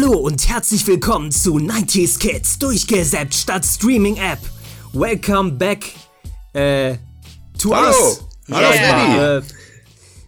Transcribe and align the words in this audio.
Hallo 0.00 0.12
und 0.16 0.48
herzlich 0.48 0.86
willkommen 0.86 1.32
zu 1.32 1.56
90s 1.56 2.20
Kids 2.20 2.56
durchgesäppt 2.60 3.34
statt 3.34 3.64
Streaming 3.64 4.16
App. 4.16 4.38
Welcome 4.92 5.52
back 5.52 5.86
äh, 6.52 6.98
to 7.58 7.74
Hallo. 7.74 7.88
us. 7.88 8.24
Hallo, 8.48 9.38
Äh, 9.38 9.42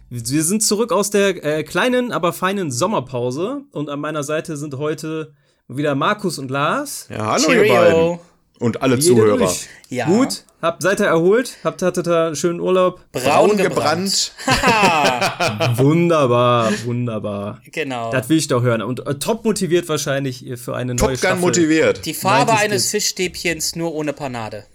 wir 0.09 0.43
sind 0.43 0.61
zurück 0.61 0.91
aus 0.91 1.09
der 1.09 1.41
äh, 1.45 1.63
kleinen, 1.63 2.11
aber 2.11 2.33
feinen 2.33 2.69
Sommerpause 2.69 3.61
und 3.71 3.89
an 3.89 4.01
meiner 4.01 4.23
Seite 4.23 4.57
sind 4.57 4.77
heute 4.77 5.33
wieder 5.69 5.95
Markus 5.95 6.37
und 6.37 6.51
Lars. 6.51 7.07
Ja, 7.09 7.27
hallo 7.27 7.45
Cheerio. 7.45 7.63
ihr 7.63 7.73
beiden. 7.73 8.19
Und 8.61 8.83
alle 8.83 8.95
ihr 8.95 9.01
Zuhörer. 9.01 9.37
durch? 9.37 9.67
Ja. 9.89 10.05
Gut, 10.05 10.45
habt, 10.61 10.83
seid 10.83 10.99
ihr 10.99 11.07
erholt? 11.07 11.57
Habt, 11.63 11.81
hattet 11.81 12.07
ihr 12.07 12.25
einen 12.27 12.35
schönen 12.35 12.59
Urlaub? 12.59 13.01
Braun 13.11 13.57
gebrannt. 13.57 14.33
Wunderbar, 15.77 16.71
wunderbar. 16.85 17.59
Genau. 17.71 18.11
Das 18.11 18.29
will 18.29 18.37
ich 18.37 18.47
doch 18.47 18.61
hören. 18.61 18.83
Und 18.83 19.05
äh, 19.07 19.15
top 19.15 19.45
motiviert 19.45 19.89
wahrscheinlich 19.89 20.45
ihr 20.45 20.59
für 20.59 20.75
eine 20.75 20.93
neue 20.93 21.09
Top 21.09 21.17
Staffel. 21.17 21.37
Gun 21.37 21.41
motiviert. 21.41 22.05
Die 22.05 22.13
Farbe 22.13 22.51
90s 22.51 22.59
eines. 22.59 22.91
Fischstäbchens 22.91 23.75
nur 23.75 23.95
ohne 23.95 24.13
Panade. 24.13 24.65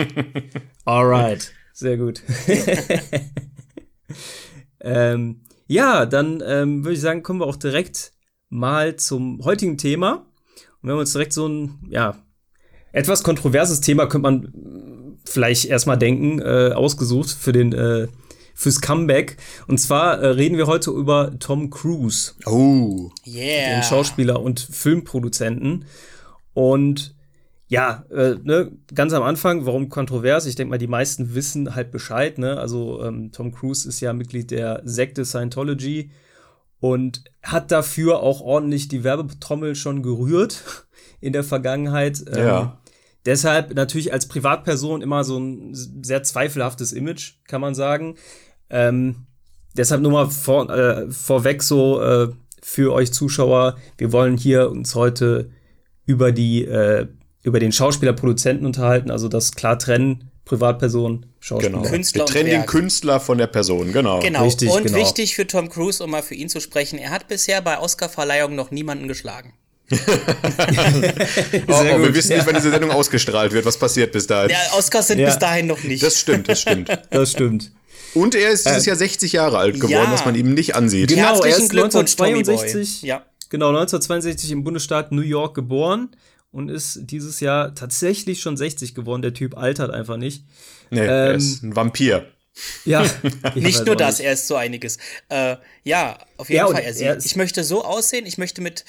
Alright, 0.84 1.50
sehr 1.72 1.96
gut. 1.96 2.20
ähm, 4.82 5.44
ja, 5.66 6.04
dann 6.04 6.42
ähm, 6.46 6.84
würde 6.84 6.94
ich 6.94 7.00
sagen, 7.00 7.22
kommen 7.22 7.40
wir 7.40 7.46
auch 7.46 7.56
direkt 7.56 8.12
mal 8.50 8.96
zum 8.96 9.42
heutigen 9.44 9.78
Thema. 9.78 10.26
Und 10.82 10.90
wenn 10.90 10.96
wir 10.96 11.00
uns 11.00 11.12
direkt 11.12 11.32
so 11.32 11.48
ein, 11.48 11.78
ja, 11.88 12.22
etwas 12.98 13.22
kontroverses 13.22 13.80
Thema 13.80 14.06
könnte 14.06 14.22
man 14.22 15.18
vielleicht 15.24 15.66
erstmal 15.66 15.98
denken, 15.98 16.40
äh, 16.40 16.72
ausgesucht 16.74 17.30
für 17.30 17.52
den, 17.52 17.72
äh, 17.72 18.08
fürs 18.54 18.80
Comeback. 18.80 19.36
Und 19.66 19.78
zwar 19.78 20.18
äh, 20.20 20.26
reden 20.28 20.56
wir 20.56 20.66
heute 20.66 20.90
über 20.90 21.38
Tom 21.38 21.70
Cruise. 21.70 22.32
Oh. 22.46 23.10
Yeah. 23.26 23.76
den 23.76 23.82
Schauspieler 23.84 24.40
und 24.42 24.60
Filmproduzenten. 24.60 25.84
Und 26.54 27.14
ja, 27.68 28.04
äh, 28.10 28.36
ne, 28.42 28.72
ganz 28.94 29.12
am 29.12 29.22
Anfang, 29.22 29.66
warum 29.66 29.90
kontrovers? 29.90 30.46
Ich 30.46 30.56
denke 30.56 30.70
mal, 30.70 30.78
die 30.78 30.86
meisten 30.86 31.34
wissen 31.34 31.74
halt 31.74 31.90
Bescheid. 31.90 32.38
Ne? 32.38 32.58
Also 32.58 33.02
ähm, 33.04 33.30
Tom 33.30 33.52
Cruise 33.52 33.86
ist 33.86 34.00
ja 34.00 34.12
Mitglied 34.12 34.50
der 34.50 34.80
Sekte 34.84 35.24
Scientology 35.24 36.10
und 36.80 37.24
hat 37.42 37.70
dafür 37.70 38.20
auch 38.20 38.40
ordentlich 38.40 38.88
die 38.88 39.04
Werbetrommel 39.04 39.74
schon 39.74 40.02
gerührt 40.02 40.62
in 41.20 41.32
der 41.32 41.44
Vergangenheit. 41.44 42.24
Ähm, 42.34 42.46
Ja. 42.46 42.78
Deshalb 43.28 43.74
natürlich 43.74 44.10
als 44.10 44.26
Privatperson 44.26 45.02
immer 45.02 45.22
so 45.22 45.38
ein 45.38 45.74
sehr 45.74 46.22
zweifelhaftes 46.22 46.94
Image, 46.94 47.34
kann 47.46 47.60
man 47.60 47.74
sagen. 47.74 48.14
Ähm, 48.70 49.26
deshalb 49.76 50.00
nur 50.00 50.12
mal 50.12 50.30
vor, 50.30 50.70
äh, 50.70 51.10
vorweg 51.10 51.62
so 51.62 52.00
äh, 52.00 52.28
für 52.62 52.94
euch 52.94 53.12
Zuschauer, 53.12 53.76
wir 53.98 54.12
wollen 54.12 54.38
hier 54.38 54.70
uns 54.70 54.94
heute 54.94 55.50
über 56.06 56.32
die 56.32 56.64
äh, 56.64 57.06
über 57.42 57.60
den 57.60 57.70
Schauspieler 57.70 58.14
Produzenten 58.14 58.64
unterhalten, 58.64 59.10
also 59.10 59.28
das 59.28 59.52
klar 59.52 59.78
trennen, 59.78 60.30
Privatperson, 60.46 61.26
Schauspieler. 61.38 61.80
Genau. 61.80 61.86
Künstler 61.86 62.22
Wir 62.22 62.32
trennen 62.32 62.48
den. 62.48 62.64
Künstler 62.66 63.20
von 63.20 63.36
der 63.36 63.46
Person, 63.48 63.92
genau. 63.92 64.20
Genau. 64.20 64.44
Richtig, 64.44 64.70
und 64.70 64.84
genau. 64.84 64.96
wichtig 64.96 65.34
für 65.34 65.46
Tom 65.46 65.68
Cruise, 65.68 66.02
um 66.02 66.10
mal 66.10 66.22
für 66.22 66.34
ihn 66.34 66.48
zu 66.48 66.60
sprechen, 66.60 66.98
er 66.98 67.10
hat 67.10 67.28
bisher 67.28 67.60
bei 67.60 67.78
Oscarverleihungen 67.78 68.56
noch 68.56 68.70
niemanden 68.70 69.06
geschlagen. 69.06 69.52
Oh, 69.90 69.96
Sehr 71.82 71.96
oh, 71.98 72.02
wir 72.02 72.14
wissen 72.14 72.34
nicht, 72.36 72.46
wann 72.46 72.54
diese 72.54 72.70
Sendung 72.70 72.90
ausgestrahlt 72.90 73.52
wird. 73.52 73.64
Was 73.64 73.78
passiert 73.78 74.12
bis 74.12 74.26
dahin? 74.26 74.50
Ja, 74.50 74.58
Oscars 74.76 75.08
sind 75.08 75.18
Ja. 75.18 75.26
bis 75.26 75.38
dahin 75.38 75.66
noch 75.66 75.82
nicht. 75.82 76.02
Das 76.02 76.18
stimmt, 76.20 76.48
das 76.48 76.60
stimmt. 76.60 76.88
Das 77.10 77.32
stimmt. 77.32 77.72
Und 78.14 78.34
er 78.34 78.50
ist 78.50 78.66
dieses 78.66 78.86
Jahr 78.86 78.96
60 78.96 79.32
Jahre 79.32 79.58
alt 79.58 79.74
geworden, 79.76 79.92
Ja. 79.92 80.12
was 80.12 80.24
man 80.24 80.34
ihm 80.34 80.54
nicht 80.54 80.74
ansieht. 80.74 81.08
Genau, 81.10 81.42
er 81.42 81.56
ist 81.56 81.70
Glückwunsch, 81.70 82.16
Tommy 82.16 82.30
Boy. 82.32 82.38
1962. 82.40 83.02
Ja. 83.02 83.24
Genau, 83.50 83.68
1962 83.68 84.50
im 84.50 84.64
Bundesstaat 84.64 85.12
New 85.12 85.22
York 85.22 85.54
geboren 85.54 86.10
und 86.50 86.68
ist 86.70 87.00
dieses 87.02 87.40
Jahr 87.40 87.74
tatsächlich 87.74 88.40
schon 88.40 88.56
60 88.56 88.94
geworden. 88.94 89.22
Der 89.22 89.34
Typ 89.34 89.56
altert 89.56 89.90
einfach 89.90 90.16
nicht. 90.16 90.44
Nee, 90.90 91.00
er 91.00 91.30
Ähm, 91.32 91.36
ist 91.38 91.62
ein 91.62 91.76
Vampir. 91.76 92.26
Ja, 92.84 93.04
Nicht 93.54 93.86
nur 93.86 93.94
das, 93.94 94.18
er 94.20 94.32
ist 94.32 94.48
so 94.48 94.56
einiges. 94.56 94.98
Äh, 95.28 95.56
ja, 95.84 96.18
auf 96.38 96.48
jeden 96.50 96.58
Ja, 96.58 96.66
Fall. 96.66 96.82
Er 96.82 96.92
sieht, 96.94 97.06
er 97.06 97.18
ich 97.18 97.36
möchte 97.36 97.62
so 97.62 97.84
aussehen, 97.84 98.26
ich 98.26 98.36
möchte 98.36 98.60
mit 98.62 98.84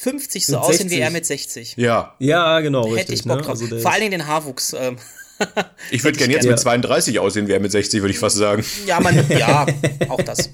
50 0.00 0.46
so 0.46 0.52
Mit 0.52 0.60
aussehen 0.60 0.88
60. 0.88 0.90
wie 0.96 1.00
er 1.00 1.10
mit 1.10 1.26
60. 1.26 1.74
Ja. 1.76 2.14
Ja, 2.20 2.60
genau, 2.60 2.84
Hätte 2.84 2.94
richtig. 2.96 3.14
ich 3.20 3.24
Bock 3.24 3.38
ne? 3.38 3.42
drauf. 3.42 3.60
Also 3.60 3.78
Vor 3.80 3.90
allen 3.90 4.00
Dingen 4.00 4.12
den 4.12 4.26
Haarwuchs. 4.26 4.72
Ähm, 4.78 4.96
Ich 5.90 6.02
würde 6.04 6.18
gerne 6.18 6.32
jetzt 6.32 6.42
gerne. 6.42 6.54
mit 6.54 6.60
32 6.60 7.18
aussehen, 7.20 7.46
wie 7.48 7.52
er 7.52 7.60
mit 7.60 7.70
60, 7.72 8.00
würde 8.00 8.12
ich 8.12 8.18
fast 8.18 8.36
sagen. 8.36 8.64
ja, 8.86 8.98
man, 9.00 9.24
ja, 9.38 9.66
auch 10.08 10.20
das. 10.22 10.50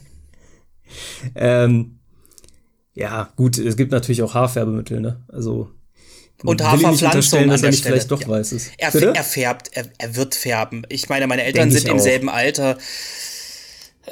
ähm, 1.35 1.99
ja, 2.95 3.33
gut, 3.37 3.59
es 3.59 3.77
gibt 3.77 3.93
natürlich 3.93 4.23
auch 4.23 4.35
Haarfärbemittel, 4.35 5.01
ne? 5.01 5.25
Also 5.29 5.71
Und 6.43 6.63
Haarverpflanzung 6.63 7.41
an 7.41 7.49
der 7.49 7.59
er 7.65 7.71
nicht 7.71 7.81
Stelle. 7.81 7.95
vielleicht 7.97 8.11
doch 8.11 8.21
Ja. 8.23 8.29
weiß 8.29 8.53
es. 8.53 8.71
Er, 8.79 8.95
er 8.95 9.25
färbt, 9.25 9.71
er, 9.73 9.87
er 9.99 10.17
wird 10.17 10.35
färben. 10.35 10.87
Ich 10.89 11.09
meine, 11.09 11.27
meine 11.27 11.45
Eltern 11.45 11.71
Denk 11.71 11.81
sind 11.81 11.91
im 11.91 11.97
auch. 11.99 12.03
selben 12.03 12.29
Alter. 12.29 12.79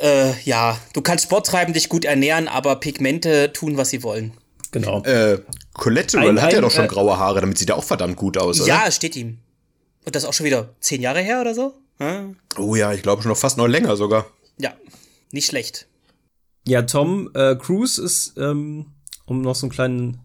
Äh, 0.01 0.33
ja, 0.45 0.79
du 0.95 1.03
kannst 1.03 1.25
Sport 1.25 1.47
treiben, 1.47 1.75
dich 1.75 1.89
gut 1.91 2.05
ernähren, 2.07 2.49
aber 2.49 2.77
Pigmente 2.77 3.53
tun, 3.53 3.77
was 3.77 3.91
sie 3.91 4.03
wollen. 4.03 4.33
Genau. 4.73 5.03
Äh, 5.05 5.41
Collateral 5.75 6.31
Ein- 6.31 6.43
hat 6.43 6.53
ja 6.53 6.59
ein, 6.59 6.63
doch 6.63 6.71
schon 6.71 6.87
äh, 6.87 6.89
graue 6.89 7.17
Haare, 7.17 7.41
damit 7.41 7.59
sieht 7.59 7.69
er 7.69 7.77
auch 7.77 7.85
verdammt 7.85 8.17
gut 8.17 8.37
aus, 8.37 8.61
oder? 8.61 8.69
Ja, 8.69 8.85
es 8.89 8.97
steht 8.97 9.15
ihm. 9.17 9.39
Und 10.05 10.17
das 10.17 10.25
ist 10.25 10.29
auch 10.29 10.33
schon 10.33 10.47
wieder 10.47 10.75
zehn 10.81 11.01
Jahre 11.01 11.21
her 11.21 11.41
oder 11.41 11.55
so? 11.55 11.75
Hm? 11.99 12.37
Oh 12.59 12.75
ja, 12.75 12.93
ich 12.93 13.03
glaube 13.03 13.23
schon 13.23 13.31
noch 13.31 13.39
fast 13.39 13.59
noch 13.59 13.69
länger 13.69 13.97
sogar. 13.97 14.27
Ja, 14.59 14.73
nicht 15.31 15.47
schlecht. 15.47 15.87
Ja, 16.67 16.83
Tom 16.83 17.31
äh, 17.35 17.55
Cruise 17.57 18.03
ist, 18.03 18.35
ähm, 18.39 18.87
um 19.27 19.43
noch 19.43 19.55
so 19.55 19.67
einen 19.67 19.73
kleinen, 19.73 20.21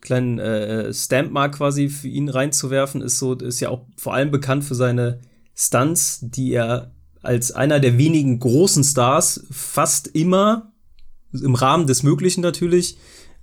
kleinen 0.00 0.38
äh, 0.38 0.94
Stampmark 0.94 1.56
quasi 1.56 1.88
für 1.88 2.08
ihn 2.08 2.28
reinzuwerfen, 2.28 3.02
ist 3.02 3.18
so, 3.18 3.34
ist 3.34 3.60
ja 3.60 3.70
auch 3.70 3.86
vor 3.96 4.14
allem 4.14 4.30
bekannt 4.30 4.64
für 4.64 4.74
seine 4.74 5.20
Stunts, 5.54 6.20
die 6.22 6.52
er 6.52 6.92
als 7.22 7.52
einer 7.52 7.80
der 7.80 7.98
wenigen 7.98 8.38
großen 8.38 8.84
Stars 8.84 9.46
fast 9.50 10.08
immer 10.08 10.72
im 11.32 11.54
Rahmen 11.54 11.86
des 11.86 12.02
Möglichen 12.02 12.42
natürlich 12.42 12.98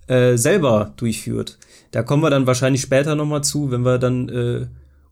äh, 0.07 0.37
selber 0.37 0.93
durchführt. 0.97 1.57
Da 1.91 2.03
kommen 2.03 2.23
wir 2.23 2.29
dann 2.29 2.47
wahrscheinlich 2.47 2.81
später 2.81 3.15
noch 3.15 3.25
mal 3.25 3.41
zu, 3.43 3.71
wenn 3.71 3.81
wir 3.83 3.97
dann 3.97 4.29
äh, 4.29 4.67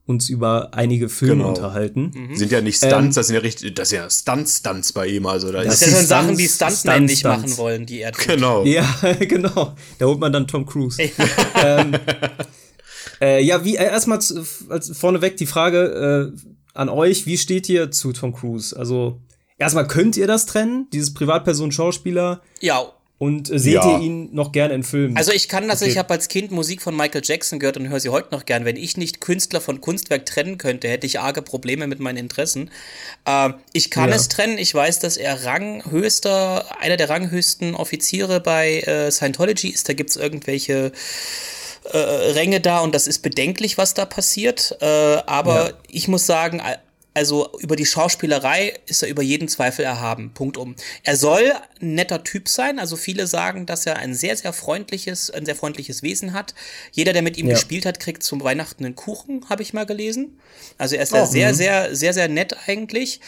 uns 0.06 0.28
über 0.30 0.74
einige 0.74 1.08
Filme 1.08 1.36
Genau. 1.44 1.50
unterhalten. 1.50 2.12
Sind 2.34 2.52
ja 2.52 2.62
nicht 2.62 2.78
Stunts, 2.78 3.16
das 3.16 3.28
sind 3.28 3.36
ja 3.36 3.42
richtig, 3.42 3.76
das 3.76 3.90
sind 3.90 4.00
ja 4.00 4.10
Stunt-Stunts 4.10 4.94
bei 4.94 5.06
ihm, 5.08 5.26
also 5.28 5.52
da 5.52 5.60
Das 5.64 5.66
Das 5.66 5.82
ist, 5.82 5.88
sind 5.90 5.98
schon 5.98 6.08
Sachen, 6.08 6.38
die 6.38 6.48
Stunts, 6.48 6.80
Stuntmen 6.80 7.06
nicht 7.06 7.24
machen 7.26 7.58
wollen, 7.58 7.86
die 7.86 8.02
er 8.02 8.12
tut. 8.12 8.28
genau. 8.28 8.64
Ja, 8.66 8.86
genau. 9.20 9.76
Da 10.00 10.06
holt 10.06 10.20
man 10.20 10.34
dann 10.34 10.48
Tom 10.48 10.66
Cruise. 10.66 11.00
ähm, 11.64 11.92
äh, 13.22 13.44
ja, 13.44 13.64
wie 13.66 13.76
äh, 13.76 13.84
erstmal 13.84 14.20
zu- 14.22 14.44
als 14.70 14.96
vorneweg 14.98 15.38
die 15.38 15.46
Frage 15.46 16.34
äh, 16.36 16.40
an 16.74 16.90
euch: 16.90 17.26
Wie 17.26 17.38
steht 17.38 17.68
ihr 17.70 17.92
zu 17.92 18.12
Tom 18.14 18.34
Cruise? 18.34 18.76
Also 18.78 19.22
erstmal 19.58 19.88
könnt 19.88 20.18
ihr 20.18 20.28
das 20.28 20.46
trennen, 20.46 20.88
dieses 20.94 21.14
Privatperson-Schauspieler, 21.14 22.42
Ja, 22.62 22.84
und 23.20 23.52
äh, 23.52 23.60
seht 23.60 23.74
Ja. 23.76 23.98
ihr 23.98 24.04
ihn 24.04 24.30
noch 24.34 24.52
gerne 24.52 24.74
in 24.74 24.84
Filmen? 24.84 25.16
Also 25.18 25.32
ich 25.32 25.48
kann 25.50 25.68
das, 25.68 25.82
Okay. 25.82 25.92
ich 25.92 25.98
habe 26.00 26.12
als 26.14 26.28
Kind 26.30 26.50
Musik 26.52 26.82
von 26.82 26.96
Michael 26.96 27.22
Jackson 27.24 27.60
gehört 27.60 27.78
und 27.78 27.88
höre 27.90 28.00
sie 28.00 28.10
heute 28.10 28.30
noch 28.34 28.46
gern. 28.46 28.66
Wenn 28.66 28.78
ich 28.78 28.98
nicht 28.98 29.20
Künstler 29.22 29.62
von 29.62 29.82
Kunstwerk 29.82 30.26
trennen 30.26 30.58
könnte, 30.58 30.88
hätte 30.88 31.06
ich 31.06 31.20
arge 31.20 31.42
Probleme 31.44 31.86
mit 31.86 32.00
meinen 32.00 32.18
Interessen. 32.18 32.72
Äh, 33.26 33.50
ich 33.74 33.92
kann 33.92 34.10
Ja. 34.10 34.16
es 34.16 34.30
trennen. 34.30 34.58
Ich 34.58 34.74
weiß, 34.74 35.00
dass 35.00 35.18
er 35.18 35.44
ranghöchster, 35.46 36.66
einer 36.82 36.98
der 36.98 37.10
ranghöchsten 37.10 37.76
Offiziere 37.76 38.40
bei 38.40 38.80
äh, 38.82 39.12
Scientology 39.12 39.68
ist. 39.70 39.88
Da 39.90 39.94
gibt's 39.94 40.16
irgendwelche 40.16 40.92
äh, 41.92 41.98
Ränge 41.98 42.60
da 42.60 42.80
und 42.80 42.94
das 42.94 43.08
ist 43.08 43.20
bedenklich, 43.20 43.78
was 43.78 43.94
da 43.94 44.06
passiert. 44.06 44.78
Äh, 44.82 44.86
aber 44.86 45.70
Ja. 45.70 45.74
ich 45.90 46.08
muss 46.08 46.26
sagen, 46.26 46.62
a- 46.62 46.78
also 47.14 47.50
über 47.60 47.76
die 47.76 47.86
Schauspielerei 47.86 48.74
ist 48.86 49.04
er 49.04 49.10
über 49.10 49.22
jeden 49.24 49.48
Zweifel 49.48 49.84
erhaben. 49.84 50.32
Punkt 50.34 50.58
um. 50.58 50.76
Er 51.04 51.18
soll 51.18 51.54
ein 51.82 51.96
netter 51.96 52.24
Typ 52.24 52.48
sein. 52.48 52.80
Also 52.80 52.96
viele 52.96 53.28
sagen, 53.28 53.66
dass 53.66 53.86
er 53.86 53.98
ein 53.98 54.14
sehr, 54.14 54.38
sehr 54.38 54.54
freundliches, 54.54 55.30
ein 55.32 55.46
sehr 55.46 55.56
freundliches 55.56 56.04
Wesen 56.04 56.34
hat. 56.34 56.54
Jeder, 56.92 57.12
der 57.14 57.22
mit 57.22 57.38
ihm 57.38 57.48
Ja. 57.48 57.56
gespielt 57.56 57.86
hat, 57.86 58.00
kriegt 58.00 58.24
zum 58.24 58.44
Weihnachten 58.44 58.86
einen 58.86 58.96
Kuchen, 58.96 59.46
habe 59.50 59.64
ich 59.64 59.74
mal 59.74 59.86
gelesen. 59.86 60.40
Also 60.78 60.96
er 60.96 61.04
ist 61.04 61.14
da 61.14 61.24
Oh, 61.24 61.26
sehr, 61.26 61.52
mhm. 61.52 61.56
sehr, 61.56 61.96
sehr, 61.96 62.14
sehr 62.14 62.28
nett 62.30 62.56
eigentlich. 62.68 63.20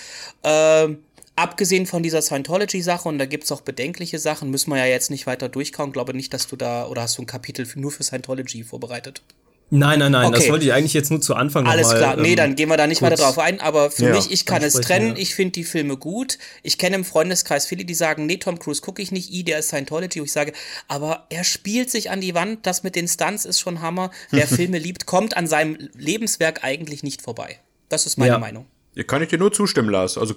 Ähm, 0.44 1.00
abgesehen 1.36 1.86
von 1.88 2.04
dieser 2.04 2.22
Scientology-Sache, 2.22 3.10
und 3.10 3.18
da 3.18 3.26
gibt's 3.26 3.52
auch 3.52 3.62
bedenkliche 3.62 4.20
Sachen, 4.20 4.52
müssen 4.52 4.70
wir 4.70 4.78
ja 4.78 4.86
jetzt 4.86 5.10
nicht 5.10 5.26
weiter 5.28 5.50
durchkauen. 5.50 5.92
Glaube 5.92 6.14
nicht, 6.14 6.34
dass 6.34 6.48
du 6.48 6.56
da, 6.56 6.88
oder 6.88 7.02
hast 7.02 7.18
du 7.18 7.24
ein 7.24 7.26
Kapitel 7.26 7.66
für, 7.66 7.80
nur 7.80 7.92
für 7.92 8.04
Scientology 8.04 8.64
vorbereitet? 8.64 9.22
Nein, 9.72 9.98
nein, 9.98 10.12
nein, 10.12 10.32
das 10.32 10.42
okay. 10.42 10.52
wollte 10.52 10.66
ich 10.66 10.74
eigentlich 10.74 10.94
jetzt 10.94 11.10
nur 11.10 11.20
zu 11.22 11.34
Anfang 11.34 11.64
noch 11.64 11.72
Alles 11.72 11.88
mal, 11.88 11.98
klar, 11.98 12.16
nee, 12.18 12.32
ähm, 12.32 12.36
dann 12.36 12.56
gehen 12.56 12.70
wir 12.70 12.78
da 12.78 12.86
nicht 12.86 13.02
weiter 13.02 13.16
drauf 13.16 13.40
ein, 13.40 13.60
aber 13.60 13.90
für 13.90 14.06
Ja, 14.06 14.16
mich, 14.16 14.32
ich 14.32 14.46
kann 14.46 14.62
es 14.62 14.74
trennen, 14.74 15.16
ja. 15.16 15.22
ich 15.22 15.34
finde 15.34 15.54
die 15.54 15.64
Filme 15.64 15.98
gut. 15.98 16.38
Ich 16.62 16.78
kenne 16.78 16.96
im 16.98 17.04
Freundeskreis 17.06 17.66
viele, 17.66 17.84
die 17.84 17.96
sagen, 17.96 18.28
nee, 18.28 18.38
Tom 18.38 18.60
Cruise 18.60 18.82
gucke 18.82 19.02
ich 19.02 19.12
nicht, 19.12 19.34
i, 19.34 19.44
der 19.44 19.58
ist 19.60 19.70
Scientology, 19.70 20.20
wo 20.20 20.26
ich 20.26 20.32
sage, 20.32 20.54
aber 20.88 21.26
er 21.30 21.44
spielt 21.44 21.90
sich 21.90 22.12
an 22.12 22.22
die 22.22 22.36
Wand, 22.36 22.68
das 22.68 22.84
mit 22.84 22.96
den 22.96 23.08
Stunts 23.08 23.46
ist 23.46 23.60
schon 23.60 23.82
Hammer. 23.82 24.12
Wer 24.30 24.48
Filme 24.48 24.78
liebt, 24.78 25.08
kommt 25.08 25.36
an 25.36 25.48
seinem 25.48 25.78
Lebenswerk 25.96 26.64
eigentlich 26.64 27.02
nicht 27.02 27.22
vorbei. 27.22 27.60
Das 27.90 28.06
ist 28.06 28.18
meine 28.18 28.34
Ja. 28.34 28.40
Meinung. 28.40 28.68
Hier 28.94 29.08
kann 29.08 29.24
ich 29.24 29.30
dir 29.30 29.40
nur 29.40 29.52
zustimmen, 29.52 29.90
Lars. 29.90 30.18
Also 30.18 30.36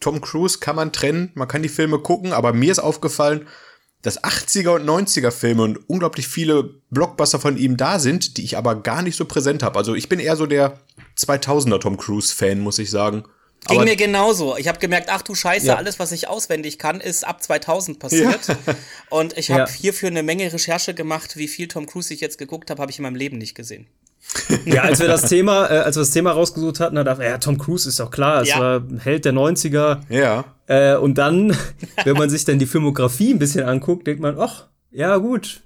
Tom 0.00 0.20
Cruise 0.20 0.58
kann 0.60 0.76
man 0.76 0.92
trennen, 0.92 1.32
man 1.34 1.48
kann 1.48 1.62
die 1.62 1.68
Filme 1.68 1.98
gucken, 1.98 2.32
aber 2.32 2.52
mir 2.52 2.70
ist 2.70 2.78
aufgefallen, 2.78 3.48
dass 4.02 4.22
80er 4.22 4.76
und 4.76 4.84
90er 4.88 5.30
Filme 5.30 5.62
und 5.64 5.78
unglaublich 5.88 6.28
viele 6.28 6.62
Blockbuster 6.90 7.40
von 7.40 7.56
ihm 7.56 7.76
da 7.76 7.98
sind, 7.98 8.36
die 8.36 8.44
ich 8.44 8.56
aber 8.56 8.76
gar 8.82 9.02
nicht 9.02 9.16
so 9.16 9.24
präsent 9.24 9.62
habe. 9.62 9.78
Also 9.78 9.94
ich 9.94 10.08
bin 10.08 10.20
eher 10.20 10.36
so 10.36 10.46
der 10.46 10.78
2000er 11.18 11.80
Tom 11.80 11.96
Cruise 11.96 12.34
Fan, 12.34 12.60
muss 12.60 12.78
ich 12.78 12.90
sagen. 12.90 13.24
Ging 13.66 13.78
Aber- 13.78 13.84
mir 13.86 13.96
genauso. 13.96 14.56
Ich 14.56 14.68
habe 14.68 14.78
gemerkt, 14.78 15.08
ach 15.10 15.22
du 15.22 15.34
Scheiße, 15.34 15.66
Ja. 15.66 15.74
alles, 15.76 15.98
was 15.98 16.12
ich 16.12 16.28
auswendig 16.28 16.78
kann, 16.78 17.00
ist 17.00 17.26
ab 17.26 17.42
2000 17.42 17.98
passiert. 17.98 18.40
Und 19.10 19.36
ich 19.36 19.50
habe 19.50 19.62
Ja. 19.62 19.68
hierfür 19.68 20.08
eine 20.08 20.22
Menge 20.22 20.52
Recherche 20.52 20.94
gemacht. 20.94 21.36
Wie 21.36 21.48
viel 21.48 21.66
Tom 21.66 21.86
Cruise 21.86 22.14
ich 22.14 22.20
jetzt 22.20 22.38
geguckt 22.38 22.70
habe, 22.70 22.80
habe 22.80 22.92
ich 22.92 22.98
in 22.98 23.02
meinem 23.02 23.16
Leben 23.16 23.36
nicht 23.38 23.56
gesehen. 23.56 23.88
Ja, 24.66 24.82
als 24.82 25.00
wir 25.00 25.08
das 25.08 25.22
Thema, 25.22 25.66
äh, 25.70 25.78
als 25.78 25.96
wir 25.96 26.00
das 26.02 26.10
Thema 26.10 26.32
rausgesucht 26.32 26.80
hatten, 26.80 26.96
da 26.96 27.04
dachte 27.04 27.22
ich, 27.24 27.28
ja, 27.30 27.38
Tom 27.38 27.58
Cruise 27.58 27.88
ist 27.88 27.98
doch 28.00 28.10
klar, 28.10 28.42
es 28.42 28.48
Ja. 28.50 28.60
war 28.60 28.76
ein 28.80 28.98
Held 29.02 29.24
der 29.24 29.32
90er. 29.32 30.00
Ja. 30.10 30.44
Äh, 30.66 30.96
und 30.96 31.16
dann, 31.16 31.56
wenn 32.04 32.16
man 32.16 32.28
sich 32.30 32.44
dann 32.44 32.58
die 32.58 32.66
Filmografie 32.66 33.32
ein 33.32 33.38
bisschen 33.38 33.64
anguckt, 33.64 34.06
denkt 34.06 34.20
man, 34.20 34.38
ach, 34.38 34.66
ja 34.90 35.16
gut, 35.16 35.62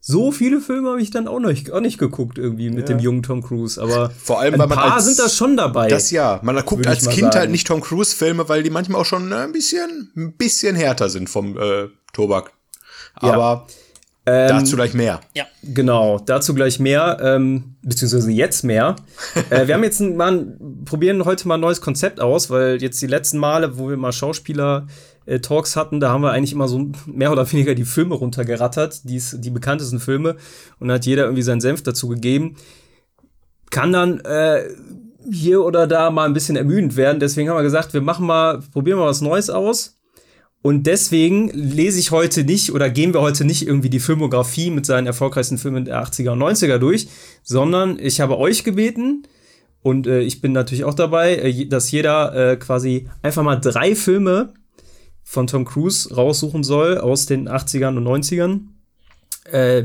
so 0.00 0.30
viele 0.32 0.60
Filme 0.60 0.90
habe 0.90 1.02
ich 1.02 1.10
dann 1.10 1.26
auch 1.28 1.40
nicht, 1.40 1.70
auch 1.72 1.80
nicht 1.80 1.98
geguckt 1.98 2.38
irgendwie 2.38 2.70
mit 2.70 2.88
dem 2.88 2.98
jungen 2.98 3.22
Tom 3.22 3.42
Cruise. 3.42 3.80
Aber 3.82 4.10
Vor 4.10 4.40
allem, 4.40 4.54
ein 4.54 4.60
weil 4.60 4.68
man 4.68 4.78
paar 4.78 4.94
als- 4.94 5.04
sind 5.06 5.18
da 5.18 5.28
schon 5.28 5.56
dabei. 5.56 5.88
Das 5.88 6.10
ja. 6.10 6.38
Man 6.42 6.56
guckt 6.64 6.86
als 6.86 7.08
Kind 7.08 7.24
sagen. 7.32 7.36
halt 7.36 7.50
nicht 7.50 7.66
Tom 7.66 7.80
Cruise 7.80 8.14
Filme, 8.16 8.48
weil 8.48 8.62
die 8.62 8.70
manchmal 8.70 9.00
auch 9.00 9.04
schon 9.06 9.30
äh, 9.32 9.36
ein 9.36 9.52
bisschen, 9.52 10.12
ein 10.16 10.32
bisschen 10.36 10.76
härter 10.76 11.08
sind 11.10 11.28
vom 11.28 11.58
äh, 11.58 11.88
Tobak. 12.12 12.52
Aber 13.16 13.66
Ähm, 14.30 14.48
dazu 14.48 14.76
gleich 14.76 14.94
mehr. 14.94 15.20
Ja. 15.34 15.46
Genau, 15.62 16.18
dazu 16.18 16.54
gleich 16.54 16.78
mehr, 16.78 17.18
ähm, 17.22 17.76
beziehungsweise 17.82 18.30
jetzt 18.30 18.62
mehr. 18.64 18.96
äh, 19.50 19.66
wir 19.66 19.74
haben 19.74 19.84
jetzt 19.84 20.00
ein, 20.00 20.16
mal, 20.16 20.32
ein- 20.32 20.84
probieren 20.84 21.24
heute 21.24 21.48
mal 21.48 21.54
ein 21.54 21.60
neues 21.60 21.80
Konzept 21.80 22.20
aus, 22.20 22.50
weil 22.50 22.80
jetzt 22.82 23.00
die 23.02 23.06
letzten 23.06 23.38
Male, 23.38 23.78
wo 23.78 23.88
wir 23.88 23.96
mal 23.96 24.12
Schauspieler-Talks 24.12 25.76
hatten, 25.76 26.00
da 26.00 26.10
haben 26.10 26.22
wir 26.22 26.32
eigentlich 26.32 26.52
immer 26.52 26.68
so 26.68 26.90
mehr 27.06 27.32
oder 27.32 27.50
weniger 27.52 27.74
die 27.74 27.84
Filme 27.84 28.14
runtergerattert, 28.14 29.08
die, 29.08 29.20
die 29.34 29.50
bekanntesten 29.50 30.00
Filme, 30.00 30.36
und 30.78 30.90
hat 30.90 31.06
jeder 31.06 31.24
irgendwie 31.24 31.42
seinen 31.42 31.60
Senf 31.60 31.82
dazu 31.82 32.08
gegeben. 32.08 32.56
Kann 33.70 33.92
dann 33.92 34.20
äh, 34.20 34.64
hier 35.30 35.62
oder 35.62 35.86
da 35.86 36.10
mal 36.10 36.24
ein 36.24 36.32
bisschen 36.32 36.56
ermüdend 36.56 36.96
werden. 36.96 37.20
Deswegen 37.20 37.50
haben 37.50 37.56
wir 37.58 37.62
gesagt, 37.62 37.92
wir 37.92 38.00
machen 38.00 38.26
mal, 38.26 38.60
probieren 38.72 38.98
mal 38.98 39.06
was 39.06 39.20
Neues 39.20 39.50
aus. 39.50 39.97
Und 40.60 40.86
deswegen 40.86 41.50
lese 41.50 42.00
ich 42.00 42.10
heute 42.10 42.44
nicht 42.44 42.72
oder 42.72 42.90
gehen 42.90 43.14
wir 43.14 43.20
heute 43.20 43.44
nicht 43.44 43.66
irgendwie 43.66 43.90
die 43.90 44.00
Filmografie 44.00 44.70
mit 44.70 44.86
seinen 44.86 45.06
erfolgreichsten 45.06 45.56
Filmen 45.56 45.84
der 45.84 46.02
80er 46.02 46.30
und 46.30 46.42
90er 46.42 46.78
durch, 46.78 47.08
sondern 47.44 47.98
ich 47.98 48.20
habe 48.20 48.38
euch 48.38 48.64
gebeten 48.64 49.22
und 49.82 50.06
äh, 50.06 50.20
ich 50.20 50.40
bin 50.40 50.52
natürlich 50.52 50.84
auch 50.84 50.94
dabei, 50.94 51.36
äh, 51.36 51.66
dass 51.66 51.90
jeder 51.90 52.34
äh, 52.34 52.56
quasi 52.56 53.08
einfach 53.22 53.42
mal 53.42 53.56
drei 53.56 53.94
Filme 53.94 54.52
von 55.22 55.46
Tom 55.46 55.64
Cruise 55.64 56.14
raussuchen 56.14 56.64
soll 56.64 56.98
aus 56.98 57.26
den 57.26 57.48
80ern 57.48 57.96
und 57.96 58.04
90ern, 58.04 58.60
äh, 59.50 59.84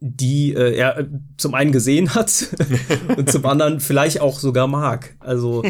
die 0.00 0.52
äh, 0.52 0.76
er 0.76 1.06
zum 1.38 1.54
einen 1.54 1.72
gesehen 1.72 2.14
hat 2.14 2.48
und 3.16 3.30
zum 3.30 3.46
anderen 3.46 3.80
vielleicht 3.80 4.20
auch 4.20 4.38
sogar 4.38 4.66
mag. 4.66 5.16
Also 5.20 5.62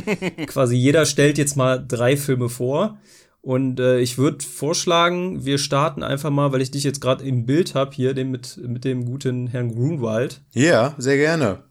quasi 0.47 0.77
jeder 0.77 1.07
stellt 1.07 1.39
jetzt 1.39 1.57
mal 1.57 1.85
drei 1.87 2.17
Filme 2.17 2.49
vor. 2.49 2.99
Und 3.47 3.79
äh, 3.79 4.01
ich 4.01 4.19
würde 4.19 4.45
vorschlagen, 4.45 5.45
wir 5.45 5.59
starten 5.59 6.03
einfach 6.03 6.31
mal, 6.31 6.51
weil 6.51 6.63
ich 6.63 6.73
dich 6.73 6.83
jetzt 6.83 7.01
gerade 7.01 7.23
im 7.25 7.47
Bild 7.47 7.77
habe, 7.77 7.95
hier 7.95 8.13
den 8.13 8.33
mit, 8.33 8.57
mit 8.57 8.85
dem 8.85 9.05
guten 9.05 9.47
Herrn 9.47 9.73
Grunwald. 9.73 10.41
Ja, 10.53 10.97
sehr 10.99 11.17
gerne. 11.17 11.63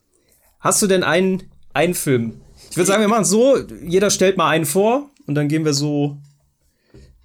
Hast 0.61 0.81
du 0.81 0.87
denn 0.87 1.03
einen, 1.03 1.43
einen 1.73 1.93
Film? 1.93 2.39
Ich 2.69 2.77
würde 2.77 2.87
sagen, 2.87 3.01
wir 3.01 3.09
machen 3.09 3.23
es 3.23 3.29
so, 3.29 3.57
jeder 3.85 4.09
stellt 4.09 4.37
mal 4.37 4.49
einen 4.51 4.65
vor 4.65 5.09
und 5.27 5.35
dann 5.35 5.49
gehen 5.49 5.65
wir 5.65 5.73
so 5.73 6.15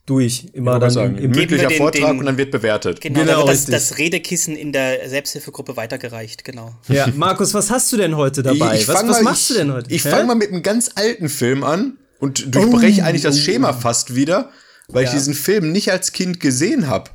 durch. 0.04 0.48
Immer 0.52 0.80
dann 0.80 0.90
sagen. 0.90 1.16
im, 1.16 1.26
im 1.26 1.30
Mündlicher 1.30 1.68
den- 1.68 1.78
Vortrag 1.78 2.10
den- 2.10 2.18
und 2.18 2.26
dann 2.26 2.36
wird 2.36 2.50
bewertet. 2.50 3.00
Genau, 3.00 3.20
Genau, 3.20 3.46
das, 3.46 3.66
das 3.66 3.98
Redekissen 3.98 4.56
in 4.56 4.72
der 4.72 5.08
Selbsthilfegruppe 5.08 5.76
weitergereicht, 5.76 6.44
genau. 6.44 6.74
Ja, 6.88 7.06
Markus, 7.14 7.54
was 7.54 7.70
hast 7.70 7.92
du 7.92 7.96
denn 7.98 8.16
heute 8.16 8.42
dabei? 8.42 8.78
Ich 8.80 8.88
was 8.88 8.96
fang 8.96 9.08
was 9.08 9.18
mal, 9.18 9.22
machst 9.22 9.50
ich, 9.50 9.56
du 9.56 9.62
denn 9.62 9.72
heute? 9.72 9.94
Ich 9.94 10.02
fange 10.02 10.24
mal 10.24 10.34
mit 10.34 10.48
einem 10.48 10.64
ganz 10.64 10.90
alten 10.96 11.28
Film 11.28 11.62
an 11.62 11.98
und 12.20 12.54
durchbreche 12.54 13.02
Oh. 13.02 13.04
eigentlich 13.04 13.22
das 13.22 13.40
Schema 13.40 13.72
fast 13.72 14.14
wieder, 14.14 14.50
weil 14.88 15.04
ich 15.04 15.10
Ja. 15.10 15.16
diesen 15.16 15.34
Film 15.34 15.72
nicht 15.72 15.90
als 15.90 16.12
Kind 16.12 16.38
gesehen 16.40 16.86
habe. 16.86 17.10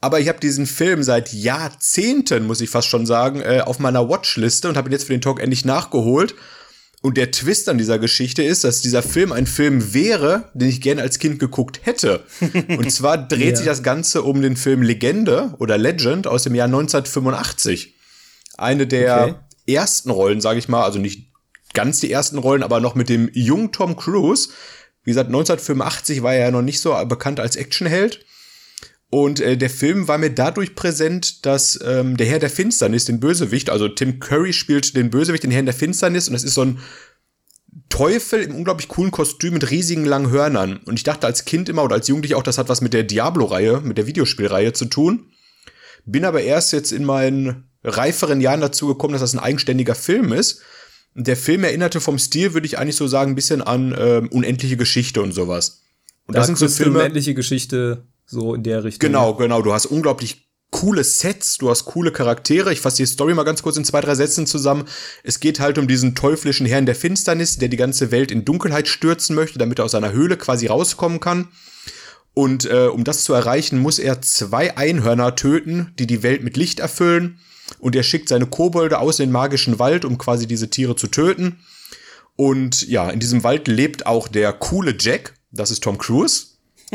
Aber 0.00 0.18
ich 0.18 0.28
habe 0.28 0.40
diesen 0.40 0.66
Film 0.66 1.04
seit 1.04 1.32
Jahrzehnten, 1.32 2.46
muss 2.46 2.60
ich 2.60 2.70
fast 2.70 2.88
schon 2.88 3.06
sagen, 3.06 3.40
äh, 3.40 3.60
auf 3.64 3.78
meiner 3.78 4.08
Watchliste 4.08 4.68
und 4.68 4.76
habe 4.76 4.88
ihn 4.88 4.92
jetzt 4.92 5.04
für 5.04 5.12
den 5.12 5.20
Talk 5.20 5.40
endlich 5.40 5.64
nachgeholt. 5.64 6.34
Und 7.02 7.16
der 7.16 7.32
Twist 7.32 7.68
an 7.68 7.78
dieser 7.78 7.98
Geschichte 7.98 8.42
ist, 8.44 8.62
dass 8.62 8.80
dieser 8.80 9.02
Film 9.02 9.32
ein 9.32 9.46
Film 9.48 9.92
wäre, 9.92 10.50
den 10.54 10.68
ich 10.68 10.80
gerne 10.80 11.02
als 11.02 11.18
Kind 11.18 11.40
geguckt 11.40 11.80
hätte. 11.82 12.24
Und 12.68 12.92
zwar 12.92 13.18
dreht 13.18 13.50
Ja. 13.50 13.56
sich 13.56 13.66
das 13.66 13.82
Ganze 13.82 14.22
um 14.22 14.40
den 14.40 14.56
Film 14.56 14.82
Legende 14.82 15.52
oder 15.58 15.78
Legend 15.78 16.28
aus 16.28 16.44
dem 16.44 16.54
Jahr 16.54 16.68
1985. 16.68 17.94
Eine 18.56 18.86
der 18.86 19.22
Okay. 19.66 19.74
ersten 19.74 20.10
Rollen, 20.10 20.40
sage 20.40 20.60
ich 20.60 20.68
mal, 20.68 20.84
also 20.84 21.00
nicht 21.00 21.31
ganz 21.74 22.00
die 22.00 22.10
ersten 22.10 22.38
Rollen, 22.38 22.62
aber 22.62 22.80
noch 22.80 22.94
mit 22.94 23.08
dem 23.08 23.30
jungen 23.32 23.72
Tom 23.72 23.96
Cruise. 23.96 24.50
Wie 25.04 25.10
gesagt, 25.10 25.28
1985 25.28 26.22
war 26.22 26.34
er 26.34 26.46
ja 26.46 26.50
noch 26.50 26.62
nicht 26.62 26.80
so 26.80 26.94
bekannt 27.06 27.40
als 27.40 27.56
Actionheld. 27.56 28.24
Und 29.10 29.40
äh, 29.40 29.58
der 29.58 29.68
Film 29.68 30.08
war 30.08 30.16
mir 30.16 30.30
dadurch 30.30 30.74
präsent, 30.74 31.44
dass 31.44 31.78
ähm, 31.84 32.16
der 32.16 32.26
Herr 32.26 32.38
der 32.38 32.48
Finsternis, 32.48 33.04
den 33.04 33.20
Bösewicht, 33.20 33.68
also 33.68 33.88
Tim 33.88 34.20
Curry 34.20 34.54
spielt 34.54 34.96
den 34.96 35.10
Bösewicht, 35.10 35.42
den 35.42 35.50
Herrn 35.50 35.66
der 35.66 35.74
Finsternis, 35.74 36.28
und 36.28 36.32
das 36.32 36.44
ist 36.44 36.54
so 36.54 36.64
ein 36.64 36.78
Teufel 37.90 38.40
im 38.42 38.54
unglaublich 38.54 38.88
coolen 38.88 39.10
Kostüm 39.10 39.52
mit 39.52 39.70
riesigen 39.70 40.06
langen 40.06 40.30
Hörnern. 40.30 40.78
Und 40.86 40.94
ich 40.94 41.02
dachte 41.02 41.26
als 41.26 41.44
Kind 41.44 41.68
immer 41.68 41.84
oder 41.84 41.96
als 41.96 42.08
Jugendlicher 42.08 42.38
auch, 42.38 42.42
das 42.42 42.56
hat 42.56 42.70
was 42.70 42.80
mit 42.80 42.94
der 42.94 43.02
Diablo-Reihe, 43.02 43.82
mit 43.82 43.98
der 43.98 44.06
Videospielreihe 44.06 44.72
zu 44.72 44.86
tun. 44.86 45.26
Bin 46.06 46.24
aber 46.24 46.40
erst 46.40 46.72
jetzt 46.72 46.90
in 46.90 47.04
meinen 47.04 47.70
reiferen 47.84 48.40
Jahren 48.40 48.62
dazu 48.62 48.86
gekommen, 48.86 49.12
dass 49.12 49.20
das 49.20 49.34
ein 49.34 49.40
eigenständiger 49.40 49.94
Film 49.94 50.32
ist. 50.32 50.62
Der 51.14 51.36
Film 51.36 51.64
erinnerte 51.64 52.00
vom 52.00 52.18
Stil, 52.18 52.54
würde 52.54 52.66
ich 52.66 52.78
eigentlich 52.78 52.96
so 52.96 53.06
sagen, 53.06 53.32
ein 53.32 53.34
bisschen 53.34 53.60
an 53.62 53.94
ähm, 53.98 54.28
unendliche 54.28 54.76
Geschichte 54.76 55.22
und 55.22 55.32
sowas. 55.32 55.82
Und 56.26 56.36
das 56.36 56.46
sind 56.46 56.58
so 56.58 56.68
Filme. 56.68 57.00
unendliche 57.00 57.34
Geschichte, 57.34 58.06
so 58.24 58.54
in 58.54 58.62
der 58.62 58.84
Richtung. 58.84 59.06
Genau, 59.06 59.34
genau. 59.34 59.60
Du 59.60 59.72
hast 59.72 59.86
unglaublich 59.86 60.48
coole 60.70 61.04
Sets, 61.04 61.58
du 61.58 61.68
hast 61.68 61.84
coole 61.84 62.12
Charaktere. 62.12 62.72
Ich 62.72 62.80
fasse 62.80 62.96
die 62.96 63.06
Story 63.06 63.34
mal 63.34 63.44
ganz 63.44 63.62
kurz 63.62 63.76
in 63.76 63.84
zwei, 63.84 64.00
drei 64.00 64.14
Sätzen 64.14 64.46
zusammen. 64.46 64.84
Es 65.22 65.38
geht 65.38 65.60
halt 65.60 65.78
um 65.78 65.86
diesen 65.86 66.14
teuflischen 66.14 66.66
Herrn 66.66 66.86
der 66.86 66.94
Finsternis, 66.94 67.58
der 67.58 67.68
die 67.68 67.76
ganze 67.76 68.10
Welt 68.10 68.30
in 68.30 68.44
Dunkelheit 68.44 68.88
stürzen 68.88 69.36
möchte, 69.36 69.58
damit 69.58 69.78
er 69.78 69.84
aus 69.84 69.92
seiner 69.92 70.12
Höhle 70.12 70.38
quasi 70.38 70.66
rauskommen 70.66 71.20
kann. 71.20 71.48
Und 72.34 72.64
äh, 72.64 72.86
um 72.86 73.04
das 73.04 73.24
zu 73.24 73.34
erreichen, 73.34 73.78
muss 73.78 73.98
er 73.98 74.22
zwei 74.22 74.76
Einhörner 74.76 75.36
töten, 75.36 75.92
die 75.98 76.06
die 76.06 76.22
Welt 76.22 76.42
mit 76.42 76.56
Licht 76.56 76.80
erfüllen. 76.80 77.38
Und 77.82 77.96
er 77.96 78.04
schickt 78.04 78.28
seine 78.28 78.46
Kobolde 78.46 79.00
aus 79.00 79.18
in 79.18 79.26
den 79.26 79.32
magischen 79.32 79.80
Wald, 79.80 80.04
um 80.04 80.16
quasi 80.16 80.46
diese 80.46 80.70
Tiere 80.70 80.94
zu 80.94 81.08
töten. 81.08 81.58
Und 82.36 82.86
ja, 82.88 83.10
in 83.10 83.18
diesem 83.18 83.42
Wald 83.42 83.66
lebt 83.66 84.06
auch 84.06 84.28
der 84.28 84.52
coole 84.52 84.94
Jack. 84.98 85.34
Das 85.50 85.72
ist 85.72 85.82
Tom 85.82 85.98
Cruise. 85.98 86.46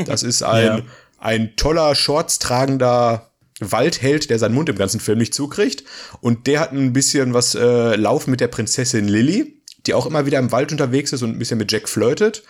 Das 0.06 0.24
ist 0.24 0.42
ein, 0.44 0.66
Ja. 0.66 0.82
ein 1.20 1.56
toller, 1.58 1.94
shortstragender 1.94 3.32
Waldheld, 3.60 4.30
der 4.30 4.40
seinen 4.40 4.56
Mund 4.56 4.70
im 4.70 4.78
ganzen 4.78 5.02
Film 5.02 5.18
nicht 5.18 5.34
zukriegt. 5.34 5.84
Und 6.22 6.48
der 6.48 6.62
hat 6.62 6.72
ein 6.72 6.94
bisschen 6.94 7.34
was 7.34 7.54
äh, 7.54 7.96
laufen 7.98 8.32
mit 8.32 8.40
der 8.40 8.48
Prinzessin 8.48 9.10
Lily, 9.10 9.62
die 9.88 9.94
auch 9.94 10.06
immer 10.06 10.26
wieder 10.26 10.40
im 10.40 10.54
Wald 10.54 10.72
unterwegs 10.72 11.12
ist 11.12 11.22
und 11.22 11.32
ein 11.32 11.40
bisschen 11.40 11.58
mit 11.58 11.70
Jack 11.72 11.90
flirtet. 11.90 12.44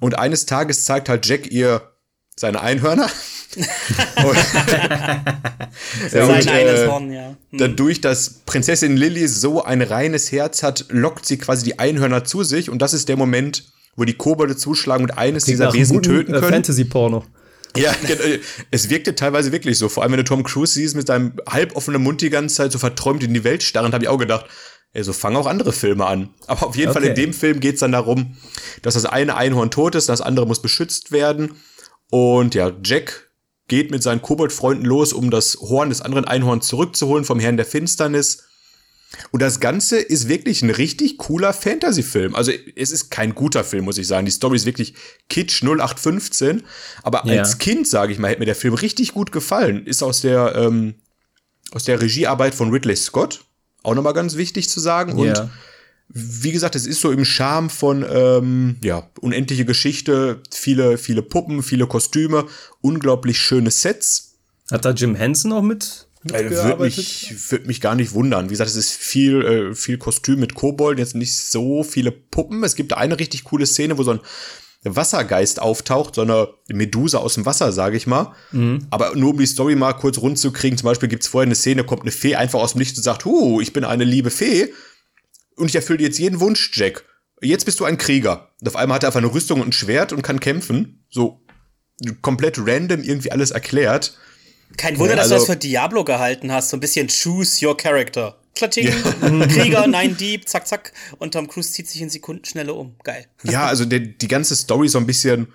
Und 0.00 0.18
eines 0.18 0.46
Tages 0.46 0.84
zeigt 0.84 1.08
halt 1.08 1.26
Jack 1.26 1.50
ihr 1.50 1.82
seine 2.36 2.60
Einhörner. 2.60 3.08
Ja, 6.12 6.26
Sein 6.26 6.42
und, 6.42 6.48
eines 6.48 6.80
äh, 6.80 6.86
Horn, 6.86 7.12
ja. 7.12 7.36
dadurch, 7.52 8.00
dass 8.00 8.42
Prinzessin 8.46 8.96
Lily 8.96 9.26
so 9.26 9.64
ein 9.64 9.82
reines 9.82 10.30
Herz 10.32 10.62
hat, 10.62 10.86
lockt 10.88 11.26
sie 11.26 11.38
quasi 11.38 11.64
die 11.64 11.78
Einhörner 11.78 12.24
zu 12.24 12.42
sich. 12.44 12.70
Und 12.70 12.80
das 12.80 12.94
ist 12.94 13.08
der 13.08 13.16
Moment, 13.16 13.64
wo 13.96 14.04
die 14.04 14.14
Kobolde 14.14 14.56
zuschlagen 14.56 15.04
und 15.04 15.18
eines 15.18 15.44
dieser 15.44 15.72
Wesen 15.72 15.96
guten, 15.96 16.08
töten 16.10 16.34
äh, 16.34 16.38
können. 16.40 16.52
Fantasy-Porno. 16.52 17.24
Ja, 17.76 17.92
genau. 18.06 18.22
es 18.70 18.88
wirkte 18.88 19.14
teilweise 19.14 19.50
wirklich 19.50 19.78
so. 19.78 19.88
Vor 19.88 20.02
allem, 20.04 20.12
wenn 20.12 20.18
du 20.18 20.24
Tom 20.24 20.44
Cruise 20.44 20.74
siehst 20.74 20.94
mit 20.94 21.08
seinem 21.08 21.32
halboffenen 21.48 22.02
Mund 22.02 22.20
die 22.20 22.30
ganze 22.30 22.54
Zeit 22.54 22.72
so 22.72 22.78
verträumt 22.78 23.24
in 23.24 23.34
die 23.34 23.42
Welt 23.42 23.62
starrend, 23.64 23.94
habe 23.94 24.04
ich 24.04 24.08
auch 24.08 24.18
gedacht, 24.18 24.46
ey, 24.92 25.02
so 25.02 25.12
fangen 25.12 25.36
auch 25.36 25.46
andere 25.46 25.72
Filme 25.72 26.06
an. 26.06 26.30
Aber 26.46 26.68
auf 26.68 26.76
jeden 26.76 26.92
Fall 26.92 27.02
in 27.02 27.10
Okay. 27.10 27.22
dem 27.22 27.32
Film 27.32 27.58
geht's 27.58 27.80
dann 27.80 27.92
darum, 27.92 28.36
dass 28.82 28.94
das 28.94 29.06
eine 29.06 29.36
Einhorn 29.36 29.72
tot 29.72 29.96
ist, 29.96 30.08
das 30.08 30.20
andere 30.20 30.46
muss 30.46 30.62
beschützt 30.62 31.10
werden. 31.10 31.56
Und 32.10 32.54
ja, 32.54 32.70
Jack 32.84 33.23
geht 33.68 33.90
mit 33.90 34.02
seinen 34.02 34.22
Koboldfreunden 34.22 34.84
los, 34.86 35.12
um 35.12 35.30
das 35.30 35.56
Horn 35.60 35.88
des 35.88 36.02
anderen 36.02 36.24
Einhorns 36.26 36.66
zurückzuholen 36.66 37.24
vom 37.24 37.40
Herrn 37.40 37.56
der 37.56 37.66
Finsternis. 37.66 38.44
Und 39.30 39.40
das 39.42 39.60
Ganze 39.60 39.98
ist 39.98 40.28
wirklich 40.28 40.62
ein 40.62 40.70
richtig 40.70 41.18
cooler 41.18 41.52
Fantasy-Film. 41.52 42.34
Also 42.34 42.52
es 42.74 42.90
ist 42.90 43.10
kein 43.10 43.34
guter 43.34 43.62
Film, 43.62 43.84
muss 43.84 43.96
ich 43.98 44.08
sagen. 44.08 44.26
Die 44.26 44.32
Story 44.32 44.56
ist 44.56 44.66
wirklich 44.66 44.94
Kitsch 45.28 45.62
0815. 45.62 46.64
Aber 47.02 47.24
Ja. 47.26 47.40
als 47.40 47.58
Kind, 47.58 47.86
sage 47.86 48.12
ich 48.12 48.18
mal, 48.18 48.28
hätte 48.28 48.40
mir 48.40 48.46
der 48.46 48.56
Film 48.56 48.74
richtig 48.74 49.14
gut 49.14 49.30
gefallen. 49.32 49.86
Ist 49.86 50.02
aus 50.02 50.20
der, 50.20 50.54
ähm, 50.56 50.94
aus 51.70 51.84
der 51.84 52.00
Regiearbeit 52.02 52.54
von 52.54 52.70
Ridley 52.70 52.96
Scott. 52.96 53.44
Auch 53.84 53.94
nochmal 53.94 54.14
ganz 54.14 54.36
wichtig 54.36 54.68
zu 54.68 54.80
sagen. 54.80 55.12
Und 55.12 55.28
Ja. 55.28 55.50
Wie 56.08 56.52
gesagt, 56.52 56.76
es 56.76 56.86
ist 56.86 57.00
so 57.00 57.10
im 57.10 57.24
Charme 57.24 57.70
von, 57.70 58.04
ähm, 58.08 58.76
ja, 58.82 59.08
unendliche 59.20 59.64
Geschichte, 59.64 60.42
viele, 60.50 60.98
viele 60.98 61.22
Puppen, 61.22 61.62
viele 61.62 61.86
Kostüme, 61.86 62.46
unglaublich 62.80 63.38
schöne 63.38 63.70
Sets. 63.70 64.34
Hat 64.70 64.84
da 64.84 64.90
Jim 64.90 65.14
Henson 65.14 65.52
auch 65.52 65.62
mit? 65.62 66.06
Äh, 66.30 66.50
Würde 66.50 66.82
mich, 66.82 67.34
würd 67.50 67.66
mich 67.66 67.80
gar 67.80 67.94
nicht 67.94 68.12
wundern. 68.12 68.46
Wie 68.46 68.54
gesagt, 68.54 68.70
es 68.70 68.76
ist 68.76 68.92
viel, 68.92 69.42
äh, 69.42 69.74
viel 69.74 69.98
Kostüm 69.98 70.40
mit 70.40 70.54
Kobold, 70.54 70.98
jetzt 70.98 71.14
nicht 71.14 71.36
so 71.36 71.82
viele 71.82 72.12
Puppen. 72.12 72.62
Es 72.64 72.76
gibt 72.76 72.94
eine 72.94 73.18
richtig 73.18 73.44
coole 73.44 73.66
Szene, 73.66 73.98
wo 73.98 74.02
so 74.04 74.12
ein 74.12 74.20
Wassergeist 74.84 75.60
auftaucht, 75.60 76.14
so 76.14 76.22
eine 76.22 76.48
Medusa 76.68 77.18
aus 77.18 77.34
dem 77.34 77.44
Wasser, 77.44 77.72
sage 77.72 77.96
ich 77.96 78.06
mal. 78.06 78.34
Mhm. 78.52 78.86
Aber 78.90 79.14
nur 79.16 79.30
um 79.30 79.38
die 79.38 79.46
Story 79.46 79.74
mal 79.74 79.94
kurz 79.94 80.18
rund 80.18 80.38
zu 80.38 80.52
kriegen, 80.52 80.78
zum 80.78 80.86
Beispiel 80.86 81.08
gibt's 81.08 81.28
vorher 81.28 81.46
eine 81.46 81.54
Szene, 81.54 81.84
kommt 81.84 82.02
eine 82.02 82.10
Fee 82.10 82.36
einfach 82.36 82.60
aus 82.60 82.72
dem 82.72 82.78
Licht 82.80 82.96
und 82.96 83.02
sagt, 83.02 83.24
Huh, 83.24 83.60
ich 83.60 83.72
bin 83.72 83.84
eine 83.84 84.04
liebe 84.04 84.30
Fee 84.30 84.72
und 85.56 85.68
ich 85.68 85.74
erfülle 85.74 86.02
jetzt 86.02 86.18
jeden 86.18 86.40
Wunsch, 86.40 86.70
Jack. 86.74 87.04
Jetzt 87.40 87.64
bist 87.64 87.80
du 87.80 87.84
ein 87.84 87.98
Krieger. 87.98 88.50
Und 88.60 88.68
auf 88.68 88.76
einmal 88.76 88.96
hat 88.96 89.04
er 89.04 89.08
einfach 89.08 89.18
eine 89.18 89.32
Rüstung 89.32 89.60
und 89.60 89.68
ein 89.68 89.72
Schwert 89.72 90.12
und 90.12 90.22
kann 90.22 90.40
kämpfen. 90.40 91.04
So 91.10 91.40
komplett 92.22 92.58
random 92.58 93.02
irgendwie 93.02 93.30
alles 93.30 93.50
erklärt. 93.50 94.16
Kein 94.76 94.98
Wunder, 94.98 95.16
dass 95.16 95.24
also, 95.30 95.34
du 95.34 95.40
das 95.40 95.46
für 95.46 95.56
Diablo 95.56 96.04
gehalten 96.04 96.50
hast. 96.50 96.70
So 96.70 96.76
ein 96.76 96.80
bisschen 96.80 97.08
choose 97.08 97.64
your 97.64 97.76
character. 97.76 98.38
Klatsching, 98.54 98.88
ja. 98.88 99.46
Krieger, 99.46 99.86
nein, 99.86 100.16
Dieb, 100.16 100.48
zack, 100.48 100.66
zack. 100.66 100.92
Und 101.18 101.32
Tom 101.32 101.48
Cruise 101.48 101.72
zieht 101.72 101.88
sich 101.88 102.00
in 102.00 102.08
Sekundenschnelle 102.08 102.72
um. 102.72 102.96
Geil. 103.02 103.26
Ja, 103.42 103.66
also 103.66 103.84
der, 103.84 104.00
die 104.00 104.28
ganze 104.28 104.54
Story 104.54 104.88
so 104.88 104.98
ein 104.98 105.06
bisschen, 105.06 105.48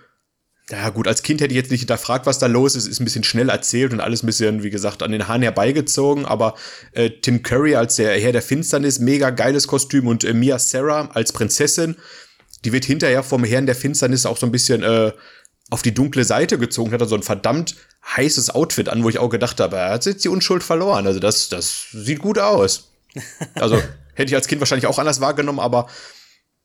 ja 0.71 0.89
gut, 0.89 1.07
als 1.07 1.23
Kind 1.23 1.41
hätte 1.41 1.51
ich 1.51 1.57
jetzt 1.57 1.71
nicht 1.71 1.81
hinterfragt, 1.81 2.25
was 2.25 2.39
da 2.39 2.45
los 2.45 2.75
ist. 2.75 2.88
Ist 2.88 2.99
ein 2.99 3.05
bisschen 3.05 3.23
schnell 3.23 3.49
erzählt 3.49 3.91
und 3.91 4.01
alles 4.01 4.23
ein 4.23 4.27
bisschen, 4.27 4.61
wie 4.63 4.69
gesagt, 4.69 5.01
an 5.01 5.11
den 5.11 5.27
Haaren 5.27 5.41
herbeigezogen. 5.41 6.25
Aber 6.25 6.55
äh, 6.91 7.09
Tim 7.09 7.41
Curry 7.41 7.75
als 7.75 7.95
der 7.95 8.19
Herr 8.19 8.31
der 8.31 8.41
Finsternis, 8.41 8.99
mega 8.99 9.31
geiles 9.31 9.67
Kostüm. 9.67 10.07
Und 10.07 10.23
äh, 10.23 10.33
Mia 10.33 10.59
Sarah 10.59 11.09
als 11.13 11.33
Prinzessin, 11.33 11.95
die 12.65 12.71
wird 12.71 12.85
hinterher 12.85 13.23
vom 13.23 13.43
Herrn 13.43 13.65
der 13.65 13.75
Finsternis 13.75 14.25
auch 14.25 14.38
so 14.38 14.45
ein 14.45 14.51
bisschen 14.51 14.83
äh, 14.83 15.11
auf 15.71 15.81
die 15.81 15.93
dunkle 15.93 16.23
Seite 16.23 16.59
gezogen. 16.59 16.91
Hat 16.91 17.01
er 17.01 17.07
so 17.07 17.15
ein 17.15 17.23
verdammt 17.23 17.75
heißes 18.15 18.51
Outfit 18.51 18.89
an, 18.89 19.03
wo 19.03 19.09
ich 19.09 19.17
auch 19.17 19.29
gedacht 19.29 19.59
habe, 19.59 19.77
er 19.77 19.91
hat 19.91 20.05
jetzt 20.05 20.23
die 20.23 20.29
Unschuld 20.29 20.63
verloren. 20.63 21.07
Also 21.07 21.19
das, 21.19 21.49
das 21.49 21.88
sieht 21.91 22.19
gut 22.19 22.38
aus. 22.38 22.91
Also 23.55 23.81
hätte 24.13 24.29
ich 24.29 24.35
als 24.35 24.47
Kind 24.47 24.61
wahrscheinlich 24.61 24.88
auch 24.88 24.99
anders 24.99 25.19
wahrgenommen, 25.19 25.59
aber 25.59 25.88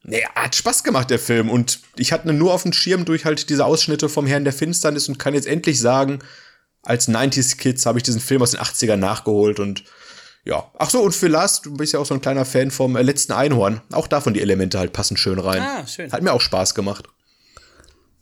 nee, 0.04 0.24
hat 0.34 0.54
Spaß 0.54 0.84
gemacht, 0.84 1.10
der 1.10 1.18
Film. 1.18 1.50
Und 1.50 1.80
ich 1.96 2.12
hatte 2.12 2.32
nur 2.32 2.54
auf 2.54 2.62
dem 2.62 2.72
Schirm 2.72 3.04
durch 3.04 3.24
halt 3.24 3.50
diese 3.50 3.64
Ausschnitte 3.64 4.08
vom 4.08 4.26
Herrn 4.26 4.44
der 4.44 4.52
Finsternis 4.52 5.08
und 5.08 5.18
kann 5.18 5.34
jetzt 5.34 5.46
endlich 5.46 5.80
sagen, 5.80 6.20
als 6.82 7.08
90s 7.08 7.56
Kids 7.56 7.86
habe 7.86 7.98
ich 7.98 8.02
diesen 8.02 8.20
Film 8.20 8.42
aus 8.42 8.52
den 8.52 8.60
80ern 8.60 8.96
nachgeholt 8.96 9.58
und 9.58 9.84
ja. 10.44 10.70
Ach 10.78 10.90
so, 10.90 11.00
und 11.00 11.14
für 11.14 11.28
Lars, 11.28 11.62
du 11.62 11.74
bist 11.74 11.94
ja 11.94 12.00
auch 12.00 12.06
so 12.06 12.12
ein 12.12 12.20
kleiner 12.20 12.44
Fan 12.44 12.70
vom 12.70 12.96
äh, 12.96 13.02
letzten 13.02 13.32
Einhorn. 13.32 13.80
Auch 13.92 14.06
davon 14.06 14.34
die 14.34 14.42
Elemente 14.42 14.78
halt 14.78 14.92
passen 14.92 15.16
schön 15.16 15.38
rein. 15.38 15.62
Ah, 15.62 15.86
schön. 15.86 16.12
Hat 16.12 16.22
mir 16.22 16.32
auch 16.32 16.40
Spaß 16.40 16.74
gemacht. 16.74 17.08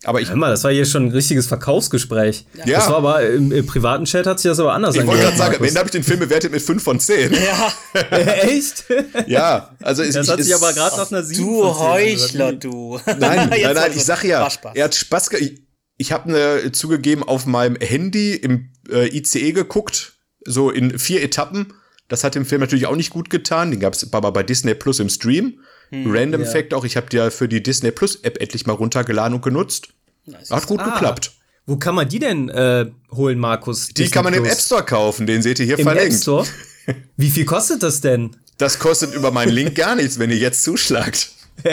Aber 0.05 0.21
ich. 0.21 0.29
Hör 0.29 0.35
mal, 0.35 0.49
das 0.49 0.63
war 0.63 0.71
hier 0.71 0.85
schon 0.85 1.07
ein 1.07 1.11
richtiges 1.11 1.47
Verkaufsgespräch. 1.47 2.45
Ja. 2.65 2.77
Das 2.77 2.89
war 2.89 2.97
aber 2.97 3.23
im, 3.25 3.51
im 3.51 3.65
privaten 3.65 4.05
Chat 4.05 4.27
hat 4.27 4.39
sich 4.39 4.49
das 4.49 4.59
aber 4.59 4.73
anders 4.73 4.95
Ich 4.95 5.05
wollte 5.05 5.23
gerade 5.23 5.37
sagen, 5.37 5.57
wenn 5.59 5.77
habe 5.77 5.87
ich 5.87 5.91
den 5.91 6.03
Film 6.03 6.19
bewertet 6.19 6.51
mit 6.51 6.61
5 6.61 6.83
von 6.83 6.99
10. 6.99 7.33
Ja. 7.43 7.73
Echt? 8.17 8.85
ja, 9.27 9.75
also 9.81 10.01
ist, 10.01 10.15
Das 10.15 10.29
hat 10.29 10.41
sich 10.41 10.53
aber 10.53 10.73
gerade 10.73 10.97
nach 10.97 11.11
einer 11.11 11.23
7 11.23 11.43
Du 11.43 11.63
Heuchler, 11.63 12.53
du. 12.53 12.99
Nein, 13.05 13.19
nein, 13.19 13.49
nein, 13.49 13.77
also 13.77 13.97
ich 13.97 14.03
sag 14.03 14.23
ja, 14.23 14.47
er 14.73 14.83
hat 14.85 14.95
Spaß 14.95 15.31
Ich, 15.33 15.61
ich 15.97 16.11
habe 16.11 16.31
ne, 16.31 16.71
zugegeben 16.71 17.23
auf 17.23 17.45
meinem 17.45 17.77
Handy 17.77 18.33
im 18.33 18.71
äh, 18.89 19.07
ICE 19.15 19.51
geguckt, 19.51 20.13
so 20.45 20.69
in 20.69 20.97
vier 20.99 21.21
Etappen. 21.21 21.73
Das 22.07 22.23
hat 22.23 22.35
dem 22.35 22.45
Film 22.45 22.61
natürlich 22.61 22.87
auch 22.87 22.95
nicht 22.95 23.09
gut 23.09 23.29
getan. 23.29 23.71
Den 23.71 23.79
gab 23.79 23.93
es 23.93 24.11
aber 24.13 24.31
bei 24.31 24.43
Disney 24.43 24.73
Plus 24.73 24.99
im 24.99 25.09
Stream. 25.09 25.59
Hm, 25.93 26.11
Random 26.11 26.41
ja. 26.41 26.49
Fact 26.49 26.73
auch, 26.73 26.85
ich 26.85 26.97
habe 26.97 27.07
die 27.07 27.17
ja 27.17 27.29
für 27.29 27.47
die 27.47 27.61
Disney 27.61 27.91
Plus 27.91 28.15
App 28.23 28.41
endlich 28.41 28.65
mal 28.65 28.73
runtergeladen 28.73 29.35
und 29.35 29.43
genutzt. 29.43 29.89
Nice. 30.25 30.49
Hat 30.49 30.65
gut 30.65 30.79
ah, 30.79 30.89
geklappt. 30.89 31.33
Wo 31.67 31.77
kann 31.77 31.93
man 31.93 32.09
die 32.09 32.17
denn 32.17 32.49
äh, 32.49 32.87
holen, 33.11 33.37
Markus? 33.37 33.89
Die 33.89 33.93
Disney 33.93 34.11
kann 34.11 34.23
man 34.23 34.33
Plus? 34.33 34.45
im 34.47 34.51
App 34.51 34.59
Store 34.59 34.83
kaufen, 34.83 35.27
den 35.27 35.43
seht 35.43 35.59
ihr 35.59 35.65
hier 35.65 35.77
Im 35.77 35.83
verlinkt. 35.83 36.15
App 36.15 36.21
Store? 36.21 36.47
Wie 37.17 37.29
viel 37.29 37.45
kostet 37.45 37.83
das 37.83 38.01
denn? 38.01 38.35
Das 38.57 38.79
kostet 38.79 39.13
über 39.13 39.29
meinen 39.29 39.51
Link 39.51 39.75
gar 39.77 39.95
nichts, 39.95 40.17
wenn 40.17 40.31
ihr 40.31 40.37
jetzt 40.37 40.63
zuschlagt. 40.63 41.29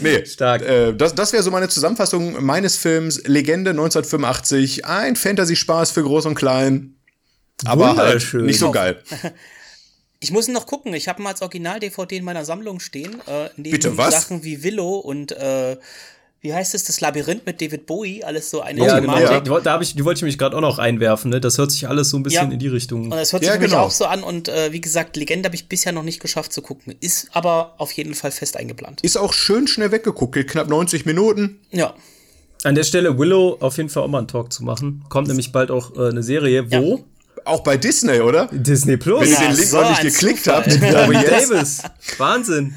nee, 0.00 0.24
stark. 0.24 0.62
Äh, 0.62 0.92
das 0.92 1.16
das 1.16 1.32
wäre 1.32 1.42
so 1.42 1.50
meine 1.50 1.68
Zusammenfassung 1.68 2.44
meines 2.44 2.76
Films 2.76 3.20
Legende 3.26 3.70
1985. 3.70 4.86
Ein 4.86 5.16
Fantasy-Spaß 5.16 5.90
für 5.90 6.04
Groß 6.04 6.26
und 6.26 6.36
Klein. 6.36 6.94
Aber 7.64 7.96
halt 7.96 8.32
nicht 8.34 8.60
so 8.60 8.70
geil. 8.70 9.02
Ich 10.24 10.30
muss 10.30 10.48
noch 10.48 10.66
gucken. 10.66 10.94
Ich 10.94 11.06
habe 11.06 11.20
mal 11.20 11.32
als 11.32 11.42
Original-DVD 11.42 12.16
in 12.16 12.24
meiner 12.24 12.46
Sammlung 12.46 12.80
stehen. 12.80 13.20
Äh, 13.26 13.50
neben 13.58 13.72
Bitte, 13.72 13.98
was? 13.98 14.14
Sachen 14.14 14.42
wie 14.42 14.62
Willow 14.62 14.94
und 14.94 15.32
äh, 15.32 15.76
wie 16.40 16.54
heißt 16.54 16.74
es, 16.74 16.84
das 16.84 17.02
Labyrinth 17.02 17.44
mit 17.44 17.60
David 17.60 17.84
Bowie, 17.84 18.24
alles 18.24 18.48
so 18.48 18.62
eine 18.62 18.86
ja, 18.86 18.98
Thematik. 18.98 19.44
Genau, 19.44 19.58
ja. 19.58 19.60
Da, 19.60 19.78
ich, 19.82 19.94
die 19.94 20.02
wollte 20.02 20.20
ich 20.20 20.22
mich 20.22 20.38
gerade 20.38 20.56
auch 20.56 20.62
noch 20.62 20.78
einwerfen, 20.78 21.30
ne? 21.30 21.42
Das 21.42 21.58
hört 21.58 21.72
sich 21.72 21.88
alles 21.88 22.08
so 22.08 22.16
ein 22.16 22.22
bisschen 22.22 22.48
ja. 22.48 22.52
in 22.54 22.58
die 22.58 22.68
Richtung. 22.68 23.04
Und 23.04 23.10
das 23.10 23.34
hört 23.34 23.42
sich 23.42 23.52
ja, 23.52 23.58
genau. 23.58 23.80
auch 23.80 23.90
so 23.90 24.06
an 24.06 24.22
und 24.22 24.48
äh, 24.48 24.72
wie 24.72 24.80
gesagt, 24.80 25.18
Legende 25.18 25.48
habe 25.48 25.56
ich 25.56 25.68
bisher 25.68 25.92
noch 25.92 26.02
nicht 26.02 26.20
geschafft 26.20 26.54
zu 26.54 26.62
gucken. 26.62 26.94
Ist 27.00 27.28
aber 27.34 27.74
auf 27.76 27.92
jeden 27.92 28.14
Fall 28.14 28.30
fest 28.30 28.56
eingeplant. 28.56 29.02
Ist 29.02 29.18
auch 29.18 29.34
schön 29.34 29.66
schnell 29.66 29.92
weggeguckt, 29.92 30.48
knapp 30.48 30.68
90 30.68 31.04
Minuten. 31.04 31.60
Ja. 31.70 31.92
An 32.62 32.74
der 32.74 32.84
Stelle 32.84 33.18
Willow 33.18 33.58
auf 33.60 33.76
jeden 33.76 33.90
Fall 33.90 34.04
auch 34.04 34.08
mal 34.08 34.18
einen 34.18 34.28
Talk 34.28 34.54
zu 34.54 34.64
machen. 34.64 35.04
Kommt 35.10 35.28
nämlich 35.28 35.52
bald 35.52 35.70
auch 35.70 35.94
äh, 35.96 36.08
eine 36.08 36.22
Serie, 36.22 36.72
wo 36.72 37.04
auch 37.44 37.62
bei 37.62 37.76
Disney, 37.76 38.20
oder? 38.20 38.48
Disney 38.52 38.96
Plus. 38.96 39.20
Wenn 39.20 39.30
ihr 39.30 39.38
den 39.38 39.56
Link 39.56 39.68
so 39.68 39.80
noch 39.80 39.90
nicht 39.90 40.02
geklickt 40.02 40.44
Zufall. 40.44 40.64
habt. 40.64 40.82
Aber 40.82 41.12
Davis. 41.22 41.82
Wahnsinn. 42.18 42.74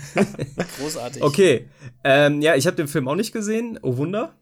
Großartig. 0.80 1.22
Okay. 1.22 1.70
Ähm, 2.04 2.42
ja, 2.42 2.56
ich 2.56 2.68
habe 2.68 2.76
den 2.76 2.88
Film 2.88 3.08
auch 3.08 3.16
nicht 3.16 3.32
gesehen. 3.32 3.80
Oh 3.82 3.98
Wunder. 3.98 4.34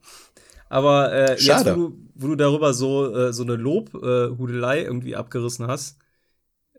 Aber 0.70 1.14
äh, 1.14 1.40
jetzt, 1.40 1.66
wo 1.66 1.74
du, 1.74 1.98
wo 2.16 2.28
du 2.28 2.36
darüber 2.36 2.74
so, 2.74 3.16
äh, 3.16 3.34
so 3.34 3.44
eine 3.44 3.56
Lobhudelei 3.56 4.80
äh, 4.80 4.84
irgendwie 4.84 5.16
abgerissen 5.16 5.68
hast, 5.68 5.98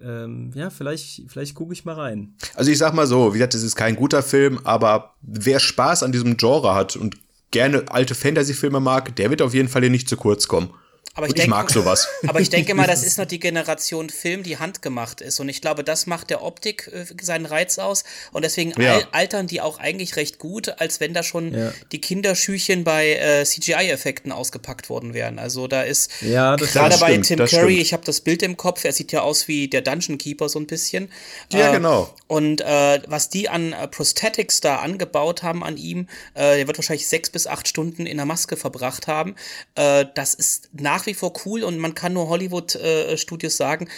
ähm, 0.01 0.51
ja, 0.55 0.71
vielleicht, 0.71 1.23
vielleicht 1.29 1.55
gucke 1.55 1.73
ich 1.73 1.85
mal 1.85 1.95
rein. 1.95 2.35
Also 2.55 2.71
ich 2.71 2.79
sag 2.79 2.93
mal 2.93 3.07
so, 3.07 3.33
wie 3.33 3.39
gesagt, 3.39 3.55
es 3.55 3.63
ist 3.63 3.77
kein 3.77 3.97
guter 3.97 4.23
Film, 4.23 4.61
aber 4.65 5.15
wer 5.23 5.59
Spaß 5.61 6.03
an 6.03 6.13
diesem 6.13 6.37
Genre 6.37 6.75
hat 6.75 6.97
und 6.97 7.17
gerne 7.51 7.85
alte 7.89 8.15
Fantasy-Filme 8.15 8.81
mag, 8.81 9.17
der 9.17 9.31
wird 9.31 9.41
auf 9.41 9.55
jeden 9.55 9.69
Fall 9.69 9.83
hier 9.83 9.91
nicht 9.91 10.09
zu 10.09 10.17
kurz 10.17 10.49
kommen. 10.49 10.71
Aber 11.17 11.27
ich, 11.27 11.33
denk, 11.33 11.47
ich, 11.47 11.51
mag 11.51 11.71
sowas. 11.71 12.09
Aber 12.29 12.41
ich 12.41 12.51
denke 12.51 12.75
mal, 12.75 12.87
das 12.87 13.03
ist 13.03 13.17
noch 13.19 13.25
die 13.25 13.41
Generation 13.41 14.11
Film, 14.11 14.43
die 14.43 14.59
handgemacht 14.59 15.23
ist. 15.23 15.41
Und 15.41 15.49
ich 15.49 15.63
glaube, 15.63 15.83
das 15.83 16.07
macht 16.07 16.29
der 16.29 16.43
Optik 16.43 16.91
äh, 16.93 17.07
seinen 17.23 17.47
Reiz 17.47 17.79
aus. 17.79 18.05
Und 18.33 18.45
deswegen 18.45 18.79
ja. 18.81 19.01
altern 19.13 19.47
die 19.47 19.63
auch 19.63 19.79
eigentlich 19.79 20.17
recht 20.17 20.39
gut, 20.39 20.79
als 20.79 21.01
wenn 21.01 21.15
da 21.15 21.23
schon 21.23 21.55
ja. 21.55 21.73
die 21.91 22.03
Kinderschüchen 22.03 22.85
bei 22.85 23.15
äh, 23.15 23.45
CGI-Effekten 23.45 24.31
ausgepackt 24.31 24.91
worden 24.91 25.15
wären. 25.15 25.39
Also 25.39 25.69
da 25.69 25.83
ist 25.83 26.11
ja, 26.21 26.57
gerade 26.57 26.99
bei 26.99 27.17
Tim 27.17 27.39
Curry, 27.39 27.49
stimmt. 27.49 27.71
ich 27.71 27.93
habe 27.95 28.05
das 28.05 28.21
Bild 28.21 28.43
im 28.43 28.59
Kopf, 28.59 28.85
er 28.85 28.93
sieht 28.93 29.11
ja 29.11 29.23
aus 29.23 29.49
wie 29.49 29.69
der 29.69 29.81
Dungeon 29.81 30.19
Keeper 30.19 30.51
so 30.51 30.59
ein 30.59 30.67
bisschen. 30.67 31.11
Ja, 31.51 31.71
äh, 31.71 31.73
genau. 31.73 32.13
Und 32.27 32.61
äh, 32.61 33.01
was 33.07 33.31
die 33.31 33.49
an 33.49 33.73
äh, 33.73 33.89
Prosthetics 33.89 34.61
da 34.61 34.77
angebaut 34.77 35.43
haben 35.43 35.65
an 35.65 35.79
ihm, 35.79 36.09
äh, 36.35 36.59
der 36.59 36.67
wird 36.67 36.77
wahrscheinlich 36.77 37.09
sechs 37.09 37.31
bis 37.31 37.47
acht 37.47 37.67
Stunden 37.69 38.05
in 38.05 38.19
der 38.19 38.27
Maske 38.27 38.57
verbracht 38.57 39.07
haben. 39.07 39.35
das 39.75 40.35
ist 40.35 40.69
nach 40.73 41.06
wie 41.07 41.15
vor 41.15 41.33
cool 41.45 41.63
und 41.63 41.79
man 41.79 41.95
kann 41.95 42.13
nur 42.13 42.29
Hollywood-Studios 42.29 43.55
äh, 43.55 43.57
sagen, 43.57 43.89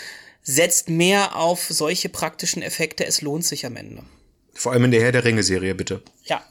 setzt 0.43 0.88
mehr 0.88 1.37
auf 1.37 1.67
solche 1.69 2.09
praktischen 2.09 2.62
Effekte, 2.62 3.05
es 3.07 3.21
lohnt 3.21 3.45
sich 3.45 3.67
am 3.67 3.77
Ende. 3.77 4.03
Vor 4.55 4.73
allem 4.73 4.85
in 4.85 4.91
der 4.91 5.03
Herr 5.03 5.12
der 5.12 5.25
Ringe-Serie, 5.25 5.75
bitte. 5.75 6.03
Ja. 6.25 6.43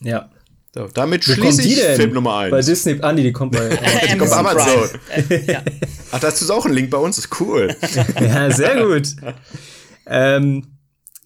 Ja. 0.00 0.30
So, 0.74 0.86
damit 0.86 1.26
Wo 1.26 1.32
schließe 1.32 1.62
ich 1.62 1.80
Film 1.96 2.12
Nummer 2.12 2.38
1. 2.38 2.50
Bei 2.50 2.60
Disney, 2.60 2.98
ah 3.00 3.12
nee, 3.12 3.22
die 3.22 3.32
kommt 3.32 3.52
bei, 3.52 3.68
die 4.12 4.18
kommt 4.18 4.30
bei 4.30 4.36
Amazon. 4.36 4.88
Äh, 5.10 5.44
ja. 5.52 5.62
Ach, 6.12 6.20
dazu 6.20 6.44
ist 6.44 6.50
auch 6.50 6.66
ein 6.66 6.72
Link 6.72 6.90
bei 6.90 6.98
uns, 6.98 7.18
ist 7.18 7.40
cool. 7.40 7.74
ja, 8.20 8.50
sehr 8.50 8.84
gut. 8.84 9.16
ähm, 10.06 10.66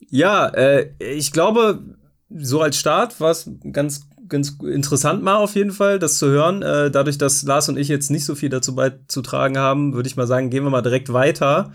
ja, 0.08 0.46
äh, 0.48 0.90
ich 0.98 1.32
glaube, 1.32 1.82
so 2.30 2.60
als 2.60 2.78
Start 2.78 3.20
war 3.20 3.32
es 3.32 3.50
ganz 3.72 4.02
ganz 4.32 4.56
interessant 4.60 5.22
mal 5.22 5.36
auf 5.36 5.54
jeden 5.54 5.70
Fall, 5.70 6.00
das 6.00 6.18
zu 6.18 6.26
hören. 6.26 6.62
Äh, 6.62 6.90
dadurch, 6.90 7.18
dass 7.18 7.44
Lars 7.44 7.68
und 7.68 7.76
ich 7.76 7.86
jetzt 7.86 8.10
nicht 8.10 8.24
so 8.24 8.34
viel 8.34 8.48
dazu 8.48 8.74
beizutragen 8.74 9.58
haben, 9.58 9.94
würde 9.94 10.08
ich 10.08 10.16
mal 10.16 10.26
sagen, 10.26 10.50
gehen 10.50 10.64
wir 10.64 10.70
mal 10.70 10.82
direkt 10.82 11.12
weiter. 11.12 11.72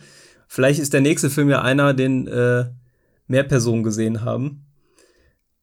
Vielleicht 0.48 0.82
ist 0.82 0.94
der 0.94 1.02
nächste 1.02 1.30
Film 1.30 1.50
ja 1.50 1.62
einer, 1.62 1.94
den 1.94 2.28
äh, 2.28 2.66
mehr 3.28 3.44
Personen 3.44 3.84
gesehen 3.84 4.26
haben. 4.26 4.66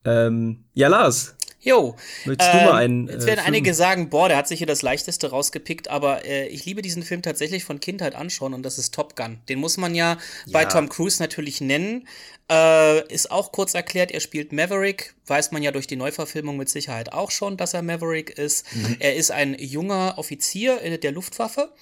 Ähm, 0.05 0.65
ja, 0.73 0.89
Lars. 0.89 1.37
Jo. 1.65 1.97
Möchtest 2.27 2.51
ähm, 2.53 2.59
du 2.61 2.65
mal 2.67 2.75
einen. 2.75 3.09
Jetzt 3.09 3.27
werden 3.27 3.41
äh, 3.41 3.49
einige 3.49 3.75
sagen, 3.75 4.11
boah, 4.11 4.29
der 4.29 4.37
hat 4.37 4.47
sich 4.47 4.59
hier 4.59 4.67
das 4.67 4.83
leichteste 4.83 5.31
rausgepickt, 5.31 5.89
aber 5.89 6.25
äh, 6.25 6.47
ich 6.49 6.65
liebe 6.67 6.83
diesen 6.83 7.03
Film 7.03 7.23
tatsächlich 7.23 7.65
von 7.65 7.81
Kindheit 7.81 8.15
anschauen 8.15 8.55
und 8.55 8.63
das 8.63 8.79
ist 8.79 8.95
Top 8.95 9.17
Gun. 9.17 9.39
Den 9.49 9.59
muss 9.59 9.79
man 9.79 9.95
ja, 9.95 10.13
ja. 10.13 10.19
bei 10.53 10.67
Tom 10.67 10.89
Cruise 10.89 11.21
natürlich 11.21 11.61
nennen. 11.61 12.07
Äh, 12.51 13.11
ist 13.13 13.31
auch 13.31 13.53
kurz 13.53 13.73
erklärt, 13.73 14.13
er 14.13 14.21
spielt 14.21 14.53
Maverick, 14.53 15.15
weiß 15.27 15.51
man 15.53 15.63
ja 15.63 15.73
durch 15.73 15.87
die 15.87 15.97
Neuverfilmung 15.97 16.59
mit 16.59 16.69
Sicherheit 16.69 17.13
auch 17.13 17.31
schon, 17.31 17.57
dass 17.57 17.73
er 17.73 17.81
Maverick 17.81 18.31
ist. 18.39 18.67
Mhm. 18.75 18.97
Er 18.99 19.17
ist 19.17 19.31
ein 19.31 19.57
junger 19.59 20.15
Offizier 20.19 20.77
der 20.99 21.13
Luftwaffe. 21.13 21.73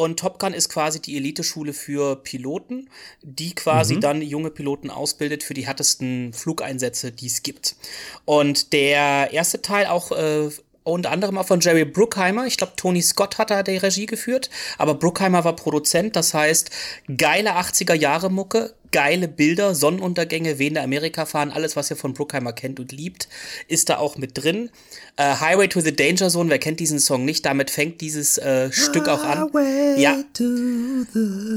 Und 0.00 0.18
Top 0.18 0.38
Gun 0.38 0.54
ist 0.54 0.70
quasi 0.70 0.98
die 0.98 1.18
Eliteschule 1.18 1.74
für 1.74 2.16
Piloten, 2.16 2.88
die 3.20 3.54
quasi 3.54 3.96
mhm. 3.96 4.00
dann 4.00 4.22
junge 4.22 4.48
Piloten 4.50 4.88
ausbildet 4.88 5.42
für 5.42 5.52
die 5.52 5.66
härtesten 5.66 6.32
Flugeinsätze, 6.32 7.12
die 7.12 7.26
es 7.26 7.42
gibt. 7.42 7.76
Und 8.24 8.72
der 8.72 9.30
erste 9.30 9.60
Teil 9.60 9.84
auch 9.88 10.10
äh, 10.12 10.48
unter 10.84 11.10
anderem 11.10 11.36
auch 11.36 11.46
von 11.46 11.60
Jerry 11.60 11.84
Bruckheimer. 11.84 12.46
Ich 12.46 12.56
glaube, 12.56 12.72
Tony 12.76 13.02
Scott 13.02 13.36
hat 13.36 13.50
da 13.50 13.62
die 13.62 13.76
Regie 13.76 14.06
geführt, 14.06 14.48
aber 14.78 14.94
Bruckheimer 14.94 15.44
war 15.44 15.54
Produzent. 15.54 16.16
Das 16.16 16.32
heißt, 16.32 16.70
geile 17.18 17.58
80er 17.58 17.92
Jahre 17.92 18.30
Mucke, 18.30 18.72
geile 18.92 19.28
Bilder, 19.28 19.74
Sonnenuntergänge, 19.74 20.58
wen 20.58 20.74
der 20.74 20.82
Amerika 20.82 21.26
fahren, 21.26 21.50
alles, 21.50 21.76
was 21.76 21.90
ihr 21.90 21.96
von 21.96 22.14
Bruckheimer 22.14 22.52
kennt 22.52 22.80
und 22.80 22.92
liebt, 22.92 23.28
ist 23.68 23.88
da 23.88 23.98
auch 23.98 24.16
mit 24.16 24.42
drin. 24.42 24.70
Äh, 25.16 25.36
Highway 25.36 25.68
to 25.68 25.80
the 25.80 25.94
Danger 25.94 26.28
Zone, 26.28 26.50
wer 26.50 26.58
kennt 26.58 26.80
diesen 26.80 26.98
Song 26.98 27.24
nicht? 27.24 27.44
Damit 27.44 27.70
fängt 27.70 28.00
dieses 28.00 28.38
äh, 28.38 28.72
Stück 28.72 29.08
auch 29.08 29.22
an. 29.22 29.50
Ja. 29.98 30.22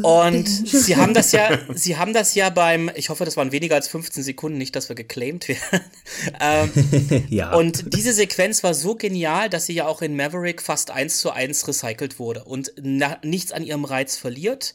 Und 0.04 0.48
sie 0.48 0.96
haben 0.96 1.14
das 1.14 1.32
ja, 1.32 1.60
sie 1.74 1.98
haben 1.98 2.14
das 2.14 2.36
ja 2.36 2.50
beim, 2.50 2.92
ich 2.96 3.10
hoffe, 3.10 3.26
das 3.26 3.38
waren 3.38 3.52
weniger 3.52 3.76
als 3.76 3.88
15 3.88 4.24
Sekunden, 4.24 4.58
nicht, 4.58 4.76
dass 4.76 4.90
wir 4.90 4.96
geclaimed 4.96 5.48
werden. 5.48 5.82
ähm, 6.42 7.26
ja. 7.30 7.54
Und 7.54 7.94
diese 7.96 8.14
Sequenz 8.14 8.64
war 8.64 8.74
so 8.74 8.96
genial, 8.96 9.50
dass 9.50 9.66
sie 9.66 9.74
ja 9.74 9.88
auch 9.88 10.02
in 10.02 10.16
Maverick 10.16 10.62
fast 10.62 10.92
eins 10.92 11.20
zu 11.20 11.32
eins 11.32 11.68
recycelt 11.68 12.20
wurde 12.20 12.44
und 12.44 12.74
nichts 13.24 13.52
an 13.52 13.64
ihrem 13.64 13.86
Reiz 13.86 14.18
verliert. 14.18 14.74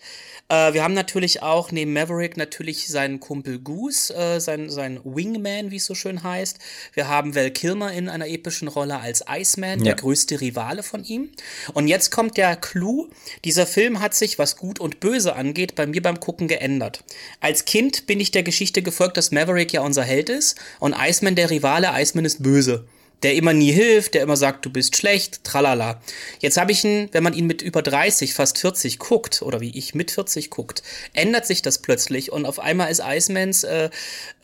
Äh, 0.49 0.73
wir 0.73 0.83
haben 0.83 0.95
natürlich 0.95 1.43
auch 1.43 1.73
neben 1.73 1.93
Maverick 1.93 2.37
natürlich 2.37 2.89
seinen 2.89 3.21
Kumpel 3.21 3.59
Goose, 3.59 4.15
äh, 4.15 4.41
sein, 4.41 4.71
sein 4.71 5.01
Wingman, 5.05 5.71
wie 5.71 5.77
es 5.77 5.85
so 5.85 5.95
schön 5.95 6.23
heißt. 6.23 6.59
Wir 6.95 7.09
haben 7.09 7.35
Val 7.35 7.51
Kilmer 7.51 7.93
in 7.93 8.09
einer 8.09 8.29
epischen 8.29 8.69
Rolle 8.69 8.99
als 8.99 9.25
Iceman, 9.29 9.81
ja. 9.81 9.85
der 9.87 9.95
größte 9.97 10.41
Rivale 10.41 10.83
von 10.83 11.05
ihm. 11.05 11.31
Und 11.75 11.89
jetzt 11.89 12.11
kommt 12.11 12.37
der 12.37 12.57
Clou. 12.57 13.09
Dieser 13.45 13.67
Film 13.67 14.01
hat 14.01 14.15
sich, 14.15 14.39
was 14.39 14.57
Gut 14.57 14.81
und 14.81 15.01
Böse 15.01 15.37
angeht, 15.37 15.75
bei 15.75 15.87
mir 15.87 16.03
beim 16.03 16.21
Gucken 16.21 16.49
geändert. 16.49 17.05
Als 17.41 17.65
Kind 17.65 18.07
bin 18.07 18.21
ich 18.21 18.31
der 18.31 18.43
Geschichte 18.43 18.83
gefolgt, 18.83 19.17
dass 19.17 19.31
Maverick 19.31 19.73
ja 19.73 19.83
unser 19.83 20.03
Held 20.03 20.31
ist 20.31 20.59
und 20.81 20.95
Iceman 20.99 21.35
der 21.35 21.51
Rivale, 21.51 21.91
Iceman 21.93 22.25
ist 22.25 22.43
böse 22.43 22.87
der 23.23 23.35
immer 23.35 23.53
nie 23.53 23.73
hilft, 23.73 24.15
der 24.15 24.23
immer 24.23 24.37
sagt, 24.37 24.65
du 24.65 24.71
bist 24.71 24.97
schlecht, 24.97 25.45
tralala. 25.45 26.01
Jetzt 26.41 26.57
habe 26.57 26.73
ich 26.73 26.85
ihn, 26.85 27.09
wenn 27.13 27.23
man 27.23 27.35
ihn 27.35 27.47
mit 27.47 27.63
über 27.63 27.83
30, 27.83 28.35
fast 28.35 28.59
40 28.59 28.99
guckt, 28.99 29.43
oder 29.43 29.61
wie 29.61 29.77
ich 29.77 29.95
mit 29.95 30.11
40 30.11 30.51
guckt, 30.51 30.83
ändert 31.15 31.47
sich 31.47 31.63
das 31.63 31.79
plötzlich 31.79 32.31
und 32.33 32.47
auf 32.47 32.59
einmal 32.59 32.91
ist 32.91 33.03
Icemans 33.05 33.65
äh, 33.65 33.91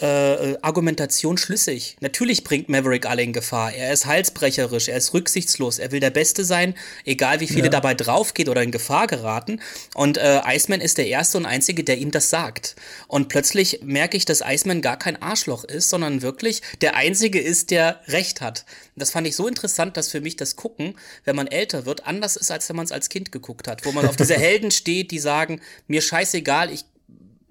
äh, 0.00 0.56
Argumentation 0.62 1.38
schlüssig. 1.38 1.96
Natürlich 2.00 2.44
bringt 2.44 2.68
Maverick 2.68 3.06
alle 3.06 3.22
in 3.22 3.32
Gefahr. 3.32 3.72
Er 3.72 3.92
ist 3.92 4.06
halsbrecherisch, 4.06 4.88
er 4.88 4.96
ist 4.96 5.14
rücksichtslos, 5.14 5.78
er 5.78 5.92
will 5.92 6.00
der 6.00 6.10
Beste 6.10 6.44
sein, 6.44 6.74
egal 7.04 7.40
wie 7.40 7.46
viele 7.46 7.64
ja. 7.64 7.70
dabei 7.70 7.94
draufgeht 7.94 8.48
oder 8.48 8.62
in 8.62 8.70
Gefahr 8.70 9.06
geraten. 9.06 9.60
Und 9.94 10.18
äh, 10.18 10.40
Iceman 10.46 10.80
ist 10.80 10.98
der 10.98 11.06
Erste 11.06 11.38
und 11.38 11.46
Einzige, 11.46 11.84
der 11.84 11.98
ihm 11.98 12.10
das 12.10 12.30
sagt. 12.30 12.76
Und 13.06 13.28
plötzlich 13.28 13.80
merke 13.82 14.16
ich, 14.16 14.24
dass 14.24 14.42
Iceman 14.44 14.82
gar 14.82 14.98
kein 14.98 15.20
Arschloch 15.20 15.64
ist, 15.64 15.90
sondern 15.90 16.22
wirklich 16.22 16.62
der 16.80 16.96
Einzige 16.96 17.40
ist, 17.40 17.70
der 17.70 18.00
Recht 18.08 18.40
hat. 18.40 18.63
Das 18.96 19.10
fand 19.10 19.26
ich 19.26 19.36
so 19.36 19.48
interessant, 19.48 19.96
dass 19.96 20.08
für 20.10 20.20
mich 20.20 20.36
das 20.36 20.56
Gucken, 20.56 20.96
wenn 21.24 21.36
man 21.36 21.46
älter 21.46 21.86
wird, 21.86 22.06
anders 22.06 22.36
ist, 22.36 22.50
als 22.50 22.68
wenn 22.68 22.76
man 22.76 22.84
es 22.84 22.92
als 22.92 23.08
Kind 23.08 23.32
geguckt 23.32 23.68
hat. 23.68 23.84
Wo 23.84 23.92
man 23.92 24.06
auf 24.06 24.16
diese 24.16 24.34
Helden 24.38 24.70
steht, 24.70 25.10
die 25.10 25.18
sagen, 25.18 25.60
mir 25.86 26.02
scheißegal, 26.02 26.72
ich 26.72 26.84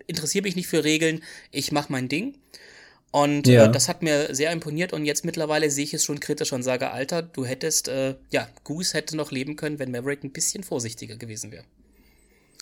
interessiere 0.08 0.44
mich 0.44 0.56
nicht 0.56 0.68
für 0.68 0.84
Regeln, 0.84 1.24
ich 1.52 1.72
mach 1.72 1.90
mein 1.90 2.10
Ding. 2.10 2.36
Und 3.12 3.48
äh, 3.48 3.54
ja. 3.54 3.66
äh, 3.66 3.72
das 3.72 3.90
hat 3.90 4.02
mir 4.02 4.34
sehr 4.34 4.52
imponiert 4.52 4.92
und 4.92 5.06
jetzt 5.06 5.24
mittlerweile 5.24 5.70
sehe 5.70 5.84
ich 5.84 5.94
es 5.94 6.04
schon 6.04 6.20
kritisch 6.20 6.52
und 6.52 6.64
sage, 6.64 6.90
Alter, 6.90 7.22
du 7.22 7.46
hättest, 7.46 7.88
äh, 7.88 8.16
ja, 8.32 8.48
Goose 8.64 8.98
hätte 8.98 9.16
noch 9.16 9.32
leben 9.32 9.56
können, 9.56 9.78
wenn 9.78 9.92
Maverick 9.92 10.24
ein 10.24 10.32
bisschen 10.32 10.64
vorsichtiger 10.64 11.16
gewesen 11.16 11.52
wäre. 11.52 11.64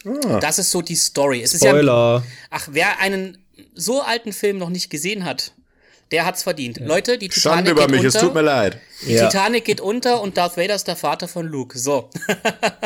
Ah. 0.06 0.40
Das 0.40 0.60
ist 0.60 0.72
so 0.72 0.82
die 0.82 0.96
Story. 0.96 1.42
Es 1.42 1.56
Spoiler. 1.56 2.24
Ja, 2.26 2.32
ach, 2.50 2.68
wer 2.72 3.00
einen 3.00 3.38
so 3.76 4.02
alten 4.02 4.34
Film 4.34 4.58
noch 4.58 4.70
nicht 4.70 4.90
gesehen 4.90 5.24
hat, 5.24 5.54
der 6.12 6.26
hat's 6.26 6.44
verdient. 6.44 6.80
Ja. 6.80 6.86
Leute, 6.86 7.18
die 7.18 7.30
Titanic 7.30 7.68
Schande 7.68 7.72
über 7.72 7.88
mich, 7.88 8.02
unter, 8.02 8.18
es 8.18 8.24
tut 8.24 8.34
mir 8.34 8.42
leid. 8.42 8.80
Die 9.06 9.14
ja. 9.14 9.28
Titanic 9.28 9.66
geht 9.66 9.82
unter 9.82 10.22
und 10.22 10.38
Darth 10.38 10.58
Vader 10.58 10.76
ist 10.76 10.88
der 10.88 10.96
Vater 10.96 11.28
von 11.28 11.48
Luke. 11.48 11.78
So. 11.78 12.10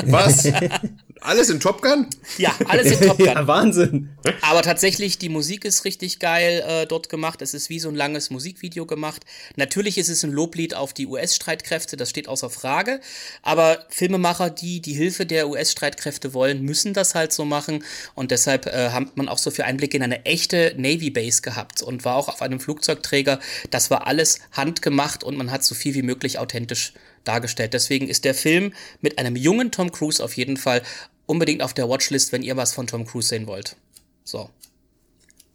Was? 0.05 0.45
Alles 1.25 1.49
in 1.49 1.59
Top 1.59 1.81
Gun? 1.81 2.07
Ja, 2.37 2.53
alles 2.67 2.91
in 2.91 3.07
Top 3.07 3.17
Gun. 3.17 3.25
ja, 3.27 3.47
Wahnsinn. 3.47 4.09
Aber 4.41 4.61
tatsächlich, 4.61 5.17
die 5.17 5.29
Musik 5.29 5.65
ist 5.65 5.83
richtig 5.85 6.19
geil 6.19 6.63
äh, 6.67 6.85
dort 6.85 7.09
gemacht. 7.09 7.41
Es 7.41 7.53
ist 7.53 7.69
wie 7.69 7.79
so 7.79 7.89
ein 7.89 7.95
langes 7.95 8.29
Musikvideo 8.29 8.85
gemacht. 8.85 9.23
Natürlich 9.55 9.97
ist 9.97 10.09
es 10.09 10.23
ein 10.23 10.31
Loblied 10.31 10.75
auf 10.75 10.93
die 10.93 11.07
US-Streitkräfte, 11.07 11.97
das 11.97 12.09
steht 12.09 12.27
außer 12.27 12.49
Frage. 12.49 12.99
Aber 13.41 13.85
Filmemacher, 13.89 14.49
die 14.49 14.81
die 14.81 14.93
Hilfe 14.93 15.25
der 15.25 15.49
US-Streitkräfte 15.49 16.33
wollen, 16.33 16.61
müssen 16.61 16.93
das 16.93 17.15
halt 17.15 17.33
so 17.33 17.43
machen. 17.43 17.83
Und 18.13 18.31
deshalb 18.31 18.67
äh, 18.67 18.89
hat 18.89 19.17
man 19.17 19.27
auch 19.27 19.39
so 19.39 19.51
viel 19.51 19.65
Einblick 19.65 19.93
in 19.93 20.03
eine 20.03 20.25
echte 20.25 20.73
Navy 20.77 21.09
Base 21.09 21.41
gehabt 21.41 21.81
und 21.81 22.05
war 22.05 22.15
auch 22.15 22.27
auf 22.29 22.41
einem 22.41 22.59
Flugzeugträger. 22.59 23.39
Das 23.71 23.89
war 23.89 24.05
alles 24.07 24.39
handgemacht 24.51 25.23
und 25.23 25.37
man 25.37 25.51
hat 25.51 25.63
so 25.63 25.73
viel 25.75 25.95
wie 25.95 26.03
möglich 26.03 26.39
authentisch 26.39 26.93
dargestellt. 27.23 27.73
Deswegen 27.73 28.07
ist 28.07 28.23
der 28.23 28.35
Film 28.35 28.73
mit 29.01 29.17
einem 29.17 29.35
jungen 29.35 29.71
Tom 29.71 29.91
Cruise 29.91 30.23
auf 30.23 30.37
jeden 30.37 30.57
Fall 30.57 30.81
unbedingt 31.25 31.61
auf 31.61 31.73
der 31.73 31.89
Watchlist, 31.89 32.31
wenn 32.31 32.43
ihr 32.43 32.57
was 32.57 32.73
von 32.73 32.87
Tom 32.87 33.05
Cruise 33.05 33.27
sehen 33.27 33.47
wollt. 33.47 33.75
So. 34.23 34.49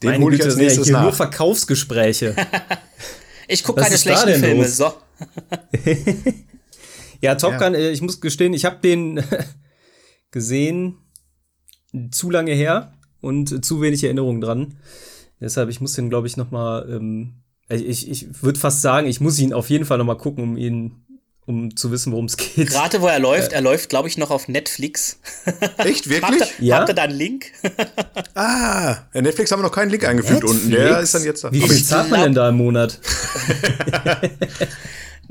Den 0.02 0.22
hole 0.22 0.36
ich 0.36 0.42
als 0.42 0.56
nächstes 0.56 0.86
hier 0.86 0.94
nach. 0.94 1.02
nur 1.02 1.12
Verkaufsgespräche. 1.12 2.34
ich 3.48 3.62
gucke 3.62 3.82
keine 3.82 3.98
schlechten 3.98 4.40
Filme. 4.40 4.62
Los? 4.62 4.76
So. 4.76 4.92
ja, 7.20 7.34
Top 7.34 7.58
Gun, 7.58 7.74
ja. 7.74 7.80
Äh, 7.80 7.90
ich 7.90 8.02
muss 8.02 8.20
gestehen, 8.20 8.54
ich 8.54 8.64
habe 8.64 8.78
den 8.82 9.22
gesehen 10.30 10.98
zu 12.10 12.30
lange 12.30 12.52
her 12.52 12.94
und 13.20 13.64
zu 13.64 13.82
wenig 13.82 14.02
Erinnerungen 14.04 14.40
dran. 14.40 14.78
Deshalb, 15.40 15.70
ich 15.70 15.80
muss 15.80 15.94
den, 15.94 16.10
glaube 16.10 16.26
ich, 16.26 16.36
noch 16.36 16.50
mal 16.50 16.88
ähm, 16.88 17.40
ich, 17.70 18.10
ich 18.10 18.42
würde 18.42 18.58
fast 18.58 18.82
sagen, 18.82 19.06
ich 19.06 19.20
muss 19.20 19.38
ihn 19.38 19.52
auf 19.52 19.70
jeden 19.70 19.84
Fall 19.84 19.98
noch 19.98 20.04
mal 20.04 20.16
gucken, 20.16 20.42
um 20.42 20.56
ihn 20.56 21.04
um 21.50 21.76
zu 21.76 21.90
wissen, 21.90 22.12
worum 22.12 22.24
es 22.24 22.36
geht. 22.36 22.70
Gerade 22.70 23.02
wo 23.02 23.08
er 23.08 23.18
läuft, 23.18 23.52
äh, 23.52 23.56
er 23.56 23.60
läuft, 23.60 23.90
glaube 23.90 24.08
ich, 24.08 24.16
noch 24.16 24.30
auf 24.30 24.48
Netflix. 24.48 25.18
Echt, 25.78 26.08
wirklich? 26.08 26.22
habt, 26.22 26.54
ihr, 26.58 26.66
ja? 26.66 26.78
habt 26.78 26.88
ihr 26.88 26.94
da 26.94 27.02
einen 27.02 27.16
Link? 27.16 27.52
ah, 28.34 28.96
in 29.12 29.24
Netflix 29.24 29.50
haben 29.50 29.60
wir 29.60 29.64
noch 29.64 29.74
keinen 29.74 29.90
Link 29.90 30.04
eingefügt 30.04 30.42
Netflix? 30.42 30.64
unten. 30.64 30.70
Der 30.70 31.00
ist 31.00 31.14
dann 31.14 31.24
jetzt 31.24 31.44
da. 31.44 31.52
Wie 31.52 31.60
viel 31.60 31.84
zahlt 31.84 32.08
man 32.10 32.22
denn 32.22 32.34
da 32.34 32.48
im 32.48 32.56
Monat? 32.56 32.98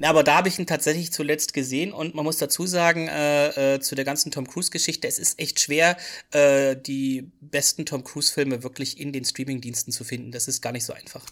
Aber 0.02 0.24
da 0.24 0.36
habe 0.38 0.48
ich 0.48 0.58
ihn 0.58 0.66
tatsächlich 0.66 1.12
zuletzt 1.12 1.54
gesehen 1.54 1.92
und 1.92 2.16
man 2.16 2.24
muss 2.24 2.38
dazu 2.38 2.66
sagen, 2.66 3.10
äh, 3.10 3.76
äh, 3.76 3.80
zu 3.82 3.96
der 3.96 4.06
ganzen 4.06 4.32
Tom 4.32 4.48
Cruise-Geschichte, 4.48 5.08
es 5.08 5.20
ist 5.20 5.40
echt 5.40 5.60
schwer, 5.60 5.98
äh, 6.32 6.78
die 6.78 7.30
besten 7.42 7.86
Tom 7.86 8.04
Cruise-Filme 8.04 8.64
wirklich 8.64 9.00
in 9.00 9.12
den 9.12 9.26
Streaming-Diensten 9.26 9.92
zu 9.92 10.06
finden. 10.06 10.32
Das 10.32 10.48
ist 10.48 10.62
gar 10.62 10.72
nicht 10.72 10.86
so 10.86 10.94
einfach. 10.94 11.26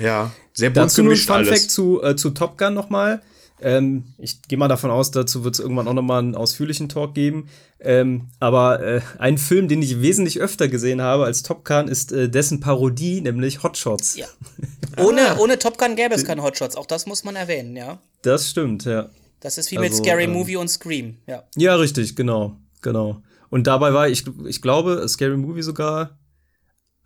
Ja, 0.00 0.32
sehr 0.52 0.70
bunt 0.70 0.86
Dazu 0.86 1.02
gemischt 1.02 1.28
nur 1.28 1.38
ein 1.38 1.44
Fun 1.44 1.54
Fact 1.54 1.70
zu, 1.70 2.02
äh, 2.02 2.16
zu 2.16 2.30
Top 2.30 2.58
Gun 2.58 2.74
nochmal. 2.74 3.22
Ähm, 3.64 4.04
ich 4.18 4.42
gehe 4.42 4.58
mal 4.58 4.68
davon 4.68 4.90
aus, 4.90 5.10
dazu 5.10 5.42
wird 5.42 5.54
es 5.54 5.60
irgendwann 5.60 5.88
auch 5.88 5.94
nochmal 5.94 6.18
einen 6.18 6.34
ausführlichen 6.34 6.90
Talk 6.90 7.14
geben. 7.14 7.48
Ähm, 7.80 8.28
aber 8.38 8.82
äh, 8.82 9.00
ein 9.18 9.38
Film, 9.38 9.68
den 9.68 9.80
ich 9.80 10.02
wesentlich 10.02 10.38
öfter 10.38 10.68
gesehen 10.68 11.00
habe 11.00 11.24
als 11.24 11.42
Top 11.42 11.64
Gun, 11.64 11.88
ist 11.88 12.12
äh, 12.12 12.28
dessen 12.28 12.60
Parodie, 12.60 13.22
nämlich 13.22 13.62
Hot 13.62 13.78
Shots. 13.78 14.16
Ja. 14.16 14.26
Ohne, 15.02 15.30
ah. 15.30 15.38
ohne 15.38 15.58
Top 15.58 15.78
Gun 15.78 15.96
gäbe 15.96 16.14
es 16.14 16.26
keinen 16.26 16.42
Hot 16.42 16.58
Shots, 16.58 16.76
auch 16.76 16.84
das 16.84 17.06
muss 17.06 17.24
man 17.24 17.36
erwähnen, 17.36 17.74
ja. 17.74 17.98
Das 18.22 18.50
stimmt, 18.50 18.84
ja. 18.84 19.08
Das 19.40 19.58
ist 19.58 19.72
wie 19.72 19.78
also, 19.78 19.88
mit 19.88 19.96
Scary 19.96 20.24
ähm, 20.24 20.32
Movie 20.32 20.56
und 20.56 20.68
Scream, 20.68 21.16
ja. 21.26 21.42
Ja, 21.56 21.74
richtig, 21.74 22.14
genau, 22.14 22.56
genau. 22.82 23.22
Und 23.48 23.66
dabei 23.66 23.92
war 23.92 24.08
ich, 24.08 24.24
ich 24.46 24.62
glaube, 24.62 25.08
Scary 25.08 25.36
Movie 25.36 25.62
sogar 25.62 26.18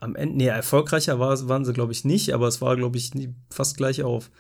am 0.01 0.17
Ende, 0.17 0.37
nee, 0.37 0.47
erfolgreicher 0.49 1.19
war, 1.19 1.49
waren 1.49 1.65
sie, 1.65 1.73
glaube 1.73 1.93
ich, 1.93 2.05
nicht, 2.05 2.35
aber 2.35 2.49
es 2.49 2.61
war, 2.61 2.77
glaube 2.77 2.99
ich, 2.99 3.15
nie, 3.15 3.35
fast 3.49 3.77
gleich 3.77 4.03
auf. 4.03 4.31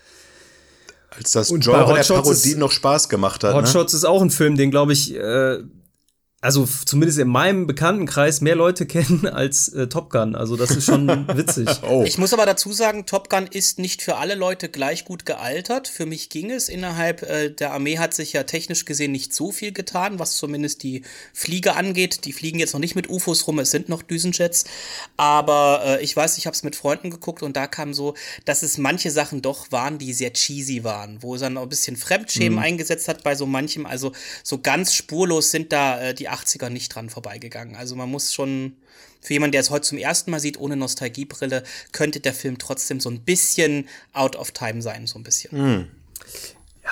Als 1.10 1.32
das 1.32 1.50
und 1.50 1.64
Genre 1.64 1.94
der 1.94 2.02
Parodie 2.02 2.54
noch 2.54 2.70
Spaß 2.70 3.08
gemacht 3.08 3.42
hat. 3.44 3.54
Hot 3.54 3.64
ne? 3.64 3.70
Shots 3.70 3.94
ist 3.94 4.04
auch 4.04 4.20
ein 4.20 4.30
Film, 4.30 4.56
den, 4.56 4.70
glaube 4.70 4.92
ich, 4.92 5.14
äh, 5.14 5.58
also 6.40 6.68
zumindest 6.84 7.18
in 7.18 7.26
meinem 7.26 7.66
Bekanntenkreis 7.66 8.40
mehr 8.40 8.54
Leute 8.54 8.86
kennen 8.86 9.26
als 9.26 9.68
äh, 9.68 9.88
Top 9.88 10.10
Gun. 10.10 10.36
Also 10.36 10.56
das 10.56 10.70
ist 10.70 10.84
schon 10.84 11.08
witzig. 11.36 11.68
Oh. 11.88 12.04
Ich 12.06 12.18
muss 12.18 12.34
aber 12.34 12.44
dazu 12.44 12.72
sagen, 12.72 13.06
Top 13.06 13.30
Gun 13.30 13.46
ist 13.46 13.78
nicht 13.78 14.02
für 14.02 14.16
alle 14.16 14.34
Leute 14.34 14.68
gleich 14.68 15.04
gut 15.04 15.24
gealtert. 15.24 15.88
Für 15.88 16.04
mich 16.04 16.28
ging 16.28 16.50
es. 16.50 16.68
Innerhalb 16.68 17.22
äh, 17.22 17.50
der 17.50 17.72
Armee 17.72 17.98
hat 17.98 18.12
sich 18.12 18.34
ja 18.34 18.42
technisch 18.42 18.84
gesehen 18.84 19.12
nicht 19.12 19.32
so 19.32 19.52
viel 19.52 19.72
getan, 19.72 20.18
was 20.18 20.36
zumindest 20.36 20.82
die 20.82 21.02
Fliege 21.32 21.76
angeht. 21.76 22.24
Die 22.26 22.32
fliegen 22.32 22.58
jetzt 22.58 22.74
noch 22.74 22.80
nicht 22.80 22.94
mit 22.94 23.08
UFOs 23.08 23.46
rum, 23.46 23.58
es 23.58 23.70
sind 23.70 23.88
noch 23.88 24.02
Düsenjets. 24.02 24.64
Aber 25.16 25.82
äh, 25.84 26.02
ich 26.02 26.14
weiß, 26.14 26.36
ich 26.36 26.46
habe 26.46 26.54
es 26.54 26.62
mit 26.62 26.76
Freunden 26.76 27.10
geguckt 27.10 27.42
und 27.42 27.56
da 27.56 27.66
kam 27.66 27.94
so, 27.94 28.14
dass 28.44 28.62
es 28.62 28.76
manche 28.76 29.10
Sachen 29.10 29.40
doch 29.40 29.72
waren, 29.72 29.98
die 29.98 30.12
sehr 30.12 30.32
cheesy 30.32 30.84
waren, 30.84 31.22
wo 31.22 31.36
es 31.36 31.40
dann 31.40 31.54
noch 31.54 31.62
ein 31.62 31.68
bisschen 31.68 31.96
Fremdschämen 31.96 32.58
mhm. 32.58 32.64
eingesetzt 32.64 33.08
hat 33.08 33.22
bei 33.24 33.34
so 33.34 33.46
manchem. 33.46 33.86
Also 33.86 34.12
so 34.42 34.58
ganz 34.58 34.92
spurlos 34.92 35.50
sind 35.50 35.72
da 35.72 36.00
äh, 36.00 36.14
die 36.28 36.34
80er 36.34 36.70
nicht 36.70 36.94
dran 36.94 37.10
vorbeigegangen. 37.10 37.76
Also 37.76 37.96
man 37.96 38.10
muss 38.10 38.32
schon, 38.32 38.74
für 39.20 39.32
jemanden, 39.32 39.52
der 39.52 39.62
es 39.62 39.70
heute 39.70 39.82
zum 39.82 39.98
ersten 39.98 40.30
Mal 40.30 40.40
sieht, 40.40 40.58
ohne 40.58 40.76
Nostalgiebrille, 40.76 41.62
könnte 41.92 42.20
der 42.20 42.34
Film 42.34 42.58
trotzdem 42.58 43.00
so 43.00 43.10
ein 43.10 43.20
bisschen 43.20 43.88
out 44.12 44.36
of 44.36 44.52
time 44.52 44.82
sein, 44.82 45.06
so 45.06 45.18
ein 45.18 45.22
bisschen. 45.22 45.76
Mhm. 45.76 45.86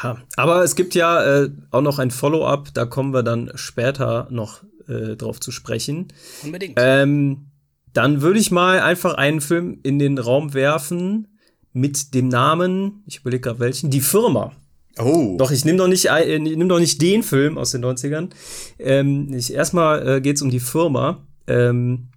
Ja, 0.02 0.22
aber 0.36 0.62
es 0.62 0.76
gibt 0.76 0.94
ja 0.94 1.42
äh, 1.44 1.50
auch 1.70 1.80
noch 1.80 1.98
ein 1.98 2.10
Follow-up, 2.10 2.74
da 2.74 2.84
kommen 2.84 3.14
wir 3.14 3.22
dann 3.22 3.50
später 3.54 4.28
noch 4.30 4.62
äh, 4.88 5.16
drauf 5.16 5.40
zu 5.40 5.50
sprechen. 5.50 6.08
Unbedingt. 6.42 6.74
Ähm, 6.76 7.46
dann 7.92 8.20
würde 8.20 8.38
ich 8.38 8.50
mal 8.50 8.80
einfach 8.80 9.14
einen 9.14 9.40
Film 9.40 9.78
in 9.82 9.98
den 9.98 10.18
Raum 10.18 10.52
werfen 10.52 11.38
mit 11.72 12.14
dem 12.14 12.28
Namen, 12.28 13.02
ich 13.06 13.20
überlege 13.20 13.42
gerade 13.42 13.60
welchen, 13.60 13.90
Die 13.90 14.00
Firma. 14.00 14.52
Oh. 14.98 15.36
Doch, 15.38 15.50
ich 15.50 15.64
nehme 15.64 15.78
doch, 15.78 15.88
nicht, 15.88 16.06
äh, 16.06 16.38
nimm 16.38 16.68
doch 16.68 16.78
nicht 16.78 17.02
den 17.02 17.22
Film 17.22 17.58
aus 17.58 17.72
den 17.72 17.84
90ern. 17.84 18.30
Ähm, 18.78 19.32
erstmal 19.32 20.08
äh, 20.08 20.20
geht 20.20 20.36
es 20.36 20.42
um 20.42 20.50
die 20.50 20.60
Firma 20.60 21.26
ähm, 21.46 22.08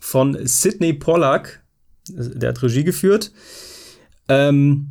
von 0.00 0.36
Sidney 0.46 0.92
Pollack. 0.92 1.62
Der 2.08 2.50
hat 2.50 2.62
Regie 2.62 2.84
geführt. 2.84 3.32
Ähm, 4.28 4.88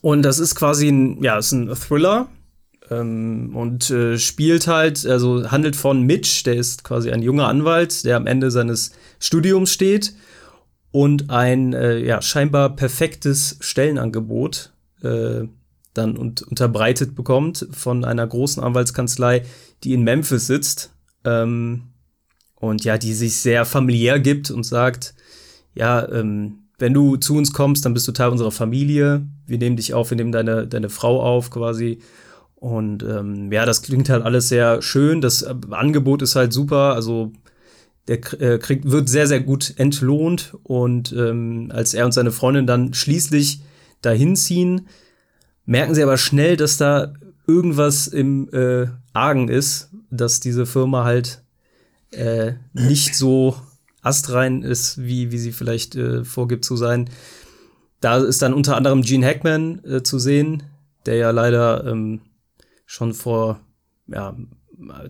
und 0.00 0.22
das 0.22 0.38
ist 0.38 0.54
quasi 0.54 0.88
ein, 0.88 1.22
ja, 1.22 1.38
ist 1.38 1.52
ein 1.52 1.72
Thriller. 1.74 2.28
Ähm, 2.90 3.54
und 3.54 3.90
äh, 3.90 4.18
spielt 4.18 4.66
halt, 4.66 5.06
also 5.06 5.50
handelt 5.50 5.76
von 5.76 6.02
Mitch, 6.02 6.44
der 6.44 6.54
ist 6.54 6.84
quasi 6.84 7.10
ein 7.10 7.22
junger 7.22 7.48
Anwalt, 7.48 8.04
der 8.04 8.16
am 8.16 8.26
Ende 8.26 8.50
seines 8.50 8.92
Studiums 9.18 9.72
steht 9.72 10.14
und 10.90 11.30
ein 11.30 11.72
äh, 11.72 11.98
ja, 11.98 12.20
scheinbar 12.20 12.76
perfektes 12.76 13.56
Stellenangebot 13.60 14.72
äh, 15.02 15.44
dann 15.94 16.16
und, 16.16 16.42
unterbreitet 16.42 17.14
bekommt 17.14 17.66
von 17.70 18.04
einer 18.04 18.26
großen 18.26 18.62
Anwaltskanzlei, 18.62 19.44
die 19.82 19.94
in 19.94 20.02
Memphis 20.02 20.46
sitzt. 20.46 20.92
Ähm, 21.24 21.84
und 22.56 22.84
ja, 22.84 22.98
die 22.98 23.14
sich 23.14 23.36
sehr 23.36 23.64
familiär 23.64 24.18
gibt 24.18 24.50
und 24.50 24.64
sagt, 24.64 25.14
ja, 25.74 26.08
ähm, 26.10 26.64
wenn 26.78 26.94
du 26.94 27.16
zu 27.16 27.36
uns 27.36 27.52
kommst, 27.52 27.84
dann 27.84 27.94
bist 27.94 28.08
du 28.08 28.12
Teil 28.12 28.30
unserer 28.30 28.50
Familie. 28.50 29.26
Wir 29.46 29.58
nehmen 29.58 29.76
dich 29.76 29.94
auf, 29.94 30.10
wir 30.10 30.16
nehmen 30.16 30.32
deine, 30.32 30.66
deine 30.66 30.88
Frau 30.88 31.22
auf 31.22 31.50
quasi. 31.50 32.00
Und 32.56 33.02
ähm, 33.02 33.52
ja, 33.52 33.66
das 33.66 33.82
klingt 33.82 34.08
halt 34.08 34.24
alles 34.24 34.48
sehr 34.48 34.82
schön. 34.82 35.20
Das 35.20 35.42
äh, 35.42 35.54
Angebot 35.70 36.22
ist 36.22 36.36
halt 36.36 36.52
super. 36.52 36.94
Also 36.94 37.32
der 38.08 38.18
äh, 38.40 38.58
kriegt, 38.58 38.90
wird 38.90 39.08
sehr, 39.08 39.26
sehr 39.26 39.40
gut 39.40 39.74
entlohnt. 39.76 40.56
Und 40.62 41.12
ähm, 41.12 41.70
als 41.72 41.94
er 41.94 42.06
und 42.06 42.12
seine 42.12 42.32
Freundin 42.32 42.66
dann 42.66 42.94
schließlich 42.94 43.60
dahin 44.02 44.36
ziehen, 44.36 44.88
merken 45.66 45.94
sie 45.94 46.02
aber 46.02 46.18
schnell, 46.18 46.56
dass 46.56 46.76
da 46.76 47.14
irgendwas 47.46 48.06
im 48.06 48.48
äh, 48.52 48.86
Argen 49.12 49.48
ist, 49.48 49.90
dass 50.10 50.40
diese 50.40 50.66
Firma 50.66 51.04
halt 51.04 51.42
äh, 52.10 52.54
nicht 52.72 53.16
so 53.16 53.56
astrein 54.02 54.62
ist, 54.62 54.98
wie, 55.02 55.32
wie 55.32 55.38
sie 55.38 55.52
vielleicht 55.52 55.96
äh, 55.96 56.24
vorgibt 56.24 56.64
zu 56.64 56.76
sein. 56.76 57.10
Da 58.00 58.18
ist 58.18 58.42
dann 58.42 58.54
unter 58.54 58.76
anderem 58.76 59.02
Gene 59.02 59.26
Hackman 59.26 59.82
äh, 59.84 60.02
zu 60.02 60.18
sehen, 60.18 60.62
der 61.06 61.16
ja 61.16 61.30
leider 61.30 61.86
ähm, 61.86 62.20
schon 62.86 63.14
vor 63.14 63.60
ja, 64.06 64.36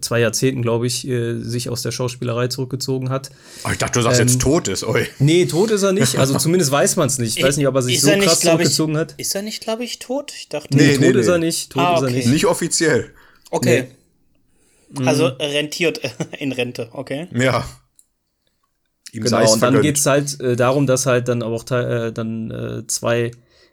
zwei 0.00 0.20
Jahrzehnten, 0.20 0.62
glaube 0.62 0.86
ich, 0.86 1.06
äh, 1.06 1.40
sich 1.40 1.68
aus 1.68 1.82
der 1.82 1.92
Schauspielerei 1.92 2.48
zurückgezogen 2.48 3.10
hat. 3.10 3.30
Oh, 3.64 3.70
ich 3.72 3.78
dachte, 3.78 3.98
du 3.98 4.02
sagst 4.02 4.20
ähm, 4.20 4.28
jetzt 4.28 4.40
tot 4.40 4.68
ist. 4.68 4.84
Oi. 4.84 5.06
Nee, 5.18 5.46
tot 5.46 5.70
ist 5.70 5.82
er 5.82 5.92
nicht. 5.92 6.16
Also 6.18 6.36
zumindest 6.38 6.70
weiß 6.70 6.96
man 6.96 7.06
es 7.08 7.18
nicht. 7.18 7.38
Ich 7.38 7.44
weiß 7.44 7.56
nicht, 7.56 7.66
ob 7.66 7.74
er 7.74 7.82
sich 7.82 7.96
ist 7.96 8.02
so 8.02 8.10
er 8.10 8.16
nicht, 8.16 8.26
krass 8.26 8.40
zurückgezogen 8.40 8.94
ich, 8.94 8.98
hat. 8.98 9.14
Ist 9.16 9.34
er 9.34 9.42
nicht, 9.42 9.62
glaube 9.62 9.84
ich, 9.84 9.98
tot? 9.98 10.32
Ich 10.36 10.48
dachte, 10.48 10.76
nee, 10.76 10.82
nee, 10.82 10.98
nee 10.98 11.06
tot 11.06 11.14
nee. 11.14 11.20
ist 11.20 11.28
er 11.28 11.38
nicht. 11.38 11.70
Tot 11.70 11.82
ah, 11.82 11.96
okay. 11.96 11.96
ist 11.96 12.10
er 12.10 12.16
nicht. 12.16 12.28
Nicht 12.28 12.46
offiziell. 12.46 13.10
Okay. 13.50 13.88
Nee. 14.90 15.06
Also 15.06 15.26
rentiert 15.26 16.00
in 16.38 16.52
Rente, 16.52 16.88
okay. 16.92 17.28
Ja. 17.32 17.64
Ihm 19.12 19.22
genau, 19.22 19.52
und 19.52 19.62
dann 19.62 19.80
geht 19.80 19.98
es 19.98 20.06
halt 20.06 20.40
äh, 20.40 20.56
darum, 20.56 20.86
dass 20.86 21.06
halt 21.06 21.28
dann 21.28 21.42
auch 21.42 21.70
äh, 21.70 22.12
dann 22.12 22.50
äh, 22.50 22.86
zwei 22.86 23.30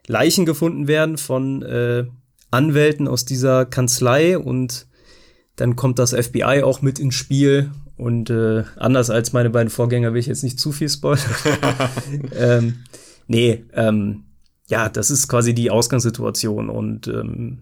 Leichen 0.08 0.46
gefunden 0.46 0.88
werden 0.88 1.18
von 1.18 1.64
äh, 1.64 2.06
Anwälten 2.52 3.08
aus 3.08 3.26
dieser 3.26 3.66
Kanzlei 3.66 4.38
und 4.38 4.88
dann 5.62 5.76
kommt 5.76 6.00
das 6.00 6.12
FBI 6.12 6.64
auch 6.64 6.82
mit 6.82 6.98
ins 6.98 7.14
Spiel 7.14 7.70
und 7.96 8.32
äh, 8.32 8.64
anders 8.78 9.12
als 9.12 9.32
meine 9.32 9.52
beiden 9.52 9.70
Vorgänger 9.70 10.12
will 10.12 10.20
ich 10.20 10.26
jetzt 10.26 10.44
nicht 10.44 10.60
zu 10.60 10.72
viel 10.72 10.90
spoilern. 10.90 11.24
ähm, 12.36 12.84
nee, 13.28 13.64
ähm, 13.74 14.24
ja, 14.68 14.90
das 14.90 15.12
ist 15.12 15.28
quasi 15.28 15.54
die 15.54 15.70
Ausgangssituation 15.70 16.68
und 16.68 17.08
ähm, 17.08 17.60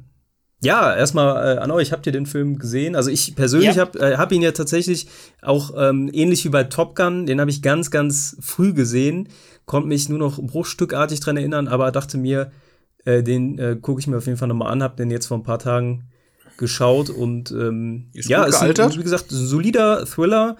ja, 0.61 0.95
erstmal 0.95 1.57
äh, 1.57 1.59
an 1.59 1.71
euch, 1.71 1.91
habt 1.91 2.05
ihr 2.05 2.13
den 2.13 2.25
Film 2.25 2.57
gesehen? 2.57 2.95
Also 2.95 3.09
ich 3.09 3.35
persönlich 3.35 3.75
ja. 3.75 3.81
habe 3.81 3.99
äh, 3.99 4.15
hab 4.15 4.31
ihn 4.31 4.41
ja 4.41 4.53
tatsächlich 4.53 5.07
auch 5.41 5.73
ähm, 5.77 6.09
ähnlich 6.13 6.45
wie 6.45 6.49
bei 6.49 6.63
Top 6.63 6.95
Gun, 6.95 7.25
den 7.25 7.41
habe 7.41 7.51
ich 7.51 7.61
ganz, 7.61 7.91
ganz 7.91 8.37
früh 8.39 8.73
gesehen, 8.73 9.27
konnte 9.65 9.89
mich 9.89 10.07
nur 10.07 10.19
noch 10.19 10.41
bruchstückartig 10.41 11.19
dran 11.19 11.35
erinnern, 11.35 11.67
aber 11.67 11.91
dachte 11.91 12.17
mir, 12.17 12.51
äh, 13.03 13.23
den 13.23 13.59
äh, 13.59 13.75
gucke 13.81 13.99
ich 13.99 14.07
mir 14.07 14.17
auf 14.17 14.25
jeden 14.25 14.37
Fall 14.37 14.47
nochmal 14.47 14.71
an, 14.71 14.83
hab 14.83 14.95
den 14.95 15.11
jetzt 15.11 15.25
vor 15.25 15.37
ein 15.37 15.43
paar 15.43 15.59
Tagen 15.59 16.08
geschaut 16.59 17.09
und 17.09 17.49
ähm, 17.51 18.09
ist 18.13 18.29
ja, 18.29 18.43
ist 18.43 18.61
ein, 18.61 18.69
wie 18.69 19.03
gesagt, 19.03 19.31
ein 19.31 19.47
solider 19.47 20.05
Thriller. 20.05 20.57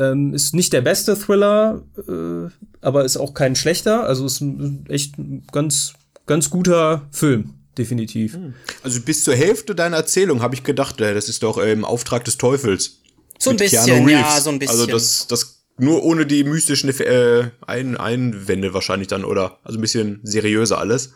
Ähm, 0.00 0.32
ist 0.32 0.54
nicht 0.54 0.72
der 0.72 0.80
beste 0.80 1.16
Thriller, 1.16 1.82
äh, 2.08 2.50
aber 2.80 3.04
ist 3.04 3.16
auch 3.16 3.34
kein 3.34 3.56
schlechter. 3.56 4.04
Also 4.04 4.26
ist 4.26 4.40
ein, 4.40 4.86
echt 4.88 5.18
ein 5.18 5.44
ganz, 5.52 5.92
ganz 6.26 6.50
guter 6.50 7.08
Film 7.10 7.54
definitiv. 7.76 8.34
Hm. 8.34 8.54
Also 8.82 9.00
bis 9.00 9.24
zur 9.24 9.34
Hälfte 9.34 9.74
deiner 9.74 9.96
Erzählung 9.96 10.42
habe 10.42 10.54
ich 10.54 10.64
gedacht, 10.64 11.00
äh, 11.00 11.14
das 11.14 11.28
ist 11.28 11.42
doch 11.42 11.58
äh, 11.58 11.72
im 11.72 11.84
Auftrag 11.84 12.24
des 12.24 12.36
Teufels. 12.36 13.02
So 13.38 13.50
ein 13.50 13.56
bisschen, 13.56 14.08
ja, 14.08 14.40
so 14.40 14.50
ein 14.50 14.58
bisschen. 14.58 14.74
Also 14.74 14.86
das, 14.86 15.28
das 15.28 15.64
nur 15.78 16.02
ohne 16.02 16.26
die 16.26 16.42
mystischen 16.42 16.90
äh, 16.90 17.50
Ein 17.66 17.96
Einwände 17.96 18.74
wahrscheinlich 18.74 19.08
dann, 19.08 19.24
oder? 19.24 19.58
Also 19.62 19.78
ein 19.78 19.80
bisschen 19.80 20.20
seriöser 20.24 20.78
alles. 20.78 21.12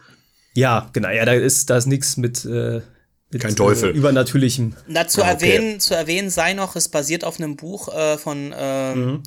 Ja, 0.55 0.89
genau. 0.93 1.09
Ja, 1.09 1.25
da 1.25 1.33
ist, 1.33 1.69
da 1.69 1.77
ist 1.77 1.87
nichts 1.87 2.17
mit, 2.17 2.45
äh, 2.45 2.81
mit 3.33 3.43
Kein 3.43 3.57
Teufel. 3.57 3.91
Äh, 3.91 3.97
übernatürlichem. 3.97 4.75
Na, 4.87 5.09
zu, 5.09 5.23
ah, 5.23 5.33
okay. 5.33 5.53
erwähnen, 5.53 5.81
zu 5.81 5.95
erwähnen 5.95 6.31
sei 6.31 6.53
noch, 6.53 6.77
es 6.77 6.89
basiert 6.89 7.25
auf 7.25 7.39
einem 7.39 7.57
Buch 7.57 7.89
äh, 7.89 8.19
von 8.19 8.55
ähm, 8.57 9.05
mhm. 9.05 9.23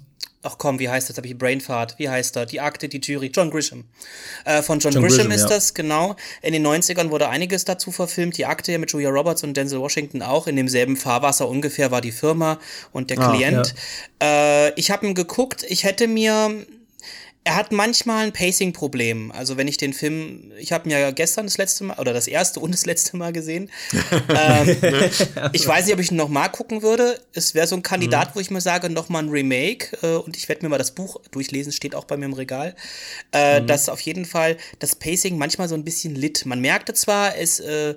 Ach 0.48 0.60
komm, 0.60 0.78
wie 0.78 0.88
heißt 0.88 1.10
das? 1.10 1.18
Habe 1.18 1.26
ich 1.26 1.36
Brainfart. 1.36 1.98
Wie 1.98 2.08
heißt 2.08 2.36
er? 2.36 2.46
Die 2.46 2.62
Akte, 2.62 2.88
die 2.88 3.00
Jury. 3.00 3.32
John 3.34 3.50
Grisham. 3.50 3.86
Äh, 4.46 4.62
von 4.62 4.78
John, 4.78 4.94
John 4.94 5.02
Grisham, 5.02 5.26
Grisham, 5.26 5.32
ist 5.32 5.42
ja. 5.42 5.48
das, 5.48 5.74
genau. 5.74 6.16
In 6.44 6.54
den 6.54 6.66
90ern 6.66 7.10
wurde 7.10 7.30
einiges 7.30 7.66
dazu 7.66 7.92
verfilmt. 7.92 8.38
Die 8.38 8.46
Akte 8.46 8.78
mit 8.78 8.92
Julia 8.92 9.10
Roberts 9.10 9.44
und 9.44 9.58
Denzel 9.58 9.80
Washington 9.80 10.22
auch. 10.22 10.46
In 10.46 10.56
demselben 10.56 10.98
Fahrwasser 10.98 11.50
ungefähr 11.50 11.90
war 11.90 12.00
die 12.00 12.12
Firma 12.12 12.60
und 12.92 13.10
der 13.10 13.18
ah, 13.22 13.32
Klient. 13.32 13.74
Ja. 14.22 14.68
Äh, 14.68 14.74
ich 14.76 14.92
habe 14.92 15.08
ihn 15.08 15.16
geguckt. 15.16 15.66
Ich 15.68 15.84
hätte 15.84 16.08
mir 16.08 16.56
er 17.46 17.56
hat 17.56 17.72
manchmal 17.72 18.26
ein 18.26 18.34
Pacing-Problem. 18.34 19.32
Also 19.32 19.56
wenn 19.56 19.68
ich 19.68 19.78
den 19.78 19.94
Film, 19.94 20.52
ich 20.58 20.72
habe 20.72 20.90
ihn 20.90 20.92
ja 20.92 21.12
gestern 21.12 21.46
das 21.46 21.60
letzte 21.60 21.84
Mal 21.84 22.00
oder 22.00 22.12
das 22.12 22.28
erste 22.28 22.60
und 22.60 22.74
das 22.74 22.88
letzte 22.88 23.18
Mal 23.18 23.34
gesehen. 23.34 23.70
ähm, 24.30 24.76
ich 25.54 25.68
weiß 25.68 25.86
nicht, 25.86 25.94
ob 25.94 26.00
ich 26.00 26.10
ihn 26.10 26.18
noch 26.18 26.28
mal 26.28 26.50
gucken 26.50 26.82
würde. 26.82 27.22
Es 27.34 27.54
wäre 27.54 27.68
so 27.68 27.76
ein 27.76 27.84
Kandidat, 27.84 28.30
mhm. 28.30 28.36
wo 28.36 28.40
ich 28.40 28.50
mir 28.50 28.62
sage, 28.62 28.90
noch 28.90 29.10
mal 29.10 29.20
ein 29.20 29.30
Remake. 29.30 29.96
Äh, 30.02 30.16
und 30.16 30.36
ich 30.36 30.50
werde 30.50 30.66
mir 30.66 30.70
mal 30.70 30.80
das 30.80 30.96
Buch 30.96 31.22
durchlesen, 31.30 31.72
steht 31.72 31.94
auch 31.94 32.06
bei 32.06 32.18
mir 32.18 32.26
im 32.26 32.34
Regal. 32.34 32.76
Äh, 33.32 33.62
mhm. 33.62 33.68
Dass 33.68 33.90
auf 33.90 34.02
jeden 34.02 34.26
Fall 34.26 34.58
das 34.80 34.96
Pacing 34.96 35.38
manchmal 35.38 35.70
so 35.70 35.76
ein 35.76 35.84
bisschen 35.84 36.16
litt. 36.16 36.48
Man 36.48 36.62
merkte 36.62 36.96
zwar, 36.96 37.38
es 37.38 37.60
äh, 37.60 37.92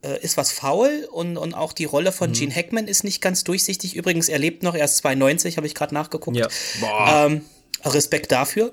äh 0.00 0.22
ist 0.22 0.38
was 0.38 0.52
faul 0.52 1.06
und, 1.12 1.36
und 1.36 1.52
auch 1.52 1.74
die 1.74 1.84
Rolle 1.84 2.12
von 2.12 2.30
mhm. 2.30 2.34
Gene 2.34 2.54
Hackman 2.54 2.88
ist 2.88 3.04
nicht 3.04 3.20
ganz 3.20 3.44
durchsichtig. 3.44 3.94
Übrigens, 3.94 4.30
er 4.30 4.38
lebt 4.38 4.62
noch, 4.62 4.74
erst 4.74 4.96
92, 4.98 5.58
habe 5.58 5.66
ich 5.66 5.74
gerade 5.74 5.92
nachgeguckt. 5.92 6.38
Ja. 6.38 6.48
Boah. 6.80 7.26
Ähm, 7.26 7.42
Respekt 7.94 8.32
dafür. 8.32 8.72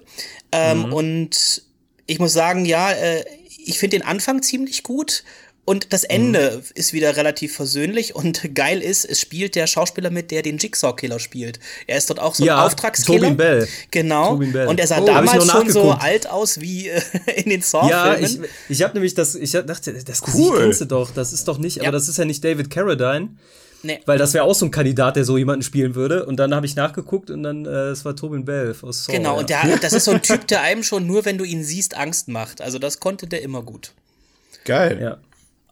Ähm, 0.51 0.87
mhm. 0.87 0.93
Und 0.93 1.63
ich 2.05 2.19
muss 2.19 2.33
sagen, 2.33 2.65
ja, 2.65 2.91
äh, 2.91 3.23
ich 3.65 3.79
finde 3.79 3.97
den 3.97 4.05
Anfang 4.05 4.41
ziemlich 4.41 4.83
gut. 4.83 5.23
Und 5.65 5.93
das 5.93 6.03
Ende 6.03 6.57
mhm. 6.57 6.63
ist 6.75 6.91
wieder 6.91 7.15
relativ 7.15 7.55
versöhnlich 7.55 8.15
und 8.15 8.41
geil 8.55 8.81
ist, 8.81 9.05
es 9.05 9.21
spielt 9.21 9.55
der 9.55 9.65
Schauspieler 9.65 10.09
mit, 10.09 10.29
der 10.29 10.41
den 10.41 10.57
Jigsaw-Killer 10.57 11.19
spielt. 11.19 11.59
Er 11.87 11.97
ist 11.97 12.09
dort 12.09 12.19
auch 12.19 12.35
so 12.35 12.43
ein 12.43 12.47
ja, 12.47 12.65
Auftragskiller. 12.65 13.19
Tobin 13.19 13.37
Bell. 13.37 13.67
Genau. 13.89 14.35
Bell. 14.35 14.67
Und 14.67 14.81
er 14.81 14.87
sah 14.87 14.99
oh, 14.99 15.05
damals 15.05 15.49
schon 15.49 15.69
so 15.69 15.91
alt 15.91 16.27
aus 16.27 16.59
wie 16.59 16.89
äh, 16.89 17.01
in 17.37 17.49
den 17.49 17.61
Saw-Filmen. 17.61 17.91
Ja, 17.91 18.17
ich, 18.17 18.39
ich 18.67 18.81
habe 18.81 18.93
nämlich 18.93 19.13
das, 19.13 19.35
ich 19.35 19.51
dachte, 19.51 19.93
das 19.93 20.21
cool. 20.35 20.59
kennst 20.59 20.81
du 20.81 20.85
doch, 20.85 21.11
das 21.11 21.31
ist 21.31 21.47
doch 21.47 21.57
nicht, 21.57 21.77
ja. 21.77 21.83
aber 21.83 21.93
das 21.93 22.09
ist 22.09 22.17
ja 22.17 22.25
nicht 22.25 22.43
David 22.43 22.69
Carradine. 22.69 23.29
Nee. 23.83 23.99
Weil 24.05 24.17
das 24.17 24.33
wäre 24.33 24.45
auch 24.45 24.55
so 24.55 24.65
ein 24.65 24.71
Kandidat, 24.71 25.17
der 25.17 25.25
so 25.25 25.37
jemanden 25.37 25.61
spielen 25.61 25.93
würde. 25.93 26.25
Und 26.25 26.37
dann 26.37 26.55
habe 26.55 26.65
ich 26.65 26.75
nachgeguckt 26.75 27.29
und 27.29 27.43
dann, 27.43 27.65
äh, 27.65 27.89
es 27.89 28.05
war 28.05 28.15
Tobin 28.15 28.45
Bell 28.45 28.73
aus 28.81 29.05
Saw. 29.05 29.17
Genau, 29.17 29.33
ja. 29.33 29.39
und 29.39 29.49
der, 29.49 29.77
das 29.81 29.91
ist 29.91 30.05
so 30.05 30.11
ein 30.11 30.21
Typ, 30.21 30.47
der 30.47 30.61
einem 30.61 30.83
schon 30.83 31.05
nur, 31.05 31.25
wenn 31.25 31.37
du 31.37 31.43
ihn 31.43 31.63
siehst, 31.63 31.95
Angst 31.97 32.29
macht. 32.29 32.61
Also 32.61 32.79
das 32.79 32.99
konnte 32.99 33.27
der 33.27 33.41
immer 33.41 33.61
gut. 33.61 33.91
Geil. 34.63 34.99
Ja. 35.01 35.17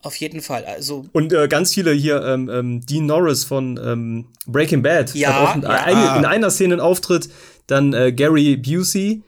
Auf 0.03 0.15
jeden 0.15 0.41
Fall. 0.41 0.65
Also 0.65 1.05
und 1.13 1.31
äh, 1.31 1.47
ganz 1.47 1.73
viele 1.73 1.91
hier, 1.91 2.23
ähm, 2.23 2.49
ähm, 2.49 2.85
Dean 2.85 3.05
Norris 3.05 3.43
von 3.43 3.79
ähm, 3.83 4.25
Breaking 4.47 4.81
Bad 4.81 5.13
ja, 5.13 5.29
hat 5.33 5.49
auch 5.49 5.55
in, 5.55 5.61
ja. 5.61 5.69
Eine, 5.69 6.17
in 6.17 6.25
einer 6.25 6.49
Szene 6.49 6.73
einen 6.75 6.81
Auftritt. 6.81 7.29
Dann 7.67 7.93
äh, 7.93 8.11
Gary 8.11 8.57
Busey 8.57 9.21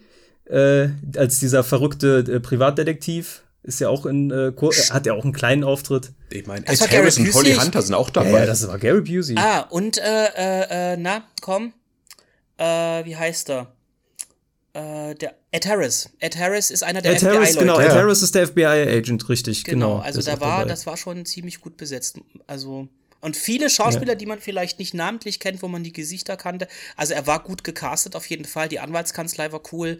äh, 0.45 0.89
als 1.15 1.39
dieser 1.39 1.63
verrückte 1.63 2.25
äh, 2.27 2.39
Privatdetektiv. 2.39 3.42
Ist 3.63 3.79
ja 3.79 3.87
auch 3.87 4.05
in, 4.05 4.29
äh, 4.29 4.51
hat 4.91 5.05
ja 5.05 5.13
auch 5.13 5.23
einen 5.23 5.31
kleinen 5.31 5.63
Auftritt. 5.63 6.11
Ich 6.29 6.45
meine, 6.45 6.67
Ed 6.67 6.91
Harris 6.91 7.17
und 7.17 7.33
Holly 7.33 7.55
Hunter 7.55 7.81
sind 7.81 7.95
auch 7.95 8.09
dabei. 8.09 8.41
Ja, 8.41 8.45
das 8.45 8.67
war 8.67 8.77
Gary 8.77 9.01
Busey. 9.01 9.35
Ah, 9.37 9.61
und, 9.61 9.97
äh, 9.97 10.01
äh, 10.03 10.93
äh, 10.93 10.97
na, 10.97 11.23
komm. 11.41 11.71
Äh, 12.57 13.05
wie 13.05 13.15
heißt 13.15 13.49
er? 13.49 13.73
Äh, 14.73 15.15
der 15.15 15.35
Ed 15.51 15.65
Harris. 15.65 16.09
Ed 16.19 16.37
Harris 16.37 16.71
ist 16.71 16.83
einer 16.83 17.01
der 17.01 17.13
Ed 17.13 17.19
FBI 17.19 17.27
Harris, 17.27 17.57
genau. 17.57 17.79
Ed 17.79 17.91
Harris 17.91 18.21
ist 18.21 18.35
der 18.35 18.47
FBI-Agent, 18.47 19.29
richtig, 19.29 19.63
genau. 19.63 19.97
genau. 19.97 20.03
Also 20.03 20.21
da 20.21 20.41
war, 20.41 20.59
dabei. 20.59 20.69
das 20.69 20.85
war 20.85 20.97
schon 20.97 21.25
ziemlich 21.25 21.61
gut 21.61 21.77
besetzt. 21.77 22.19
Also 22.47 22.89
und 23.21 23.37
viele 23.37 23.69
Schauspieler, 23.69 24.13
ja. 24.13 24.15
die 24.15 24.25
man 24.25 24.41
vielleicht 24.41 24.79
nicht 24.79 24.93
namentlich 24.93 25.39
kennt, 25.39 25.61
wo 25.61 25.69
man 25.69 25.81
die 25.81 25.93
Gesichter 25.93 26.35
kannte. 26.35 26.67
Also 26.97 27.13
er 27.13 27.25
war 27.25 27.41
gut 27.41 27.63
gecastet 27.63 28.17
auf 28.17 28.25
jeden 28.25 28.43
Fall. 28.43 28.67
Die 28.67 28.81
Anwaltskanzlei 28.81 29.53
war 29.53 29.61
cool. 29.71 29.99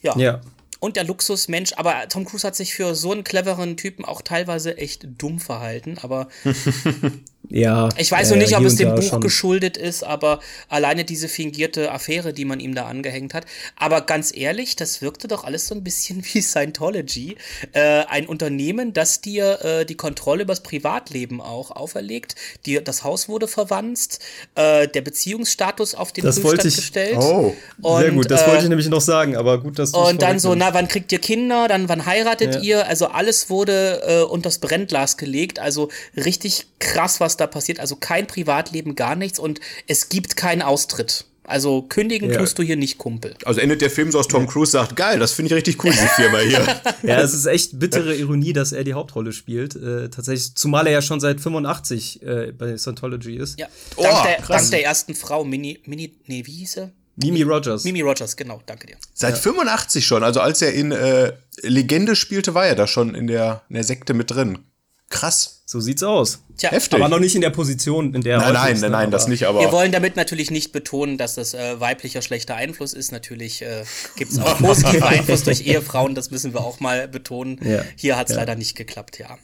Ja. 0.00 0.16
Ja. 0.16 0.40
Und 0.80 0.96
der 0.96 1.04
Luxusmensch, 1.04 1.72
aber 1.76 2.08
Tom 2.08 2.24
Cruise 2.24 2.46
hat 2.46 2.56
sich 2.56 2.74
für 2.74 2.94
so 2.94 3.12
einen 3.12 3.24
cleveren 3.24 3.76
Typen 3.76 4.04
auch 4.04 4.22
teilweise 4.22 4.76
echt 4.76 5.06
dumm 5.18 5.38
verhalten, 5.38 5.98
aber 6.02 6.28
Ja. 7.48 7.88
ich 7.96 8.10
weiß 8.10 8.30
noch 8.30 8.36
nicht, 8.36 8.50
ja, 8.52 8.58
ob 8.58 8.64
es 8.64 8.72
und 8.72 8.80
dem 8.80 8.94
Buch 8.94 9.02
schon. 9.02 9.20
geschuldet 9.20 9.76
ist, 9.76 10.02
aber 10.04 10.40
alleine 10.68 11.04
diese 11.04 11.28
fingierte 11.28 11.90
Affäre, 11.92 12.32
die 12.32 12.44
man 12.44 12.60
ihm 12.60 12.74
da 12.74 12.86
angehängt 12.86 13.34
hat. 13.34 13.44
Aber 13.76 14.00
ganz 14.00 14.36
ehrlich, 14.36 14.76
das 14.76 15.02
wirkte 15.02 15.28
doch 15.28 15.44
alles 15.44 15.66
so 15.68 15.74
ein 15.74 15.84
bisschen 15.84 16.24
wie 16.32 16.40
Scientology. 16.42 17.36
Äh, 17.72 18.04
ein 18.08 18.26
Unternehmen, 18.26 18.92
das 18.92 19.20
dir 19.20 19.64
äh, 19.64 19.84
die 19.86 19.94
Kontrolle 19.96 20.42
übers 20.42 20.62
Privatleben 20.62 21.40
auch 21.40 21.70
auferlegt. 21.70 22.34
Dir, 22.66 22.82
das 22.82 23.04
Haus 23.04 23.28
wurde 23.28 23.48
verwanzt, 23.48 24.20
äh, 24.54 24.88
der 24.88 25.00
Beziehungsstatus 25.02 25.94
auf 25.94 26.12
den 26.12 26.24
Das 26.24 26.40
Prüfstand 26.40 26.64
ich- 26.66 26.76
gestellt. 26.76 27.16
Oh, 27.18 27.54
Sehr 28.00 28.10
gut, 28.12 28.30
das 28.30 28.42
äh, 28.42 28.46
wollte 28.48 28.62
ich 28.64 28.68
nämlich 28.68 28.88
noch 28.88 29.00
sagen, 29.00 29.36
aber 29.36 29.60
gut, 29.60 29.78
dass 29.78 29.92
du 29.92 29.98
und 29.98 30.22
dann 30.22 30.38
so, 30.38 30.54
na, 30.54 30.74
wann 30.74 30.88
kriegt 30.88 31.12
ihr 31.12 31.18
Kinder? 31.18 31.68
Dann 31.68 31.88
wann 31.88 32.06
heiratet 32.06 32.54
Ja. 32.56 32.60
ihr? 32.60 32.86
Also 32.86 33.06
alles 33.08 33.50
wurde 33.50 34.02
äh, 34.06 34.22
unters 34.22 34.58
Brennglas 34.58 35.16
gelegt. 35.16 35.58
Also 35.58 35.88
richtig 36.16 36.66
krass, 36.78 37.20
was 37.20 37.35
da 37.36 37.46
passiert. 37.46 37.80
Also 37.80 37.96
kein 37.96 38.26
Privatleben, 38.26 38.94
gar 38.96 39.14
nichts. 39.16 39.38
Und 39.38 39.60
es 39.86 40.08
gibt 40.08 40.36
keinen 40.36 40.62
Austritt. 40.62 41.24
Also 41.48 41.82
kündigen 41.82 42.28
Ja. 42.32 42.38
tust 42.38 42.58
du 42.58 42.64
hier 42.64 42.74
nicht, 42.74 42.98
Kumpel. 42.98 43.34
also 43.44 43.60
endet 43.60 43.80
der 43.80 43.88
Film 43.88 44.10
so 44.10 44.18
aus 44.18 44.26
Tom 44.26 44.48
Cruise 44.48 44.72
sagt, 44.72 44.96
geil, 44.96 45.20
das 45.20 45.30
finde 45.30 45.50
ich 45.52 45.54
richtig 45.54 45.84
cool, 45.84 45.92
die 45.92 45.96
Firma 46.20 46.38
hier. 46.40 46.66
Ja, 47.04 47.20
es 47.20 47.34
ist 47.34 47.46
echt 47.46 47.78
bittere 47.78 48.16
Ironie, 48.16 48.52
dass 48.52 48.72
er 48.72 48.82
die 48.82 48.94
Hauptrolle 48.94 49.32
spielt. 49.32 49.76
Äh, 49.76 50.08
tatsächlich, 50.08 50.56
zumal 50.56 50.88
er 50.88 50.94
ja 50.94 51.02
schon 51.02 51.20
seit 51.20 51.40
85 51.40 52.20
äh, 52.22 52.50
bei 52.52 52.76
Scientology 52.76 53.36
ist. 53.36 53.60
Ja. 53.60 53.68
Oh, 53.94 54.02
dank, 54.02 54.24
der, 54.24 54.42
dank 54.44 54.70
der 54.70 54.84
ersten 54.84 55.14
Frau, 55.14 55.44
Mini, 55.44 55.78
Mini, 55.84 56.16
nee, 56.26 56.42
wie 56.44 56.50
hieß 56.52 56.72
sie? 56.72 56.90
Mimi 57.14 57.42
Rogers. 57.42 57.84
Mimi 57.84 58.00
Rogers, 58.02 58.36
genau, 58.36 58.60
danke 58.66 58.88
dir. 58.88 58.96
Seit 59.14 59.38
85 59.38 60.04
schon, 60.04 60.22
also 60.24 60.40
als 60.40 60.60
er 60.60 60.74
in 60.74 60.92
äh, 60.92 61.32
Legende 61.62 62.14
spielte, 62.16 62.54
war 62.54 62.66
er 62.66 62.74
da 62.74 62.86
schon 62.86 63.14
in 63.14 63.26
der, 63.26 63.62
in 63.70 63.74
der 63.76 63.84
Sekte 63.84 64.12
mit 64.14 64.30
drin. 64.32 64.58
Krass. 65.08 65.62
So 65.66 65.80
sieht's 65.80 66.02
aus. 66.02 66.42
Tja, 66.56 66.70
Heftig. 66.70 66.98
Aber 66.98 67.08
noch 67.08 67.18
nicht 67.18 67.34
in 67.34 67.40
der 67.40 67.50
Position, 67.50 68.14
in 68.14 68.22
der 68.22 68.34
er 68.34 68.38
Nein, 68.40 68.52
nein, 68.54 68.74
ist, 68.74 68.80
nein, 68.82 68.90
ne? 68.90 68.96
nein, 68.98 69.10
das 69.10 69.28
nicht, 69.28 69.44
aber. 69.44 69.60
Wir 69.60 69.72
wollen 69.72 69.92
damit 69.92 70.16
natürlich 70.16 70.50
nicht 70.50 70.72
betonen, 70.72 71.18
dass 71.18 71.34
das 71.34 71.54
äh, 71.54 71.80
weiblicher 71.80 72.22
schlechter 72.22 72.54
Einfluss 72.54 72.92
ist. 72.92 73.12
Natürlich 73.12 73.62
äh, 73.62 73.84
gibt 74.16 74.32
es 74.32 74.38
auch 74.38 74.58
positiven 74.62 75.02
Einfluss 75.02 75.42
durch 75.42 75.66
Ehefrauen, 75.66 76.14
das 76.14 76.30
müssen 76.30 76.54
wir 76.54 76.60
auch 76.60 76.80
mal 76.80 77.08
betonen. 77.08 77.58
Ja. 77.64 77.84
Hier 77.96 78.16
hat 78.16 78.28
es 78.28 78.34
Ja. 78.34 78.40
leider 78.40 78.54
nicht 78.54 78.76
geklappt, 78.76 79.18
ja. 79.18 79.36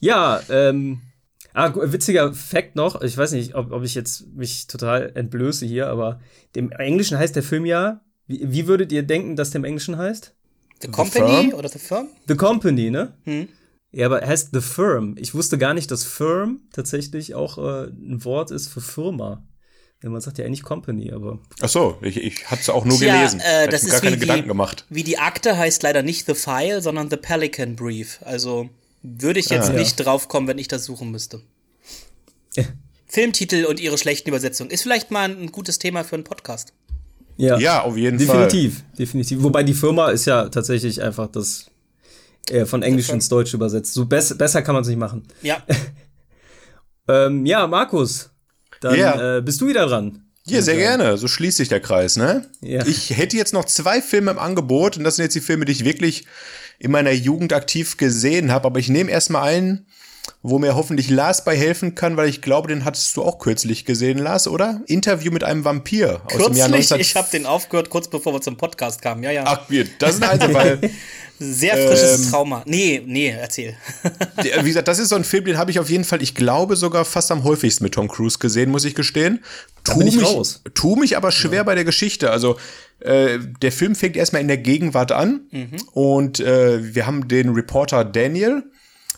Ja, 0.00 0.40
ähm, 0.50 1.00
ah, 1.54 1.72
witziger 1.74 2.34
Fact 2.34 2.74
noch, 2.76 3.00
ich 3.02 3.16
weiß 3.16 3.32
nicht, 3.32 3.54
ob, 3.54 3.70
ob 3.70 3.84
ich 3.84 3.94
jetzt 3.94 4.26
mich 4.34 4.66
total 4.66 5.12
entblöße 5.14 5.64
hier, 5.64 5.88
aber 5.88 6.20
dem 6.56 6.70
Englischen 6.72 7.18
heißt 7.18 7.36
der 7.36 7.42
Film 7.42 7.66
ja, 7.66 8.00
wie, 8.26 8.40
wie 8.44 8.66
würdet 8.66 8.90
ihr 8.92 9.04
denken, 9.04 9.36
dass 9.36 9.50
der 9.50 9.60
im 9.60 9.64
Englischen 9.64 9.96
heißt? 9.98 10.34
The 10.82 10.88
Company 10.88 11.48
Firm? 11.50 11.54
oder 11.54 11.68
The 11.68 11.78
Firm? 11.78 12.08
The 12.28 12.34
Company, 12.36 12.90
ne? 12.90 13.14
Hm. 13.24 13.48
Ja, 13.92 14.06
aber 14.06 14.22
er 14.22 14.28
heißt 14.28 14.50
The 14.52 14.60
Firm. 14.60 15.16
Ich 15.18 15.34
wusste 15.34 15.58
gar 15.58 15.74
nicht, 15.74 15.90
dass 15.90 16.04
Firm 16.04 16.60
tatsächlich 16.72 17.34
auch 17.34 17.58
äh, 17.58 17.88
ein 17.88 18.24
Wort 18.24 18.50
ist 18.50 18.68
für 18.68 18.80
Firma. 18.80 19.44
Denn 20.02 20.10
man 20.10 20.20
sagt 20.20 20.38
ja 20.38 20.44
eigentlich 20.44 20.62
Company, 20.64 21.12
aber 21.12 21.38
Ach 21.60 21.68
so, 21.68 21.96
ich, 22.02 22.16
ich 22.16 22.50
hatte 22.50 22.62
es 22.62 22.70
auch 22.70 22.84
nur 22.84 22.98
Tja, 22.98 23.16
gelesen. 23.18 23.40
äh, 23.40 23.68
das 23.68 23.82
mir 23.82 23.88
ist 23.88 23.92
gar 23.92 24.00
keine 24.00 24.16
wie 24.16 24.20
Gedanken 24.20 24.42
die, 24.44 24.48
gemacht. 24.48 24.84
Wie 24.88 25.04
die 25.04 25.18
Akte 25.18 25.56
heißt 25.56 25.82
leider 25.84 26.02
nicht 26.02 26.26
The 26.26 26.34
File, 26.34 26.82
sondern 26.82 27.08
The 27.10 27.16
Pelican 27.18 27.76
Brief. 27.76 28.18
Also 28.22 28.68
würde 29.02 29.38
ich 29.40 29.48
jetzt 29.50 29.68
Ah, 29.68 29.72
ja. 29.74 29.78
nicht 29.78 29.96
drauf 29.96 30.26
kommen, 30.28 30.48
wenn 30.48 30.58
ich 30.58 30.66
das 30.68 30.84
suchen 30.86 31.10
müsste. 31.12 31.42
Filmtitel 33.06 33.66
und 33.66 33.78
ihre 33.78 33.98
schlechten 33.98 34.28
Übersetzungen. 34.30 34.70
Ist 34.70 34.82
vielleicht 34.82 35.10
mal 35.10 35.30
ein 35.30 35.52
gutes 35.52 35.78
Thema 35.78 36.02
für 36.02 36.14
einen 36.16 36.24
Podcast. 36.24 36.72
Ja. 37.36 37.58
Ja, 37.58 37.82
auf 37.82 37.96
jeden 37.96 38.18
Fall. 38.20 38.48
definitiv, 38.48 38.82
definitiv. 38.98 39.42
Wobei 39.42 39.62
die 39.62 39.74
Firma 39.74 40.10
ist 40.10 40.24
ja 40.26 40.48
tatsächlich 40.48 41.02
einfach 41.02 41.28
das 41.28 41.66
äh, 42.50 42.64
von 42.66 42.82
Englisch 42.82 43.08
ins 43.10 43.28
Deutsche 43.28 43.56
übersetzt. 43.56 43.94
So 43.94 44.04
bess 44.06 44.36
besser 44.36 44.62
kann 44.62 44.74
man 44.74 44.82
es 44.82 44.88
nicht 44.88 44.98
machen. 44.98 45.22
Ja, 45.42 45.62
Ähm, 47.08 47.44
ja, 47.46 47.66
Markus, 47.66 48.30
dann 48.80 48.96
Ja. 48.98 49.38
äh, 49.38 49.42
bist 49.42 49.60
du 49.60 49.66
wieder 49.66 49.86
dran. 49.86 50.22
Ja, 50.46 50.60
sehr 50.62 50.76
gerne. 50.76 51.16
So 51.18 51.28
schließt 51.28 51.56
sich 51.56 51.68
der 51.68 51.80
Kreis, 51.80 52.16
ne? 52.16 52.48
Ja. 52.60 52.84
Ich 52.86 53.10
hätte 53.16 53.36
jetzt 53.36 53.52
noch 53.52 53.64
zwei 53.64 54.00
Filme 54.02 54.30
im 54.32 54.38
Angebot 54.38 54.96
und 54.96 55.04
das 55.04 55.16
sind 55.16 55.24
jetzt 55.24 55.34
die 55.34 55.40
Filme, 55.40 55.64
die 55.64 55.72
ich 55.72 55.84
wirklich 55.84 56.26
in 56.78 56.90
meiner 56.90 57.12
Jugend 57.12 57.52
aktiv 57.52 57.96
gesehen 57.96 58.50
habe. 58.50 58.66
Aber 58.66 58.80
ich 58.80 58.88
nehme 58.88 59.10
erstmal 59.10 59.42
einen, 59.48 59.86
wo 60.42 60.58
mir 60.58 60.74
hoffentlich 60.74 61.08
Lars 61.10 61.44
bei 61.44 61.56
helfen 61.56 61.94
kann, 61.94 62.16
weil 62.16 62.28
ich 62.28 62.42
glaube, 62.42 62.68
den 62.68 62.84
hattest 62.84 63.16
du 63.16 63.22
auch 63.22 63.38
kürzlich 63.38 63.84
gesehen, 63.84 64.18
Lars, 64.18 64.48
oder? 64.48 64.80
Interview 64.86 65.30
mit 65.32 65.44
einem 65.44 65.64
Vampir 65.64 66.20
aus 66.24 66.32
dem 66.32 66.56
Jahr 66.56 66.68
kürzlich, 66.68 66.90
19... 66.90 67.00
ich 67.00 67.16
habe 67.16 67.28
den 67.30 67.46
aufgehört, 67.46 67.90
kurz 67.90 68.08
bevor 68.08 68.32
wir 68.34 68.40
zum 68.40 68.56
Podcast 68.56 69.02
kamen. 69.02 69.22
Ja, 69.22 69.30
ja. 69.30 69.44
Ach, 69.46 69.68
wir- 69.68 69.86
das 69.98 70.14
ist 70.16 70.22
ein 70.22 70.30
Einzelfall. 70.30 70.80
Sehr 71.38 71.76
frisches 71.76 72.24
ähm, 72.26 72.30
Trauma. 72.30 72.62
Nee, 72.66 73.02
nee, 73.04 73.28
erzähl. 73.36 73.74
Wie 74.62 74.68
gesagt, 74.68 74.86
das 74.86 75.00
ist 75.00 75.08
so 75.08 75.16
ein 75.16 75.24
Film, 75.24 75.44
den 75.44 75.58
habe 75.58 75.72
ich 75.72 75.80
auf 75.80 75.90
jeden 75.90 76.04
Fall, 76.04 76.22
ich 76.22 76.36
glaube, 76.36 76.76
sogar 76.76 77.04
fast 77.04 77.32
am 77.32 77.42
häufigsten 77.42 77.82
mit 77.82 77.94
Tom 77.94 78.06
Cruise 78.06 78.38
gesehen, 78.38 78.70
muss 78.70 78.84
ich 78.84 78.94
gestehen. 78.94 79.42
Tu 79.82 79.98
bin 79.98 80.06
ich 80.06 80.16
mich, 80.16 80.24
raus. 80.24 80.62
Tu 80.74 80.94
mich 80.94 81.16
aber 81.16 81.32
schwer 81.32 81.64
bei 81.64 81.74
der 81.74 81.84
Geschichte. 81.84 82.30
Also, 82.30 82.58
äh, 83.00 83.40
der 83.60 83.72
Film 83.72 83.96
fängt 83.96 84.16
erstmal 84.16 84.40
in 84.42 84.46
der 84.46 84.58
Gegenwart 84.58 85.10
an 85.10 85.40
und 85.92 86.38
äh, 86.38 86.94
wir 86.94 87.06
haben 87.06 87.26
den 87.26 87.48
Reporter 87.48 88.04
Daniel, 88.04 88.62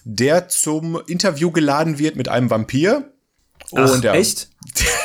der 0.05 0.49
zum 0.49 1.01
Interview 1.07 1.51
geladen 1.51 1.99
wird 1.99 2.17
mit 2.17 2.29
einem 2.29 2.51
Vampir. 2.51 3.11
Ach, 3.75 3.93
und 3.93 4.05
ja. 4.05 4.15
echt? 4.15 4.51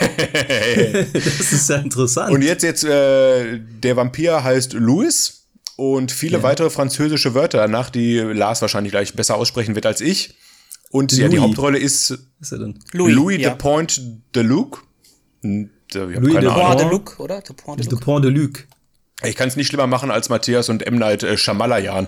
das 1.13 1.51
ist 1.51 1.69
ja 1.69 1.77
interessant. 1.77 2.31
Und 2.31 2.41
jetzt, 2.41 2.63
jetzt, 2.63 2.83
äh, 2.83 3.59
der 3.59 3.95
Vampir 3.95 4.43
heißt 4.43 4.73
Louis 4.73 5.47
und 5.77 6.12
viele 6.12 6.43
weitere 6.43 6.69
französische 6.69 7.33
Wörter 7.33 7.59
danach, 7.59 7.89
die 7.89 8.17
Lars 8.17 8.62
wahrscheinlich 8.62 8.91
gleich 8.91 9.13
besser 9.13 9.35
aussprechen 9.35 9.75
wird 9.75 9.85
als 9.85 10.01
ich. 10.01 10.35
Und 10.91 11.12
ja, 11.13 11.27
die 11.27 11.35
Louis. 11.38 11.47
Hauptrolle 11.47 11.77
ist 11.79 12.12
Was 12.12 12.19
ist 12.41 12.51
er 12.51 12.59
denn? 12.59 12.79
Louis, 12.93 13.13
Louis, 13.13 13.41
ja. 13.41 13.49
de 13.49 13.57
Point 13.57 14.01
de 14.35 14.43
Luc. 14.43 14.83
Hm, 15.41 15.69
Ich 15.88 15.95
Louis 15.95 16.33
keine 16.33 16.39
de 16.39 16.49
Ahnung. 16.49 16.65
Point 16.65 16.79
de. 16.81 16.89
Luc, 16.89 17.19
oder? 17.19 17.43
The 17.45 17.53
Point 17.53 17.79
de 17.79 17.85
De 17.85 17.91
Luc. 17.91 18.01
Pont 18.03 18.25
de 18.25 18.31
Luc. 18.31 18.67
Ich 19.23 19.36
kann 19.36 19.49
es 19.49 19.58
nicht 19.58 19.67
schlimmer 19.67 19.88
machen 19.88 20.12
als 20.12 20.29
Matthias 20.29 20.69
und 20.69 20.88
M. 20.88 20.97
Night 20.97 21.23
äh, 21.23 21.36
Shyamalan. 21.36 22.08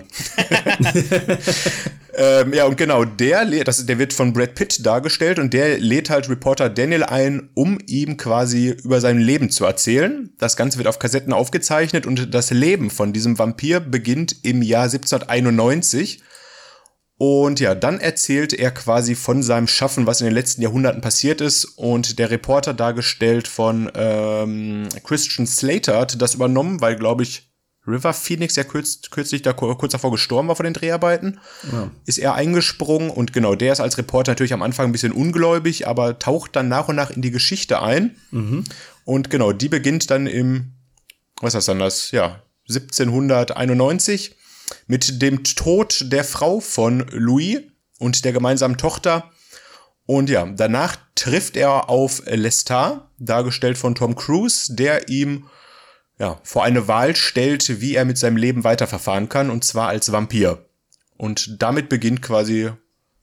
ähm, 2.14 2.54
ja, 2.54 2.64
und 2.64 2.78
genau, 2.78 3.04
der, 3.04 3.44
das, 3.64 3.84
der 3.84 3.98
wird 3.98 4.14
von 4.14 4.32
Brad 4.32 4.54
Pitt 4.54 4.86
dargestellt 4.86 5.38
und 5.38 5.52
der 5.52 5.78
lädt 5.78 6.08
halt 6.08 6.30
Reporter 6.30 6.70
Daniel 6.70 7.02
ein, 7.02 7.50
um 7.52 7.78
ihm 7.86 8.16
quasi 8.16 8.76
über 8.82 9.02
sein 9.02 9.18
Leben 9.18 9.50
zu 9.50 9.66
erzählen. 9.66 10.30
Das 10.38 10.56
Ganze 10.56 10.78
wird 10.78 10.88
auf 10.88 10.98
Kassetten 10.98 11.34
aufgezeichnet 11.34 12.06
und 12.06 12.34
das 12.34 12.50
Leben 12.50 12.88
von 12.88 13.12
diesem 13.12 13.38
Vampir 13.38 13.80
beginnt 13.80 14.36
im 14.42 14.62
Jahr 14.62 14.84
1791. 14.84 16.22
Und 17.24 17.60
ja, 17.60 17.76
dann 17.76 18.00
erzählt 18.00 18.52
er 18.52 18.72
quasi 18.72 19.14
von 19.14 19.44
seinem 19.44 19.68
Schaffen, 19.68 20.08
was 20.08 20.20
in 20.20 20.24
den 20.24 20.34
letzten 20.34 20.60
Jahrhunderten 20.60 21.02
passiert 21.02 21.40
ist. 21.40 21.64
Und 21.64 22.18
der 22.18 22.32
Reporter, 22.32 22.74
dargestellt 22.74 23.46
von 23.46 23.88
ähm, 23.94 24.88
Christian 25.04 25.46
Slater, 25.46 26.00
hat 26.00 26.20
das 26.20 26.34
übernommen, 26.34 26.80
weil, 26.80 26.96
glaube 26.96 27.22
ich, 27.22 27.48
River 27.86 28.12
Phoenix 28.12 28.56
ja 28.56 28.64
kürz, 28.64 29.02
kürzlich 29.08 29.42
da 29.42 29.52
kurz 29.52 29.92
davor 29.92 30.10
gestorben 30.10 30.48
war 30.48 30.56
von 30.56 30.64
den 30.64 30.74
Dreharbeiten. 30.74 31.38
Ist 32.06 32.18
er 32.18 32.34
eingesprungen 32.34 33.08
und 33.08 33.32
genau, 33.32 33.54
der 33.54 33.72
ist 33.72 33.78
als 33.78 33.98
Reporter 33.98 34.32
natürlich 34.32 34.52
am 34.52 34.62
Anfang 34.62 34.86
ein 34.86 34.92
bisschen 34.92 35.12
ungläubig, 35.12 35.86
aber 35.86 36.18
taucht 36.18 36.56
dann 36.56 36.66
nach 36.66 36.88
und 36.88 36.96
nach 36.96 37.10
in 37.10 37.22
die 37.22 37.30
Geschichte 37.30 37.82
ein. 37.82 38.16
Und 39.04 39.30
genau, 39.30 39.52
die 39.52 39.68
beginnt 39.68 40.10
dann 40.10 40.26
im, 40.26 40.72
was 41.40 41.50
ist 41.50 41.54
das 41.54 41.66
dann, 41.66 41.78
das, 41.78 42.10
ja, 42.10 42.42
1791 42.68 44.34
mit 44.86 45.22
dem 45.22 45.44
Tod 45.44 46.06
der 46.12 46.24
Frau 46.24 46.60
von 46.60 47.06
Louis 47.10 47.60
und 47.98 48.24
der 48.24 48.32
gemeinsamen 48.32 48.76
Tochter. 48.76 49.30
Und 50.06 50.28
ja, 50.28 50.46
danach 50.46 50.96
trifft 51.14 51.56
er 51.56 51.88
auf 51.88 52.22
Lestat, 52.26 53.08
dargestellt 53.18 53.78
von 53.78 53.94
Tom 53.94 54.16
Cruise, 54.16 54.74
der 54.74 55.08
ihm 55.08 55.46
ja, 56.18 56.38
vor 56.42 56.64
eine 56.64 56.88
Wahl 56.88 57.16
stellt, 57.16 57.80
wie 57.80 57.94
er 57.94 58.04
mit 58.04 58.18
seinem 58.18 58.36
Leben 58.36 58.64
weiterverfahren 58.64 59.28
kann, 59.28 59.50
und 59.50 59.64
zwar 59.64 59.88
als 59.88 60.12
Vampir. 60.12 60.66
Und 61.16 61.62
damit 61.62 61.88
beginnt 61.88 62.22
quasi 62.22 62.70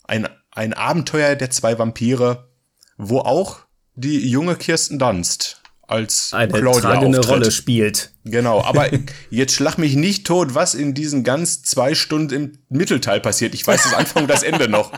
ein, 0.04 0.28
ein 0.52 0.74
Abenteuer 0.74 1.36
der 1.36 1.50
zwei 1.50 1.78
Vampire, 1.78 2.50
wo 2.98 3.20
auch 3.20 3.60
die 3.96 4.30
junge 4.30 4.56
Kirsten 4.56 5.00
Dunst 5.00 5.59
als 5.90 6.34
Eine 6.34 6.54
Claudia 6.54 6.82
tragende 6.82 7.20
auftritt. 7.20 7.36
Rolle 7.36 7.52
spielt. 7.52 8.12
Genau, 8.26 8.62
aber 8.64 8.90
jetzt 9.30 9.54
schlag 9.54 9.78
mich 9.78 9.96
nicht 9.96 10.28
tot, 10.28 10.54
was 10.54 10.76
in 10.76 10.94
diesen 10.94 11.24
ganz 11.24 11.64
zwei 11.64 11.96
Stunden 11.96 12.34
im 12.70 12.78
Mittelteil 12.78 13.20
passiert. 13.20 13.56
Ich 13.56 13.66
weiß 13.66 13.84
das 13.84 13.94
Anfang 13.94 14.24
und 14.24 14.30
das 14.30 14.44
Ende 14.44 14.70
noch. 14.70 14.92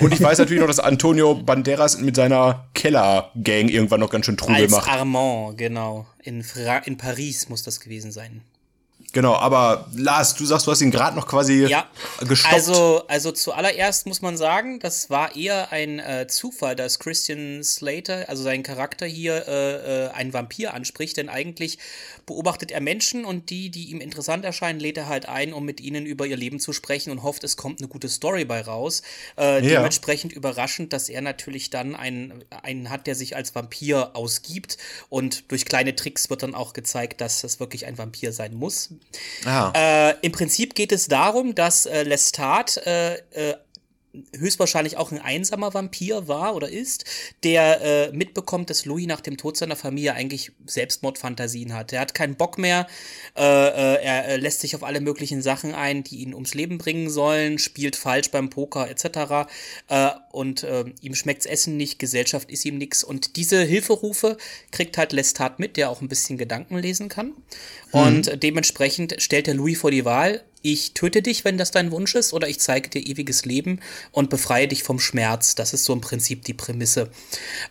Und 0.00 0.12
ich 0.12 0.20
weiß 0.20 0.38
natürlich 0.38 0.60
noch, 0.60 0.66
dass 0.66 0.80
Antonio 0.80 1.34
Banderas 1.34 2.00
mit 2.00 2.16
seiner 2.16 2.68
Keller-Gang 2.74 3.68
irgendwann 3.68 4.00
noch 4.00 4.10
ganz 4.10 4.26
schön 4.26 4.36
Trubel 4.36 4.56
Als 4.56 4.70
macht. 4.72 4.90
Armand, 4.90 5.56
genau. 5.58 6.06
In, 6.22 6.42
Fra 6.42 6.78
in 6.78 6.96
Paris 6.96 7.48
muss 7.48 7.62
das 7.62 7.80
gewesen 7.80 8.10
sein. 8.10 8.42
Genau, 9.14 9.36
aber 9.36 9.86
Lars, 9.94 10.34
du 10.34 10.44
sagst, 10.44 10.66
du 10.66 10.72
hast 10.72 10.80
ihn 10.80 10.90
gerade 10.90 11.16
noch 11.16 11.28
quasi 11.28 11.66
ja. 11.66 11.86
gestoppt. 12.26 12.52
Also, 12.52 13.04
also 13.06 13.30
zuallererst 13.30 14.06
muss 14.06 14.22
man 14.22 14.36
sagen, 14.36 14.80
das 14.80 15.08
war 15.08 15.36
eher 15.36 15.70
ein 15.70 16.00
äh, 16.00 16.26
Zufall, 16.26 16.74
dass 16.74 16.98
Christian 16.98 17.62
Slater, 17.62 18.28
also 18.28 18.42
sein 18.42 18.64
Charakter 18.64 19.06
hier, 19.06 19.46
äh, 19.46 20.06
äh, 20.06 20.10
einen 20.10 20.32
Vampir 20.32 20.74
anspricht, 20.74 21.16
denn 21.16 21.28
eigentlich 21.28 21.78
beobachtet 22.26 22.72
er 22.72 22.80
Menschen 22.80 23.24
und 23.24 23.50
die, 23.50 23.70
die 23.70 23.90
ihm 23.90 24.00
interessant 24.00 24.44
erscheinen, 24.44 24.80
lädt 24.80 24.96
er 24.96 25.08
halt 25.08 25.28
ein, 25.28 25.52
um 25.52 25.64
mit 25.64 25.80
ihnen 25.80 26.06
über 26.06 26.26
ihr 26.26 26.36
Leben 26.36 26.58
zu 26.58 26.72
sprechen 26.72 27.12
und 27.12 27.22
hofft, 27.22 27.44
es 27.44 27.56
kommt 27.56 27.80
eine 27.80 27.88
gute 27.88 28.08
Story 28.08 28.44
bei 28.44 28.62
raus. 28.62 29.02
Äh, 29.38 29.62
ja. 29.64 29.76
Dementsprechend 29.76 30.32
überraschend, 30.32 30.92
dass 30.92 31.08
er 31.08 31.20
natürlich 31.20 31.70
dann 31.70 31.94
einen, 31.94 32.44
einen 32.62 32.90
hat, 32.90 33.06
der 33.06 33.14
sich 33.14 33.36
als 33.36 33.54
Vampir 33.54 34.16
ausgibt 34.16 34.76
und 35.08 35.52
durch 35.52 35.66
kleine 35.66 35.94
Tricks 35.94 36.30
wird 36.30 36.42
dann 36.42 36.56
auch 36.56 36.72
gezeigt, 36.72 37.20
dass 37.20 37.42
das 37.42 37.60
wirklich 37.60 37.86
ein 37.86 37.96
Vampir 37.96 38.32
sein 38.32 38.54
muss. 38.54 38.90
Äh, 39.74 40.14
Im 40.22 40.32
Prinzip 40.32 40.74
geht 40.74 40.92
es 40.92 41.08
darum, 41.08 41.54
dass 41.54 41.86
äh, 41.86 42.02
Lestat 42.02 42.76
äh, 42.86 43.14
äh, 43.32 43.54
höchstwahrscheinlich 44.36 44.96
auch 44.96 45.12
ein 45.12 45.20
einsamer 45.20 45.74
Vampir 45.74 46.28
war 46.28 46.54
oder 46.54 46.68
ist, 46.68 47.04
der 47.42 47.80
äh, 47.80 48.12
mitbekommt, 48.12 48.70
dass 48.70 48.84
Louis 48.84 49.06
nach 49.06 49.20
dem 49.20 49.36
Tod 49.36 49.56
seiner 49.56 49.76
Familie 49.76 50.14
eigentlich 50.14 50.52
Selbstmordfantasien 50.66 51.74
hat. 51.74 51.92
Er 51.92 52.00
hat 52.00 52.14
keinen 52.14 52.36
Bock 52.36 52.58
mehr, 52.58 52.86
äh, 53.36 53.42
äh, 53.42 54.02
er 54.02 54.38
lässt 54.38 54.60
sich 54.60 54.74
auf 54.74 54.82
alle 54.82 55.00
möglichen 55.00 55.42
Sachen 55.42 55.74
ein, 55.74 56.04
die 56.04 56.16
ihn 56.16 56.34
ums 56.34 56.54
Leben 56.54 56.78
bringen 56.78 57.10
sollen, 57.10 57.58
spielt 57.58 57.96
falsch 57.96 58.30
beim 58.30 58.50
Poker 58.50 58.88
etc. 58.88 59.48
Äh, 59.88 60.10
und 60.32 60.62
äh, 60.62 60.84
ihm 61.00 61.14
schmeckt's 61.14 61.46
Essen 61.46 61.76
nicht, 61.76 61.98
Gesellschaft 61.98 62.50
ist 62.50 62.64
ihm 62.64 62.78
nix. 62.78 63.04
Und 63.04 63.36
diese 63.36 63.62
Hilferufe 63.62 64.36
kriegt 64.70 64.98
halt 64.98 65.12
Lestat 65.12 65.58
mit, 65.58 65.76
der 65.76 65.90
auch 65.90 66.00
ein 66.00 66.08
bisschen 66.08 66.38
Gedanken 66.38 66.78
lesen 66.78 67.08
kann. 67.08 67.28
Mhm. 67.92 68.00
Und 68.00 68.42
dementsprechend 68.42 69.16
stellt 69.18 69.48
er 69.48 69.54
Louis 69.54 69.78
vor 69.78 69.90
die 69.90 70.04
Wahl, 70.04 70.42
ich 70.64 70.94
töte 70.94 71.20
dich, 71.20 71.44
wenn 71.44 71.58
das 71.58 71.70
dein 71.72 71.90
Wunsch 71.90 72.14
ist, 72.14 72.32
oder 72.32 72.48
ich 72.48 72.58
zeige 72.58 72.88
dir 72.88 73.06
ewiges 73.06 73.44
Leben 73.44 73.80
und 74.12 74.30
befreie 74.30 74.66
dich 74.66 74.82
vom 74.82 74.98
Schmerz. 74.98 75.54
Das 75.54 75.74
ist 75.74 75.84
so 75.84 75.92
im 75.92 76.00
Prinzip 76.00 76.42
die 76.44 76.54
Prämisse. 76.54 77.10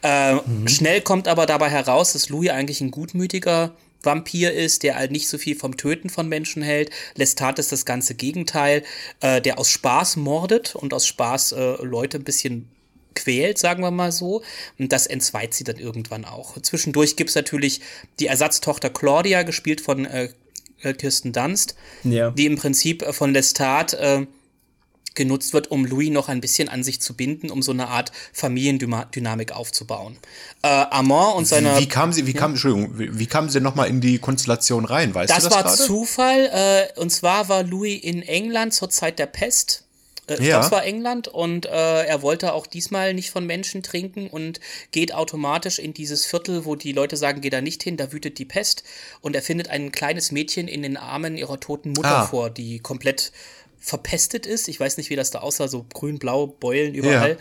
Äh, 0.03 0.36
mhm. 0.36 0.67
Schnell 0.67 1.01
kommt 1.01 1.27
aber 1.27 1.47
dabei 1.47 1.69
heraus, 1.69 2.13
dass 2.13 2.29
Louis 2.29 2.51
eigentlich 2.51 2.82
ein 2.82 2.91
gutmütiger 2.91 3.75
Vampir 4.03 4.53
ist, 4.53 4.84
der 4.84 4.95
halt 4.95 5.10
nicht 5.10 5.27
so 5.27 5.39
viel 5.39 5.56
vom 5.56 5.75
Töten 5.75 6.12
von 6.12 6.29
Menschen 6.29 6.62
hält. 6.62 6.91
Lestat 7.15 7.58
ist 7.58 7.71
das 7.71 7.86
ganze 7.86 8.13
Gegenteil, 8.13 8.84
äh, 9.21 9.41
der 9.41 9.58
aus 9.58 9.71
Spaß 9.71 10.17
mordet 10.17 10.75
und 10.75 10.93
aus 10.93 11.08
Spaß 11.08 11.53
äh, 11.53 11.84
Leute 11.84 12.19
ein 12.19 12.23
bisschen 12.23 12.69
quält, 13.15 13.58
sagen 13.58 13.82
wir 13.82 13.89
mal 13.89 14.12
so. 14.12 14.43
Und 14.77 14.91
das 14.91 15.08
entzweit 15.08 15.56
sie 15.56 15.63
dann 15.63 15.77
irgendwann 15.77 16.25
auch. 16.25 16.62
Zwischendurch 16.62 17.15
gibt 17.15 17.32
es 17.32 17.36
natürlich 17.36 17.82
die 18.19 18.27
Ersatztochter 18.27 18.91
Claudia, 18.91 19.41
gespielt 19.41 19.82
von 19.82 20.06
äh, 20.06 20.29
Kirsten 20.91 21.32
Dunst, 21.32 21.76
ja. 22.04 22.32
die 22.32 22.46
im 22.46 22.58
Prinzip 22.58 23.02
äh, 23.02 23.13
von 23.13 23.32
Lestat 23.32 23.93
äh, 23.93 24.26
genutzt 25.15 25.54
wird, 25.54 25.72
um 25.72 25.86
Louis 25.86 26.10
noch 26.10 26.30
ein 26.30 26.41
bisschen 26.41 26.69
an 26.69 26.84
sich 26.84 27.00
zu 27.02 27.15
binden, 27.15 27.50
um 27.50 27.62
so 27.62 27.72
eine 27.72 27.88
Art 27.88 28.12
Familiendynamik 28.34 29.52
aufzubauen. 29.52 30.17
Äh, 30.63 30.67
Amand 30.67 31.36
und 31.36 31.48
seine. 31.48 31.78
Wie, 31.78 31.82
wie 31.82 31.88
kam 31.88 32.12
sie, 32.12 32.26
wie 32.26 32.34
kam, 32.34 32.52
Entschuldigung, 32.52 32.98
wie, 32.98 33.19
wie 33.19 33.28
kamen 33.28 33.50
sie 33.50 33.62
nochmal 33.62 33.89
in 33.89 34.02
die 34.02 34.19
Konstellation 34.19 34.86
rein? 34.86 35.13
Weißt 35.13 35.30
das 35.30 35.43
du 35.43 35.50
das 35.50 35.56
war 35.56 35.63
grade? 35.63 35.78
Zufall. 35.78 36.50
Äh, 36.96 37.00
und 37.00 37.12
zwar 37.12 37.50
war 37.50 37.63
Louis 37.63 38.02
in 38.02 38.22
England 38.22 38.74
zur 38.74 38.89
Zeit 38.89 39.19
der 39.19 39.28
Pest 39.28 39.84
äh, 40.27 40.41
ja. 40.41 40.57
Das 40.57 40.71
war 40.71 40.86
England 40.86 41.27
und 41.27 41.65
äh, 41.65 42.05
er 42.05 42.21
wollte 42.21 42.53
auch 42.53 42.67
diesmal 42.67 43.13
nicht 43.13 43.31
von 43.31 43.45
Menschen 43.45 43.83
trinken 43.83 44.27
und 44.27 44.59
geht 44.91 45.13
automatisch 45.13 45.79
in 45.79 45.93
dieses 45.93 46.25
Viertel, 46.25 46.65
wo 46.65 46.75
die 46.75 46.93
Leute 46.93 47.17
sagen, 47.17 47.41
geh 47.41 47.49
da 47.49 47.62
nicht 47.62 47.83
hin, 47.83 47.97
da 47.97 48.12
wütet 48.12 48.38
die 48.39 48.45
Pest. 48.45 48.83
Und 49.21 49.36
er 49.36 49.41
findet 49.41 49.69
ein 49.69 49.91
kleines 49.91 50.31
Mädchen 50.31 50.67
in 50.67 50.81
den 50.81 50.97
Armen 50.97 51.38
ihrer 51.38 51.59
toten 51.59 51.89
Mutter 51.89 52.19
ah. 52.19 52.25
vor, 52.25 52.49
die 52.49 52.79
komplett 52.79 53.31
verpestet 53.79 54.45
ist. 54.45 54.69
Ich 54.69 54.79
weiß 54.79 54.95
nicht, 54.95 55.09
wie 55.09 55.17
das 55.17 55.31
da 55.31 55.39
aussah, 55.39 55.67
so 55.67 55.86
grün-blau, 55.93 56.47
Beulen 56.47 56.93
überall. 56.93 57.31
Ja. 57.31 57.38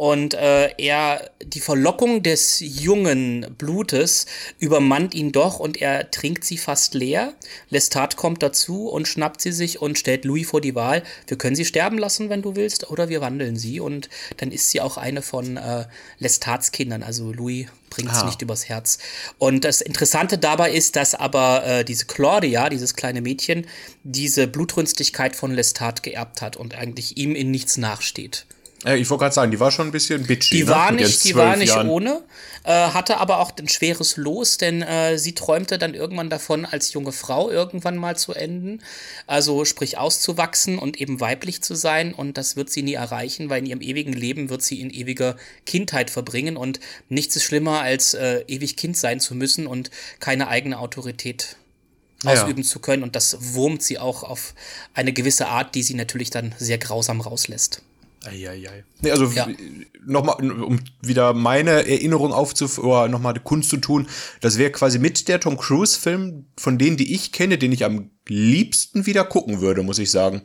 Und 0.00 0.32
äh, 0.32 0.70
er, 0.78 1.30
die 1.44 1.60
Verlockung 1.60 2.22
des 2.22 2.58
jungen 2.60 3.54
Blutes 3.58 4.24
übermannt 4.58 5.14
ihn 5.14 5.30
doch 5.30 5.60
und 5.60 5.76
er 5.76 6.10
trinkt 6.10 6.42
sie 6.42 6.56
fast 6.56 6.94
leer. 6.94 7.34
Lestat 7.68 8.16
kommt 8.16 8.42
dazu 8.42 8.88
und 8.88 9.06
schnappt 9.06 9.42
sie 9.42 9.52
sich 9.52 9.82
und 9.82 9.98
stellt 9.98 10.24
Louis 10.24 10.48
vor 10.48 10.62
die 10.62 10.74
Wahl. 10.74 11.02
Wir 11.26 11.36
können 11.36 11.54
sie 11.54 11.66
sterben 11.66 11.98
lassen, 11.98 12.30
wenn 12.30 12.40
du 12.40 12.56
willst, 12.56 12.90
oder 12.90 13.10
wir 13.10 13.20
wandeln 13.20 13.56
sie. 13.56 13.78
Und 13.78 14.08
dann 14.38 14.52
ist 14.52 14.70
sie 14.70 14.80
auch 14.80 14.96
eine 14.96 15.20
von 15.20 15.58
äh, 15.58 15.84
Lestats 16.18 16.72
Kindern. 16.72 17.02
Also 17.02 17.30
Louis 17.34 17.66
bringt 17.90 18.14
sie 18.14 18.22
ah. 18.22 18.24
nicht 18.24 18.40
übers 18.40 18.70
Herz. 18.70 18.96
Und 19.36 19.66
das 19.66 19.82
Interessante 19.82 20.38
dabei 20.38 20.72
ist, 20.72 20.96
dass 20.96 21.14
aber 21.14 21.66
äh, 21.66 21.84
diese 21.84 22.06
Claudia, 22.06 22.70
dieses 22.70 22.94
kleine 22.96 23.20
Mädchen, 23.20 23.66
diese 24.02 24.46
Blutrünstigkeit 24.46 25.36
von 25.36 25.52
Lestat 25.52 26.02
geerbt 26.02 26.40
hat 26.40 26.56
und 26.56 26.74
eigentlich 26.74 27.18
ihm 27.18 27.34
in 27.34 27.50
nichts 27.50 27.76
nachsteht. 27.76 28.46
Ich 28.86 29.10
wollte 29.10 29.24
gerade 29.24 29.34
sagen, 29.34 29.50
die 29.50 29.60
war 29.60 29.70
schon 29.70 29.88
ein 29.88 29.92
bisschen 29.92 30.26
bitchy. 30.26 30.56
Die 30.56 30.64
ne? 30.64 30.70
war 30.70 30.90
nicht, 30.90 31.24
die 31.24 31.34
war 31.34 31.54
nicht 31.56 31.68
Jahren. 31.68 31.90
ohne, 31.90 32.22
äh, 32.64 32.70
hatte 32.70 33.18
aber 33.18 33.38
auch 33.38 33.52
ein 33.58 33.68
schweres 33.68 34.16
Los, 34.16 34.56
denn 34.56 34.80
äh, 34.80 35.18
sie 35.18 35.34
träumte 35.34 35.76
dann 35.76 35.92
irgendwann 35.92 36.30
davon, 36.30 36.64
als 36.64 36.94
junge 36.94 37.12
Frau 37.12 37.50
irgendwann 37.50 37.98
mal 37.98 38.16
zu 38.16 38.32
enden. 38.32 38.82
Also 39.26 39.66
sprich 39.66 39.98
auszuwachsen 39.98 40.78
und 40.78 40.98
eben 40.98 41.20
weiblich 41.20 41.62
zu 41.62 41.74
sein. 41.74 42.14
Und 42.14 42.38
das 42.38 42.56
wird 42.56 42.70
sie 42.70 42.82
nie 42.82 42.94
erreichen, 42.94 43.50
weil 43.50 43.58
in 43.58 43.66
ihrem 43.66 43.82
ewigen 43.82 44.14
Leben 44.14 44.48
wird 44.48 44.62
sie 44.62 44.80
in 44.80 44.88
ewiger 44.88 45.36
Kindheit 45.66 46.10
verbringen. 46.10 46.56
Und 46.56 46.80
nichts 47.10 47.36
ist 47.36 47.44
schlimmer, 47.44 47.80
als 47.82 48.14
äh, 48.14 48.44
ewig 48.48 48.76
Kind 48.76 48.96
sein 48.96 49.20
zu 49.20 49.34
müssen 49.34 49.66
und 49.66 49.90
keine 50.20 50.48
eigene 50.48 50.78
Autorität 50.78 51.56
ausüben 52.24 52.62
ja. 52.62 52.68
zu 52.68 52.78
können. 52.78 53.02
Und 53.02 53.14
das 53.14 53.36
wurmt 53.54 53.82
sie 53.82 53.98
auch 53.98 54.22
auf 54.22 54.54
eine 54.94 55.12
gewisse 55.12 55.48
Art, 55.48 55.74
die 55.74 55.82
sie 55.82 55.94
natürlich 55.94 56.30
dann 56.30 56.54
sehr 56.58 56.78
grausam 56.78 57.20
rauslässt. 57.20 57.82
Eieiei. 58.24 58.84
Nee, 59.00 59.10
also 59.10 59.26
ja. 59.26 59.48
nochmal, 60.04 60.50
um 60.50 60.78
wieder 61.00 61.32
meine 61.32 61.86
Erinnerung 61.88 62.32
aufzuführen, 62.32 62.88
oder 62.88 63.08
nochmal 63.08 63.34
Kunst 63.40 63.70
zu 63.70 63.78
tun, 63.78 64.08
das 64.40 64.58
wäre 64.58 64.70
quasi 64.70 64.98
mit 64.98 65.28
der 65.28 65.40
Tom 65.40 65.56
Cruise-Film 65.56 66.46
von 66.58 66.78
denen, 66.78 66.96
die 66.96 67.14
ich 67.14 67.32
kenne, 67.32 67.56
den 67.56 67.72
ich 67.72 67.84
am 67.84 68.10
liebsten 68.28 69.06
wieder 69.06 69.24
gucken 69.24 69.60
würde, 69.60 69.82
muss 69.82 69.98
ich 69.98 70.10
sagen. 70.10 70.42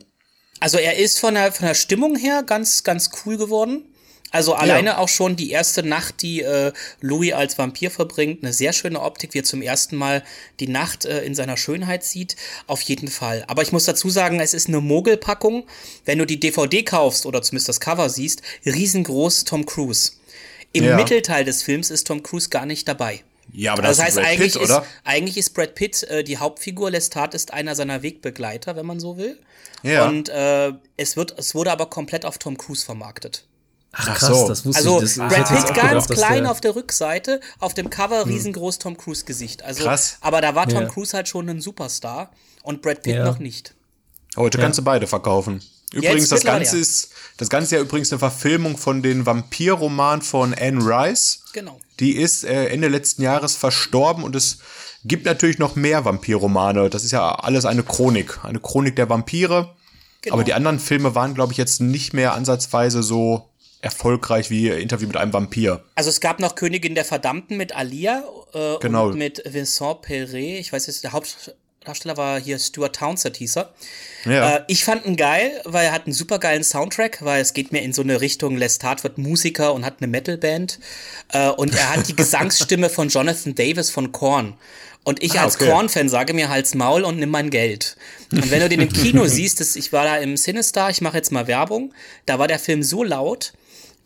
Also 0.60 0.78
er 0.78 0.96
ist 0.96 1.20
von 1.20 1.34
der, 1.34 1.52
von 1.52 1.66
der 1.66 1.74
Stimmung 1.74 2.16
her 2.16 2.42
ganz, 2.42 2.82
ganz 2.82 3.10
cool 3.24 3.36
geworden. 3.36 3.92
Also 4.36 4.52
alleine 4.52 4.90
ja. 4.90 4.98
auch 4.98 5.08
schon 5.08 5.34
die 5.34 5.50
erste 5.50 5.82
Nacht, 5.82 6.20
die 6.20 6.42
äh, 6.42 6.70
Louis 7.00 7.32
als 7.32 7.56
Vampir 7.56 7.90
verbringt, 7.90 8.42
eine 8.42 8.52
sehr 8.52 8.74
schöne 8.74 9.00
Optik, 9.00 9.32
wie 9.32 9.38
er 9.38 9.44
zum 9.44 9.62
ersten 9.62 9.96
Mal 9.96 10.22
die 10.60 10.68
Nacht 10.68 11.06
äh, 11.06 11.22
in 11.22 11.34
seiner 11.34 11.56
Schönheit 11.56 12.04
sieht, 12.04 12.36
auf 12.66 12.82
jeden 12.82 13.08
Fall. 13.08 13.44
Aber 13.48 13.62
ich 13.62 13.72
muss 13.72 13.86
dazu 13.86 14.10
sagen, 14.10 14.38
es 14.38 14.52
ist 14.52 14.68
eine 14.68 14.82
Mogelpackung. 14.82 15.64
Wenn 16.04 16.18
du 16.18 16.26
die 16.26 16.38
DVD 16.38 16.82
kaufst 16.82 17.24
oder 17.24 17.40
zumindest 17.40 17.70
das 17.70 17.80
Cover 17.80 18.10
siehst, 18.10 18.42
riesengroß 18.66 19.44
Tom 19.44 19.64
Cruise. 19.64 20.12
Im 20.72 20.84
ja. 20.84 20.96
Mittelteil 20.96 21.46
des 21.46 21.62
Films 21.62 21.90
ist 21.90 22.06
Tom 22.06 22.22
Cruise 22.22 22.50
gar 22.50 22.66
nicht 22.66 22.86
dabei. 22.86 23.22
Ja, 23.54 23.72
aber 23.72 23.82
das, 23.82 23.96
das 23.96 24.06
heißt, 24.06 24.18
ist 24.18 24.24
eigentlich, 24.24 24.52
Pitt, 24.52 24.62
ist, 24.62 24.82
eigentlich 25.04 25.36
ist 25.38 25.50
Brad 25.54 25.74
Pitt 25.74 26.02
äh, 26.02 26.22
die 26.22 26.36
Hauptfigur. 26.36 26.90
Lestat 26.90 27.32
ist 27.32 27.54
einer 27.54 27.74
seiner 27.74 28.02
Wegbegleiter, 28.02 28.76
wenn 28.76 28.84
man 28.84 29.00
so 29.00 29.16
will. 29.16 29.38
Ja. 29.82 30.06
Und 30.06 30.28
äh, 30.28 30.72
es, 30.98 31.16
wird, 31.16 31.38
es 31.38 31.54
wurde 31.54 31.72
aber 31.72 31.86
komplett 31.86 32.26
auf 32.26 32.36
Tom 32.36 32.58
Cruise 32.58 32.84
vermarktet. 32.84 33.46
Ach, 33.92 34.08
Ach 34.10 34.18
krass, 34.18 34.28
so. 34.28 34.48
das 34.48 34.64
wusste 34.66 34.78
also, 34.78 34.96
ich. 34.98 35.20
Also 35.20 35.20
Brad 35.22 35.48
Pitt 35.48 35.74
ganz 35.74 36.06
gedacht, 36.06 36.26
klein 36.26 36.46
auf 36.46 36.60
der 36.60 36.76
Rückseite, 36.76 37.40
auf 37.60 37.74
dem 37.74 37.88
Cover 37.88 38.24
hm. 38.24 38.30
riesengroß 38.30 38.78
Tom 38.78 38.96
Cruise 38.96 39.24
Gesicht. 39.24 39.62
Also, 39.62 39.84
krass. 39.84 40.18
Aber 40.20 40.40
da 40.40 40.54
war 40.54 40.68
Tom 40.68 40.82
ja. 40.82 40.88
Cruise 40.88 41.16
halt 41.16 41.28
schon 41.28 41.48
ein 41.48 41.60
Superstar 41.60 42.30
und 42.62 42.82
Brad 42.82 43.02
Pitt 43.02 43.16
ja. 43.16 43.24
noch 43.24 43.38
nicht. 43.38 43.74
Heute 44.36 44.58
ja. 44.58 44.64
kannst 44.64 44.78
du 44.78 44.82
beide 44.82 45.06
verkaufen. 45.06 45.62
Übrigens, 45.92 46.28
das 46.28 46.42
Ganze 46.42 46.78
ist, 46.78 47.10
das 47.36 47.48
Ganze 47.48 47.66
ist 47.66 47.70
ja 47.72 47.80
übrigens 47.80 48.12
eine 48.12 48.18
Verfilmung 48.18 48.76
von 48.76 49.02
den 49.02 49.24
Vampirroman 49.24 50.20
von 50.20 50.52
Anne 50.52 50.84
Rice. 50.84 51.42
Genau. 51.52 51.78
Die 52.00 52.16
ist 52.16 52.44
äh, 52.44 52.66
Ende 52.66 52.88
letzten 52.88 53.22
Jahres 53.22 53.54
verstorben 53.54 54.24
und 54.24 54.34
es 54.34 54.58
gibt 55.04 55.24
natürlich 55.24 55.58
noch 55.58 55.76
mehr 55.76 56.04
Vampirromane. 56.04 56.90
Das 56.90 57.04
ist 57.04 57.12
ja 57.12 57.34
alles 57.36 57.64
eine 57.64 57.82
Chronik, 57.82 58.44
eine 58.44 58.58
Chronik 58.58 58.96
der 58.96 59.08
Vampire. 59.08 59.74
Genau. 60.22 60.34
Aber 60.34 60.44
die 60.44 60.54
anderen 60.54 60.80
Filme 60.80 61.14
waren, 61.14 61.34
glaube 61.34 61.52
ich, 61.52 61.58
jetzt 61.58 61.80
nicht 61.80 62.12
mehr 62.12 62.34
ansatzweise 62.34 63.02
so 63.02 63.48
erfolgreich 63.82 64.50
wie 64.50 64.68
Interview 64.68 65.06
mit 65.06 65.16
einem 65.16 65.32
Vampir. 65.32 65.82
Also 65.94 66.10
es 66.10 66.20
gab 66.20 66.40
noch 66.40 66.54
Königin 66.54 66.94
der 66.94 67.04
Verdammten 67.04 67.56
mit 67.56 67.74
Alia 67.74 68.24
äh, 68.52 68.78
genau. 68.80 69.08
und 69.08 69.18
mit 69.18 69.42
Vincent 69.44 70.02
Perret. 70.02 70.60
Ich 70.60 70.72
weiß 70.72 70.86
jetzt, 70.86 71.04
der 71.04 71.12
Hauptdarsteller 71.12 72.16
war 72.16 72.40
hier 72.40 72.58
Stuart 72.58 72.96
Townsend 72.96 73.36
hieß 73.36 73.58
er. 73.58 73.74
Ja. 74.24 74.56
Äh, 74.56 74.64
ich 74.68 74.84
fand 74.84 75.04
ihn 75.06 75.16
geil, 75.16 75.60
weil 75.64 75.86
er 75.86 75.92
hat 75.92 76.06
einen 76.06 76.14
super 76.14 76.38
geilen 76.38 76.64
Soundtrack, 76.64 77.24
weil 77.24 77.40
es 77.40 77.52
geht 77.52 77.72
mir 77.72 77.82
in 77.82 77.92
so 77.92 78.02
eine 78.02 78.20
Richtung, 78.20 78.56
Lestat 78.56 79.04
wird 79.04 79.18
Musiker 79.18 79.72
und 79.74 79.84
hat 79.84 79.96
eine 80.00 80.08
Metalband. 80.08 80.80
Äh, 81.32 81.50
und 81.50 81.74
er 81.74 81.94
hat 81.94 82.08
die 82.08 82.16
Gesangsstimme 82.16 82.88
von 82.88 83.08
Jonathan 83.08 83.54
Davis 83.54 83.90
von 83.90 84.10
Korn. 84.12 84.54
Und 85.06 85.22
ich 85.22 85.38
ah, 85.38 85.44
als 85.44 85.54
okay. 85.54 85.70
Korn-Fan 85.70 86.08
sage 86.08 86.34
mir 86.34 86.48
halt's 86.48 86.74
Maul 86.74 87.04
und 87.04 87.20
nimm 87.20 87.30
mein 87.30 87.50
Geld. 87.50 87.96
Und 88.32 88.50
wenn 88.50 88.58
du 88.58 88.68
den 88.68 88.80
im 88.80 88.92
Kino 88.92 89.24
siehst, 89.26 89.60
das, 89.60 89.76
ich 89.76 89.92
war 89.92 90.04
da 90.04 90.16
im 90.16 90.36
Sinister, 90.36 90.90
ich 90.90 91.00
mache 91.00 91.16
jetzt 91.16 91.30
mal 91.30 91.46
Werbung, 91.46 91.94
da 92.26 92.40
war 92.40 92.48
der 92.48 92.58
Film 92.58 92.82
so 92.82 93.04
laut, 93.04 93.52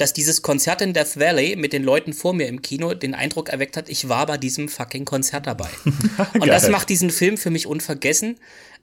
dass 0.01 0.12
dieses 0.12 0.42
Konzert 0.42 0.80
in 0.80 0.94
Death 0.94 1.18
Valley 1.18 1.57
mit 1.57 1.72
den 1.72 1.82
Leuten 1.82 2.12
vor 2.12 2.32
mir 2.32 2.48
im 2.48 2.62
Kino 2.62 2.94
den 2.94 3.14
Eindruck 3.14 3.51
erweckt 3.51 3.76
hat, 3.76 3.88
ich 3.88 4.09
war 4.09 4.26
bei 4.26 4.38
diesem 4.38 4.68
fucking 4.68 5.05
Konzert 5.05 5.46
dabei. 5.46 5.68
und 6.34 6.46
das 6.46 6.68
macht 6.70 6.88
diesen 6.88 7.11
Film 7.11 7.36
für 7.36 7.51
mich 7.51 7.66
unvergessen. 7.66 8.38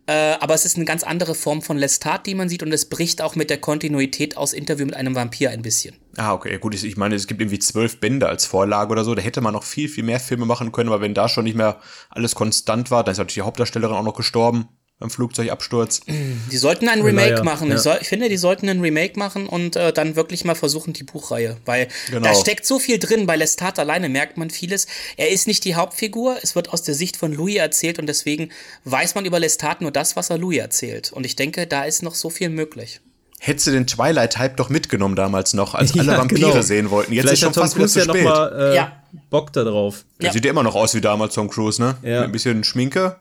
Äh, 0.05 0.35
aber 0.39 0.53
es 0.53 0.63
ist 0.63 0.77
eine 0.77 0.85
ganz 0.85 1.03
andere 1.03 1.35
Form 1.35 1.61
von 1.61 1.77
Lestat, 1.77 2.27
die 2.27 2.35
man 2.35 2.47
sieht 2.47 2.63
und 2.63 2.71
es 2.71 2.85
bricht 2.85 3.21
auch 3.21 3.35
mit 3.35 3.49
der 3.49 3.57
Kontinuität 3.57 4.37
aus 4.37 4.53
Interview 4.53 4.85
mit 4.85 4.95
einem 4.95 5.15
Vampir 5.15 5.49
ein 5.49 5.61
bisschen. 5.61 5.95
Ah, 6.15 6.33
okay, 6.33 6.57
gut, 6.59 6.81
ich 6.81 6.97
meine, 6.97 7.15
es 7.15 7.27
gibt 7.27 7.41
irgendwie 7.41 7.59
zwölf 7.59 7.99
Bände 7.99 8.29
als 8.29 8.45
Vorlage 8.45 8.91
oder 8.91 9.03
so, 9.03 9.15
da 9.15 9.21
hätte 9.21 9.41
man 9.41 9.53
noch 9.53 9.63
viel, 9.63 9.89
viel 9.89 10.05
mehr 10.05 10.21
Filme 10.21 10.45
machen 10.45 10.71
können, 10.71 10.89
aber 10.89 11.01
wenn 11.01 11.13
da 11.13 11.27
schon 11.27 11.43
nicht 11.43 11.57
mehr 11.57 11.81
alles 12.09 12.35
konstant 12.35 12.89
war, 12.89 13.03
dann 13.03 13.11
ist 13.11 13.17
natürlich 13.17 13.35
die 13.35 13.41
Hauptdarstellerin 13.41 13.97
auch 13.97 14.03
noch 14.03 14.15
gestorben 14.15 14.69
beim 14.99 15.11
Flugzeugabsturz. 15.11 16.01
Die 16.07 16.57
sollten 16.57 16.89
ein 16.89 17.01
Remake 17.01 17.35
ja, 17.35 17.43
machen. 17.43 17.69
Ja. 17.69 17.75
Ich, 17.75 17.81
soll, 17.81 17.97
ich, 18.01 18.07
finde, 18.07 18.29
die 18.29 18.37
sollten 18.37 18.67
ein 18.67 18.81
Remake 18.81 19.17
machen 19.17 19.47
und 19.47 19.75
äh, 19.75 19.93
dann 19.93 20.15
wirklich 20.15 20.43
mal 20.43 20.55
versuchen, 20.55 20.93
die 20.93 21.03
Buchreihe. 21.03 21.57
Weil 21.65 21.87
genau. 22.09 22.27
da 22.27 22.35
steckt 22.35 22.65
so 22.65 22.79
viel 22.79 22.97
drin. 22.97 23.27
Bei 23.27 23.35
Lestat 23.35 23.77
alleine 23.77 24.09
merkt 24.09 24.37
man 24.37 24.49
vieles. 24.49 24.87
Er 25.15 25.29
ist 25.29 25.45
nicht 25.45 25.65
die 25.65 25.75
Hauptfigur. 25.75 26.37
Es 26.41 26.55
wird 26.55 26.69
aus 26.69 26.81
der 26.81 26.95
Sicht 26.95 27.15
von 27.15 27.31
Louis 27.31 27.57
erzählt 27.57 27.99
und 27.99 28.07
deswegen 28.07 28.49
weiß 28.85 29.13
man 29.13 29.25
über 29.25 29.39
Lestat 29.39 29.81
nur 29.81 29.91
das, 29.91 30.15
was 30.15 30.31
er 30.31 30.39
Louis 30.39 30.57
erzählt. 30.57 31.11
Und 31.11 31.25
ich 31.25 31.35
denke, 31.35 31.67
da 31.67 31.83
ist 31.83 32.01
noch 32.01 32.15
so 32.15 32.31
viel 32.31 32.49
möglich. 32.49 32.99
Hättest 33.39 33.67
du 33.67 33.71
den 33.71 33.85
Twilight-Hype 33.85 34.57
doch 34.57 34.69
mitgenommen 34.69 35.15
damals 35.15 35.53
noch, 35.53 35.75
als 35.75 35.93
alle 35.99 36.13
ja, 36.13 36.17
Vampire 36.17 36.51
genau. 36.51 36.61
sehen 36.61 36.89
wollten. 36.89 37.13
Jetzt 37.13 37.21
Vielleicht 37.21 37.33
ist 37.33 37.39
schon 37.43 37.53
fast 37.53 37.77
wieder 37.77 37.87
zu 37.87 37.99
ja 37.99 38.05
spät. 38.05 38.23
Noch 38.23 38.31
mal, 38.31 38.71
äh, 38.71 38.75
ja. 38.75 39.03
Bock 39.29 39.53
da 39.53 39.63
drauf. 39.63 40.05
Ja. 40.19 40.33
Sieht 40.33 40.43
ja 40.43 40.51
immer 40.51 40.63
noch 40.63 40.73
aus 40.73 40.95
wie 40.95 41.01
damals 41.01 41.35
Tom 41.35 41.49
Cruise, 41.49 41.79
ne? 41.79 41.97
Ja. 42.01 42.21
Mit 42.21 42.29
ein 42.29 42.31
bisschen 42.31 42.63
Schminke. 42.63 43.17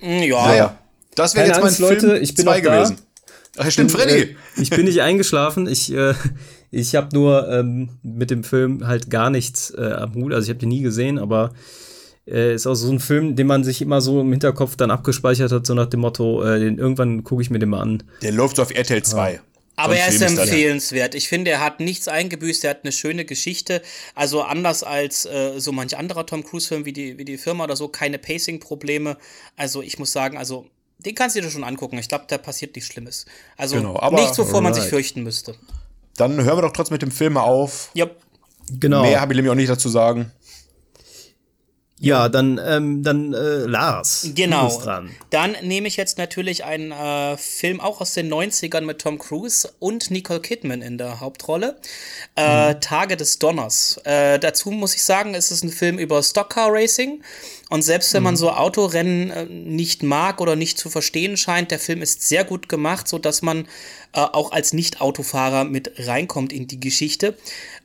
Mm, 0.00 0.22
ja. 0.22 0.46
Naja. 0.46 0.78
Das 1.14 1.34
wäre 1.34 1.46
jetzt 1.46 1.56
mein 1.56 1.66
Angst, 1.66 1.80
Leute, 1.80 2.06
Film 2.06 2.22
ich 2.22 2.34
bin 2.34 2.44
zwei 2.44 2.60
gewesen. 2.60 2.98
Da. 3.56 3.64
Ach, 3.64 3.70
stimmt, 3.70 3.90
Freddy. 3.90 4.20
Äh, 4.20 4.34
ich 4.56 4.70
bin 4.70 4.84
nicht 4.84 5.02
eingeschlafen. 5.02 5.66
Ich, 5.66 5.92
äh, 5.92 6.14
ich 6.70 6.94
habe 6.94 7.08
nur 7.12 7.48
ähm, 7.48 7.88
mit 8.02 8.30
dem 8.30 8.44
Film 8.44 8.86
halt 8.86 9.10
gar 9.10 9.30
nichts 9.30 9.72
äh, 9.76 9.92
am 9.92 10.14
Hut. 10.14 10.32
Also 10.32 10.44
ich 10.44 10.50
habe 10.50 10.60
den 10.60 10.68
nie 10.68 10.82
gesehen, 10.82 11.18
aber 11.18 11.52
äh, 12.26 12.54
ist 12.54 12.66
auch 12.66 12.74
so 12.74 12.90
ein 12.90 13.00
Film, 13.00 13.36
den 13.36 13.46
man 13.46 13.64
sich 13.64 13.82
immer 13.82 14.00
so 14.00 14.20
im 14.20 14.30
Hinterkopf 14.30 14.76
dann 14.76 14.90
abgespeichert 14.90 15.50
hat, 15.50 15.66
so 15.66 15.74
nach 15.74 15.86
dem 15.86 16.00
Motto, 16.00 16.42
äh, 16.44 16.60
den, 16.60 16.78
irgendwann 16.78 17.24
gucke 17.24 17.42
ich 17.42 17.50
mir 17.50 17.58
den 17.58 17.70
mal 17.70 17.80
an. 17.80 18.02
Der 18.22 18.32
läuft 18.32 18.60
auf 18.60 18.70
RTL 18.72 19.02
2. 19.02 19.40
Aber 19.78 19.96
er 19.96 20.08
ist 20.08 20.20
empfehlenswert. 20.20 21.14
Ich 21.14 21.28
finde, 21.28 21.52
er 21.52 21.60
hat 21.60 21.78
nichts 21.80 22.08
eingebüßt, 22.08 22.64
er 22.64 22.70
hat 22.70 22.80
eine 22.82 22.92
schöne 22.92 23.24
Geschichte. 23.24 23.80
Also 24.14 24.42
anders 24.42 24.82
als 24.82 25.24
äh, 25.24 25.58
so 25.58 25.72
manch 25.72 25.96
anderer 25.96 26.26
Tom 26.26 26.44
Cruise-Film 26.44 26.84
wie 26.84 26.92
die, 26.92 27.16
wie 27.16 27.24
die 27.24 27.38
Firma 27.38 27.64
oder 27.64 27.76
so, 27.76 27.88
keine 27.88 28.18
Pacing-Probleme. 28.18 29.16
Also 29.56 29.80
ich 29.80 29.98
muss 29.98 30.12
sagen, 30.12 30.36
also 30.36 30.66
den 30.98 31.14
kannst 31.14 31.36
du 31.36 31.40
dir 31.40 31.50
schon 31.50 31.62
angucken. 31.62 31.96
Ich 31.98 32.08
glaube, 32.08 32.24
da 32.26 32.38
passiert 32.38 32.74
nichts 32.74 32.90
Schlimmes. 32.90 33.26
Also 33.56 33.76
genau, 33.76 34.10
nichts, 34.10 34.36
wovor 34.38 34.54
right. 34.54 34.62
man 34.64 34.74
sich 34.74 34.84
fürchten 34.84 35.22
müsste. 35.22 35.54
Dann 36.16 36.42
hören 36.42 36.58
wir 36.58 36.62
doch 36.62 36.72
trotzdem 36.72 36.94
mit 36.94 37.02
dem 37.02 37.12
Film 37.12 37.36
auf. 37.36 37.90
Yep. 37.94 38.16
Genau. 38.80 39.02
Mehr 39.02 39.20
habe 39.20 39.32
ich 39.32 39.36
nämlich 39.36 39.52
auch 39.52 39.56
nicht 39.56 39.70
dazu 39.70 39.88
sagen. 39.88 40.32
Ja, 42.00 42.28
dann, 42.28 42.60
ähm, 42.64 43.02
dann 43.02 43.34
äh, 43.34 43.66
Lars. 43.66 44.30
Genau. 44.34 44.80
Dann 45.30 45.56
nehme 45.62 45.88
ich 45.88 45.96
jetzt 45.96 46.16
natürlich 46.16 46.64
einen 46.64 46.92
äh, 46.92 47.36
Film 47.36 47.80
auch 47.80 48.00
aus 48.00 48.14
den 48.14 48.32
90ern 48.32 48.82
mit 48.82 49.00
Tom 49.00 49.18
Cruise 49.18 49.68
und 49.80 50.10
Nicole 50.10 50.40
Kidman 50.40 50.80
in 50.80 50.96
der 50.96 51.20
Hauptrolle. 51.20 51.76
Äh, 52.36 52.74
mhm. 52.74 52.80
Tage 52.80 53.16
des 53.16 53.40
Donners. 53.40 54.00
Äh, 54.04 54.38
dazu 54.38 54.70
muss 54.70 54.94
ich 54.94 55.02
sagen, 55.02 55.34
es 55.34 55.50
ist 55.50 55.64
ein 55.64 55.70
Film 55.70 55.98
über 55.98 56.22
Stockcar 56.22 56.72
Racing. 56.72 57.22
Und 57.70 57.82
selbst 57.82 58.14
wenn 58.14 58.22
man 58.22 58.34
mhm. 58.34 58.38
so 58.38 58.50
Autorennen 58.52 59.30
äh, 59.30 59.44
nicht 59.46 60.04
mag 60.04 60.40
oder 60.40 60.54
nicht 60.54 60.78
zu 60.78 60.90
verstehen 60.90 61.36
scheint, 61.36 61.72
der 61.72 61.80
Film 61.80 62.00
ist 62.00 62.26
sehr 62.26 62.44
gut 62.44 62.68
gemacht, 62.68 63.08
so 63.08 63.18
dass 63.18 63.42
man 63.42 63.66
äh, 64.12 64.20
auch 64.20 64.52
als 64.52 64.72
Nicht-Autofahrer 64.72 65.64
mit 65.64 65.92
reinkommt 65.98 66.52
in 66.52 66.68
die 66.68 66.78
Geschichte. 66.78 67.36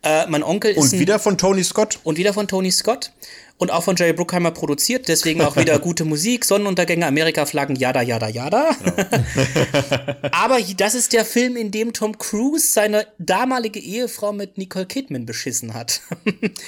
Äh, 0.04 0.28
mein 0.28 0.44
Onkel 0.44 0.72
ist. 0.72 0.94
Und 0.94 1.00
wieder 1.00 1.18
von 1.18 1.38
Tony 1.38 1.64
Scott. 1.64 2.00
Und 2.04 2.18
wieder 2.18 2.34
von 2.34 2.48
Tony 2.48 2.72
Scott 2.72 3.12
und 3.58 3.72
auch 3.72 3.84
von 3.84 3.96
Jerry 3.96 4.14
Bruckheimer 4.14 4.52
produziert, 4.52 5.08
deswegen 5.08 5.42
auch 5.42 5.56
wieder 5.56 5.80
gute 5.80 6.06
Musik, 6.06 6.44
Sonnenuntergänge, 6.46 7.06
Amerika-Flaggen, 7.06 7.76
jada, 7.76 8.02
jada, 8.02 8.28
jada. 8.28 8.72
Ja. 8.84 8.94
Aber 10.32 10.60
das 10.62 10.96
ist 10.96 11.14
der 11.14 11.24
Film, 11.26 11.56
in 11.56 11.72
dem 11.72 11.94
Tom 11.94 12.18
Cruise 12.18 12.68
seine 12.72 13.08
damalige 13.20 13.80
Ehefrau 13.80 14.34
mit 14.34 14.58
Nicole 14.58 14.86
Kidman 14.86 15.26
beschissen 15.26 15.74
hat. 15.74 16.02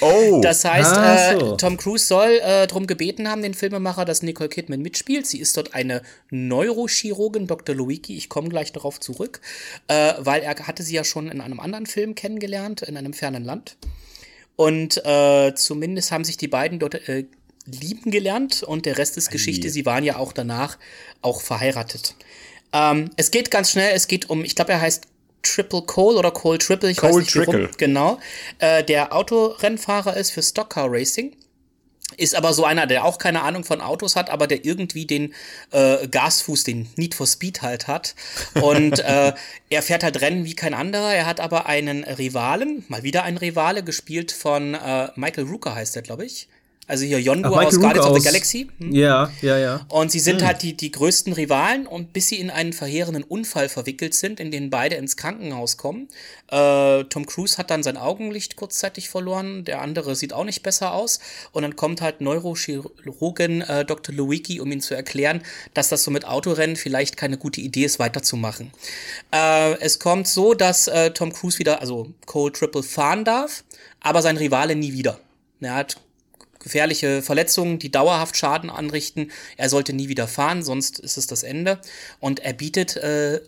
Oh. 0.00 0.40
Das 0.42 0.64
heißt, 0.64 0.96
ah, 0.96 1.38
so. 1.38 1.54
äh, 1.54 1.56
Tom 1.56 1.76
Cruise 1.76 2.06
soll 2.06 2.40
äh, 2.42 2.66
darum 2.66 2.86
gebeten 2.86 3.28
haben, 3.28 3.42
den 3.42 3.54
Filmemacher, 3.54 4.04
dass 4.04 4.22
Nicole 4.22 4.48
Kidman 4.48 4.80
mitspielt. 4.80 5.26
Sie 5.26 5.40
ist 5.40 5.56
dort 5.56 5.74
eine 5.74 6.02
Neurochirurgin, 6.30 7.46
Dr. 7.46 7.74
Luiki, 7.74 8.16
ich 8.16 8.28
komme 8.28 8.48
gleich 8.48 8.72
darauf 8.72 9.00
zurück, 9.00 9.40
äh, 9.88 10.14
weil 10.18 10.42
er 10.42 10.54
hatte 10.66 10.82
sie 10.82 10.94
ja 10.94 11.04
schon 11.04 11.28
in 11.28 11.40
einem 11.40 11.60
anderen 11.60 11.86
Film 11.86 12.14
kennengelernt, 12.14 12.82
in 12.82 12.96
einem 12.96 13.12
fernen 13.12 13.44
Land. 13.44 13.76
Und 14.56 15.04
äh, 15.04 15.54
zumindest 15.54 16.12
haben 16.12 16.24
sich 16.24 16.36
die 16.38 16.48
beiden 16.48 16.78
dort 16.78 16.94
äh, 17.08 17.26
lieben 17.66 18.10
gelernt 18.10 18.62
und 18.62 18.86
der 18.86 18.98
Rest 18.98 19.16
ist 19.16 19.30
Geschichte. 19.30 19.70
Sie 19.70 19.84
waren 19.86 20.04
ja 20.04 20.16
auch 20.16 20.32
danach 20.32 20.78
auch 21.20 21.40
verheiratet. 21.40 22.14
Ähm, 22.72 23.10
es 23.16 23.30
geht 23.30 23.50
ganz 23.50 23.70
schnell, 23.70 23.92
es 23.94 24.08
geht 24.08 24.30
um, 24.30 24.44
ich 24.44 24.54
glaube, 24.54 24.72
er 24.72 24.80
heißt 24.80 25.06
Triple 25.42 25.82
Cole 25.82 26.16
oder 26.16 26.30
Cole 26.30 26.58
Triple, 26.58 26.90
ich 26.90 26.96
Cole 26.96 27.12
weiß 27.12 27.18
nicht 27.20 27.32
Trickle. 27.32 27.62
warum. 27.64 27.76
Genau. 27.76 28.18
Äh, 28.58 28.82
der 28.82 29.14
Autorennfahrer 29.14 30.16
ist 30.16 30.30
für 30.30 30.42
Stockcar 30.42 30.90
Racing 30.90 31.36
ist 32.16 32.36
aber 32.36 32.52
so 32.52 32.64
einer, 32.64 32.86
der 32.86 33.04
auch 33.04 33.18
keine 33.18 33.42
Ahnung 33.42 33.64
von 33.64 33.80
Autos 33.80 34.14
hat, 34.14 34.30
aber 34.30 34.46
der 34.46 34.64
irgendwie 34.64 35.06
den 35.06 35.34
äh, 35.72 36.06
Gasfuß, 36.06 36.62
den 36.62 36.88
Need 36.96 37.14
for 37.14 37.26
Speed 37.26 37.62
halt 37.62 37.88
hat. 37.88 38.14
Und 38.54 38.98
äh, 39.00 39.32
er 39.70 39.82
fährt 39.82 40.04
halt 40.04 40.20
Rennen 40.20 40.44
wie 40.44 40.54
kein 40.54 40.72
anderer. 40.72 41.12
Er 41.12 41.26
hat 41.26 41.40
aber 41.40 41.66
einen 41.66 42.04
Rivalen, 42.04 42.84
mal 42.88 43.02
wieder 43.02 43.24
ein 43.24 43.36
Rivale, 43.36 43.82
gespielt 43.82 44.30
von 44.30 44.74
äh, 44.74 45.08
Michael 45.16 45.48
Rooker 45.48 45.74
heißt 45.74 45.96
er, 45.96 46.02
glaube 46.02 46.24
ich. 46.24 46.48
Also 46.88 47.04
hier 47.04 47.20
Yondu 47.20 47.52
Ach, 47.52 47.64
aus 47.64 47.80
Guardians 47.80 48.06
of 48.06 48.18
the 48.18 48.24
Galaxy. 48.24 48.68
Hm? 48.78 48.92
Ja, 48.92 49.30
ja, 49.42 49.58
ja. 49.58 49.86
Und 49.88 50.12
sie 50.12 50.20
sind 50.20 50.40
hm. 50.40 50.46
halt 50.46 50.62
die, 50.62 50.76
die 50.76 50.92
größten 50.92 51.32
Rivalen 51.32 51.86
und 51.86 52.12
bis 52.12 52.28
sie 52.28 52.36
in 52.36 52.48
einen 52.48 52.72
verheerenden 52.72 53.24
Unfall 53.24 53.68
verwickelt 53.68 54.14
sind, 54.14 54.38
in 54.38 54.52
den 54.52 54.70
beide 54.70 54.94
ins 54.94 55.16
Krankenhaus 55.16 55.76
kommen. 55.76 56.08
Äh, 56.48 57.02
Tom 57.04 57.26
Cruise 57.26 57.58
hat 57.58 57.70
dann 57.70 57.82
sein 57.82 57.96
Augenlicht 57.96 58.54
kurzzeitig 58.54 59.08
verloren, 59.08 59.64
der 59.64 59.82
andere 59.82 60.14
sieht 60.14 60.32
auch 60.32 60.44
nicht 60.44 60.62
besser 60.62 60.92
aus. 60.92 61.18
Und 61.50 61.62
dann 61.62 61.74
kommt 61.74 62.00
halt 62.00 62.20
Neurochirurgin 62.20 63.62
äh, 63.62 63.84
Dr. 63.84 64.14
Lewicki, 64.14 64.60
um 64.60 64.70
ihm 64.70 64.80
zu 64.80 64.94
erklären, 64.94 65.42
dass 65.74 65.88
das 65.88 66.04
so 66.04 66.12
mit 66.12 66.24
Autorennen 66.24 66.76
vielleicht 66.76 67.16
keine 67.16 67.36
gute 67.36 67.60
Idee 67.60 67.84
ist, 67.84 67.98
weiterzumachen. 67.98 68.70
Äh, 69.32 69.74
es 69.80 69.98
kommt 69.98 70.28
so, 70.28 70.54
dass 70.54 70.86
äh, 70.86 71.10
Tom 71.10 71.32
Cruise 71.32 71.58
wieder, 71.58 71.80
also 71.80 72.12
Cole 72.26 72.52
Triple 72.52 72.84
fahren 72.84 73.24
darf, 73.24 73.64
aber 74.00 74.22
sein 74.22 74.36
Rivale 74.36 74.76
nie 74.76 74.92
wieder. 74.92 75.18
Er 75.60 75.74
hat 75.74 75.96
gefährliche 76.66 77.22
Verletzungen, 77.22 77.78
die 77.78 77.92
dauerhaft 77.92 78.36
Schaden 78.36 78.70
anrichten. 78.70 79.30
Er 79.56 79.68
sollte 79.68 79.92
nie 79.92 80.08
wieder 80.08 80.26
fahren, 80.26 80.64
sonst 80.64 80.98
ist 80.98 81.16
es 81.16 81.28
das 81.28 81.44
Ende. 81.44 81.78
Und 82.18 82.40
er 82.40 82.54
bietet 82.54 82.96
äh, 82.96 83.40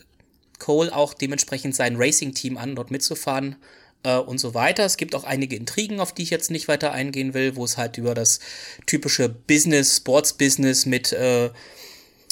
Cole 0.61 0.95
auch 0.95 1.15
dementsprechend 1.15 1.75
sein 1.75 1.97
Racing-Team 1.97 2.57
an, 2.57 2.77
dort 2.77 2.93
mitzufahren 2.93 3.57
äh, 4.05 4.19
und 4.19 4.39
so 4.39 4.55
weiter. 4.55 4.85
Es 4.85 4.97
gibt 4.97 5.17
auch 5.17 5.25
einige 5.25 5.57
Intrigen, 5.57 5.99
auf 5.99 6.15
die 6.15 6.23
ich 6.23 6.31
jetzt 6.31 6.53
nicht 6.53 6.69
weiter 6.69 6.93
eingehen 6.93 7.35
will, 7.35 7.57
wo 7.57 7.65
es 7.65 7.77
halt 7.77 7.99
über 7.99 8.15
das 8.15 8.39
typische 8.87 9.29
Business, 9.29 9.97
Sports-Business 9.97 10.87
mit 10.87 11.13
äh, 11.13 11.51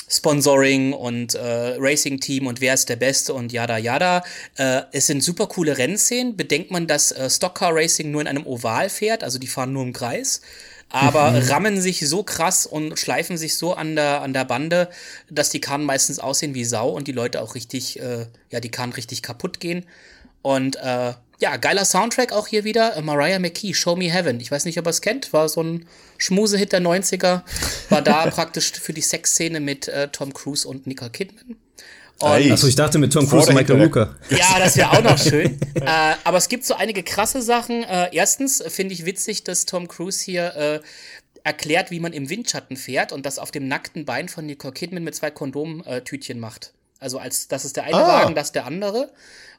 Sponsoring 0.08 0.92
und 0.92 1.34
äh, 1.34 1.74
Racing-Team 1.78 2.46
und 2.46 2.60
wer 2.60 2.74
ist 2.74 2.88
der 2.88 2.94
Beste 2.94 3.34
und 3.34 3.52
yada 3.52 3.76
yada. 3.76 4.22
Äh, 4.56 4.82
es 4.92 5.08
sind 5.08 5.20
super 5.20 5.48
coole 5.48 5.78
Rennszenen. 5.78 6.36
Bedenkt 6.36 6.70
man, 6.70 6.86
dass 6.86 7.10
äh, 7.10 7.28
Stockcar 7.28 7.74
Racing 7.74 8.12
nur 8.12 8.20
in 8.20 8.28
einem 8.28 8.46
Oval 8.46 8.88
fährt, 8.88 9.24
also 9.24 9.40
die 9.40 9.48
fahren 9.48 9.72
nur 9.72 9.82
im 9.82 9.92
Kreis 9.92 10.42
aber 10.88 11.32
mhm. 11.32 11.48
rammen 11.48 11.80
sich 11.80 12.08
so 12.08 12.22
krass 12.22 12.66
und 12.66 12.98
schleifen 12.98 13.36
sich 13.36 13.56
so 13.56 13.74
an 13.74 13.96
der, 13.96 14.22
an 14.22 14.32
der 14.32 14.44
Bande, 14.44 14.88
dass 15.30 15.50
die 15.50 15.60
Karren 15.60 15.84
meistens 15.84 16.18
aussehen 16.18 16.54
wie 16.54 16.64
Sau 16.64 16.90
und 16.90 17.08
die 17.08 17.12
Leute 17.12 17.42
auch 17.42 17.54
richtig, 17.54 18.00
äh, 18.00 18.26
ja, 18.50 18.60
die 18.60 18.70
Karren 18.70 18.92
richtig 18.92 19.22
kaputt 19.22 19.60
gehen. 19.60 19.84
Und 20.42 20.76
äh, 20.76 21.12
ja, 21.38 21.56
geiler 21.56 21.84
Soundtrack 21.84 22.32
auch 22.32 22.46
hier 22.46 22.64
wieder. 22.64 23.00
Mariah 23.02 23.38
McKee, 23.38 23.74
Show 23.74 23.96
Me 23.96 24.10
Heaven. 24.12 24.40
Ich 24.40 24.50
weiß 24.50 24.64
nicht, 24.64 24.78
ob 24.78 24.86
ihr 24.86 24.90
es 24.90 25.00
kennt. 25.00 25.32
War 25.32 25.48
so 25.48 25.62
ein 25.62 25.86
Schmusehit 26.18 26.72
der 26.72 26.80
90er. 26.80 27.42
War 27.90 28.02
da 28.02 28.26
praktisch 28.30 28.72
für 28.72 28.92
die 28.92 29.02
Sexszene 29.02 29.60
mit 29.60 29.88
äh, 29.88 30.08
Tom 30.08 30.32
Cruise 30.32 30.66
und 30.66 30.86
Nicole 30.86 31.10
Kidman. 31.10 31.56
Achso, 32.20 32.66
ich 32.66 32.74
dachte 32.74 32.98
mit 32.98 33.12
Tom 33.12 33.28
Cruise 33.28 33.48
und 33.48 33.56
Michael 33.56 33.80
Rooker. 33.80 34.16
Ja, 34.30 34.58
das 34.58 34.76
wäre 34.76 34.90
auch 34.90 35.02
noch 35.02 35.18
schön. 35.18 35.58
äh, 35.74 36.14
aber 36.24 36.38
es 36.38 36.48
gibt 36.48 36.64
so 36.64 36.74
einige 36.74 37.02
krasse 37.02 37.42
Sachen. 37.42 37.82
Äh, 37.82 38.08
erstens 38.12 38.62
finde 38.68 38.94
ich 38.94 39.04
witzig, 39.04 39.44
dass 39.44 39.66
Tom 39.66 39.86
Cruise 39.86 40.24
hier 40.24 40.56
äh, 40.56 40.80
erklärt, 41.44 41.90
wie 41.90 42.00
man 42.00 42.12
im 42.12 42.30
Windschatten 42.30 42.76
fährt 42.76 43.12
und 43.12 43.26
das 43.26 43.38
auf 43.38 43.50
dem 43.50 43.68
nackten 43.68 44.04
Bein 44.04 44.28
von 44.28 44.46
Nicole 44.46 44.72
Kidman 44.72 45.04
mit 45.04 45.14
zwei 45.14 45.30
Kondomtütchen 45.30 46.40
macht. 46.40 46.72
Also 47.00 47.18
als 47.18 47.48
das 47.48 47.64
ist 47.64 47.76
der 47.76 47.84
eine 47.84 47.96
ah. 47.96 48.22
Wagen, 48.22 48.34
das 48.34 48.52
der 48.52 48.66
andere. 48.66 49.10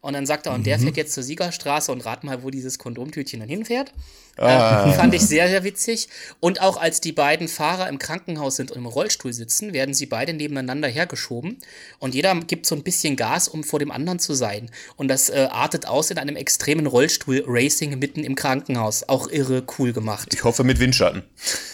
Und 0.01 0.13
dann 0.13 0.25
sagt 0.25 0.45
er, 0.45 0.53
und 0.53 0.65
der 0.65 0.77
mhm. 0.77 0.83
fährt 0.83 0.97
jetzt 0.97 1.13
zur 1.13 1.23
Siegerstraße 1.23 1.91
und 1.91 2.05
rat 2.05 2.23
mal, 2.23 2.43
wo 2.43 2.49
dieses 2.49 2.77
Kondomtütchen 2.77 3.39
dann 3.39 3.49
hinfährt. 3.49 3.93
Ah. 4.37 4.89
Äh, 4.89 4.93
fand 4.93 5.13
ich 5.13 5.21
sehr, 5.21 5.47
sehr 5.47 5.63
witzig. 5.63 6.07
Und 6.39 6.61
auch 6.61 6.77
als 6.77 7.01
die 7.01 7.11
beiden 7.11 7.47
Fahrer 7.47 7.89
im 7.89 7.97
Krankenhaus 7.97 8.55
sind 8.55 8.71
und 8.71 8.77
im 8.77 8.85
Rollstuhl 8.85 9.33
sitzen, 9.33 9.73
werden 9.73 9.95
sie 9.95 10.05
beide 10.05 10.33
nebeneinander 10.33 10.87
hergeschoben. 10.87 11.57
Und 11.99 12.13
jeder 12.13 12.35
gibt 12.35 12.67
so 12.67 12.75
ein 12.75 12.83
bisschen 12.83 13.15
Gas, 13.15 13.47
um 13.47 13.63
vor 13.63 13.79
dem 13.79 13.91
anderen 13.91 14.19
zu 14.19 14.33
sein. 14.33 14.69
Und 14.95 15.07
das 15.07 15.29
äh, 15.29 15.47
artet 15.51 15.87
aus 15.87 16.11
in 16.11 16.19
einem 16.19 16.35
extremen 16.35 16.85
Rollstuhl-Racing 16.85 17.97
mitten 17.97 18.23
im 18.23 18.35
Krankenhaus. 18.35 19.09
Auch 19.09 19.27
irre 19.27 19.63
cool 19.79 19.93
gemacht. 19.93 20.33
Ich 20.33 20.43
hoffe 20.43 20.63
mit 20.63 20.79
Windschatten. 20.79 21.23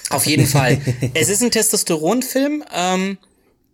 Auf 0.09 0.25
jeden 0.25 0.47
Fall. 0.47 0.79
es 1.13 1.29
ist 1.29 1.43
ein 1.43 1.51
Testosteronfilm. 1.51 2.63
Ähm, 2.73 3.17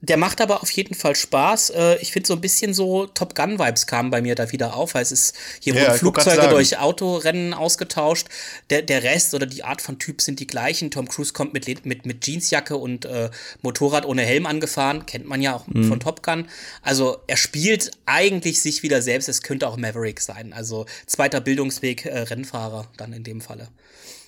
der 0.02 0.16
macht 0.18 0.40
aber 0.40 0.62
auf 0.62 0.72
jeden 0.72 0.96
Fall 0.96 1.16
Spaß. 1.16 1.72
Äh, 1.72 1.98
ich 1.98 2.12
finde 2.14 2.28
so 2.28 2.34
ein 2.36 2.42
bisschen 2.42 2.74
so 2.74 3.06
Top 3.08 3.36
Gun 3.36 3.60
Vibes 3.60 3.86
kamen 3.86 4.10
bei 4.10 4.22
mir 4.22 4.34
da 4.36 4.52
wieder 4.52 4.76
auf, 4.76 4.94
weil 4.94 5.02
es 5.04 5.12
ist 5.12 5.36
hier 5.60 5.76
Ja, 5.76 5.88
wurden 5.88 5.98
Flugzeuge 5.98 6.48
durch 6.48 6.78
Autorennen 6.78 7.54
ausgetauscht. 7.54 8.28
Der, 8.70 8.82
der 8.82 9.04
Rest 9.04 9.34
oder 9.34 9.46
die 9.46 9.64
Art 9.64 9.82
von 9.82 10.00
Typ 10.00 10.22
sind 10.22 10.40
die 10.40 10.48
gleichen. 10.48 10.90
Tom 10.90 11.08
Cruise 11.10 11.34
kommt 11.34 11.54
mit, 11.54 11.68
mit, 11.86 12.06
mit 12.06 12.26
Jeansjacke 12.26 12.78
und 12.78 13.04
äh, 13.06 13.30
Motorrad 13.62 14.06
ohne 14.06 14.22
Helm 14.22 14.46
angefahren. 14.46 15.06
Kennt 15.06 15.26
man 15.28 15.42
ja 15.42 15.56
auch 15.56 15.66
von 15.66 16.00
Top 16.00 16.24
Gun. 16.24 16.48
Also 16.82 17.18
er 17.28 17.38
spielt 17.38 17.92
eigentlich 18.06 18.62
sich 18.62 18.84
wieder 18.84 19.02
selbst. 19.02 19.28
Es 19.28 19.42
könnte 19.42 19.68
auch 19.68 19.76
Maverick 19.76 20.22
sein. 20.22 20.54
Also 20.54 20.86
zweiter 21.08 21.42
Bildungsweg 21.42 22.06
äh, 22.06 22.20
Rennfahrer 22.20 22.88
dann 22.96 23.12
in 23.12 23.24
dem 23.24 23.42
Falle. 23.42 23.68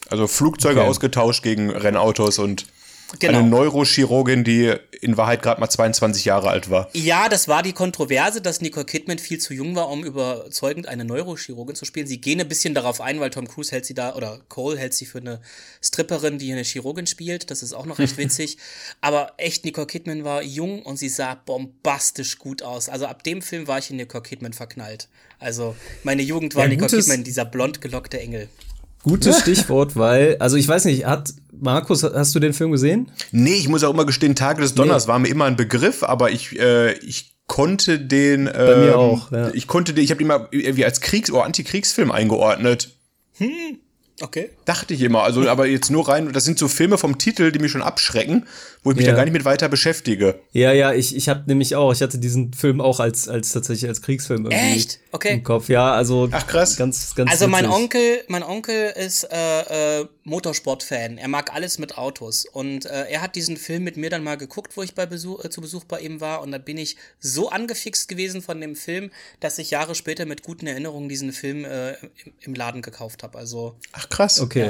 Also 0.10 0.28
Flugzeuge 0.28 0.82
Okay. 0.82 0.90
ausgetauscht 0.90 1.44
gegen 1.44 1.70
Rennautos 1.70 2.40
und 2.40 2.66
Genau. 3.20 3.40
eine 3.40 3.48
Neurochirurgin, 3.50 4.44
die 4.44 4.74
in 5.02 5.18
Wahrheit 5.18 5.42
gerade 5.42 5.60
mal 5.60 5.70
22 5.70 6.26
Jahre 6.26 6.50
alt 6.50 6.70
war. 6.70 6.90
Ja, 6.94 7.28
das 7.28 7.48
war 7.48 7.64
die 7.64 7.74
Kontroverse, 7.74 8.42
dass 8.42 8.62
Nicole 8.62 8.86
Kidman 8.86 9.20
viel 9.20 9.40
zu 9.40 9.54
jung 9.54 9.76
war, 9.76 9.90
um 9.90 10.04
überzeugend 10.04 10.88
eine 10.88 11.04
Neurochirurgin 11.04 11.76
zu 11.76 11.86
spielen. 11.86 12.08
Sie 12.08 12.22
gehen 12.22 12.40
ein 12.40 12.48
bisschen 12.48 12.74
darauf 12.74 13.02
ein, 13.02 13.20
weil 13.20 13.30
Tom 13.30 13.48
Cruise 13.48 13.72
hält 13.72 13.86
sie 13.86 13.94
da, 13.94 14.16
oder 14.16 14.40
Cole 14.48 14.78
hält 14.78 14.94
sie 14.94 15.06
für 15.06 15.18
eine 15.18 15.42
Stripperin, 15.82 16.38
die 16.38 16.52
eine 16.52 16.64
Chirurgin 16.64 17.08
spielt. 17.08 17.52
Das 17.52 17.64
ist 17.64 17.74
auch 17.74 17.86
noch 17.86 18.00
recht 18.00 18.18
witzig. 18.18 18.58
Aber 19.02 19.34
echt, 19.38 19.66
Nicole 19.66 19.88
Kidman 19.88 20.24
war 20.24 20.44
jung 20.44 20.84
und 20.84 20.98
sie 20.98 21.10
sah 21.10 21.36
bombastisch 21.36 22.38
gut 22.38 22.64
aus. 22.64 22.88
Also 22.88 23.08
ab 23.08 23.24
dem 23.24 23.42
Film 23.42 23.68
war 23.68 23.80
ich 23.80 23.90
in 23.90 23.98
Nicole 23.98 24.24
Kidman 24.24 24.54
verknallt. 24.54 25.10
Also 25.40 25.76
meine 26.04 26.22
Jugend 26.22 26.56
war 26.56 26.64
Ja, 26.64 26.70
Nicole 26.70 26.90
Kidman, 26.90 27.24
dieser 27.24 27.46
blond 27.46 27.82
gelockte 27.82 28.20
Engel. 28.20 28.48
Gutes 29.04 29.40
Stichwort, 29.42 29.96
weil, 29.96 30.38
also 30.38 30.58
ich 30.58 30.68
weiß 30.68 30.86
nicht, 30.86 31.06
hat 31.06 31.34
Markus, 31.62 32.04
hast 32.04 32.34
du 32.34 32.40
den 32.40 32.54
Film 32.54 32.72
gesehen? 32.72 33.12
Nee, 33.32 33.54
ich 33.54 33.70
muss 33.70 33.84
auch 33.84 33.94
immer 33.94 34.06
gestehen, 34.06 34.36
Tage 34.36 34.62
des 34.62 34.74
Donners 34.74 35.08
war 35.08 35.20
mir 35.20 35.28
immer 35.28 35.46
ein 35.46 35.56
Begriff, 35.56 36.04
aber 36.04 36.32
ich, 36.32 36.60
äh, 36.60 36.94
ich 37.00 37.36
konnte 37.46 38.00
den. 38.00 38.48
Ähm, 38.48 38.54
Bei 38.54 38.76
mir 38.78 38.98
auch, 38.98 39.32
ja. 39.32 39.52
Ich 39.54 39.68
konnte 39.68 39.94
den, 39.94 40.04
ich 40.04 40.10
habe 40.10 40.18
den 40.18 40.28
immer 40.28 40.48
irgendwie 40.52 40.86
als 40.86 41.02
Kriegs- 41.02 41.32
oder 41.32 41.44
Antikriegsfilm 41.44 42.12
eingeordnet. 42.12 42.96
Okay. 44.22 44.50
Dachte 44.72 44.94
ich 44.94 45.02
immer. 45.02 45.24
Also, 45.24 45.50
aber 45.56 45.66
jetzt 45.68 45.92
nur 45.92 46.08
rein, 46.08 46.32
das 46.32 46.46
sind 46.46 46.58
so 46.58 46.70
Filme 46.70 46.98
vom 46.98 47.18
Titel, 47.18 47.52
die 47.52 47.60
mich 47.60 47.72
schon 47.72 47.82
abschrecken, 47.82 48.48
wo 48.84 48.92
ich 48.92 48.98
mich 48.98 49.06
Ja. 49.06 49.12
da 49.12 49.18
gar 49.18 49.26
nicht 49.26 49.34
mit 49.34 49.44
weiter 49.44 49.68
beschäftige. 49.68 50.40
Ja, 50.54 50.72
ja, 50.72 50.94
ich, 50.94 51.14
ich 51.16 51.28
habe 51.28 51.44
nämlich 51.48 51.76
auch, 51.76 51.92
ich 51.92 52.02
hatte 52.02 52.18
diesen 52.18 52.54
Film 52.54 52.80
auch 52.80 53.02
als, 53.02 53.28
als 53.28 53.52
tatsächlich 53.52 53.90
als 53.90 54.02
Kriegsfilm 54.02 54.46
irgendwie 54.46 54.76
Echt? 54.78 55.00
Okay. 55.12 55.34
im 55.34 55.44
Kopf. 55.44 55.68
Ja, 55.68 55.92
also 55.94 56.30
Ach, 56.32 56.48
krass. 56.48 56.78
ganz, 56.78 57.16
ganz 57.16 57.30
Also 57.32 57.48
mein. 57.50 57.66
Onkel, 57.66 58.24
mein 58.30 58.44
Onkel 58.44 58.92
ist 58.96 59.26
äh, 59.32 60.00
äh, 60.02 60.06
Motorsportfan. 60.24 61.18
Er 61.18 61.28
mag 61.28 61.54
alles 61.54 61.78
mit 61.80 61.98
Autos 61.98 62.46
und 62.46 62.86
äh, 62.86 63.06
er 63.10 63.22
hat 63.22 63.36
diesen 63.36 63.58
Film 63.58 63.84
mit 63.84 63.98
mir 63.98 64.10
dann 64.10 64.24
mal 64.24 64.36
geguckt, 64.38 64.78
wo 64.78 64.84
ich 64.84 64.96
bei 64.96 65.06
Besuch, 65.06 65.44
äh, 65.44 65.50
zu 65.50 65.62
Besuch 65.62 65.84
bei 65.84 66.00
ihm 66.00 66.22
war 66.22 66.42
und 66.42 66.52
da 66.52 66.58
bin 66.58 66.78
ich 66.78 66.96
so 67.20 67.50
angefixt 67.50 68.08
gewesen 68.08 68.42
von 68.42 68.60
dem 68.62 68.76
Film, 68.76 69.12
dass 69.42 69.58
ich 69.58 69.72
Jahre 69.72 69.96
später 69.96 70.26
mit 70.26 70.44
guten 70.44 70.68
Erinnerungen 70.68 71.10
diesen 71.10 71.34
Film 71.34 71.66
äh, 71.66 71.92
im, 71.94 72.10
im 72.42 72.54
Laden 72.54 72.82
gekauft 72.82 73.24
habe. 73.24 73.38
Also 73.38 73.76
Ach, 73.94 74.08
krass. 74.10 74.40
Okay. 74.40 74.61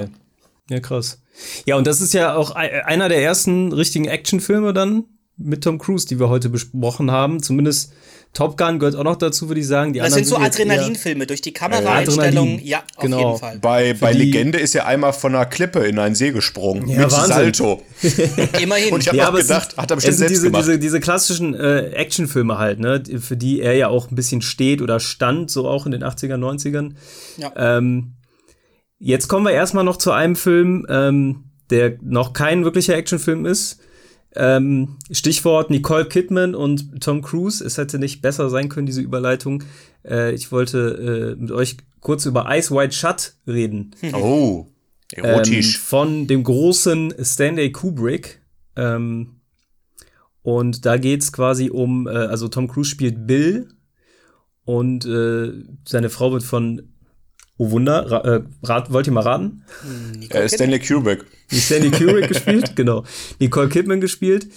Ja. 0.69 0.79
krass. 0.79 1.19
Ja, 1.65 1.75
und 1.77 1.87
das 1.87 2.01
ist 2.01 2.13
ja 2.13 2.35
auch 2.35 2.55
ei- 2.55 2.85
einer 2.85 3.09
der 3.09 3.21
ersten 3.23 3.71
richtigen 3.73 4.05
Actionfilme 4.05 4.73
dann 4.73 5.05
mit 5.37 5.63
Tom 5.63 5.79
Cruise, 5.79 6.05
die 6.07 6.19
wir 6.19 6.29
heute 6.29 6.49
besprochen 6.49 7.09
haben. 7.09 7.41
Zumindest 7.41 7.93
Top 8.33 8.57
Gun 8.57 8.79
gehört 8.79 8.95
auch 8.95 9.03
noch 9.03 9.17
dazu, 9.17 9.49
würde 9.49 9.59
ich 9.59 9.67
sagen. 9.67 9.91
Die 9.91 9.99
das 9.99 10.13
anderen 10.13 10.23
sind 10.25 10.35
so 10.37 10.41
Adrenalinfilme 10.41 11.25
durch 11.27 11.41
die 11.41 11.51
Kameraeinstellung. 11.51 12.19
Adrenalin. 12.27 12.61
Ja, 12.65 12.83
auf 12.95 13.03
Genau. 13.03 13.17
jeden 13.29 13.39
Fall. 13.39 13.59
Bei, 13.59 13.93
bei 13.93 14.13
Legende 14.13 14.57
ist 14.59 14.73
er 14.75 14.85
einmal 14.85 15.11
von 15.13 15.35
einer 15.35 15.45
Klippe 15.45 15.79
in 15.79 15.99
einen 15.99 16.15
See 16.15 16.31
gesprungen. 16.31 16.87
Ja, 16.87 16.99
mit 16.99 17.11
Wahnsinn. 17.11 17.27
Salto. 17.53 17.81
Immerhin. 18.61 18.93
Und 18.93 19.01
ich 19.01 19.07
habe 19.09 19.17
Ja, 19.17 19.29
gedacht, 19.31 19.71
sind, 19.71 19.77
hat 19.81 19.91
er 19.91 19.97
es 19.97 20.03
bestimmt 20.03 20.03
sind 20.03 20.17
selbst 20.19 20.31
diese, 20.31 20.45
gemacht. 20.45 20.61
diese, 20.63 20.79
diese 20.79 20.99
klassischen 21.01 21.53
äh, 21.55 21.89
Actionfilme 21.89 22.57
halt, 22.57 22.79
ne, 22.79 23.03
für 23.19 23.35
die 23.35 23.59
er 23.61 23.73
ja 23.73 23.87
auch 23.89 24.09
ein 24.11 24.15
bisschen 24.15 24.41
steht 24.41 24.81
oder 24.81 24.99
stand, 25.01 25.49
so 25.51 25.67
auch 25.67 25.85
in 25.85 25.91
den 25.91 26.03
80er, 26.03 26.35
90ern. 26.35 26.91
Ja. 27.37 27.51
Ähm, 27.77 28.13
jetzt 29.01 29.27
kommen 29.27 29.45
wir 29.45 29.51
erstmal 29.51 29.83
noch 29.83 29.97
zu 29.97 30.11
einem 30.11 30.35
Film, 30.35 30.85
ähm, 30.89 31.43
der 31.69 31.97
noch 32.01 32.33
kein 32.33 32.63
wirklicher 32.63 32.95
Actionfilm 32.95 33.45
ist. 33.45 33.79
Ähm, 34.33 34.97
Stichwort 35.11 35.69
Nicole 35.69 36.05
Kidman 36.05 36.55
und 36.55 37.01
Tom 37.01 37.21
Cruise. 37.21 37.63
Es 37.63 37.77
hätte 37.77 37.99
nicht 37.99 38.21
besser 38.21 38.49
sein 38.49 38.69
können, 38.69 38.85
diese 38.85 39.01
Überleitung. 39.01 39.63
Äh, 40.05 40.33
ich 40.33 40.51
wollte 40.51 41.35
äh, 41.37 41.41
mit 41.41 41.51
euch 41.51 41.77
kurz 41.99 42.25
über 42.25 42.45
Ice 42.49 42.73
White 42.73 42.93
Shut 42.95 43.33
reden. 43.45 43.91
Oh, 44.13 44.67
Ähm, 45.13 45.25
erotisch. 45.25 45.77
von 45.79 46.27
dem 46.27 46.43
großen 46.43 47.13
Stanley 47.21 47.71
Kubrick. 47.73 48.41
Ähm, 48.77 49.41
und 50.43 50.85
da 50.85 50.95
geht's 50.97 51.33
quasi 51.33 51.69
um, 51.69 52.07
äh, 52.07 52.11
also 52.11 52.47
Tom 52.47 52.67
Cruise 52.69 52.89
spielt 52.89 53.27
Bill 53.27 53.67
und 54.63 55.05
äh, 55.05 55.51
seine 55.85 56.09
Frau 56.09 56.31
wird 56.31 56.43
von, 56.43 56.90
oh 57.61 57.71
Wunder, 57.71 58.09
ra 58.09 58.17
äh, 58.21 58.41
rat, 58.63 58.91
wollt 58.91 59.05
ihr 59.05 59.13
mal 59.13 59.21
raten? 59.21 59.63
äh, 60.29 60.49
Stanley 60.49 60.79
Kubrick. 60.79 61.25
Die 61.51 61.59
Stanley 61.59 61.91
Kubrick 61.91 62.27
gespielt, 62.27 62.71
genau. 62.75 63.03
Nicole 63.39 63.69
Kidman 63.69 64.01
gespielt. 64.01 64.47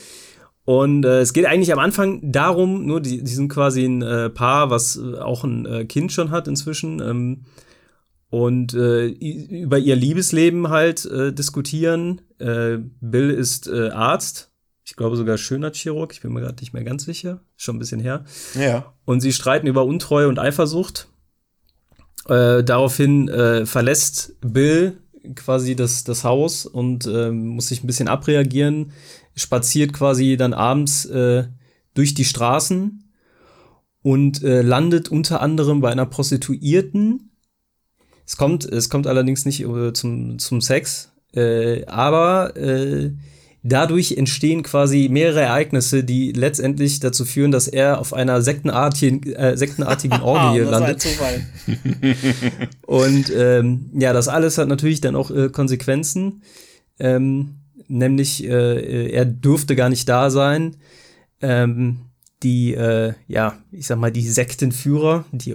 Und 0.64 1.04
äh, 1.04 1.20
es 1.20 1.34
geht 1.34 1.44
eigentlich 1.44 1.72
am 1.74 1.78
Anfang 1.78 2.32
darum, 2.32 2.86
nur 2.86 3.02
die, 3.02 3.22
die 3.22 3.34
sind 3.34 3.50
quasi 3.50 3.84
ein 3.84 4.00
äh, 4.00 4.30
Paar, 4.30 4.70
was 4.70 4.96
äh, 4.96 5.18
auch 5.18 5.44
ein 5.44 5.66
äh, 5.66 5.84
Kind 5.84 6.12
schon 6.12 6.30
hat 6.30 6.48
inzwischen. 6.48 7.02
Ähm, 7.02 7.44
und 8.30 8.72
äh, 8.72 9.08
über 9.08 9.78
ihr 9.78 9.96
Liebesleben 9.96 10.70
halt 10.70 11.04
äh, 11.04 11.34
diskutieren. 11.34 12.22
Äh, 12.38 12.78
Bill 13.02 13.28
ist 13.28 13.68
äh, 13.68 13.90
Arzt, 13.90 14.50
ich 14.82 14.96
glaube 14.96 15.16
sogar 15.16 15.36
Schönheitschirurg, 15.36 16.12
ich 16.14 16.22
bin 16.22 16.32
mir 16.32 16.40
gerade 16.40 16.60
nicht 16.60 16.72
mehr 16.72 16.84
ganz 16.84 17.04
sicher, 17.04 17.42
schon 17.56 17.76
ein 17.76 17.78
bisschen 17.78 18.00
her. 18.00 18.24
Ja. 18.58 18.94
Und 19.04 19.20
sie 19.20 19.34
streiten 19.34 19.66
über 19.66 19.84
Untreue 19.84 20.28
und 20.28 20.38
Eifersucht. 20.38 21.08
Äh, 22.28 22.64
daraufhin 22.64 23.28
äh, 23.28 23.66
verlässt 23.66 24.34
Bill 24.40 24.98
quasi 25.34 25.76
das, 25.76 26.04
das 26.04 26.24
Haus 26.24 26.66
und 26.66 27.06
ähm, 27.06 27.48
muss 27.48 27.68
sich 27.68 27.82
ein 27.82 27.86
bisschen 27.86 28.08
abreagieren, 28.08 28.92
spaziert 29.36 29.92
quasi 29.92 30.36
dann 30.36 30.52
abends 30.54 31.04
äh, 31.06 31.44
durch 31.94 32.14
die 32.14 32.24
Straßen 32.24 33.04
und 34.02 34.42
äh, 34.42 34.62
landet 34.62 35.08
unter 35.08 35.40
anderem 35.40 35.80
bei 35.80 35.90
einer 35.90 36.06
Prostituierten. 36.06 37.30
Es 38.26 38.36
kommt, 38.36 38.64
es 38.64 38.90
kommt 38.90 39.06
allerdings 39.06 39.44
nicht 39.44 39.62
äh, 39.62 39.92
zum, 39.92 40.38
zum 40.38 40.60
Sex, 40.60 41.12
äh, 41.34 41.84
aber 41.86 42.56
äh, 42.56 43.12
dadurch 43.64 44.12
entstehen 44.12 44.62
quasi 44.62 45.08
mehrere 45.10 45.40
Ereignisse, 45.40 46.04
die 46.04 46.32
letztendlich 46.32 47.00
dazu 47.00 47.24
führen, 47.24 47.50
dass 47.50 47.66
er 47.66 47.98
auf 47.98 48.12
einer 48.12 48.42
sektenartigen, 48.42 49.32
äh, 49.32 49.56
sektenartigen 49.56 50.20
Orgie 50.22 50.60
landet. 50.60 51.04
Und 52.86 53.32
ähm, 53.34 53.90
ja, 53.94 54.12
das 54.12 54.28
alles 54.28 54.58
hat 54.58 54.68
natürlich 54.68 55.00
dann 55.00 55.16
auch 55.16 55.30
äh, 55.30 55.48
Konsequenzen. 55.48 56.42
Ähm, 56.98 57.56
nämlich, 57.88 58.44
äh, 58.44 59.10
er 59.10 59.24
dürfte 59.24 59.74
gar 59.74 59.88
nicht 59.88 60.08
da 60.08 60.30
sein. 60.30 60.76
Ähm, 61.40 62.00
die, 62.42 62.74
äh, 62.74 63.14
ja, 63.26 63.58
ich 63.72 63.86
sag 63.86 63.98
mal, 63.98 64.12
die 64.12 64.28
Sektenführer, 64.28 65.24
die, 65.32 65.54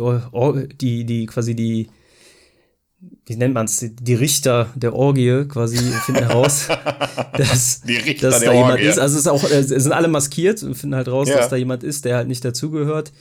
die, 0.81 1.05
die 1.05 1.25
quasi 1.27 1.55
die, 1.55 1.89
wie 3.29 3.35
nennt 3.35 3.53
man's, 3.53 3.77
die, 3.77 3.95
die 3.95 4.15
Richter 4.15 4.69
der 4.75 4.93
Orgie 4.95 5.45
quasi 5.47 5.77
finden 5.77 6.23
heraus, 6.25 6.67
dass, 7.37 7.81
dass 8.21 8.39
da 8.41 8.51
jemand 8.53 8.71
Orgie. 8.73 8.83
ist. 8.85 8.97
Also 8.99 9.15
es 9.15 9.21
ist 9.21 9.27
auch, 9.27 9.43
äh, 9.43 9.59
es 9.59 9.67
sind 9.69 9.91
alle 9.93 10.07
maskiert 10.07 10.61
und 10.63 10.75
finden 10.75 10.95
halt 10.95 11.07
raus, 11.07 11.29
Ja. 11.29 11.37
dass 11.37 11.49
da 11.49 11.55
jemand 11.55 11.83
ist, 11.83 12.05
der 12.05 12.15
halt 12.17 12.27
nicht 12.27 12.43
dazugehört. 12.43 13.13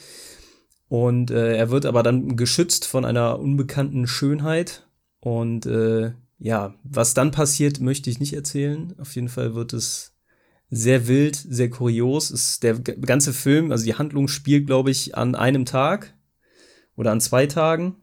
Und 0.88 1.30
äh, 1.30 1.56
er 1.56 1.70
wird 1.70 1.84
aber 1.84 2.02
dann 2.02 2.36
geschützt 2.36 2.86
von 2.86 3.04
einer 3.04 3.38
unbekannten 3.38 4.06
Schönheit. 4.06 4.86
Und 5.20 5.66
äh, 5.66 6.12
ja, 6.38 6.74
was 6.82 7.12
dann 7.12 7.30
passiert, 7.30 7.80
möchte 7.80 8.08
ich 8.08 8.18
nicht 8.20 8.32
erzählen. 8.32 8.94
Auf 8.98 9.14
jeden 9.14 9.28
Fall 9.28 9.54
wird 9.54 9.74
es 9.74 10.14
sehr 10.70 11.06
wild, 11.06 11.36
sehr 11.36 11.68
kurios. 11.68 12.30
Es 12.30 12.52
Ist 12.52 12.62
der 12.62 12.74
ganze 12.78 13.32
Film, 13.34 13.70
also 13.72 13.84
die 13.84 13.94
Handlung 13.96 14.28
spielt, 14.28 14.66
glaube 14.66 14.90
ich, 14.90 15.14
an 15.16 15.34
einem 15.34 15.66
Tag 15.66 16.14
oder 16.96 17.10
an 17.12 17.20
zwei 17.20 17.46
Tagen. 17.46 17.96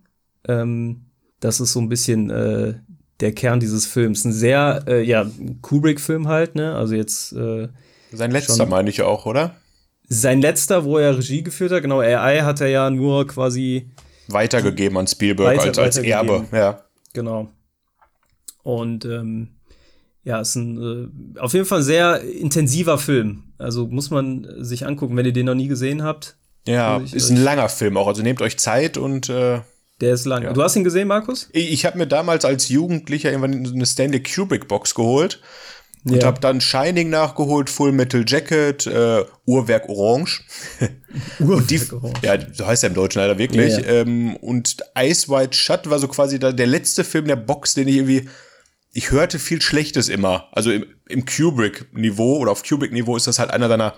Ähm, 0.47 1.04
das 1.45 1.59
ist 1.59 1.73
so 1.73 1.79
ein 1.79 1.89
bisschen 1.89 2.29
äh, 2.29 2.73
der 3.19 3.31
Kern 3.33 3.59
dieses 3.59 3.85
Films. 3.85 4.25
Ein 4.25 4.33
sehr, 4.33 4.83
äh, 4.87 5.01
ja, 5.03 5.25
Kubrick-Film 5.61 6.27
halt, 6.27 6.55
ne? 6.55 6.75
Also 6.75 6.95
jetzt 6.95 7.31
äh, 7.33 7.67
Sein 8.11 8.31
letzter 8.31 8.65
meine 8.65 8.89
ich 8.89 9.01
auch, 9.01 9.25
oder? 9.25 9.55
sein 10.07 10.39
letzter, 10.39 10.85
wo 10.85 10.99
er 10.99 11.17
Regie 11.17 11.41
geführt 11.41 11.71
hat. 11.71 11.81
Genau, 11.81 11.99
AI 11.99 12.41
hat 12.41 12.61
er 12.61 12.67
ja 12.67 12.89
nur 12.91 13.25
quasi 13.25 13.89
Weitergegeben 14.27 14.97
an 14.99 15.07
Spielberg 15.07 15.57
Weiter- 15.57 15.67
als, 15.67 15.77
als 15.79 15.97
Erbe. 15.97 16.45
Ja. 16.51 16.83
Genau. 17.13 17.49
Und 18.63 19.05
ähm, 19.05 19.47
ja, 20.23 20.39
ist 20.41 20.55
ein 20.55 21.11
äh, 21.35 21.39
auf 21.39 21.53
jeden 21.53 21.65
Fall 21.65 21.81
sehr 21.81 22.21
intensiver 22.21 22.97
Film. 22.99 23.43
Also 23.57 23.87
muss 23.87 24.09
man 24.11 24.47
sich 24.63 24.85
angucken, 24.85 25.15
wenn 25.17 25.25
ihr 25.25 25.33
den 25.33 25.45
noch 25.47 25.55
nie 25.55 25.67
gesehen 25.67 26.03
habt. 26.03 26.35
Ja, 26.67 26.99
Ich- 27.01 27.13
ist 27.15 27.29
ein 27.31 27.37
langer 27.37 27.69
Film 27.69 27.97
auch. 27.97 28.07
Also 28.07 28.21
nehmt 28.21 28.41
euch 28.41 28.57
Zeit 28.59 28.97
und 28.97 29.29
äh, 29.29 29.61
Der 30.01 30.13
ist 30.13 30.25
lang. 30.25 30.43
Ja. 30.43 30.53
Du 30.53 30.61
hast 30.61 30.75
ihn 30.75 30.83
gesehen, 30.83 31.07
Markus? 31.07 31.49
ich, 31.53 31.71
ich 31.71 31.85
habe 31.85 31.97
mir 31.97 32.07
damals 32.07 32.43
als 32.45 32.67
Jugendlicher 32.69 33.31
irgendwann 33.31 33.65
eine 33.73 33.85
Stanley 33.85 34.21
Kubrick 34.21 34.67
Box 34.67 34.93
geholt. 34.95 35.41
Und 36.07 36.17
Ja. 36.21 36.27
habe 36.27 36.39
dann 36.39 36.61
Shining 36.61 37.09
nachgeholt, 37.09 37.67
Full 37.67 37.91
Metal 37.91 38.23
Jacket, 38.27 38.85
äh, 38.85 39.23
Uhrwerk 39.47 39.89
Orange. 39.89 40.43
und 41.39 41.71
die, 41.71 41.81
Orange. 41.91 42.19
ja, 42.21 42.37
so 42.53 42.67
heißt 42.67 42.83
er 42.83 42.89
im 42.89 42.93
Deutschen 42.93 43.21
leider 43.21 43.39
wirklich. 43.39 43.73
Ja, 43.73 43.79
ja. 43.79 43.87
Ähm, 44.01 44.35
und 44.35 44.77
Ice 44.99 45.29
White 45.29 45.57
Shut 45.57 45.89
war 45.89 45.97
so 45.97 46.07
quasi 46.07 46.37
da, 46.37 46.51
der 46.51 46.67
letzte 46.67 47.03
Film 47.03 47.25
der 47.25 47.37
Box, 47.37 47.73
den 47.73 47.87
ich 47.87 47.95
irgendwie, 47.95 48.29
ich 48.93 49.09
hörte 49.09 49.39
viel 49.39 49.61
Schlechtes 49.63 50.07
immer. 50.09 50.47
Also 50.51 50.71
im, 50.71 50.85
im 51.09 51.25
Kubrick-Niveau 51.25 52.37
oder 52.37 52.51
auf 52.51 52.61
Kubrick-Niveau 52.63 53.17
ist 53.17 53.25
das 53.25 53.39
halt 53.39 53.49
einer 53.49 53.67
seiner 53.67 53.95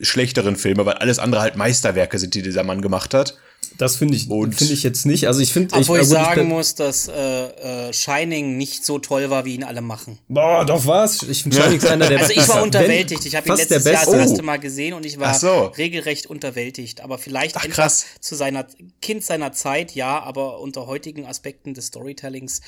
schlechteren 0.00 0.54
Filme, 0.54 0.86
weil 0.86 0.94
alles 0.94 1.18
andere 1.18 1.40
halt 1.40 1.56
Meisterwerke 1.56 2.20
sind, 2.20 2.34
die 2.34 2.42
dieser 2.42 2.62
Mann 2.62 2.82
gemacht 2.82 3.14
hat. 3.14 3.36
Das 3.76 3.96
finde 3.96 4.16
ich, 4.16 4.28
Und- 4.30 4.54
finde 4.54 4.72
ich 4.72 4.82
jetzt 4.82 5.04
nicht. 5.06 5.26
Also 5.28 5.40
ich 5.40 5.52
finde, 5.52 5.74
Obwohl 5.76 5.98
ich, 5.98 6.04
gut, 6.06 6.12
sagen 6.12 6.40
bin- 6.42 6.48
muss, 6.48 6.74
dass 6.74 7.08
äh, 7.08 7.88
äh, 7.88 7.92
Shining 7.92 8.56
nicht 8.56 8.84
so 8.84 8.98
toll 8.98 9.30
war, 9.30 9.44
wie 9.44 9.54
ihn 9.54 9.64
alle 9.64 9.80
machen. 9.82 10.18
Boah, 10.28 10.64
doch 10.64 10.86
was? 10.86 11.22
Ich 11.24 11.42
finde 11.42 11.60
Shining 11.60 11.78
ist 11.78 11.86
einer 11.86 12.08
der 12.08 12.18
Also 12.20 12.32
ich 12.32 12.48
war 12.48 12.62
unterwältigt. 12.62 13.24
Ich 13.26 13.36
habe 13.36 13.48
ihn 13.48 13.56
letztes 13.56 13.84
Jahr 13.84 14.04
das 14.04 14.12
erste 14.14 14.42
Mal 14.42 14.56
gesehen 14.58 14.94
und 14.94 15.04
ich 15.06 15.18
war 15.20 15.34
so. 15.38 15.66
regelrecht 15.66 16.26
unterwältigt. 16.26 17.00
Aber 17.02 17.18
vielleicht 17.18 17.56
Ach, 17.56 17.68
krass. 17.68 18.06
zu 18.20 18.34
seiner 18.34 18.66
Kind 19.02 19.22
seiner 19.24 19.52
Zeit, 19.52 19.94
ja, 19.94 20.20
aber 20.22 20.60
unter 20.60 20.86
heutigen 20.86 21.26
Aspekten 21.26 21.74
des 21.74 21.86
Storytellings. 21.86 22.60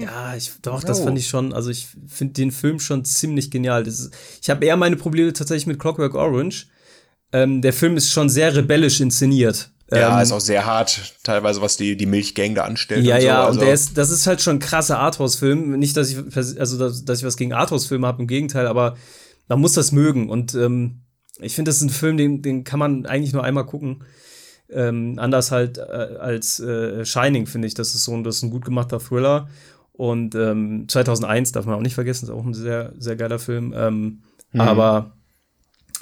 Ja, 0.00 0.34
ich, 0.34 0.52
doch, 0.62 0.82
das 0.82 1.00
Oh. 1.00 1.04
fand 1.04 1.18
ich 1.18 1.28
schon, 1.28 1.52
also 1.52 1.68
ich 1.70 1.88
finde 2.08 2.32
den 2.32 2.50
Film 2.50 2.80
schon 2.80 3.04
ziemlich 3.04 3.50
genial. 3.50 3.84
Das 3.84 4.00
ist, 4.00 4.14
ich 4.40 4.48
habe 4.48 4.64
eher 4.64 4.76
meine 4.76 4.96
Probleme 4.96 5.32
tatsächlich 5.34 5.66
mit 5.66 5.78
Clockwork 5.78 6.14
Orange. 6.14 6.66
Ähm, 7.32 7.62
der 7.62 7.72
Film 7.72 7.96
ist 7.96 8.10
schon 8.10 8.28
sehr 8.28 8.54
rebellisch 8.54 9.00
inszeniert. 9.00 9.70
Ja, 9.90 10.16
ähm, 10.16 10.22
ist 10.22 10.32
auch 10.32 10.40
sehr 10.40 10.66
hart, 10.66 11.14
teilweise, 11.22 11.60
was 11.60 11.76
die, 11.76 11.96
die 11.96 12.06
Milchgang 12.06 12.54
da 12.54 12.64
anstellt. 12.64 13.04
Ja, 13.04 13.14
und 13.14 13.20
so. 13.20 13.26
ja, 13.26 13.44
also, 13.44 13.60
und 13.60 13.66
der 13.66 13.74
ist, 13.74 13.96
das 13.96 14.10
ist 14.10 14.26
halt 14.26 14.42
schon 14.42 14.56
ein 14.56 14.60
krasser 14.60 14.98
Arthouse-Film. 14.98 15.78
Nicht, 15.78 15.96
dass 15.96 16.10
ich, 16.10 16.18
also, 16.36 16.78
dass, 16.78 17.04
dass 17.04 17.18
ich 17.18 17.24
was 17.24 17.36
gegen 17.36 17.52
Arthouse-Filme 17.52 18.06
habe, 18.06 18.22
im 18.22 18.28
Gegenteil, 18.28 18.66
aber 18.66 18.96
man 19.48 19.60
muss 19.60 19.74
das 19.74 19.92
mögen. 19.92 20.28
Und 20.28 20.54
ähm, 20.54 21.02
ich 21.38 21.54
finde, 21.54 21.68
das 21.68 21.76
ist 21.76 21.82
ein 21.82 21.90
Film, 21.90 22.16
den, 22.16 22.42
den 22.42 22.64
kann 22.64 22.80
man 22.80 23.06
eigentlich 23.06 23.32
nur 23.32 23.44
einmal 23.44 23.66
gucken. 23.66 24.04
Ähm, 24.68 25.18
anders 25.18 25.52
halt 25.52 25.78
äh, 25.78 25.82
als 25.82 26.58
äh, 26.58 27.04
Shining, 27.04 27.46
finde 27.46 27.68
ich. 27.68 27.74
Das 27.74 27.94
ist 27.94 28.04
so 28.04 28.12
ein, 28.12 28.24
das 28.24 28.36
ist 28.36 28.42
ein 28.42 28.50
gut 28.50 28.64
gemachter 28.64 28.98
Thriller. 28.98 29.48
Und 29.92 30.34
ähm, 30.34 30.86
2001 30.88 31.52
darf 31.52 31.64
man 31.64 31.76
auch 31.76 31.80
nicht 31.80 31.94
vergessen, 31.94 32.26
ist 32.26 32.30
auch 32.30 32.44
ein 32.44 32.54
sehr, 32.54 32.92
sehr 32.98 33.14
geiler 33.14 33.38
Film. 33.38 33.72
Ähm, 33.76 34.22
Aber 34.52 35.15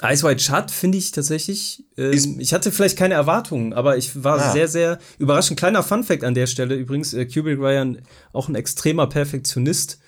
Ice 0.03 0.23
White 0.27 0.43
Shut 0.43 0.71
finde 0.71 0.97
ich 0.97 1.11
tatsächlich. 1.11 1.85
Ähm, 1.97 2.37
ich 2.39 2.53
hatte 2.53 2.71
vielleicht 2.71 2.97
keine 2.97 3.13
Erwartungen, 3.13 3.71
aber 3.73 3.97
ich 3.97 4.23
war 4.23 4.39
Ah. 4.39 4.51
sehr, 4.51 4.67
sehr 4.67 4.99
überraschend. 5.19 5.57
Kleiner 5.57 5.83
Fun-Fact 5.83 6.23
an 6.23 6.33
der 6.33 6.47
Stelle 6.47 6.75
übrigens: 6.75 7.13
äh, 7.13 7.25
Kubrick 7.25 7.59
war 7.59 7.71
ja 7.71 7.81
ein, 7.81 8.01
auch 8.33 8.49
ein 8.49 8.55
extremer 8.55 9.07
Perfektionist 9.07 9.99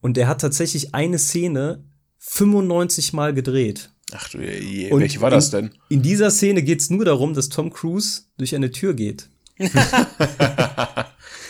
und 0.00 0.16
der 0.16 0.26
hat 0.26 0.40
tatsächlich 0.40 0.94
eine 0.94 1.18
Szene 1.18 1.84
95 2.18 3.12
Mal 3.12 3.32
gedreht. 3.32 3.90
Ach 4.12 4.28
du, 4.30 4.38
je, 4.38 4.90
Und 4.90 5.00
welche 5.00 5.20
war 5.20 5.30
das 5.30 5.50
denn? 5.50 5.70
In 5.88 6.02
dieser 6.02 6.30
Szene 6.32 6.62
geht 6.64 6.80
es 6.80 6.90
nur 6.90 7.04
darum, 7.04 7.32
dass 7.32 7.48
Tom 7.48 7.70
Cruise 7.72 8.22
durch 8.36 8.54
eine 8.56 8.72
Tür 8.72 8.94
geht. 8.94 9.30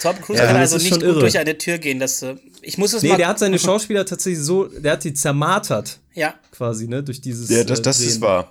Tom 0.01 0.17
Cruise 0.21 0.41
Ja, 0.41 0.47
kann 0.49 0.57
also 0.57 0.77
nicht 0.79 0.91
gut 0.93 1.03
durch 1.03 1.39
eine 1.39 1.57
Tür 1.59 1.79
gehen. 1.79 1.99
Das, 2.01 2.23
äh, 2.23 2.37
ich 2.63 2.79
muss 2.79 2.93
es 2.93 3.03
Nee, 3.03 3.11
mal. 3.11 3.17
der 3.19 3.29
hat 3.29 3.39
seine 3.39 3.59
Schauspieler 3.59 4.05
tatsächlich 4.07 4.43
so, 4.43 4.65
der 4.65 4.93
hat 4.93 5.05
die 5.05 5.15
zermartert, 5.15 5.99
ja. 6.15 6.35
quasi, 6.53 6.89
ne, 6.89 7.03
durch 7.03 7.21
dieses. 7.21 7.49
Ja, 7.51 7.65
das, 7.65 7.81
äh, 7.81 7.83
das 7.83 8.01
ist 8.01 8.21
wahr. 8.21 8.51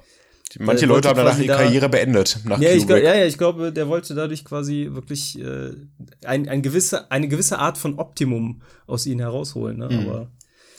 Manche 0.58 0.88
Leute 0.88 1.10
haben 1.10 1.18
danach 1.18 1.38
ihre 1.38 1.47
da- 1.47 1.58
Karriere 1.58 1.89
beendet. 1.89 2.39
Nach 2.45 2.60
Ja, 2.60 2.72
ich, 2.72 2.88
glaub, 2.88 2.97
ja, 3.00 3.14
ja, 3.14 3.26
ich 3.26 3.38
glaube, 3.38 3.72
der 3.72 3.88
wollte 3.88 4.16
dadurch 4.16 4.43
quasi 4.43 4.89
wirklich 4.91 5.39
äh, 5.39 5.72
ein, 6.26 6.50
ein 6.50 6.64
gewisse, 6.64 7.12
eine 7.12 7.28
gewisse 7.28 7.60
Art 7.60 7.78
von 7.78 8.00
Optimum 8.00 8.62
aus 8.88 9.06
ihnen 9.06 9.20
herausholen. 9.20 9.78
Ne? 9.78 9.89
Mhm. 9.91 10.10
Aber 10.10 10.28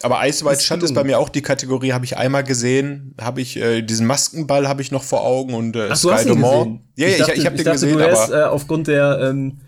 Aber 0.03 0.27
Ice 0.29 0.45
White 0.45 0.57
Ist 0.57 0.65
Shut 0.65 0.83
ist 0.83 0.93
bei 0.95 1.05
mir 1.05 1.21
auch 1.21 1.29
die 1.29 1.43
Kategorie, 1.43 1.93
habe 1.93 2.05
ich 2.05 2.17
einmal 2.17 2.43
gesehen, 2.43 3.15
habe 3.21 3.41
ich 3.43 3.57
äh, 3.59 3.83
diesen 3.83 4.07
Maskenball 4.09 4.67
habe 4.67 4.83
ich 4.83 4.91
noch 4.91 5.05
vor 5.05 5.23
Augen 5.25 5.55
und 5.55 5.77
äh, 5.77 5.89
Ach, 5.91 6.01
du 6.01 6.11
hast 6.13 6.27
ihn 6.27 6.41
gesehen. 6.43 6.81
Ja, 6.97 7.07
ja, 7.07 7.13
ich, 7.13 7.19
dachte, 7.19 7.33
ich 7.35 7.47
habe 7.47 7.57
den 7.57 7.65
dachte, 7.67 7.75
gesehen, 7.81 7.93
du 7.93 7.99
wärst, 7.99 8.33
aber 8.33 8.41
äh, 8.41 8.45
aufgrund 8.47 8.89
der 8.89 9.21
ähm, 9.23 9.59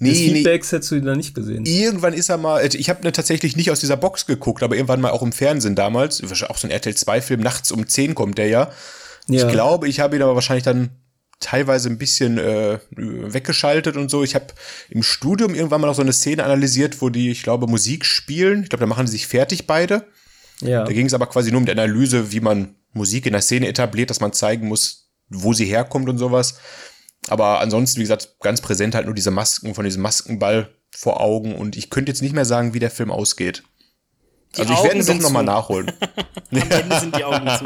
nee, 0.00 0.10
nee, 0.10 0.34
Feedbacks 0.34 0.72
hättest 0.72 0.90
du 0.90 0.96
ihn 0.96 1.04
da 1.04 1.14
nicht 1.14 1.34
gesehen. 1.34 1.64
irgendwann 1.66 2.14
ist 2.14 2.28
er 2.28 2.38
mal, 2.38 2.60
äh, 2.60 2.76
ich 2.76 2.90
habe 2.90 3.02
ne 3.02 3.12
tatsächlich 3.12 3.56
nicht 3.56 3.70
aus 3.70 3.80
dieser 3.80 3.96
Box 3.96 4.26
geguckt, 4.26 4.62
aber 4.62 4.74
irgendwann 4.74 5.00
mal 5.00 5.10
auch 5.10 5.22
im 5.22 5.32
Fernsehen 5.32 5.76
damals, 5.76 6.22
auch 6.44 6.58
so 6.58 6.66
ein 6.66 6.70
RTL 6.70 6.94
2 6.94 7.20
Film, 7.22 7.40
nachts 7.40 7.70
um 7.70 7.86
10 7.86 8.14
kommt 8.14 8.38
der 8.38 8.48
ja. 8.48 8.70
Ja. 9.28 9.46
Ich 9.46 9.52
glaube, 9.52 9.88
ich 9.88 10.00
habe 10.00 10.16
ihn 10.16 10.22
aber 10.22 10.34
wahrscheinlich 10.34 10.64
dann 10.64 10.90
teilweise 11.38 11.88
ein 11.88 11.98
bisschen 11.98 12.38
äh, 12.38 12.78
weggeschaltet 12.90 13.96
und 13.96 14.10
so. 14.10 14.22
Ich 14.22 14.34
habe 14.34 14.46
im 14.90 15.02
Studium 15.02 15.54
irgendwann 15.54 15.80
mal 15.80 15.86
noch 15.86 15.94
so 15.94 16.02
eine 16.02 16.12
Szene 16.12 16.44
analysiert, 16.44 17.00
wo 17.00 17.08
die, 17.08 17.30
ich 17.30 17.42
glaube, 17.42 17.66
Musik 17.66 18.04
spielen. 18.04 18.62
Ich 18.62 18.68
glaube, 18.68 18.80
da 18.80 18.86
machen 18.86 19.06
die 19.06 19.12
sich 19.12 19.26
fertig 19.26 19.66
beide. 19.66 20.04
Ja. 20.60 20.84
Da 20.84 20.92
ging 20.92 21.06
es 21.06 21.14
aber 21.14 21.26
quasi 21.26 21.50
nur 21.50 21.60
um 21.60 21.66
die 21.66 21.72
Analyse, 21.72 22.32
wie 22.32 22.40
man 22.40 22.74
Musik 22.92 23.26
in 23.26 23.32
der 23.32 23.40
Szene 23.40 23.68
etabliert, 23.68 24.10
dass 24.10 24.20
man 24.20 24.34
zeigen 24.34 24.68
muss, 24.68 25.10
wo 25.30 25.54
sie 25.54 25.64
herkommt 25.64 26.08
und 26.08 26.18
sowas. 26.18 26.58
Aber 27.30 27.60
ansonsten, 27.60 27.98
wie 27.98 28.04
gesagt, 28.04 28.36
ganz 28.40 28.60
präsent 28.60 28.94
halt 28.94 29.06
nur 29.06 29.14
diese 29.14 29.30
Masken 29.30 29.74
von 29.74 29.84
diesem 29.84 30.02
Maskenball 30.02 30.68
vor 30.94 31.20
Augen 31.20 31.54
und 31.54 31.76
ich 31.76 31.88
könnte 31.90 32.10
jetzt 32.10 32.20
nicht 32.22 32.34
mehr 32.34 32.44
sagen, 32.44 32.74
wie 32.74 32.78
der 32.80 32.90
Film 32.90 33.10
ausgeht. 33.10 33.62
Die 34.56 34.60
also 34.62 34.72
ich 34.72 34.78
Augen 34.80 34.88
werde 34.88 34.98
ihn 34.98 35.06
doch 35.06 35.12
sind 35.12 35.22
noch 35.22 35.30
mal 35.30 35.40
zu. 35.40 35.46
nachholen. 35.46 35.92
Am 36.50 36.58
Ende 36.70 37.00
sind 37.00 37.16
die 37.16 37.24
Augen 37.24 37.46
zu. 37.46 37.64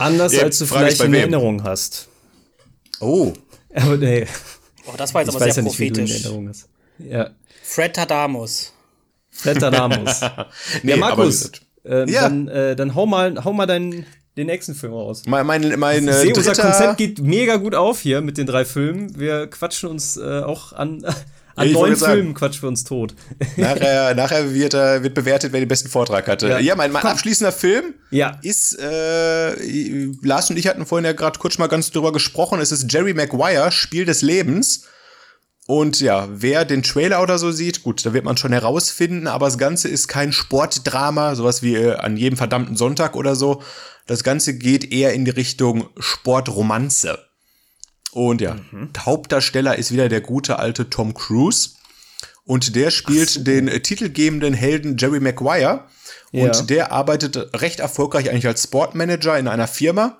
Anders 0.00 0.32
Ja, 0.32 0.42
als 0.44 0.58
du 0.58 0.66
vielleicht 0.66 1.00
in 1.00 1.12
wem. 1.12 1.20
Erinnerung 1.20 1.62
hast. 1.62 2.08
Oh, 3.00 3.32
Aber 3.74 3.96
nee, 3.98 4.26
Oh, 4.86 4.94
das 4.96 5.12
war 5.14 5.20
jetzt 5.22 5.28
ich 5.30 5.36
aber 5.36 5.44
sehr 5.44 5.54
ja 5.54 5.62
nicht, 5.62 5.76
prophetisch. 5.76 6.24
Hast. 6.48 6.68
Ja. 6.98 7.30
Fred 7.62 7.94
Tadamus. 7.94 8.72
Fred 9.30 9.62
Adamus. 9.62 10.20
nee, 10.82 10.90
ja, 10.92 10.96
Markus, 10.96 11.52
äh, 11.84 12.10
Ja. 12.10 12.22
dann, 12.22 12.48
äh, 12.48 12.74
dann 12.76 12.94
hau 12.94 13.06
mal, 13.06 13.44
hau 13.44 13.52
mal 13.52 13.66
deinen, 13.66 14.06
den 14.36 14.46
nächsten 14.46 14.74
Film 14.74 14.92
raus. 14.94 15.22
mein, 15.26 15.46
mein, 15.46 15.78
mein 15.78 16.08
Ich 16.08 16.14
sehe, 16.14 16.34
unser 16.34 16.54
Konzept 16.54 16.96
geht 16.96 17.18
mega 17.20 17.56
gut 17.56 17.74
auf 17.74 18.00
hier 18.00 18.20
mit 18.20 18.38
den 18.38 18.46
drei 18.46 18.64
Filmen. 18.64 19.18
Wir 19.18 19.46
quatschen 19.46 19.90
uns 19.90 20.16
äh, 20.16 20.40
auch 20.40 20.72
an, 20.72 21.04
an 21.54 21.66
ich 21.66 21.74
neun 21.74 21.82
wollte 21.82 21.96
sagen. 21.96 22.12
Filmen 22.14 22.34
quatschen 22.34 22.62
wir 22.62 22.68
uns 22.68 22.84
tot. 22.84 23.14
nachher, 23.56 24.14
nachher 24.16 24.54
wird, 24.54 24.72
äh, 24.72 25.02
wird 25.02 25.12
bewertet, 25.14 25.52
wer 25.52 25.60
den 25.60 25.68
besten 25.68 25.90
Vortrag 25.90 26.26
hatte. 26.28 26.48
Ja. 26.48 26.58
Ja, 26.58 26.76
mein, 26.76 26.92
mein 26.92 27.02
abschließender 27.02 27.52
Film 27.52 27.92
Ja. 28.10 28.38
ist, 28.42 28.78
äh, 28.78 30.06
Lars 30.22 30.48
und 30.48 30.56
ich 30.58 30.66
hatten 30.66 30.86
vorhin 30.86 31.04
ja 31.04 31.12
gerade 31.12 31.38
kurz 31.38 31.58
mal 31.58 31.66
ganz 31.66 31.90
drüber 31.90 32.12
gesprochen, 32.12 32.58
es 32.60 32.72
ist 32.72 32.90
Jerry 32.90 33.12
Maguire, 33.12 33.70
Spiel 33.70 34.06
des 34.06 34.22
Lebens. 34.22 34.84
Und 35.72 36.02
ja, 36.02 36.28
wer 36.30 36.66
den 36.66 36.82
Trailer 36.82 37.22
oder 37.22 37.38
so 37.38 37.50
sieht, 37.50 37.82
gut, 37.82 38.04
da 38.04 38.12
wird 38.12 38.26
man 38.26 38.36
schon 38.36 38.52
herausfinden, 38.52 39.26
aber 39.26 39.46
das 39.46 39.56
Ganze 39.56 39.88
ist 39.88 40.06
kein 40.06 40.30
Sportdrama, 40.30 41.34
sowas 41.34 41.62
wie 41.62 41.76
äh, 41.76 41.94
an 41.94 42.18
jedem 42.18 42.36
verdammten 42.36 42.76
Sonntag 42.76 43.16
oder 43.16 43.34
so. 43.34 43.62
Das 44.06 44.22
Ganze 44.22 44.58
geht 44.58 44.92
eher 44.92 45.14
in 45.14 45.24
die 45.24 45.30
Richtung 45.30 45.88
Sportromanze. 45.98 47.18
Und 48.10 48.42
ja, 48.42 48.58
Hauptdarsteller 48.98 49.78
ist 49.78 49.90
wieder 49.90 50.10
der 50.10 50.20
gute 50.20 50.58
alte 50.58 50.90
Tom 50.90 51.14
Cruise. 51.14 51.70
Und 52.44 52.76
der 52.76 52.90
spielt 52.90 53.46
den 53.46 53.66
äh, 53.66 53.80
titelgebenden 53.80 54.52
Helden 54.52 54.98
Jerry 54.98 55.20
Maguire. 55.20 55.86
Ja. 56.32 56.44
Und 56.44 56.68
der 56.68 56.92
arbeitet 56.92 57.62
recht 57.62 57.80
erfolgreich 57.80 58.28
eigentlich 58.28 58.46
als 58.46 58.64
Sportmanager 58.64 59.38
in 59.38 59.48
einer 59.48 59.68
Firma. 59.68 60.18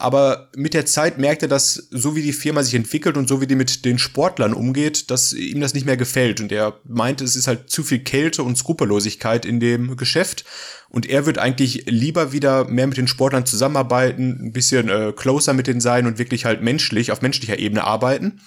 Aber 0.00 0.48
mit 0.56 0.72
der 0.72 0.86
Zeit 0.86 1.18
merkt 1.18 1.42
er, 1.42 1.48
dass 1.48 1.74
so 1.90 2.16
wie 2.16 2.22
die 2.22 2.32
Firma 2.32 2.62
sich 2.62 2.74
entwickelt 2.74 3.18
und 3.18 3.28
so 3.28 3.42
wie 3.42 3.46
die 3.46 3.54
mit 3.54 3.84
den 3.84 3.98
Sportlern 3.98 4.54
umgeht, 4.54 5.10
dass 5.10 5.34
ihm 5.34 5.60
das 5.60 5.74
nicht 5.74 5.84
mehr 5.84 5.98
gefällt. 5.98 6.40
Und 6.40 6.50
er 6.52 6.80
meinte, 6.84 7.22
es 7.22 7.36
ist 7.36 7.46
halt 7.46 7.68
zu 7.68 7.82
viel 7.82 7.98
Kälte 7.98 8.42
und 8.42 8.56
Skrupellosigkeit 8.56 9.44
in 9.44 9.60
dem 9.60 9.98
Geschäft. 9.98 10.46
Und 10.88 11.04
er 11.04 11.26
wird 11.26 11.36
eigentlich 11.36 11.84
lieber 11.86 12.32
wieder 12.32 12.64
mehr 12.64 12.86
mit 12.86 12.96
den 12.96 13.08
Sportlern 13.08 13.44
zusammenarbeiten, 13.44 14.46
ein 14.46 14.52
bisschen 14.52 14.88
äh, 14.88 15.12
closer 15.14 15.52
mit 15.52 15.66
denen 15.66 15.82
sein 15.82 16.06
und 16.06 16.18
wirklich 16.18 16.46
halt 16.46 16.62
menschlich, 16.62 17.12
auf 17.12 17.20
menschlicher 17.20 17.58
Ebene 17.58 17.84
arbeiten. 17.84 18.40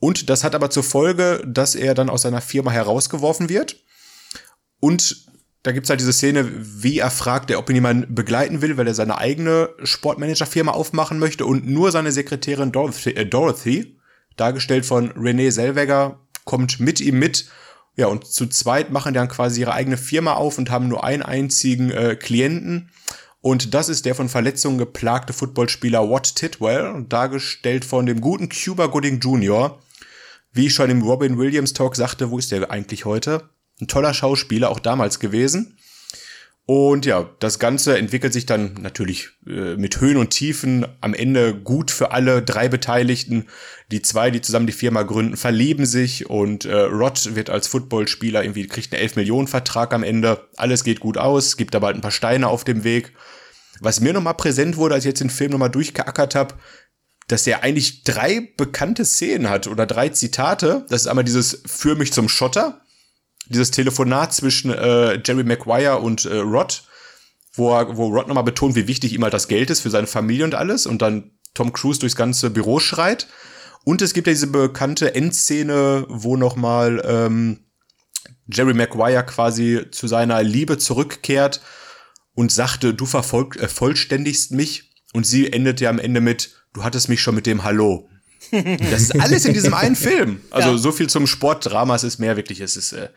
Und 0.00 0.28
das 0.28 0.42
hat 0.42 0.56
aber 0.56 0.70
zur 0.70 0.82
Folge, 0.82 1.40
dass 1.46 1.76
er 1.76 1.94
dann 1.94 2.10
aus 2.10 2.22
seiner 2.22 2.40
Firma 2.40 2.72
herausgeworfen 2.72 3.48
wird. 3.48 3.76
Und 4.80 5.29
da 5.62 5.72
gibt's 5.72 5.90
halt 5.90 6.00
diese 6.00 6.12
Szene, 6.12 6.48
wie 6.82 6.98
er 6.98 7.10
fragt, 7.10 7.54
ob 7.54 7.68
ihn 7.68 7.76
jemand 7.76 8.14
begleiten 8.14 8.62
will, 8.62 8.76
weil 8.76 8.86
er 8.86 8.94
seine 8.94 9.18
eigene 9.18 9.68
Sportmanager-Firma 9.82 10.72
aufmachen 10.72 11.18
möchte 11.18 11.44
und 11.44 11.68
nur 11.68 11.92
seine 11.92 12.12
Sekretärin 12.12 12.72
Dorothy, 12.72 13.10
äh, 13.10 13.26
Dorothy 13.26 13.98
dargestellt 14.36 14.86
von 14.86 15.10
Renee 15.12 15.50
Selweger, 15.50 16.20
kommt 16.44 16.80
mit 16.80 17.00
ihm 17.00 17.18
mit. 17.18 17.50
Ja, 17.96 18.06
und 18.06 18.26
zu 18.26 18.46
zweit 18.46 18.90
machen 18.90 19.12
die 19.12 19.18
dann 19.18 19.28
quasi 19.28 19.60
ihre 19.60 19.74
eigene 19.74 19.98
Firma 19.98 20.34
auf 20.34 20.56
und 20.56 20.70
haben 20.70 20.88
nur 20.88 21.04
einen 21.04 21.22
einzigen 21.22 21.90
äh, 21.90 22.16
Klienten. 22.16 22.90
Und 23.42 23.74
das 23.74 23.90
ist 23.90 24.06
der 24.06 24.14
von 24.14 24.28
Verletzungen 24.30 24.78
geplagte 24.78 25.32
Footballspieler 25.34 26.08
Watt 26.08 26.36
Tidwell, 26.36 27.04
dargestellt 27.08 27.84
von 27.84 28.06
dem 28.06 28.20
guten 28.20 28.48
Cuba 28.48 28.86
Gooding 28.86 29.20
Jr., 29.20 29.78
wie 30.52 30.66
ich 30.66 30.74
schon 30.74 30.90
im 30.90 31.02
Robin 31.02 31.38
Williams 31.38 31.74
Talk 31.74 31.94
sagte, 31.96 32.30
wo 32.30 32.38
ist 32.38 32.50
der 32.50 32.70
eigentlich 32.70 33.04
heute? 33.04 33.50
Ein 33.80 33.88
toller 33.88 34.14
Schauspieler, 34.14 34.70
auch 34.70 34.80
damals 34.80 35.18
gewesen. 35.20 35.76
Und 36.72 37.04
ja, 37.04 37.28
das 37.40 37.58
Ganze 37.58 37.98
entwickelt 37.98 38.32
sich 38.32 38.46
dann 38.46 38.74
natürlich 38.74 39.30
äh, 39.44 39.74
mit 39.74 40.00
Höhen 40.00 40.16
und 40.16 40.30
Tiefen 40.30 40.86
am 41.00 41.14
Ende 41.14 41.52
gut 41.52 41.90
für 41.90 42.12
alle 42.12 42.42
drei 42.42 42.68
Beteiligten. 42.68 43.48
Die 43.90 44.02
zwei, 44.02 44.30
die 44.30 44.40
zusammen 44.40 44.68
die 44.68 44.72
Firma 44.72 45.02
gründen, 45.02 45.36
verlieben 45.36 45.84
sich 45.84 46.30
und 46.30 46.66
äh, 46.66 46.82
Rod 46.82 47.34
wird 47.34 47.50
als 47.50 47.66
Footballspieler 47.66 48.44
irgendwie 48.44 48.68
kriegt 48.68 48.92
einen 48.92 49.02
11 49.02 49.16
Millionen 49.16 49.48
Vertrag 49.48 49.92
am 49.92 50.04
Ende. 50.04 50.48
Alles 50.56 50.84
geht 50.84 51.00
gut 51.00 51.18
aus, 51.18 51.56
gibt 51.56 51.74
aber 51.74 51.88
halt 51.88 51.96
ein 51.96 52.02
paar 52.02 52.12
Steine 52.12 52.46
auf 52.46 52.62
dem 52.62 52.84
Weg. 52.84 53.14
Was 53.80 54.00
mir 54.00 54.12
nochmal 54.12 54.34
präsent 54.34 54.76
wurde, 54.76 54.94
als 54.94 55.04
ich 55.04 55.08
jetzt 55.08 55.20
den 55.22 55.30
Film 55.30 55.50
nochmal 55.50 55.70
durchgeackert 55.70 56.36
habe, 56.36 56.54
dass 57.26 57.48
er 57.48 57.64
eigentlich 57.64 58.04
drei 58.04 58.48
bekannte 58.56 59.04
Szenen 59.04 59.50
hat 59.50 59.66
oder 59.66 59.86
drei 59.86 60.10
Zitate. 60.10 60.86
Das 60.88 61.00
ist 61.00 61.06
einmal 61.08 61.24
dieses 61.24 61.62
Für 61.66 61.96
mich 61.96 62.12
zum 62.12 62.28
Schotter 62.28 62.80
dieses 63.50 63.70
Telefonat 63.70 64.32
zwischen 64.32 64.72
äh, 64.72 65.20
Jerry 65.24 65.44
Maguire 65.44 65.98
und 65.98 66.24
äh, 66.24 66.38
Rod, 66.38 66.84
wo, 67.54 67.74
er, 67.76 67.96
wo 67.96 68.08
Rod 68.08 68.28
nochmal 68.28 68.44
betont, 68.44 68.76
wie 68.76 68.88
wichtig 68.88 69.12
ihm 69.12 69.22
halt 69.22 69.34
das 69.34 69.48
Geld 69.48 69.70
ist 69.70 69.80
für 69.80 69.90
seine 69.90 70.06
Familie 70.06 70.44
und 70.44 70.54
alles 70.54 70.86
und 70.86 71.02
dann 71.02 71.32
Tom 71.54 71.72
Cruise 71.72 72.00
durchs 72.00 72.16
ganze 72.16 72.50
Büro 72.50 72.78
schreit. 72.78 73.26
Und 73.84 74.02
es 74.02 74.12
gibt 74.12 74.26
ja 74.26 74.32
diese 74.32 74.46
bekannte 74.46 75.14
Endszene, 75.14 76.06
wo 76.08 76.36
nochmal 76.36 77.02
ähm, 77.04 77.64
Jerry 78.46 78.74
Maguire 78.74 79.24
quasi 79.24 79.86
zu 79.90 80.06
seiner 80.06 80.42
Liebe 80.42 80.78
zurückkehrt 80.78 81.60
und 82.34 82.52
sagte, 82.52 82.94
du 82.94 83.06
vervollständigst 83.06 84.52
äh, 84.52 84.56
mich. 84.56 84.90
Und 85.12 85.26
sie 85.26 85.52
endet 85.52 85.80
ja 85.80 85.90
am 85.90 85.98
Ende 85.98 86.20
mit, 86.20 86.54
du 86.72 86.84
hattest 86.84 87.08
mich 87.08 87.20
schon 87.20 87.34
mit 87.34 87.46
dem 87.46 87.64
Hallo. 87.64 88.08
Das 88.52 89.02
ist 89.02 89.20
alles 89.20 89.44
in 89.44 89.54
diesem 89.54 89.74
einen 89.74 89.96
Film. 89.96 90.40
Also 90.50 90.70
ja. 90.70 90.78
so 90.78 90.92
viel 90.92 91.08
zum 91.08 91.26
Sportdrama, 91.26 91.94
es 91.94 92.04
ist 92.04 92.18
mehr 92.18 92.36
wirklich, 92.36 92.60
es 92.60 92.76
ist 92.76 92.92
äh, 92.92 93.10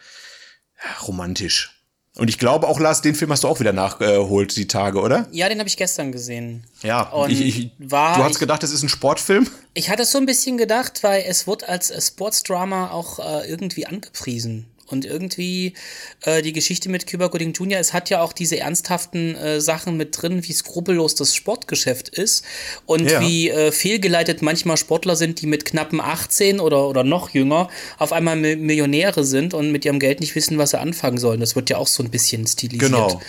romantisch. 1.08 1.74
Und 2.16 2.30
ich 2.30 2.38
glaube 2.38 2.68
auch, 2.68 2.80
Lars, 2.80 3.02
den 3.02 3.16
Film 3.16 3.32
hast 3.32 3.44
du 3.44 3.48
auch 3.48 3.60
wieder 3.60 3.74
nachgeholt, 3.74 4.56
die 4.56 4.68
Tage, 4.68 5.02
oder? 5.02 5.28
Ja, 5.32 5.50
den 5.50 5.58
habe 5.58 5.68
ich 5.68 5.78
gestern 5.78 6.12
gesehen. 6.12 6.64
Ja, 6.84 7.10
und 7.10 7.32
ich, 7.32 7.42
ich, 7.42 7.72
war, 7.80 8.18
du 8.18 8.24
hast 8.24 8.38
gedacht, 8.38 8.62
es 8.62 8.72
ist 8.72 8.84
ein 8.84 8.90
Sportfilm? 8.90 9.50
Ich 9.74 9.90
hatte 9.90 10.04
es 10.04 10.12
so 10.12 10.20
ein 10.20 10.28
bisschen 10.28 10.58
gedacht, 10.58 11.02
weil 11.02 11.24
es 11.28 11.48
wird 11.48 11.68
als 11.68 11.92
Sportsdrama 12.08 12.92
auch 12.92 13.18
äh, 13.18 13.50
irgendwie 13.50 13.88
angepriesen. 13.88 14.68
Und 14.88 15.06
irgendwie 15.06 15.74
äh, 16.22 16.42
die 16.42 16.52
Geschichte 16.52 16.90
mit 16.90 17.08
Cuba 17.10 17.28
Gooding 17.28 17.54
Jr., 17.54 17.80
es 17.80 17.94
hat 17.94 18.10
ja 18.10 18.22
auch 18.22 18.34
diese 18.34 18.60
ernsthaften 18.60 19.36
äh, 19.36 19.62
Sachen 19.62 19.98
mit 19.98 20.22
drin, 20.22 20.44
wie 20.46 20.54
skrupellos 20.54 21.16
das 21.16 21.34
Sportgeschäft 21.34 22.10
ist 22.10 22.44
und 22.86 23.10
ja. 23.10 23.22
wie 23.22 23.50
äh, 23.50 23.72
fehlgeleitet 23.72 24.42
manchmal 24.42 24.78
Sportler 24.78 25.16
sind, 25.16 25.42
die 25.42 25.48
mit 25.48 25.66
knappen 25.66 26.02
18 26.02 26.60
oder, 26.60 26.88
oder 26.88 27.04
noch 27.04 27.30
jünger 27.30 27.70
auf 27.98 28.12
einmal 28.12 28.36
Millionäre 28.36 29.24
sind 29.24 29.54
und 29.54 29.72
mit 29.72 29.86
ihrem 29.86 30.00
Geld 30.00 30.20
nicht 30.20 30.36
wissen, 30.36 30.58
was 30.58 30.72
sie 30.72 30.80
anfangen 30.80 31.18
sollen. 31.18 31.40
Das 31.40 31.56
wird 31.56 31.70
ja 31.70 31.78
auch 31.78 31.88
so 31.88 32.04
ein 32.04 32.10
bisschen 32.10 32.46
stilisiert. 32.46 32.92
Genau. 32.92 33.22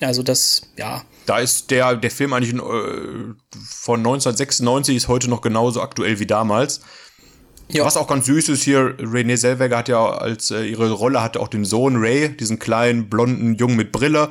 Also 0.00 0.22
das, 0.22 0.62
ja. 0.76 1.04
Da 1.26 1.40
ist 1.40 1.70
der, 1.70 1.96
der 1.96 2.10
Film 2.10 2.32
eigentlich 2.32 2.54
äh, 2.54 2.60
von 3.66 4.00
1996 4.00 4.96
ist 4.96 5.08
heute 5.08 5.28
noch 5.28 5.40
genauso 5.40 5.80
aktuell 5.80 6.20
wie 6.20 6.26
damals. 6.26 6.80
Ja. 7.70 7.84
Was 7.84 7.96
auch 7.96 8.06
ganz 8.06 8.26
süß 8.26 8.48
ist 8.48 8.62
hier, 8.62 8.94
Renee 8.98 9.36
Selweger 9.36 9.78
hat 9.78 9.88
ja 9.88 10.10
als 10.10 10.50
äh, 10.50 10.64
ihre 10.64 10.90
Rolle 10.90 11.22
hatte 11.22 11.40
auch 11.40 11.48
den 11.48 11.64
Sohn 11.64 11.96
Ray, 11.96 12.30
diesen 12.30 12.58
kleinen 12.58 13.10
blonden 13.10 13.56
Jungen 13.56 13.76
mit 13.76 13.92
Brille. 13.92 14.30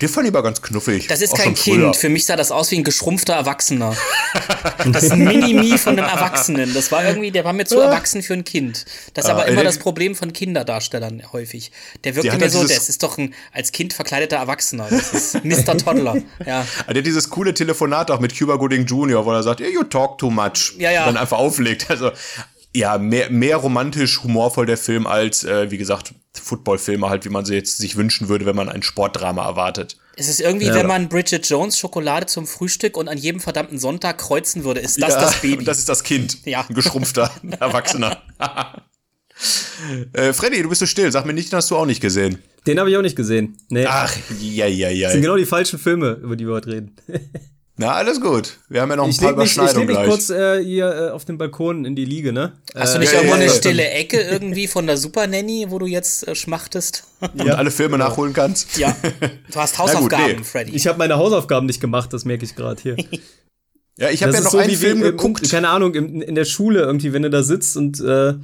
Der 0.00 0.08
fand 0.08 0.28
ich 0.28 0.32
aber 0.32 0.44
ganz 0.44 0.62
knuffig. 0.62 1.08
Das 1.08 1.20
ist 1.22 1.34
kein 1.34 1.54
Kind. 1.54 1.96
Für 1.96 2.08
mich 2.08 2.24
sah 2.24 2.36
das 2.36 2.52
aus 2.52 2.70
wie 2.70 2.76
ein 2.76 2.84
geschrumpfter 2.84 3.34
Erwachsener. 3.34 3.96
das 4.92 5.04
ist 5.04 5.12
ein 5.12 5.24
Mini-Mi 5.24 5.76
von 5.76 5.98
einem 5.98 6.08
Erwachsenen. 6.08 6.72
Das 6.72 6.92
war 6.92 7.04
irgendwie, 7.04 7.32
der 7.32 7.44
war 7.44 7.52
mir 7.52 7.64
zu 7.64 7.80
erwachsen 7.80 8.22
für 8.22 8.34
ein 8.34 8.44
Kind. 8.44 8.84
Das 9.14 9.24
ist 9.24 9.30
aber 9.30 9.46
immer 9.46 9.64
das 9.64 9.78
Problem 9.78 10.14
von 10.14 10.32
Kinderdarstellern 10.32 11.24
häufig. 11.32 11.72
Der 12.04 12.14
wirkt 12.14 12.38
mir 12.38 12.50
so, 12.50 12.62
das 12.62 12.88
ist 12.88 13.02
doch 13.02 13.18
ein 13.18 13.34
als 13.52 13.72
Kind 13.72 13.92
verkleideter 13.92 14.36
Erwachsener. 14.36 14.86
Das 14.88 15.12
ist 15.12 15.44
Mr. 15.44 15.76
Toddler. 15.76 16.22
Ja. 16.46 16.64
Ah, 16.86 16.92
der 16.92 16.98
hat 16.98 17.06
dieses 17.06 17.28
coole 17.30 17.52
Telefonat 17.52 18.10
auch 18.10 18.20
mit 18.20 18.38
Cuba 18.38 18.54
Gooding 18.54 18.86
Jr., 18.86 19.24
wo 19.24 19.32
er 19.32 19.42
sagt, 19.42 19.60
you 19.60 19.82
talk 19.82 20.18
too 20.18 20.30
much. 20.30 20.74
Ja, 20.78 20.92
ja. 20.92 21.00
Und 21.00 21.14
dann 21.14 21.16
einfach 21.16 21.38
auflegt. 21.38 21.90
Also, 21.90 22.12
ja, 22.74 22.98
mehr, 22.98 23.30
mehr 23.30 23.56
romantisch, 23.56 24.22
humorvoll 24.22 24.66
der 24.66 24.76
Film 24.76 25.06
als, 25.06 25.44
äh, 25.44 25.70
wie 25.70 25.78
gesagt, 25.78 26.14
Footballfilme 26.34 27.08
halt, 27.08 27.24
wie 27.24 27.30
man 27.30 27.44
sie 27.44 27.54
jetzt 27.54 27.78
sich 27.78 27.96
wünschen 27.96 28.28
würde, 28.28 28.46
wenn 28.46 28.56
man 28.56 28.68
ein 28.68 28.82
Sportdrama 28.82 29.44
erwartet. 29.44 29.96
Es 30.16 30.28
ist 30.28 30.40
irgendwie, 30.40 30.66
ja. 30.66 30.74
wenn 30.74 30.86
man 30.86 31.08
Bridget 31.08 31.48
Jones 31.48 31.78
Schokolade 31.78 32.26
zum 32.26 32.46
Frühstück 32.46 32.96
und 32.96 33.08
an 33.08 33.18
jedem 33.18 33.40
verdammten 33.40 33.78
Sonntag 33.78 34.18
kreuzen 34.18 34.64
würde, 34.64 34.80
ist 34.80 35.00
das 35.00 35.14
ja, 35.14 35.20
das 35.20 35.40
Baby. 35.40 35.64
Das 35.64 35.78
ist 35.78 35.88
das 35.88 36.02
Kind. 36.02 36.44
Ja. 36.44 36.64
Ein 36.68 36.74
geschrumpfter 36.74 37.30
Erwachsener. 37.60 38.22
äh, 40.12 40.32
Freddy, 40.32 40.62
du 40.62 40.68
bist 40.68 40.80
so 40.80 40.86
still. 40.86 41.10
Sag 41.12 41.24
mir 41.24 41.34
nicht, 41.34 41.52
den 41.52 41.56
hast 41.56 41.70
du 41.70 41.76
auch 41.76 41.86
nicht 41.86 42.00
gesehen. 42.00 42.42
Den 42.66 42.80
habe 42.80 42.90
ich 42.90 42.96
auch 42.96 43.02
nicht 43.02 43.16
gesehen. 43.16 43.58
Nee. 43.70 43.86
Ach, 43.86 44.14
ja, 44.40 44.66
ja, 44.66 44.90
ja. 44.90 45.06
Das 45.06 45.12
sind 45.12 45.22
genau 45.22 45.36
die 45.36 45.46
falschen 45.46 45.78
Filme, 45.78 46.18
über 46.22 46.36
die 46.36 46.46
wir 46.46 46.54
heute 46.54 46.70
reden. 46.70 46.96
Na, 47.80 47.92
alles 47.92 48.20
gut. 48.20 48.58
Wir 48.68 48.82
haben 48.82 48.90
ja 48.90 48.96
noch 48.96 49.04
ein 49.04 49.10
ich 49.10 49.18
paar 49.18 49.30
Überschneidungen 49.30 49.86
gleich. 49.86 50.00
Ich 50.00 50.06
leg 50.08 50.18
mich 50.18 50.26
kurz 50.26 50.30
äh, 50.30 50.64
hier 50.64 50.92
äh, 50.92 51.10
auf 51.10 51.24
dem 51.24 51.38
Balkon 51.38 51.84
in 51.84 51.94
die 51.94 52.04
Liege, 52.04 52.32
ne? 52.32 52.54
Hast 52.74 52.96
du 52.96 52.98
nicht 52.98 53.12
äh, 53.12 53.16
irgendwo 53.16 53.34
ja, 53.34 53.40
eine 53.40 53.46
ja, 53.46 53.52
stille 53.52 53.88
Ecke 53.88 54.20
irgendwie 54.20 54.66
von 54.66 54.88
der 54.88 54.96
Super 54.96 55.28
Nanny, 55.28 55.66
wo 55.68 55.78
du 55.78 55.86
jetzt 55.86 56.26
äh, 56.26 56.34
schmachtest? 56.34 57.04
Und 57.20 57.46
ja. 57.46 57.54
alle 57.54 57.70
Filme 57.70 57.96
nachholen 57.96 58.32
kannst? 58.32 58.76
Ja. 58.76 58.96
Du 59.52 59.60
hast 59.60 59.78
Hausaufgaben, 59.78 60.26
gut, 60.26 60.38
nee. 60.38 60.44
Freddy. 60.44 60.76
Ich 60.76 60.86
habe 60.86 60.98
meine 60.98 61.16
Hausaufgaben 61.16 61.66
nicht 61.66 61.80
gemacht, 61.80 62.12
das 62.12 62.24
merke 62.24 62.44
ich 62.44 62.54
gerade 62.54 62.82
hier. 62.82 62.96
ja, 63.96 64.10
ich 64.10 64.22
habe 64.22 64.34
ja 64.34 64.40
noch 64.40 64.50
so 64.50 64.58
einen 64.58 64.74
Film 64.74 64.98
wie, 64.98 65.04
geguckt. 65.04 65.48
Keine 65.48 65.70
Ahnung, 65.70 65.94
in, 65.94 66.20
in, 66.20 66.34
der 66.34 66.44
Schule 66.44 66.80
irgendwie, 66.80 67.12
wenn 67.12 67.22
du 67.22 67.30
da 67.30 67.42
sitzt 67.42 67.76
und 67.76 68.00
äh, 68.00 68.34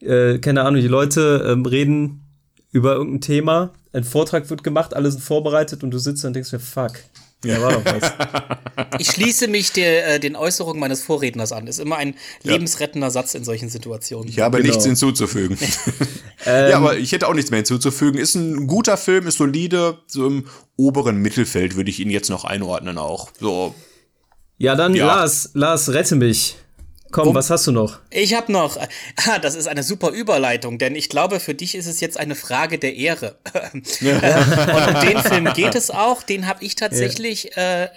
äh, 0.00 0.38
keine 0.38 0.62
Ahnung, 0.62 0.80
die 0.80 0.88
Leute 0.88 1.46
ähm, 1.46 1.64
reden 1.64 2.24
über 2.72 2.94
irgendein 2.94 3.20
Thema, 3.20 3.74
ein 3.92 4.04
Vortrag 4.04 4.50
wird 4.50 4.64
gemacht, 4.64 4.94
alle 4.94 5.10
sind 5.10 5.22
vorbereitet 5.22 5.84
und 5.84 5.90
du 5.90 5.98
sitzt 5.98 6.24
und 6.24 6.32
denkst 6.32 6.52
mir, 6.52 6.58
fuck. 6.58 6.92
Ja, 7.44 7.60
war 7.60 7.72
doch 7.72 7.84
was. 7.84 8.12
Ich 8.98 9.10
schließe 9.10 9.48
mich 9.48 9.72
der, 9.72 10.16
äh, 10.16 10.20
den 10.20 10.36
Äußerungen 10.36 10.78
meines 10.78 11.02
Vorredners 11.02 11.50
an. 11.50 11.66
Ist 11.66 11.78
immer 11.78 11.96
ein 11.96 12.14
lebensrettender 12.42 13.10
Satz 13.10 13.34
in 13.34 13.42
solchen 13.42 13.70
Situationen. 13.70 14.28
Ich 14.28 14.40
habe 14.40 14.58
genau. 14.58 14.68
nichts 14.68 14.84
hinzuzufügen. 14.84 15.56
ähm, 16.44 16.70
ja, 16.70 16.76
aber 16.76 16.98
ich 16.98 17.12
hätte 17.12 17.26
auch 17.26 17.32
nichts 17.32 17.50
mehr 17.50 17.58
hinzuzufügen. 17.58 18.20
Ist 18.20 18.34
ein 18.34 18.66
guter 18.66 18.98
Film, 18.98 19.26
ist 19.26 19.38
solide, 19.38 19.98
so 20.06 20.26
im 20.26 20.44
oberen 20.76 21.16
Mittelfeld 21.16 21.74
würde 21.74 21.88
ich 21.88 22.00
ihn 22.00 22.10
jetzt 22.10 22.28
noch 22.28 22.44
einordnen 22.44 22.98
auch. 22.98 23.30
So. 23.40 23.74
Ja, 24.58 24.74
dann 24.74 24.94
ja. 24.94 25.06
Lars, 25.06 25.50
Lars, 25.54 25.92
rette 25.94 26.16
mich. 26.16 26.56
Komm, 27.10 27.34
was 27.34 27.50
hast 27.50 27.66
du 27.66 27.72
noch? 27.72 27.98
Ich 28.10 28.34
habe 28.34 28.52
noch. 28.52 28.78
Ah, 29.28 29.38
das 29.38 29.54
ist 29.54 29.66
eine 29.66 29.82
super 29.82 30.10
Überleitung, 30.10 30.78
denn 30.78 30.94
ich 30.94 31.08
glaube, 31.08 31.40
für 31.40 31.54
dich 31.54 31.74
ist 31.74 31.86
es 31.86 32.00
jetzt 32.00 32.18
eine 32.18 32.34
Frage 32.34 32.78
der 32.78 32.94
Ehre. 32.94 33.36
Ja. 34.00 34.16
Und 34.16 34.94
um 34.94 35.00
den 35.00 35.18
Film 35.18 35.52
geht 35.54 35.74
es 35.74 35.90
auch. 35.90 36.22
Den 36.22 36.46
habe 36.46 36.64
ich 36.64 36.74
tatsächlich 36.74 37.52
ja. 37.56 37.84
äh, 37.84 37.88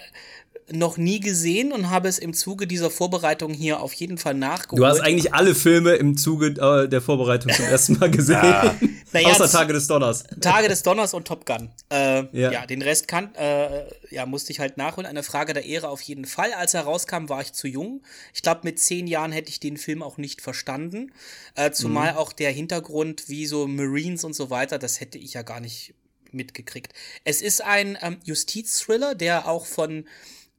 noch 0.72 0.96
nie 0.96 1.20
gesehen 1.20 1.72
und 1.72 1.90
habe 1.90 2.08
es 2.08 2.18
im 2.18 2.32
Zuge 2.32 2.66
dieser 2.66 2.90
Vorbereitung 2.90 3.52
hier 3.52 3.80
auf 3.80 3.92
jeden 3.92 4.18
Fall 4.18 4.34
nachgeholt. 4.34 4.80
Du 4.80 4.86
hast 4.86 5.00
eigentlich 5.00 5.34
alle 5.34 5.54
Filme 5.54 5.94
im 5.94 6.16
Zuge 6.16 6.48
äh, 6.48 6.88
der 6.88 7.00
Vorbereitung 7.00 7.52
zum 7.52 7.64
ersten 7.64 7.98
Mal 7.98 8.10
gesehen. 8.10 8.42
ja. 8.42 8.74
naja, 9.12 9.28
Außer 9.28 9.50
Tage 9.50 9.72
des 9.72 9.86
Donners. 9.86 10.24
Tage 10.40 10.68
des 10.68 10.82
Donners 10.82 11.14
und 11.14 11.26
Top 11.26 11.46
Gun. 11.46 11.70
Äh, 11.90 12.24
ja. 12.32 12.52
ja. 12.52 12.66
den 12.66 12.82
Rest 12.82 13.08
kann, 13.08 13.34
äh, 13.34 13.84
ja, 14.10 14.26
musste 14.26 14.52
ich 14.52 14.60
halt 14.60 14.76
nachholen. 14.76 15.06
Eine 15.06 15.22
Frage 15.22 15.52
der 15.52 15.64
Ehre 15.64 15.88
auf 15.88 16.00
jeden 16.02 16.24
Fall. 16.24 16.52
Als 16.52 16.74
er 16.74 16.82
rauskam, 16.82 17.28
war 17.28 17.40
ich 17.40 17.52
zu 17.52 17.66
jung. 17.66 18.02
Ich 18.34 18.42
glaube, 18.42 18.60
mit 18.64 18.78
zehn 18.78 19.06
Jahren 19.06 19.32
hätte 19.32 19.50
ich 19.50 19.60
den 19.60 19.76
Film 19.76 20.02
auch 20.02 20.18
nicht 20.18 20.40
verstanden. 20.40 21.12
Äh, 21.54 21.72
zumal 21.72 22.12
mhm. 22.12 22.18
auch 22.18 22.32
der 22.32 22.50
Hintergrund, 22.50 23.28
wie 23.28 23.46
so 23.46 23.66
Marines 23.66 24.24
und 24.24 24.34
so 24.34 24.50
weiter, 24.50 24.78
das 24.78 25.00
hätte 25.00 25.18
ich 25.18 25.34
ja 25.34 25.42
gar 25.42 25.60
nicht 25.60 25.94
mitgekriegt. 26.32 26.92
Es 27.24 27.42
ist 27.42 27.62
ein 27.62 27.98
ähm, 28.02 28.18
Justiz-Thriller, 28.24 29.14
der 29.14 29.48
auch 29.48 29.66
von 29.66 30.04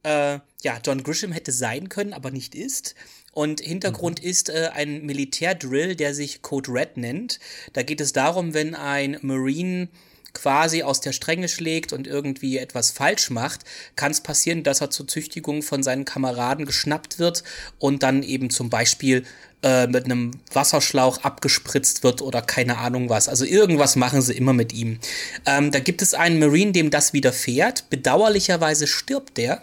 äh, 0.03 0.39
ja, 0.63 0.79
John 0.83 1.03
Grisham 1.03 1.31
hätte 1.31 1.51
sein 1.51 1.89
können, 1.89 2.13
aber 2.13 2.31
nicht 2.31 2.55
ist. 2.55 2.95
Und 3.33 3.61
Hintergrund 3.61 4.21
mhm. 4.21 4.29
ist 4.29 4.49
äh, 4.49 4.69
ein 4.73 5.05
Militärdrill, 5.05 5.95
der 5.95 6.13
sich 6.13 6.41
Code 6.41 6.71
Red 6.71 6.97
nennt. 6.97 7.39
Da 7.73 7.83
geht 7.83 8.01
es 8.01 8.13
darum, 8.13 8.53
wenn 8.53 8.75
ein 8.75 9.17
Marine 9.21 9.89
quasi 10.33 10.83
aus 10.83 11.01
der 11.01 11.11
Stränge 11.11 11.49
schlägt 11.49 11.93
und 11.93 12.07
irgendwie 12.07 12.57
etwas 12.57 12.91
falsch 12.91 13.29
macht, 13.29 13.61
kann 13.95 14.11
es 14.11 14.21
passieren, 14.21 14.63
dass 14.63 14.81
er 14.81 14.89
zur 14.89 15.07
Züchtigung 15.07 15.61
von 15.61 15.83
seinen 15.83 16.05
Kameraden 16.05 16.65
geschnappt 16.65 17.19
wird 17.19 17.43
und 17.79 18.03
dann 18.03 18.23
eben 18.23 18.49
zum 18.49 18.69
Beispiel 18.69 19.25
äh, 19.61 19.87
mit 19.87 20.05
einem 20.05 20.31
Wasserschlauch 20.53 21.23
abgespritzt 21.23 22.03
wird 22.03 22.21
oder 22.21 22.41
keine 22.41 22.77
Ahnung 22.77 23.09
was. 23.09 23.27
Also 23.27 23.45
irgendwas 23.45 23.95
machen 23.95 24.21
sie 24.21 24.33
immer 24.33 24.53
mit 24.53 24.73
ihm. 24.73 24.99
Ähm, 25.45 25.71
da 25.71 25.79
gibt 25.79 26.01
es 26.01 26.13
einen 26.13 26.39
Marine, 26.39 26.71
dem 26.71 26.91
das 26.91 27.13
widerfährt. 27.13 27.89
Bedauerlicherweise 27.89 28.87
stirbt 28.87 29.37
der 29.37 29.61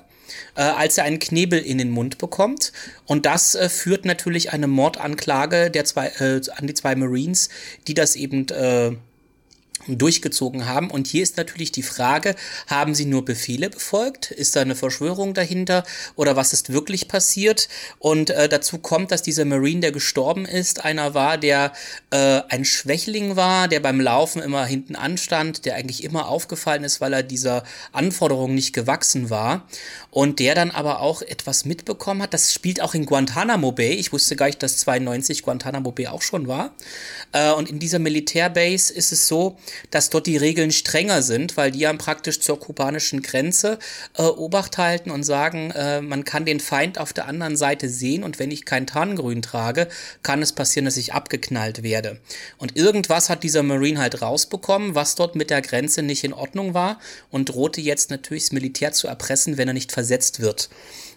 äh, 0.55 0.63
als 0.63 0.99
er 0.99 1.05
einen 1.05 1.19
Knebel 1.19 1.59
in 1.59 1.79
den 1.79 1.91
Mund 1.91 2.19
bekommt. 2.19 2.73
Und 3.07 3.27
das 3.27 3.55
äh, 3.55 3.69
führt 3.69 4.05
natürlich 4.05 4.53
eine 4.53 4.67
Mordanklage 4.67 5.71
der 5.71 5.85
zwei, 5.85 6.09
äh, 6.19 6.41
an 6.57 6.67
die 6.67 6.75
zwei 6.75 6.95
Marines, 6.95 7.49
die 7.87 7.95
das 7.95 8.17
eben 8.17 8.49
äh, 8.49 8.93
durchgezogen 9.87 10.67
haben. 10.67 10.91
Und 10.91 11.07
hier 11.07 11.23
ist 11.23 11.37
natürlich 11.37 11.73
die 11.73 11.83
Frage, 11.83 12.35
haben 12.67 12.95
sie 12.95 13.07
nur 13.07 13.25
Befehle 13.25 13.71
befolgt? 13.71 14.31
Ist 14.31 14.57
da 14.57 14.61
eine 14.61 14.75
Verschwörung 14.75 15.35
dahinter? 15.35 15.85
Oder 16.17 16.37
was 16.37 16.53
ist 16.53 16.73
wirklich 16.73 17.09
passiert? 17.09 17.69
Und 17.99 18.31
äh, 18.31 18.49
dazu 18.49 18.79
kommt, 18.79 19.13
dass 19.13 19.23
dieser 19.23 19.45
Marine, 19.45 19.81
der 19.81 19.93
gestorben 19.93 20.45
ist, 20.45 20.85
einer 20.85 21.15
war, 21.15 21.39
der 21.39 21.73
äh, 22.11 22.43
ein 22.49 22.65
Schwächling 22.65 23.37
war, 23.37 23.69
der 23.69 23.81
beim 23.81 24.01
Laufen 24.01 24.43
immer 24.43 24.65
hinten 24.67 24.97
anstand, 24.97 25.65
der 25.65 25.77
eigentlich 25.77 26.05
immer 26.05 26.29
aufgefallen 26.29 26.85
ist, 26.85 27.01
weil 27.01 27.13
er 27.13 27.23
dieser 27.23 27.65
Anforderung 27.93 28.55
nicht 28.55 28.73
gewachsen 28.73 29.31
war. 29.31 29.67
Und 30.11 30.41
der 30.41 30.55
dann 30.55 30.71
aber 30.71 31.01
auch 31.01 31.23
etwas 31.23 31.65
mitbekommen 31.65 32.23
hat. 32.23 32.35
Das 32.35 32.53
spielt 32.53 32.81
auch 32.81 32.95
in 32.95 33.07
Guantanamo 33.07 33.73
Bay. 33.73 33.93
Ich 33.93 34.13
wusste 34.13 34.37
gar 34.37 34.47
nicht, 34.47 34.63
dass 34.63 34.79
92 34.79 35.43
Guantanamo 35.43 35.93
Bay 35.93 36.09
auch 36.09 36.23
schon 36.23 36.49
war. 36.49 36.73
Äh, 37.33 37.53
und 37.53 37.69
in 37.69 37.79
dieser 37.79 37.99
Militärbase 37.99 38.93
ist 38.93 39.13
es 39.13 39.29
so, 39.29 39.59
dass 39.91 40.11
dort 40.11 40.27
die 40.27 40.37
Regeln 40.37 40.71
strenger 40.71 41.23
sind, 41.23 41.57
weil 41.57 41.71
die 41.71 41.87
haben 41.87 41.99
praktisch 41.99 42.41
zur 42.41 42.59
kubanischen 42.59 43.23
Grenze 43.23 43.79
äh, 44.17 44.23
Obacht 44.23 44.79
halten 44.79 45.11
und 45.11 45.25
sagen, 45.25 45.71
äh, 45.73 46.01
man 46.01 46.25
kann 46.25 46.45
den 46.45 46.61
Feind 46.61 46.99
auf 46.99 47.13
der 47.13 47.27
anderen 47.27 47.57
Seite 47.57 47.89
sehen 47.89 48.25
und 48.25 48.39
wenn 48.39 48.51
ich 48.51 48.65
kein 48.65 48.87
Tarngrün 48.87 49.43
trage, 49.43 49.89
kann 50.23 50.43
es 50.43 50.53
passieren, 50.53 50.85
dass 50.85 50.97
ich 50.97 51.13
abgeknallt 51.13 51.83
werde. 51.83 52.21
Und 52.59 52.77
irgendwas 52.77 53.29
hat 53.31 53.43
dieser 53.43 53.63
Marine 53.63 54.01
halt 54.01 54.23
rausbekommen, 54.23 54.95
was 54.95 55.15
dort 55.15 55.37
mit 55.37 55.51
der 55.51 55.63
Grenze 55.63 56.03
nicht 56.03 56.25
in 56.25 56.33
Ordnung 56.33 56.75
war 56.75 56.99
und 57.31 57.49
drohte 57.49 57.81
jetzt 57.81 58.11
natürlich 58.11 58.45
das 58.45 58.53
Militär 58.53 58.93
zu 58.93 59.09
erpressen, 59.09 59.57
wenn 59.57 59.69
er 59.69 59.75
nicht 59.75 59.93
versetzt 59.93 60.41
wird. 60.41 60.69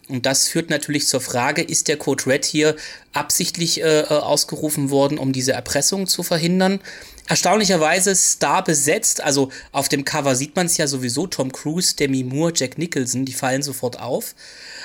Und 0.08 0.26
das 0.26 0.48
führt 0.48 0.70
natürlich 0.70 1.08
zur 1.08 1.22
Frage, 1.22 1.62
ist 1.62 1.88
der 1.88 1.98
Code 1.98 2.26
Red 2.26 2.46
hier 2.46 2.76
absichtlich 3.14 3.82
äh, 3.82 4.02
äh 4.02 4.08
ausgerufen 4.08 4.90
worden, 4.90 5.18
um 5.18 5.32
diese 5.32 5.54
Erpressung 5.54 6.08
zu 6.08 6.24
verhindern? 6.24 6.82
Erstaunlicherweise 7.28 8.14
Star 8.14 8.62
besetzt, 8.64 9.22
also 9.22 9.52
auf 9.72 9.88
dem 9.88 10.04
Cover 10.04 10.36
sieht 10.36 10.56
man 10.56 10.66
es 10.66 10.76
ja 10.76 10.88
sowieso, 10.88 11.28
Tom 11.28 11.52
Cruise, 11.52 11.96
Demi 11.96 12.24
Moore, 12.24 12.52
Jack 12.54 12.78
Nicholson, 12.78 13.24
die 13.24 13.32
fallen 13.32 13.62
sofort 13.62 14.00
auf. 14.00 14.36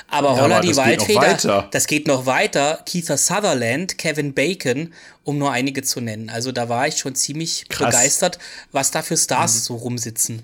Aber 0.08 0.36
ja, 0.36 0.42
Holla 0.42 0.60
die 0.60 0.76
Waldfeder, 0.76 1.68
das 1.72 1.86
geht 1.88 2.06
noch 2.06 2.26
weiter. 2.26 2.84
Keitha 2.88 3.16
Sutherland, 3.16 3.98
Kevin 3.98 4.32
Bacon, 4.32 4.92
um 5.24 5.38
nur 5.38 5.50
einige 5.50 5.82
zu 5.82 6.00
nennen. 6.00 6.30
Also 6.30 6.52
da 6.52 6.68
war 6.68 6.86
ich 6.86 6.98
schon 6.98 7.16
ziemlich 7.16 7.68
Krass. 7.68 7.90
begeistert, 7.90 8.38
was 8.70 8.92
da 8.92 9.02
für 9.02 9.16
Stars 9.16 9.54
mhm. 9.54 9.60
so 9.60 9.76
rumsitzen. 9.76 10.42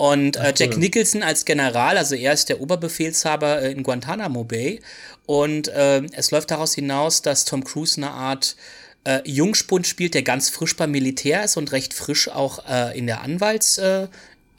Und 0.00 0.38
äh, 0.38 0.54
Jack 0.56 0.78
Nicholson 0.78 1.22
als 1.22 1.44
General, 1.44 1.98
also 1.98 2.14
er 2.14 2.32
ist 2.32 2.48
der 2.48 2.62
Oberbefehlshaber 2.62 3.60
äh, 3.60 3.72
in 3.72 3.82
Guantanamo 3.82 4.44
Bay. 4.44 4.80
Und 5.26 5.68
äh, 5.68 6.00
es 6.12 6.30
läuft 6.30 6.50
daraus 6.50 6.72
hinaus, 6.74 7.20
dass 7.20 7.44
Tom 7.44 7.62
Cruise 7.62 7.98
eine 7.98 8.10
Art 8.10 8.56
äh, 9.04 9.20
Jungspund 9.26 9.86
spielt, 9.86 10.14
der 10.14 10.22
ganz 10.22 10.48
frisch 10.48 10.74
beim 10.74 10.92
Militär 10.92 11.44
ist 11.44 11.58
und 11.58 11.70
recht 11.72 11.92
frisch 11.92 12.30
auch 12.30 12.64
äh, 12.66 12.96
in 12.98 13.06
der 13.06 13.20
Anwaltsfunktion 13.20 14.08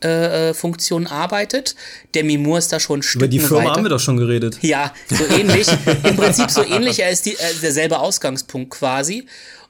äh, 0.03 0.49
äh, 0.49 0.53
Funktion 0.53 1.07
arbeitet. 1.07 1.75
Demi 2.13 2.37
Moore 2.37 2.59
ist 2.59 2.71
da 2.71 2.79
schon 2.79 3.01
Stück 3.01 3.23
Über 3.23 3.27
die 3.27 3.39
Firma 3.39 3.63
weiter. 3.63 3.71
haben 3.77 3.83
wir 3.83 3.89
doch 3.89 3.99
schon 3.99 4.17
geredet. 4.17 4.59
Ja, 4.61 4.93
so 5.09 5.25
ähnlich. 5.25 5.67
Im 6.03 6.17
Prinzip 6.17 6.51
so 6.51 6.63
ähnlich. 6.63 6.99
Er 6.99 7.09
ist 7.09 7.25
die, 7.25 7.33
äh, 7.33 7.53
derselbe 7.63 7.97
Ausgangspunkt 7.97 8.69
quasi. 8.69 9.25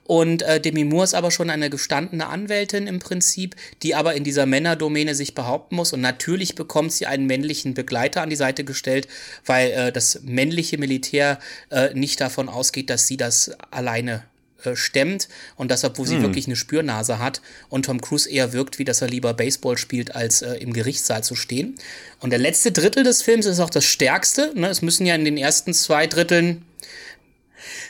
Und 0.06 0.41
äh, 0.41 0.60
Demi 0.60 0.84
Moore 0.84 1.06
ist 1.06 1.14
aber 1.14 1.32
schon 1.32 1.49
eine 1.49 1.70
gestandene 1.70 2.28
Anwältin 2.28 2.88
im 2.88 2.99
Prinzip, 2.99 3.56
die 3.84 3.95
aber 3.95 4.16
in 4.16 4.24
dieser 4.24 4.45
Männerdomäne 4.45 5.16
sich 5.16 5.36
behaupten 5.36 5.76
muss. 5.76 5.93
Und 5.93 6.02
natürlich 6.02 6.56
bekommt 6.56 6.91
sie 6.91 7.06
einen 7.06 7.28
männlichen 7.28 7.74
Begleiter 7.74 8.22
an 8.22 8.30
die 8.30 8.36
Seite 8.36 8.64
gestellt, 8.64 9.08
weil 9.45 9.72
äh, 9.72 9.91
das 9.91 10.22
männliche 10.24 10.78
Militär 10.78 11.39
äh, 11.70 11.93
nicht 11.93 12.20
davon 12.20 12.49
ausgeht, 12.49 12.89
dass 12.89 13.08
sie 13.08 13.18
das 13.18 13.52
alleine 13.70 14.24
äh, 14.64 14.76
stemmt 14.76 15.28
und 15.56 15.72
das, 15.72 15.84
obwohl 15.84 16.06
sie 16.06 16.16
hm. 16.16 16.24
wirklich 16.24 16.45
eine 16.45 16.56
Spürnase 16.56 17.20
hat 17.20 17.41
und 17.70 17.86
Tom 17.86 18.02
Cruise 18.02 18.30
eher 18.30 18.54
wirkt, 18.54 18.80
wie 18.80 18.84
dass 18.84 19.02
er 19.02 19.08
lieber 19.08 19.34
Baseball 19.34 19.78
spielt, 19.78 20.16
als 20.16 20.41
äh, 20.41 20.56
im 20.56 20.74
Gerichtssaal 20.74 21.24
zu 21.24 21.36
stehen. 21.36 21.76
Und 22.20 22.30
der 22.30 22.39
letzte 22.39 22.72
Drittel 22.72 23.04
des 23.04 23.22
Films 23.22 23.45
ist 23.45 23.60
auch 23.60 23.70
das 23.70 23.86
stärkste. 23.86 24.52
Ne? 24.56 24.68
Es 24.68 24.82
müssen 24.82 25.06
ja 25.06 25.16
in 25.16 25.26
den 25.26 25.38
ersten 25.38 25.74
zwei 25.74 26.06
Dritteln 26.06 26.64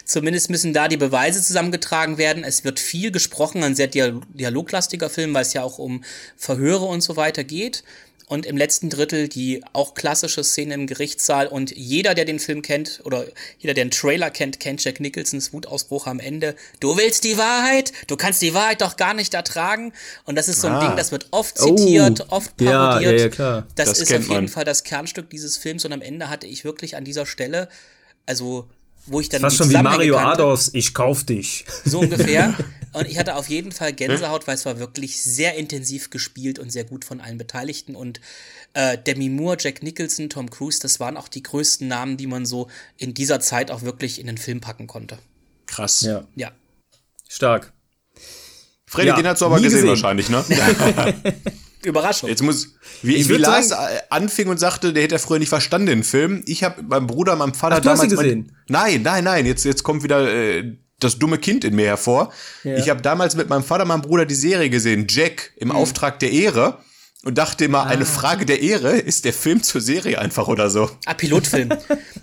Zumindest 0.05 0.49
müssen 0.49 0.73
da 0.73 0.87
die 0.87 0.97
Beweise 0.97 1.41
zusammengetragen 1.41 2.17
werden. 2.17 2.43
Es 2.43 2.63
wird 2.63 2.79
viel 2.79 3.11
gesprochen, 3.11 3.63
ein 3.63 3.75
sehr 3.75 3.87
dialoglastiger 3.87 5.09
Film, 5.09 5.33
weil 5.33 5.43
es 5.43 5.53
ja 5.53 5.63
auch 5.63 5.77
um 5.77 6.03
Verhöre 6.35 6.85
und 6.85 7.01
so 7.01 7.15
weiter 7.15 7.43
geht 7.43 7.83
und 8.31 8.45
im 8.45 8.55
letzten 8.55 8.89
Drittel 8.89 9.27
die 9.27 9.61
auch 9.73 9.93
klassische 9.93 10.41
Szene 10.45 10.73
im 10.75 10.87
Gerichtssaal 10.87 11.47
und 11.47 11.75
jeder, 11.75 12.13
der 12.13 12.23
den 12.23 12.39
Film 12.39 12.61
kennt 12.61 13.01
oder 13.03 13.25
jeder, 13.59 13.73
der 13.73 13.83
den 13.83 13.91
Trailer 13.91 14.29
kennt, 14.29 14.61
kennt 14.61 14.81
Jack 14.81 15.01
Nicholsons 15.01 15.51
Wutausbruch 15.51 16.07
am 16.07 16.21
Ende. 16.21 16.55
Du 16.79 16.95
willst 16.95 17.25
die 17.25 17.37
Wahrheit? 17.37 17.91
Du 18.07 18.15
kannst 18.15 18.41
die 18.41 18.53
Wahrheit 18.53 18.79
doch 18.79 18.95
gar 18.95 19.13
nicht 19.13 19.33
ertragen. 19.33 19.91
Und 20.23 20.37
das 20.37 20.47
ist 20.47 20.61
so 20.61 20.67
ein 20.67 20.75
ah. 20.75 20.87
Ding, 20.87 20.95
das 20.95 21.11
wird 21.11 21.27
oft 21.31 21.57
zitiert, 21.57 22.21
oh, 22.29 22.35
oft 22.35 22.55
parodiert. 22.55 23.01
Ja, 23.03 23.11
ja, 23.11 23.17
ja, 23.17 23.27
klar. 23.27 23.67
Das, 23.75 23.89
das 23.89 23.99
ist 23.99 24.13
auf 24.13 24.21
jeden 24.21 24.29
man. 24.29 24.47
Fall 24.47 24.63
das 24.63 24.85
Kernstück 24.85 25.29
dieses 25.29 25.57
Films 25.57 25.83
und 25.83 25.91
am 25.91 26.01
Ende 26.01 26.29
hatte 26.29 26.47
ich 26.47 26.63
wirklich 26.63 26.95
an 26.95 27.03
dieser 27.03 27.25
Stelle, 27.25 27.67
also 28.25 28.69
wo 29.05 29.19
ich 29.19 29.29
dann. 29.29 29.41
Fast 29.41 29.57
schon 29.57 29.69
wie 29.69 29.81
Mario 29.81 30.17
Adolfs, 30.17 30.71
ich 30.73 30.93
kauf 30.93 31.23
dich. 31.23 31.65
So 31.85 31.99
ungefähr. 31.99 32.55
Und 32.93 33.07
ich 33.07 33.17
hatte 33.17 33.35
auf 33.35 33.47
jeden 33.47 33.71
Fall 33.71 33.93
Gänsehaut, 33.93 34.47
weil 34.47 34.55
es 34.55 34.65
war 34.65 34.77
wirklich 34.77 35.21
sehr 35.21 35.55
intensiv 35.55 36.09
gespielt 36.09 36.59
und 36.59 36.73
sehr 36.73 36.83
gut 36.83 37.05
von 37.05 37.21
allen 37.21 37.37
Beteiligten. 37.37 37.95
Und 37.95 38.19
äh, 38.73 38.97
Demi 38.97 39.29
Moore, 39.29 39.55
Jack 39.57 39.81
Nicholson, 39.81 40.29
Tom 40.29 40.49
Cruise, 40.49 40.79
das 40.81 40.99
waren 40.99 41.15
auch 41.15 41.29
die 41.29 41.41
größten 41.41 41.87
Namen, 41.87 42.17
die 42.17 42.27
man 42.27 42.45
so 42.45 42.67
in 42.97 43.13
dieser 43.13 43.39
Zeit 43.39 43.71
auch 43.71 43.83
wirklich 43.83 44.19
in 44.19 44.27
den 44.27 44.37
Film 44.37 44.59
packen 44.59 44.87
konnte. 44.87 45.19
Krass. 45.67 46.01
Ja. 46.01 46.27
ja. 46.35 46.51
Stark. 47.29 47.71
Freddy, 48.87 49.07
ja, 49.07 49.15
den 49.15 49.27
hast 49.27 49.41
du 49.41 49.45
aber 49.45 49.61
gesehen, 49.61 49.71
gesehen, 49.71 49.87
wahrscheinlich, 49.87 50.29
ne? 50.29 50.43
Überraschung. 51.85 52.29
Jetzt 52.29 52.43
muss, 52.43 52.75
wie, 53.01 53.15
ich 53.15 53.29
wie 53.29 53.33
Lars 53.33 53.69
sagen, 53.69 53.97
anfing 54.09 54.47
und 54.47 54.59
sagte, 54.59 54.93
der 54.93 55.03
hätte 55.03 55.15
er 55.15 55.19
früher 55.19 55.39
nicht 55.39 55.49
verstanden, 55.49 55.87
den 55.87 56.03
Film. 56.03 56.43
Ich 56.45 56.63
habe 56.63 56.83
meinem 56.83 57.07
Bruder, 57.07 57.35
meinem 57.35 57.53
Vater 57.53 57.77
Ach, 57.77 57.81
damals. 57.81 58.01
Hast 58.01 58.11
ihn 58.11 58.17
gesehen? 58.17 58.51
Mein, 58.67 58.81
nein, 58.83 59.01
nein, 59.01 59.23
nein, 59.23 59.45
jetzt, 59.45 59.65
jetzt 59.65 59.83
kommt 59.83 60.03
wieder 60.03 60.31
äh, 60.31 60.77
das 60.99 61.19
dumme 61.19 61.37
Kind 61.37 61.63
in 61.63 61.75
mir 61.75 61.87
hervor. 61.87 62.31
Ja. 62.63 62.77
Ich 62.77 62.89
habe 62.89 63.01
damals 63.01 63.35
mit 63.35 63.49
meinem 63.49 63.63
Vater, 63.63 63.85
meinem 63.85 64.01
Bruder 64.01 64.25
die 64.25 64.35
Serie 64.35 64.69
gesehen, 64.69 65.07
Jack 65.09 65.51
im 65.57 65.69
mhm. 65.69 65.75
Auftrag 65.75 66.19
der 66.19 66.31
Ehre. 66.31 66.79
Und 67.23 67.37
dachte 67.37 67.65
immer, 67.65 67.81
ah. 67.81 67.85
eine 67.85 68.07
Frage 68.07 68.47
der 68.47 68.63
Ehre, 68.63 68.97
ist 68.97 69.25
der 69.25 69.33
Film 69.33 69.61
zur 69.61 69.79
Serie 69.79 70.17
einfach 70.17 70.47
oder 70.47 70.71
so? 70.71 70.89
Ah, 71.05 71.13
Pilotfilm. 71.13 71.69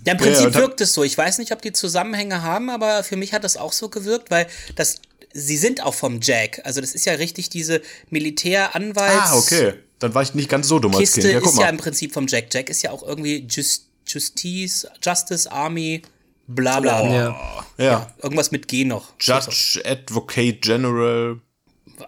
ja, 0.05 0.13
im 0.13 0.19
Prinzip 0.19 0.53
ja, 0.53 0.55
wirkt 0.55 0.81
es 0.81 0.93
so. 0.93 1.05
Ich 1.05 1.17
weiß 1.17 1.39
nicht, 1.39 1.53
ob 1.53 1.63
die 1.63 1.73
Zusammenhänge 1.73 2.43
haben, 2.43 2.69
aber 2.69 3.05
für 3.05 3.15
mich 3.15 3.33
hat 3.33 3.45
das 3.45 3.57
auch 3.57 3.73
so 3.73 3.91
gewirkt, 3.91 4.33
weil 4.33 4.49
das, 4.75 4.97
sie 5.39 5.57
sind 5.57 5.83
auch 5.83 5.95
vom 5.95 6.21
Jack. 6.21 6.61
Also 6.65 6.81
das 6.81 6.95
ist 6.95 7.07
ja 7.07 7.15
richtig 7.15 7.49
diese 7.49 7.81
Militäranwalts. 8.11 9.31
Ah, 9.31 9.37
okay. 9.37 9.75
Dann 9.99 10.15
war 10.15 10.23
ich 10.23 10.35
nicht 10.35 10.49
ganz 10.49 10.69
so 10.69 10.79
dumm 10.79 10.95
als 10.95 11.13
Kind. 11.13 11.27
Ja, 11.27 11.39
ist 11.39 11.57
mal. 11.57 11.63
ja 11.63 11.69
im 11.69 11.77
Prinzip 11.77 12.13
vom 12.13 12.27
Jack. 12.27 12.53
Jack 12.53 12.71
ist 12.71 12.83
ja 12.83 12.91
auch 12.91 13.03
irgendwie 13.03 13.47
Just, 13.49 13.89
Justice, 14.07 14.89
Justice 15.03 15.51
Army, 15.51 16.03
bla 16.47 16.81
bla. 16.81 17.03
Oh. 17.03 17.07
Ja. 17.07 17.65
ja. 17.79 17.85
ja. 17.85 18.15
Irgendwas 18.23 18.51
mit 18.51 18.69
G 18.69 18.85
noch. 18.85 19.13
Judge, 19.21 19.83
Advocate 19.85 20.61
General. 20.61 21.41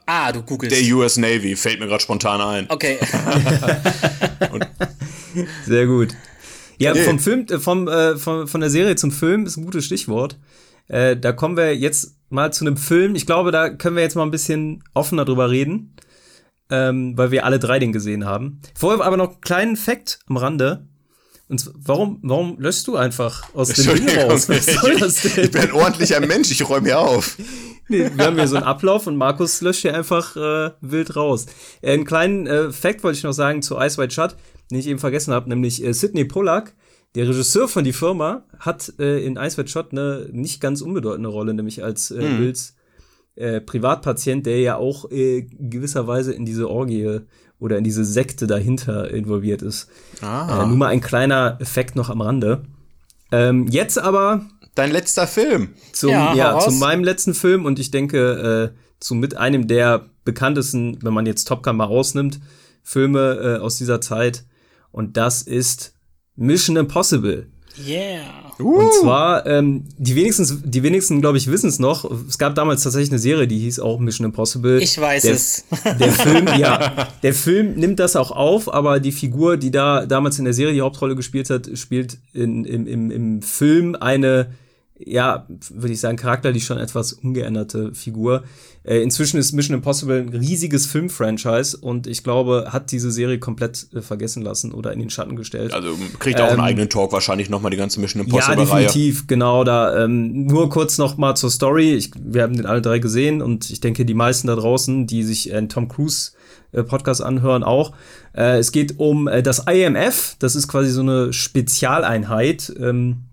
Ah, 0.06 0.30
du 0.30 0.42
googelst. 0.42 0.76
Der 0.76 0.94
US 0.94 1.16
Navy, 1.16 1.56
fällt 1.56 1.80
mir 1.80 1.86
gerade 1.86 2.02
spontan 2.02 2.40
ein. 2.40 2.70
Okay. 2.70 2.98
Sehr 5.66 5.86
gut. 5.86 6.14
Ja, 6.78 6.92
okay. 6.92 7.04
vom 7.04 7.18
Film, 7.18 7.46
äh, 7.50 7.58
vom, 7.58 7.88
äh, 7.88 8.16
von, 8.16 8.46
von 8.46 8.60
der 8.60 8.70
Serie 8.70 8.96
zum 8.96 9.10
Film 9.10 9.46
ist 9.46 9.56
ein 9.56 9.64
gutes 9.64 9.84
Stichwort. 9.84 10.36
Äh, 10.90 11.16
da 11.16 11.32
kommen 11.32 11.56
wir 11.56 11.76
jetzt 11.76 12.18
mal 12.28 12.52
zu 12.52 12.64
einem 12.64 12.76
Film. 12.76 13.14
Ich 13.14 13.26
glaube, 13.26 13.50
da 13.50 13.70
können 13.70 13.96
wir 13.96 14.02
jetzt 14.02 14.16
mal 14.16 14.22
ein 14.22 14.30
bisschen 14.30 14.84
offener 14.94 15.24
drüber 15.24 15.50
reden 15.50 15.96
ähm, 16.70 17.16
weil 17.16 17.30
wir 17.30 17.44
alle 17.44 17.58
drei 17.58 17.78
den 17.78 17.92
gesehen 17.92 18.24
haben. 18.24 18.60
Vorher 18.74 19.04
aber 19.04 19.16
noch 19.16 19.30
einen 19.30 19.40
kleinen 19.40 19.76
Fact 19.76 20.20
am 20.28 20.36
Rande. 20.36 20.86
Und 21.48 21.68
warum, 21.74 22.20
warum 22.22 22.60
löschst 22.60 22.86
du 22.86 22.96
einfach 22.96 23.52
aus 23.54 23.70
dem 23.70 24.06
Ding 24.06 24.18
raus? 24.20 24.48
Was 24.48 24.66
soll 24.66 24.96
das 24.98 25.22
denn? 25.22 25.46
Ich 25.46 25.50
bin 25.50 25.62
ein 25.62 25.72
ordentlicher 25.72 26.20
Mensch, 26.20 26.50
ich 26.52 26.68
räume 26.68 26.86
hier 26.86 27.00
auf. 27.00 27.36
Nee, 27.88 28.08
wir 28.14 28.24
haben 28.24 28.36
hier 28.36 28.46
so 28.46 28.54
einen 28.54 28.66
Ablauf 28.66 29.08
und 29.08 29.16
Markus 29.16 29.60
löscht 29.60 29.82
hier 29.82 29.96
einfach 29.96 30.36
äh, 30.36 30.70
wild 30.80 31.16
raus. 31.16 31.46
Äh, 31.82 31.94
einen 31.94 32.04
kleinen 32.04 32.46
äh, 32.46 32.70
Fact 32.70 33.02
wollte 33.02 33.18
ich 33.18 33.24
noch 33.24 33.32
sagen 33.32 33.62
zu 33.62 33.76
Ice 33.80 33.98
White 33.98 34.14
Shut, 34.14 34.36
den 34.70 34.78
ich 34.78 34.86
eben 34.86 35.00
vergessen 35.00 35.34
habe, 35.34 35.48
nämlich 35.48 35.84
äh, 35.84 35.92
Sidney 35.92 36.24
Pollack, 36.24 36.72
der 37.14 37.28
Regisseur 37.28 37.68
von 37.68 37.84
die 37.84 37.92
Firma, 37.92 38.44
hat 38.58 38.92
äh, 38.98 39.24
in 39.24 39.36
Ice 39.36 39.56
White 39.56 39.68
Shot 39.68 39.92
eine 39.92 40.28
nicht 40.30 40.60
ganz 40.60 40.80
unbedeutende 40.80 41.28
Rolle, 41.28 41.54
nämlich 41.54 41.82
als 41.82 42.10
äh, 42.10 42.22
mhm. 42.22 42.38
Bills 42.38 42.74
äh, 43.36 43.60
Privatpatient, 43.60 44.46
der 44.46 44.60
ja 44.60 44.76
auch 44.76 45.10
äh, 45.10 45.42
gewisserweise 45.42 46.32
in 46.32 46.44
diese 46.44 46.68
Orgie 46.68 47.20
oder 47.58 47.78
in 47.78 47.84
diese 47.84 48.04
Sekte 48.04 48.46
dahinter 48.46 49.10
involviert 49.10 49.62
ist. 49.62 49.88
Ah. 50.20 50.64
Äh, 50.64 50.66
nur 50.68 50.76
mal 50.76 50.88
ein 50.88 51.00
kleiner 51.00 51.58
Effekt 51.60 51.96
noch 51.96 52.10
am 52.10 52.20
Rande. 52.20 52.62
Ähm, 53.32 53.66
jetzt 53.68 53.98
aber. 53.98 54.46
Dein 54.74 54.92
letzter 54.92 55.26
Film. 55.26 55.70
Zum, 55.92 56.10
ja, 56.10 56.34
ja 56.34 56.58
zu 56.58 56.70
meinem 56.72 57.04
letzten 57.04 57.34
Film 57.34 57.64
und 57.64 57.78
ich 57.78 57.90
denke, 57.90 58.72
äh, 58.72 58.78
zu 59.00 59.14
mit 59.14 59.36
einem 59.36 59.66
der 59.66 60.06
bekanntesten, 60.24 60.98
wenn 61.02 61.12
man 61.12 61.26
jetzt 61.26 61.46
Top 61.48 61.62
Gun 61.62 61.76
mal 61.76 61.84
rausnimmt, 61.84 62.40
Filme 62.82 63.58
äh, 63.58 63.60
aus 63.60 63.76
dieser 63.78 64.00
Zeit. 64.00 64.44
Und 64.92 65.16
das 65.16 65.42
ist 65.42 65.94
Mission 66.40 66.76
Impossible. 66.76 67.46
Yeah. 67.86 68.22
Und 68.58 68.92
zwar, 68.94 69.46
ähm, 69.46 69.84
die 69.96 70.16
wenigsten, 70.16 70.62
die 70.64 70.82
wenigsten, 70.82 71.20
glaube 71.20 71.38
ich, 71.38 71.50
wissen 71.50 71.68
es 71.68 71.78
noch. 71.78 72.10
Es 72.28 72.38
gab 72.38 72.54
damals 72.54 72.82
tatsächlich 72.82 73.10
eine 73.10 73.18
Serie, 73.18 73.46
die 73.46 73.58
hieß 73.58 73.78
auch 73.78 73.98
Mission 73.98 74.24
Impossible. 74.24 74.80
Ich 74.82 74.98
weiß 74.98 75.22
der, 75.22 75.34
es. 75.34 75.64
Der 75.98 76.12
Film, 76.12 76.46
ja, 76.58 77.08
der 77.22 77.34
Film 77.34 77.74
nimmt 77.74 78.00
das 78.00 78.16
auch 78.16 78.30
auf, 78.30 78.72
aber 78.72 79.00
die 79.00 79.12
Figur, 79.12 79.58
die 79.58 79.70
da 79.70 80.06
damals 80.06 80.38
in 80.38 80.46
der 80.46 80.54
Serie 80.54 80.74
die 80.74 80.80
Hauptrolle 80.80 81.14
gespielt 81.14 81.50
hat, 81.50 81.70
spielt 81.74 82.18
in, 82.32 82.64
im, 82.64 82.86
im, 82.86 83.10
im 83.10 83.42
Film 83.42 83.94
eine 83.94 84.54
ja, 85.04 85.46
würde 85.70 85.92
ich 85.92 86.00
sagen, 86.00 86.16
charakterlich 86.16 86.64
schon 86.64 86.78
etwas 86.78 87.12
ungeänderte 87.12 87.94
Figur. 87.94 88.44
Äh, 88.82 89.02
inzwischen 89.02 89.38
ist 89.38 89.52
Mission 89.52 89.76
Impossible 89.76 90.20
ein 90.20 90.28
riesiges 90.28 90.86
Filmfranchise 90.86 91.76
und 91.76 92.06
ich 92.06 92.22
glaube, 92.22 92.68
hat 92.70 92.92
diese 92.92 93.10
Serie 93.10 93.38
komplett 93.38 93.88
äh, 93.94 94.00
vergessen 94.00 94.42
lassen 94.42 94.72
oder 94.72 94.92
in 94.92 95.00
den 95.00 95.10
Schatten 95.10 95.36
gestellt. 95.36 95.74
Also 95.74 95.96
kriegt 96.18 96.40
auch 96.40 96.46
Ähm, 96.46 96.52
einen 96.52 96.60
eigenen 96.60 96.88
Talk 96.88 97.12
wahrscheinlich 97.12 97.50
nochmal 97.50 97.70
die 97.70 97.76
ganze 97.76 98.00
Mission 98.00 98.22
ja, 98.22 98.26
Impossible-Reihe. 98.26 98.86
definitiv, 98.86 99.26
genau. 99.26 99.64
Da 99.64 100.04
ähm, 100.04 100.46
nur 100.46 100.70
kurz 100.70 100.98
noch 100.98 101.16
mal 101.16 101.34
zur 101.34 101.50
Story. 101.50 101.94
Ich, 101.94 102.10
wir 102.18 102.42
haben 102.42 102.56
den 102.56 102.66
alle 102.66 102.82
drei 102.82 102.98
gesehen 102.98 103.42
und 103.42 103.70
ich 103.70 103.80
denke, 103.80 104.04
die 104.04 104.14
meisten 104.14 104.46
da 104.46 104.56
draußen, 104.56 105.06
die 105.06 105.22
sich 105.24 105.52
einen 105.52 105.68
Tom 105.68 105.88
Cruise 105.88 106.32
äh, 106.72 106.82
Podcast 106.82 107.22
anhören, 107.22 107.62
auch. 107.62 107.92
Äh, 108.32 108.58
es 108.58 108.72
geht 108.72 108.98
um 108.98 109.28
äh, 109.28 109.42
das 109.42 109.66
IMF. 109.66 110.36
Das 110.38 110.54
ist 110.54 110.68
quasi 110.68 110.90
so 110.90 111.02
eine 111.02 111.32
Spezialeinheit. 111.32 112.72
Ähm, 112.78 113.24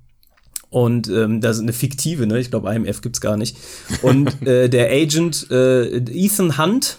und 0.69 1.07
ähm, 1.09 1.41
das 1.41 1.57
ist 1.57 1.63
eine 1.63 1.73
fiktive, 1.73 2.27
ne? 2.27 2.39
Ich 2.39 2.49
glaube, 2.49 2.73
IMF 2.73 3.01
gibt's 3.01 3.21
gar 3.21 3.37
nicht. 3.37 3.57
Und 4.01 4.41
äh, 4.45 4.69
der 4.69 4.91
Agent 4.91 5.47
äh, 5.49 5.97
Ethan 5.97 6.57
Hunt, 6.57 6.97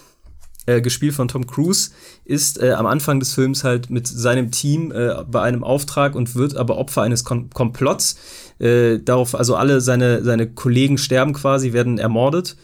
äh, 0.65 0.81
gespielt 0.81 1.13
von 1.13 1.27
Tom 1.27 1.45
Cruise, 1.45 1.91
ist 2.25 2.61
äh, 2.61 2.71
am 2.71 2.85
Anfang 2.85 3.19
des 3.19 3.33
Films 3.33 3.63
halt 3.63 3.89
mit 3.89 4.07
seinem 4.07 4.51
Team 4.51 4.91
äh, 4.91 5.23
bei 5.29 5.41
einem 5.41 5.63
Auftrag 5.63 6.15
und 6.15 6.35
wird 6.35 6.55
aber 6.55 6.77
Opfer 6.77 7.03
eines 7.03 7.23
Kom 7.23 7.49
Komplotts. 7.51 8.17
Äh, 8.59 8.99
darauf, 8.99 9.35
also 9.35 9.55
alle 9.55 9.81
seine, 9.81 10.23
seine 10.23 10.49
Kollegen 10.49 10.97
sterben 10.97 11.33
quasi, 11.33 11.73
werden 11.73 11.97
ermordet. 11.97 12.57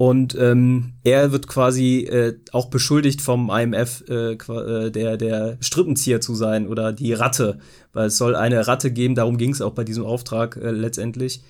Und 0.00 0.34
ähm, 0.40 0.94
er 1.04 1.30
wird 1.30 1.46
quasi 1.46 2.06
äh, 2.10 2.34
auch 2.52 2.70
beschuldigt 2.70 3.20
vom 3.20 3.50
IMF, 3.50 4.02
äh, 4.08 4.32
äh, 4.32 4.90
der, 4.90 5.18
der 5.18 5.58
Strippenzieher 5.60 6.22
zu 6.22 6.34
sein 6.34 6.68
oder 6.68 6.94
die 6.94 7.12
Ratte, 7.12 7.58
weil 7.92 8.06
es 8.06 8.16
soll 8.16 8.34
eine 8.34 8.66
Ratte 8.66 8.92
geben, 8.92 9.14
darum 9.14 9.36
ging 9.36 9.52
es 9.52 9.60
auch 9.60 9.74
bei 9.74 9.84
diesem 9.84 10.06
Auftrag 10.06 10.56
äh, 10.56 10.70
letztendlich. 10.70 11.42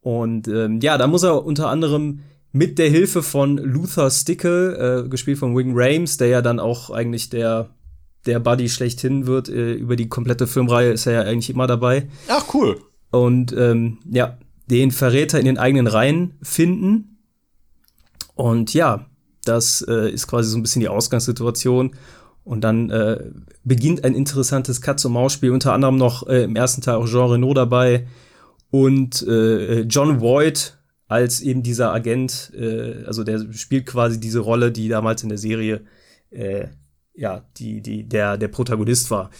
Und 0.00 0.48
ähm, 0.48 0.80
ja, 0.80 0.98
da 0.98 1.06
muss 1.06 1.22
er 1.22 1.46
unter 1.46 1.68
anderem 1.68 2.22
mit 2.50 2.80
der 2.80 2.90
Hilfe 2.90 3.22
von 3.22 3.56
Luther 3.56 4.10
Stickle, 4.10 5.04
äh, 5.04 5.08
gespielt 5.08 5.38
von 5.38 5.56
Wing 5.56 5.70
Rames, 5.76 6.16
der 6.16 6.26
ja 6.26 6.42
dann 6.42 6.58
auch 6.58 6.90
eigentlich 6.90 7.30
der, 7.30 7.70
der 8.26 8.40
Buddy 8.40 8.68
schlechthin 8.68 9.28
wird, 9.28 9.48
äh, 9.48 9.74
über 9.74 9.94
die 9.94 10.08
komplette 10.08 10.48
Filmreihe 10.48 10.90
ist 10.90 11.06
er 11.06 11.12
ja 11.12 11.22
eigentlich 11.22 11.50
immer 11.50 11.68
dabei. 11.68 12.08
Ach, 12.26 12.52
cool. 12.52 12.80
Und 13.12 13.52
ähm, 13.56 13.98
ja, 14.10 14.38
den 14.68 14.90
Verräter 14.90 15.38
in 15.38 15.46
den 15.46 15.58
eigenen 15.58 15.86
Reihen 15.86 16.34
finden. 16.42 17.15
Und 18.36 18.72
ja, 18.72 19.06
das 19.44 19.84
äh, 19.88 20.08
ist 20.10 20.28
quasi 20.28 20.48
so 20.48 20.56
ein 20.56 20.62
bisschen 20.62 20.80
die 20.80 20.88
Ausgangssituation. 20.88 21.96
Und 22.44 22.60
dann 22.60 22.90
äh, 22.90 23.24
beginnt 23.64 24.04
ein 24.04 24.14
interessantes 24.14 24.80
Katz-und-Maus-Spiel, 24.80 25.50
unter 25.50 25.72
anderem 25.72 25.96
noch 25.96 26.28
äh, 26.28 26.44
im 26.44 26.54
ersten 26.54 26.80
Teil 26.80 26.94
auch 26.94 27.08
Jean 27.08 27.28
Reno 27.28 27.52
dabei 27.54 28.06
und 28.70 29.26
äh, 29.26 29.80
John 29.80 30.20
Voight 30.20 30.78
als 31.08 31.40
eben 31.40 31.64
dieser 31.64 31.92
Agent, 31.92 32.52
äh, 32.54 33.04
also 33.04 33.24
der 33.24 33.52
spielt 33.52 33.86
quasi 33.86 34.20
diese 34.20 34.40
Rolle, 34.40 34.70
die 34.70 34.88
damals 34.88 35.24
in 35.24 35.28
der 35.28 35.38
Serie 35.38 35.82
äh, 36.30 36.68
ja, 37.14 37.44
die, 37.56 37.80
die, 37.80 38.04
der, 38.08 38.36
der 38.36 38.48
Protagonist 38.48 39.10
war. 39.10 39.30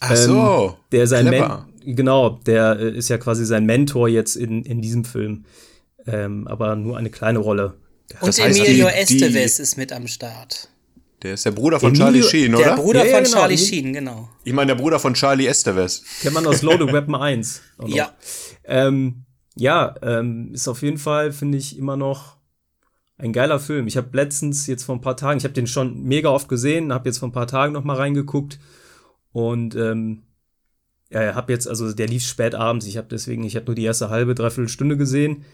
Ach 0.00 0.14
so. 0.16 0.66
Ähm, 0.68 0.74
der 0.92 1.06
sein. 1.06 1.24
Men 1.30 1.44
genau, 1.84 2.40
der 2.46 2.78
äh, 2.78 2.96
ist 2.96 3.08
ja 3.08 3.18
quasi 3.18 3.44
sein 3.44 3.64
Mentor 3.64 4.08
jetzt 4.08 4.36
in, 4.36 4.62
in 4.62 4.82
diesem 4.82 5.04
Film. 5.04 5.44
Ähm, 6.06 6.46
aber 6.48 6.76
nur 6.76 6.98
eine 6.98 7.10
kleine 7.10 7.38
Rolle. 7.38 7.74
Und 8.20 8.28
Das 8.28 8.40
heißt, 8.40 8.58
Emilio 8.58 8.86
die- 8.88 8.94
Estevez 8.94 9.58
ist 9.58 9.76
mit 9.76 9.92
am 9.92 10.06
Start. 10.06 10.68
Der 11.22 11.34
ist 11.34 11.44
der 11.46 11.52
Bruder 11.52 11.78
von 11.78 11.90
Emilio- 11.94 12.04
Charlie 12.04 12.22
Sheen, 12.22 12.52
Der 12.52 12.60
oder? 12.60 12.76
Bruder 12.76 13.00
Ja, 13.00 13.06
ja, 13.06 13.14
von 13.16 13.24
genau. 13.24 13.36
Charlie 13.36 13.56
Die- 13.56 13.64
Sheen, 13.66 13.92
genau. 13.92 14.28
Ich 14.44 14.52
meine, 14.52 14.68
der 14.68 14.74
Bruder 14.82 14.98
von 14.98 15.14
Charlie 15.14 15.46
Estevez. 15.46 16.02
Kennt 16.20 16.34
man 16.34 16.46
aus 16.46 16.62
Loaded 16.62 16.92
Weapon 16.92 17.14
1. 17.14 17.60
auch 17.78 17.86
noch. 17.88 17.94
Ja. 17.94 18.12
Ähm, 18.64 19.24
ja, 19.56 19.94
ähm, 20.02 20.50
ist 20.52 20.66
auf 20.68 20.82
jeden 20.82 20.98
Fall, 20.98 21.32
finde 21.32 21.58
ich, 21.58 21.78
immer 21.78 21.96
noch 21.96 22.36
ein 23.18 23.32
geiler 23.32 23.60
Film. 23.60 23.86
Ich 23.86 23.96
habe 23.96 24.08
letztens 24.16 24.66
jetzt 24.66 24.82
vor 24.82 24.96
ein 24.96 25.00
paar 25.00 25.16
Tagen, 25.16 25.38
ich 25.38 25.44
habe 25.44 25.54
den 25.54 25.66
schon 25.68 26.02
mega 26.02 26.28
oft 26.30 26.48
gesehen, 26.48 26.92
habe 26.92 27.08
jetzt 27.08 27.18
vor 27.18 27.28
ein 27.28 27.32
paar 27.32 27.46
Tagen 27.46 27.72
noch 27.72 27.84
mal 27.84 27.96
reingeguckt 27.96 28.58
und 29.30 29.76
ähm, 29.76 30.22
ja, 31.10 31.34
habe 31.34 31.52
jetzt, 31.52 31.68
also 31.68 31.92
der 31.92 32.08
lief 32.08 32.24
spät 32.24 32.54
abends. 32.54 32.86
Ich 32.86 32.96
habe 32.96 33.06
deswegen, 33.10 33.44
ich 33.44 33.54
habe 33.54 33.66
nur 33.66 33.74
die 33.74 33.84
erste 33.84 34.08
halbe, 34.10 34.34
dreiviertel 34.34 34.68
Stunde 34.68 34.96
gesehen. 34.96 35.44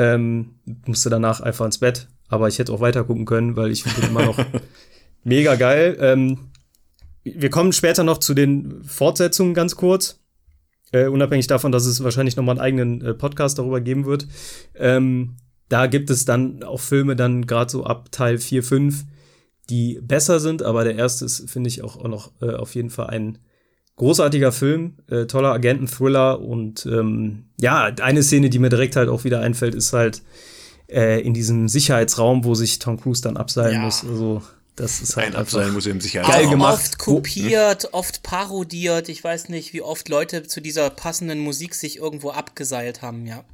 Ähm, 0.00 0.54
musste 0.86 1.10
danach 1.10 1.40
einfach 1.42 1.66
ins 1.66 1.76
Bett. 1.76 2.08
Aber 2.28 2.48
ich 2.48 2.58
hätte 2.58 2.72
auch 2.72 2.80
weiter 2.80 3.04
gucken 3.04 3.26
können, 3.26 3.56
weil 3.56 3.70
ich 3.70 3.82
finde 3.82 4.00
den 4.00 4.10
immer 4.10 4.24
noch 4.24 4.38
mega 5.24 5.56
geil. 5.56 5.96
Ähm, 6.00 6.50
wir 7.22 7.50
kommen 7.50 7.72
später 7.72 8.02
noch 8.02 8.16
zu 8.18 8.32
den 8.32 8.82
Fortsetzungen 8.82 9.52
ganz 9.52 9.76
kurz. 9.76 10.20
Äh, 10.92 11.08
unabhängig 11.08 11.48
davon, 11.48 11.70
dass 11.70 11.84
es 11.84 12.02
wahrscheinlich 12.02 12.36
noch 12.36 12.44
mal 12.44 12.52
einen 12.52 12.60
eigenen 12.60 13.02
äh, 13.02 13.14
Podcast 13.14 13.58
darüber 13.58 13.82
geben 13.82 14.06
wird. 14.06 14.26
Ähm, 14.74 15.36
da 15.68 15.86
gibt 15.86 16.08
es 16.08 16.24
dann 16.24 16.62
auch 16.62 16.80
Filme 16.80 17.14
dann 17.14 17.46
gerade 17.46 17.70
so 17.70 17.84
ab 17.84 18.10
Teil 18.10 18.38
4, 18.38 18.62
5, 18.62 19.04
die 19.68 20.00
besser 20.02 20.40
sind, 20.40 20.62
aber 20.62 20.82
der 20.82 20.96
erste 20.96 21.26
ist, 21.26 21.48
finde 21.50 21.68
ich, 21.68 21.82
auch, 21.82 21.96
auch 21.96 22.08
noch 22.08 22.32
äh, 22.40 22.54
auf 22.54 22.74
jeden 22.74 22.90
Fall 22.90 23.08
ein 23.08 23.38
großartiger 24.00 24.50
Film, 24.50 24.94
äh, 25.10 25.26
toller 25.26 25.52
Agenten-Thriller 25.52 26.40
und 26.40 26.86
ähm, 26.86 27.44
ja, 27.60 27.84
eine 28.00 28.22
Szene, 28.22 28.48
die 28.48 28.58
mir 28.58 28.70
direkt 28.70 28.96
halt 28.96 29.10
auch 29.10 29.24
wieder 29.24 29.40
einfällt, 29.40 29.74
ist 29.74 29.92
halt 29.92 30.22
äh, 30.88 31.20
in 31.20 31.34
diesem 31.34 31.68
Sicherheitsraum, 31.68 32.44
wo 32.44 32.54
sich 32.54 32.78
Tom 32.78 32.98
Cruise 32.98 33.20
dann 33.20 33.36
abseilen 33.36 33.74
Ja. 33.74 33.80
muss. 33.80 34.02
Also, 34.02 34.40
das 34.74 35.02
ist 35.02 35.16
halt 35.16 35.26
Ein 35.26 35.36
Abseilen 35.36 35.74
muss 35.74 35.86
eben 35.86 36.00
sicher 36.00 36.22
Geil 36.22 36.48
gemacht. 36.48 36.72
Oft 36.80 36.98
kopiert, 36.98 37.90
oft 37.92 38.22
parodiert. 38.22 39.10
Ich 39.10 39.22
weiß 39.22 39.50
nicht, 39.50 39.74
wie 39.74 39.82
oft 39.82 40.08
Leute 40.08 40.44
zu 40.44 40.62
dieser 40.62 40.88
passenden 40.88 41.40
Musik 41.40 41.74
sich 41.74 41.98
irgendwo 41.98 42.30
abgeseilt 42.30 43.02
haben, 43.02 43.26
ja. 43.26 43.44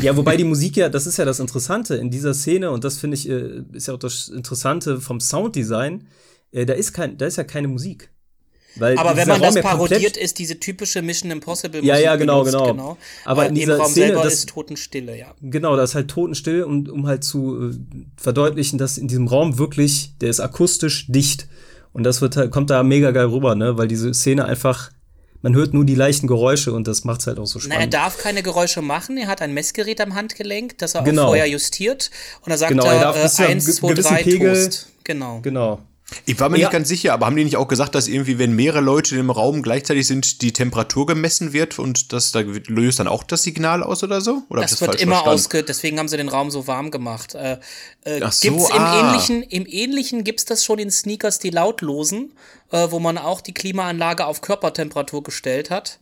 Ja, 0.00 0.16
wobei 0.16 0.36
die 0.36 0.44
Musik 0.44 0.76
ja, 0.76 0.88
das 0.88 1.08
ist 1.08 1.16
ja 1.16 1.24
das 1.24 1.40
Interessante 1.40 1.96
in 1.96 2.10
dieser 2.12 2.34
Szene 2.34 2.70
und 2.70 2.84
das 2.84 2.98
finde 2.98 3.16
ich 3.16 3.28
äh, 3.28 3.62
ist 3.72 3.88
ja 3.88 3.94
auch 3.94 3.98
das 3.98 4.28
Interessante 4.28 5.00
vom 5.00 5.18
Sounddesign. 5.18 6.06
Äh, 6.52 6.66
da 6.66 6.74
ist 6.74 6.92
kein, 6.92 7.18
da 7.18 7.26
ist 7.26 7.36
ja 7.36 7.42
keine 7.42 7.66
Musik. 7.66 8.10
Weil 8.78 8.96
Aber 8.98 9.16
wenn 9.16 9.28
man 9.28 9.40
das 9.40 9.56
Raum 9.56 9.62
komplett- 9.62 9.64
parodiert, 9.64 10.16
ist 10.16 10.38
diese 10.38 10.58
typische 10.60 11.02
Mission 11.02 11.30
Impossible 11.30 11.84
Ja, 11.84 11.96
ja, 11.98 12.16
genau, 12.16 12.44
benutzt, 12.44 12.66
genau. 12.66 12.96
Aber 13.24 13.44
in 13.44 13.50
Im 13.50 13.54
dieser 13.56 13.76
Raum 13.78 13.90
Szene, 13.90 14.06
selber 14.08 14.22
das- 14.24 14.34
ist 14.34 14.48
Totenstille, 14.48 15.18
ja. 15.18 15.34
Genau, 15.40 15.76
da 15.76 15.82
ist 15.82 15.94
halt 15.94 16.08
totenstill 16.08 16.62
und 16.62 16.88
um 16.88 17.06
halt 17.06 17.24
zu 17.24 17.70
äh, 17.70 17.74
verdeutlichen, 18.16 18.78
dass 18.78 18.98
in 18.98 19.08
diesem 19.08 19.26
Raum 19.28 19.58
wirklich, 19.58 20.12
der 20.20 20.30
ist 20.30 20.40
akustisch 20.40 21.06
dicht. 21.08 21.48
Und 21.92 22.04
das 22.04 22.20
wird 22.20 22.36
halt, 22.36 22.50
kommt 22.50 22.70
da 22.70 22.82
mega 22.82 23.10
geil 23.10 23.26
rüber, 23.26 23.54
ne? 23.54 23.76
Weil 23.78 23.88
diese 23.88 24.12
Szene 24.14 24.44
einfach, 24.44 24.90
man 25.42 25.54
hört 25.54 25.72
nur 25.74 25.84
die 25.84 25.94
leichten 25.94 26.26
Geräusche 26.26 26.72
und 26.72 26.86
das 26.86 27.04
macht's 27.04 27.26
halt 27.26 27.38
auch 27.38 27.46
so 27.46 27.58
Na, 27.60 27.66
er 27.66 27.72
spannend. 27.74 27.94
darf 27.94 28.18
keine 28.18 28.42
Geräusche 28.42 28.82
machen. 28.82 29.16
Er 29.16 29.26
hat 29.28 29.40
ein 29.42 29.54
Messgerät 29.54 30.00
am 30.00 30.14
Handgelenk, 30.14 30.78
das 30.78 30.94
er 30.94 31.02
Genau. 31.02 31.22
auch 31.22 31.26
vorher 31.28 31.46
justiert. 31.48 32.10
Und 32.44 32.50
da 32.50 32.58
sagt 32.58 32.70
Genau, 32.70 32.84
er 32.86 33.00
darf 33.00 33.16
er, 33.16 33.24
äh, 33.24 33.46
einem 33.48 33.56
1, 33.58 33.64
ge- 33.66 33.74
2, 33.74 33.88
gewissen 33.92 34.08
3, 34.14 34.22
Pegel- 34.22 34.54
Toast. 34.54 34.86
Genau. 35.04 35.40
genau. 35.40 35.78
Ich 36.24 36.40
war 36.40 36.48
mir 36.48 36.56
Ja. 36.58 36.66
nicht 36.66 36.72
ganz 36.72 36.88
sicher, 36.88 37.12
aber 37.12 37.26
haben 37.26 37.36
die 37.36 37.44
nicht 37.44 37.56
auch 37.56 37.68
gesagt, 37.68 37.94
dass 37.94 38.08
irgendwie, 38.08 38.38
wenn 38.38 38.52
mehrere 38.52 38.80
Leute 38.80 39.16
im 39.18 39.30
Raum 39.30 39.62
gleichzeitig 39.62 40.06
sind, 40.06 40.40
die 40.40 40.52
Temperatur 40.52 41.06
gemessen 41.06 41.52
wird 41.52 41.78
und 41.78 42.12
das 42.12 42.32
da 42.32 42.40
löst 42.40 42.98
dann 42.98 43.08
auch 43.08 43.22
das 43.24 43.42
Signal 43.42 43.82
aus 43.82 44.02
oder 44.02 44.20
so? 44.20 44.42
Oder 44.48 44.62
ich 44.62 44.70
Das 44.70 44.80
wird 44.80 44.94
immer 45.00 45.16
verstanden? 45.16 45.34
ausge, 45.34 45.62
deswegen 45.64 45.98
haben 45.98 46.08
sie 46.08 46.16
den 46.16 46.28
Raum 46.28 46.50
so 46.50 46.66
warm 46.66 46.90
gemacht. 46.90 47.34
Äh, 47.34 47.58
äh, 48.04 48.20
Ach 48.22 48.32
so, 48.32 48.48
gibt's 48.48 48.70
im 48.70 48.76
ah. 48.80 49.00
ähnlichen, 49.00 49.42
im 49.42 49.66
ähnlichen 49.66 50.24
gibt's 50.24 50.44
das 50.46 50.64
schon 50.64 50.78
in 50.78 50.90
Sneakers 50.90 51.38
die 51.40 51.50
lautlosen, 51.50 52.32
äh, 52.72 52.86
wo 52.90 52.98
man 52.98 53.18
auch 53.18 53.40
die 53.40 53.54
Klimaanlage 53.54 54.26
auf 54.26 54.40
Körpertemperatur 54.40 55.22
gestellt 55.22 55.70
hat. 55.70 55.98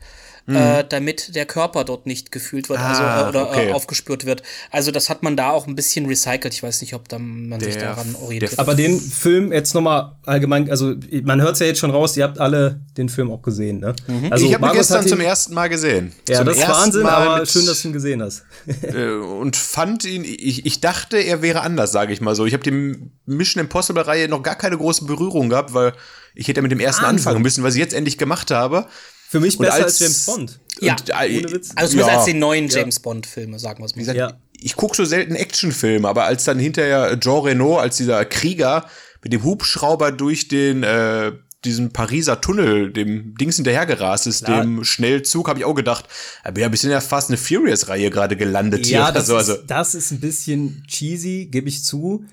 Äh, 0.48 0.84
damit 0.88 1.34
der 1.34 1.44
Körper 1.44 1.82
dort 1.82 2.06
nicht 2.06 2.30
gefühlt 2.30 2.68
wird, 2.68 2.78
also 2.78 3.02
Mhm. 3.02 3.08
Ah, 3.08 3.24
äh, 3.26 3.28
oder 3.30 3.50
okay. 3.50 3.68
äh, 3.70 3.72
aufgespürt 3.72 4.26
wird. 4.26 4.44
Also 4.70 4.92
das 4.92 5.10
hat 5.10 5.24
man 5.24 5.36
da 5.36 5.50
auch 5.50 5.66
ein 5.66 5.74
bisschen 5.74 6.06
recycelt. 6.06 6.54
Ich 6.54 6.62
weiß 6.62 6.82
nicht, 6.82 6.94
ob 6.94 7.08
da 7.08 7.18
man 7.18 7.58
sich 7.58 7.74
Der- 7.74 7.86
daran 7.88 8.12
der- 8.12 8.22
orientiert. 8.22 8.56
Aber 8.60 8.76
den 8.76 9.00
Film 9.00 9.52
jetzt 9.52 9.74
nochmal 9.74 10.12
allgemein, 10.24 10.70
also 10.70 10.94
man 11.24 11.42
hört's 11.42 11.58
ja 11.58 11.66
jetzt 11.66 11.80
schon 11.80 11.90
raus, 11.90 12.16
ihr 12.16 12.22
habt 12.22 12.38
alle 12.38 12.78
den 12.96 13.08
Film 13.08 13.32
auch 13.32 13.42
gesehen, 13.42 13.80
ne? 13.80 13.96
Also 14.30 14.46
ich 14.46 14.54
habe 14.54 14.64
ihn 14.68 14.72
gestern 14.74 15.02
ihn- 15.02 15.08
zum 15.08 15.18
ersten 15.20 15.52
Mal 15.52 15.66
gesehen. 15.68 16.12
Ja, 16.28 16.36
zum 16.36 16.46
das 16.46 16.58
ist 16.58 16.68
Wahnsinn, 16.68 17.02
Mal 17.02 17.10
aber 17.14 17.38
mit- 17.40 17.50
schön, 17.50 17.66
dass 17.66 17.82
du 17.82 17.88
ihn 17.88 17.92
gesehen 17.94 18.22
hast. 18.22 18.44
äh, 18.82 19.14
und 19.16 19.56
fand 19.56 20.04
ihn, 20.04 20.22
ich, 20.22 20.64
ich 20.64 20.80
dachte, 20.80 21.16
er 21.18 21.42
wäre 21.42 21.62
anders, 21.62 21.90
sage 21.90 22.12
ich 22.12 22.20
mal 22.20 22.36
so. 22.36 22.46
Ich 22.46 22.52
habe 22.52 22.62
die 22.62 23.10
Mission 23.24 23.60
Impossible 23.64 24.02
Reihe 24.04 24.28
noch 24.28 24.44
gar 24.44 24.54
keine 24.54 24.76
große 24.78 25.06
Berührung 25.06 25.48
gehabt, 25.48 25.74
weil 25.74 25.92
ich 26.36 26.46
hätte 26.48 26.62
mit 26.62 26.70
dem 26.70 26.78
ersten 26.80 27.02
Wahnsinn. 27.02 27.18
anfangen 27.18 27.42
müssen, 27.42 27.64
was 27.64 27.74
ich 27.74 27.80
jetzt 27.80 27.94
endlich 27.94 28.18
gemacht 28.18 28.50
habe. 28.52 28.86
Für 29.28 29.40
mich 29.40 29.58
besser 29.58 29.74
als, 29.74 29.84
als- 29.84 29.98
James 29.98 30.26
Bond. 30.26 30.60
Ja, 30.80 30.92
Und, 30.92 31.08
äh, 31.10 31.38
ohne 31.38 31.52
Witz. 31.52 31.70
also 31.74 31.90
zumindest 31.90 31.96
ja. 32.12 32.16
als 32.18 32.24
die 32.26 32.34
neuen 32.34 32.68
James 32.68 33.00
Bond 33.00 33.26
Filme, 33.26 33.58
sagen 33.58 33.80
wir 33.80 33.86
es 33.86 33.92
mal. 33.96 33.96
Wie 33.96 34.00
gesagt, 34.02 34.18
Ja. 34.18 34.38
ich 34.52 34.76
gucke 34.76 34.94
so 34.94 35.04
selten 35.04 35.34
Actionfilme, 35.34 36.06
aber 36.06 36.24
als 36.24 36.44
dann 36.44 36.58
hinterher 36.60 37.18
Jean 37.18 37.40
Reno 37.42 37.78
als 37.78 37.96
dieser 37.96 38.24
Krieger 38.24 38.88
mit 39.24 39.32
dem 39.32 39.42
Hubschrauber 39.42 40.12
durch 40.12 40.46
den, 40.48 40.82
äh, 40.84 41.32
diesem 41.64 41.90
Pariser 41.90 42.40
Tunnel, 42.40 42.92
dem 42.92 43.34
Dings 43.36 43.56
hinterhergerast 43.56 44.28
ist, 44.28 44.44
Klar. 44.44 44.60
dem 44.60 44.84
Schnellzug, 44.84 45.48
habe 45.48 45.58
ich 45.58 45.64
auch 45.64 45.74
gedacht, 45.74 46.04
da 46.44 46.52
bin 46.52 46.60
ja 46.60 46.68
ein 46.68 46.70
bisschen 46.70 46.92
ja 46.92 47.00
fast 47.00 47.28
eine 47.30 47.38
Furious-Reihe 47.38 48.10
gerade 48.10 48.36
gelandet 48.36 48.86
ja, 48.86 49.06
hier. 49.06 49.12
Das, 49.14 49.26
so, 49.26 49.36
also. 49.36 49.54
ist, 49.54 49.64
das 49.66 49.94
ist 49.96 50.12
ein 50.12 50.20
bisschen 50.20 50.84
cheesy, 50.86 51.48
gebe 51.50 51.68
ich 51.68 51.82
zu. 51.82 52.24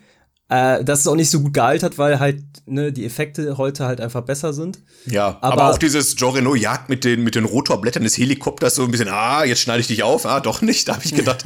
Äh, 0.54 0.84
das 0.84 1.00
ist 1.00 1.08
auch 1.08 1.16
nicht 1.16 1.32
so 1.32 1.40
gut 1.40 1.54
gealtert, 1.54 1.98
weil 1.98 2.20
halt 2.20 2.44
ne, 2.68 2.94
die 2.94 3.06
Effekte 3.06 3.58
heute 3.58 3.86
halt 3.86 4.00
einfach 4.00 4.22
besser 4.22 4.54
sind. 4.54 4.78
Ja, 5.08 5.40
aber, 5.42 5.54
aber 5.54 5.72
auch 5.72 5.80
dieses 5.80 6.16
Jean 6.16 6.30
Reno 6.30 6.54
jagt 6.54 6.90
mit 6.90 7.04
den, 7.04 7.24
mit 7.24 7.34
den 7.34 7.46
Rotorblättern 7.46 8.04
des 8.04 8.20
Helikopters 8.20 8.76
so 8.76 8.84
ein 8.84 8.92
bisschen, 8.92 9.10
ah, 9.10 9.44
jetzt 9.46 9.62
schneide 9.62 9.80
ich 9.80 9.88
dich 9.88 10.04
auf, 10.04 10.28
ah, 10.28 10.42
doch 10.42 10.62
nicht. 10.62 10.88
Da 10.88 10.94
habe 10.96 11.06
ich 11.06 11.16
gedacht, 11.16 11.44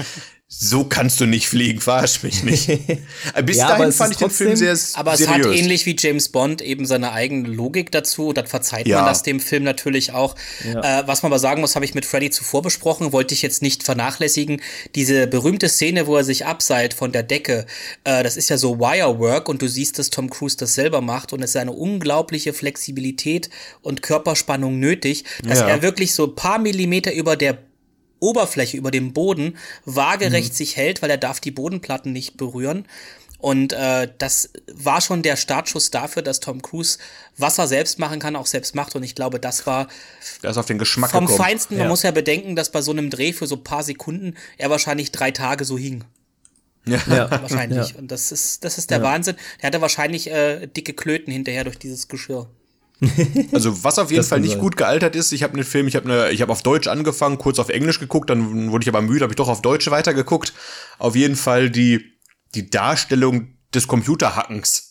so 0.49 0.85
kannst 0.85 1.19
du 1.19 1.25
nicht 1.25 1.49
fliegen, 1.49 1.81
verarsch 1.81 2.23
mich 2.23 2.41
nicht. 2.41 2.67
Bis 3.45 3.57
ja, 3.57 3.67
dahin 3.67 3.91
fand 3.91 4.13
ich 4.13 4.17
den 4.17 4.29
Film 4.29 4.55
sehr 4.55 4.77
Aber 4.93 5.11
es 5.11 5.27
hat 5.27 5.45
ähnlich 5.45 5.85
wie 5.85 5.95
James 5.99 6.29
Bond 6.29 6.61
eben 6.61 6.85
seine 6.85 7.11
eigene 7.11 7.49
Logik 7.49 7.91
dazu. 7.91 8.31
Das 8.31 8.49
verzeiht 8.49 8.87
ja. 8.87 8.99
man 8.99 9.07
das 9.07 9.23
dem 9.23 9.41
Film 9.41 9.63
natürlich 9.63 10.13
auch. 10.13 10.35
Ja. 10.63 11.01
Äh, 11.01 11.07
was 11.07 11.21
man 11.21 11.33
aber 11.33 11.39
sagen 11.39 11.59
muss, 11.59 11.75
habe 11.75 11.83
ich 11.83 11.95
mit 11.95 12.05
Freddy 12.05 12.29
zuvor 12.29 12.61
besprochen, 12.61 13.11
wollte 13.11 13.33
ich 13.33 13.41
jetzt 13.41 13.61
nicht 13.61 13.83
vernachlässigen. 13.83 14.61
Diese 14.95 15.27
berühmte 15.27 15.67
Szene, 15.67 16.07
wo 16.07 16.15
er 16.15 16.23
sich 16.23 16.45
abseilt 16.45 16.93
von 16.93 17.11
der 17.11 17.23
Decke, 17.23 17.65
äh, 18.05 18.23
das 18.23 18.37
ist 18.37 18.49
ja 18.49 18.57
so 18.57 18.79
Wirework 18.79 19.49
und 19.49 19.61
du 19.61 19.67
siehst, 19.67 19.99
dass 19.99 20.11
Tom 20.11 20.29
Cruise 20.29 20.55
das 20.55 20.75
selber 20.75 21.01
macht 21.01 21.33
und 21.33 21.43
es 21.43 21.49
ist 21.49 21.57
eine 21.57 21.73
unglaubliche 21.73 22.53
Flexibilität 22.53 23.49
und 23.81 24.01
Körperspannung 24.01 24.79
nötig, 24.79 25.25
dass 25.43 25.59
ja. 25.59 25.67
er 25.67 25.81
wirklich 25.81 26.13
so 26.13 26.27
ein 26.27 26.35
paar 26.35 26.57
Millimeter 26.57 27.13
über 27.13 27.35
der 27.35 27.66
Oberfläche, 28.20 28.78
über 28.78 28.91
dem 28.91 29.13
Boden 29.13 29.57
waagerecht 29.86 30.53
mhm. 30.53 30.55
sich 30.55 30.78
hält, 30.78 31.01
weil 31.01 31.09
er 31.09 31.18
darf 31.18 31.39
die 31.39 31.51
Bodenplatten 31.51 32.13
nicht 32.13 32.38
berühren. 32.38 32.86
Und 33.39 33.74
äh, 33.74 34.09
das 34.18 34.49
war 34.74 34.99
schon 34.99 35.22
der 35.22 35.36
Startschuss 35.36 35.91
dafür, 35.91 36.24
dass 36.24 36.39
Tom 36.39 36.61
Cruise 36.61 36.97
was 37.38 37.59
er 37.59 37.68
selbst 37.68 37.99
machen 37.99 38.20
kann, 38.20 38.36
auch 38.36 38.47
selbst 38.47 38.76
macht. 38.76 38.95
Und 38.95 39.03
ich 39.03 39.15
glaube, 39.15 39.39
das 39.39 39.68
war 39.68 39.88
das 40.41 40.57
auf 40.57 40.65
den 40.65 40.80
Geschmack 40.80 41.11
vom 41.11 41.26
gekommen. 41.26 41.38
Feinsten. 41.38 41.76
Man 41.78 41.86
ja. 41.86 41.89
muss 41.89 42.03
ja 42.03 42.11
bedenken, 42.11 42.55
dass 42.55 42.72
bei 42.72 42.82
so 42.82 42.91
einem 42.91 43.09
Dreh 43.09 43.34
für 43.34 43.47
so 43.47 43.57
paar 43.57 43.84
Sekunden 43.84 44.36
er 44.57 44.70
wahrscheinlich 44.70 45.11
drei 45.11 45.32
Tage 45.32 45.65
so 45.65 45.78
hing. 45.78 46.03
Ja, 46.86 46.99
ja. 47.07 47.32
wahrscheinlich. 47.41 47.91
Ja. 47.91 47.97
Und 47.97 48.11
das 48.11 48.32
ist, 48.32 48.63
das 48.63 48.78
ist 48.78 48.89
der 48.89 48.99
ja. 48.99 49.03
Wahnsinn. 49.03 49.36
Er 49.59 49.68
hatte 49.68 49.82
wahrscheinlich 49.82 50.32
äh, 50.32 50.65
dicke 50.68 50.93
Klöten 50.93 51.32
hinterher 51.32 51.63
durch 51.63 51.78
dieses 51.78 52.07
Geschirr. 52.07 52.49
Also 53.51 53.83
was 53.83 53.99
auf 53.99 54.11
jeden 54.11 54.23
Fall 54.23 54.39
nicht 54.39 54.53
sein. 54.53 54.59
gut 54.59 54.77
gealtert 54.77 55.15
ist, 55.15 55.31
ich 55.31 55.43
habe 55.43 55.53
einen 55.53 55.63
Film, 55.63 55.87
ich 55.87 55.95
habe 55.95 56.07
ne, 56.07 56.29
ich 56.31 56.41
habe 56.41 56.51
auf 56.51 56.63
Deutsch 56.63 56.87
angefangen, 56.87 57.37
kurz 57.37 57.59
auf 57.59 57.69
Englisch 57.69 57.99
geguckt, 57.99 58.29
dann 58.29 58.71
wurde 58.71 58.83
ich 58.83 58.89
aber 58.89 59.01
müde, 59.01 59.21
habe 59.21 59.33
ich 59.33 59.37
doch 59.37 59.49
auf 59.49 59.61
Deutsch 59.61 59.89
weitergeguckt. 59.89 60.53
Auf 60.97 61.15
jeden 61.15 61.35
Fall 61.35 61.69
die 61.69 62.17
die 62.55 62.69
Darstellung 62.69 63.49
des 63.73 63.87
Computerhackens. 63.87 64.87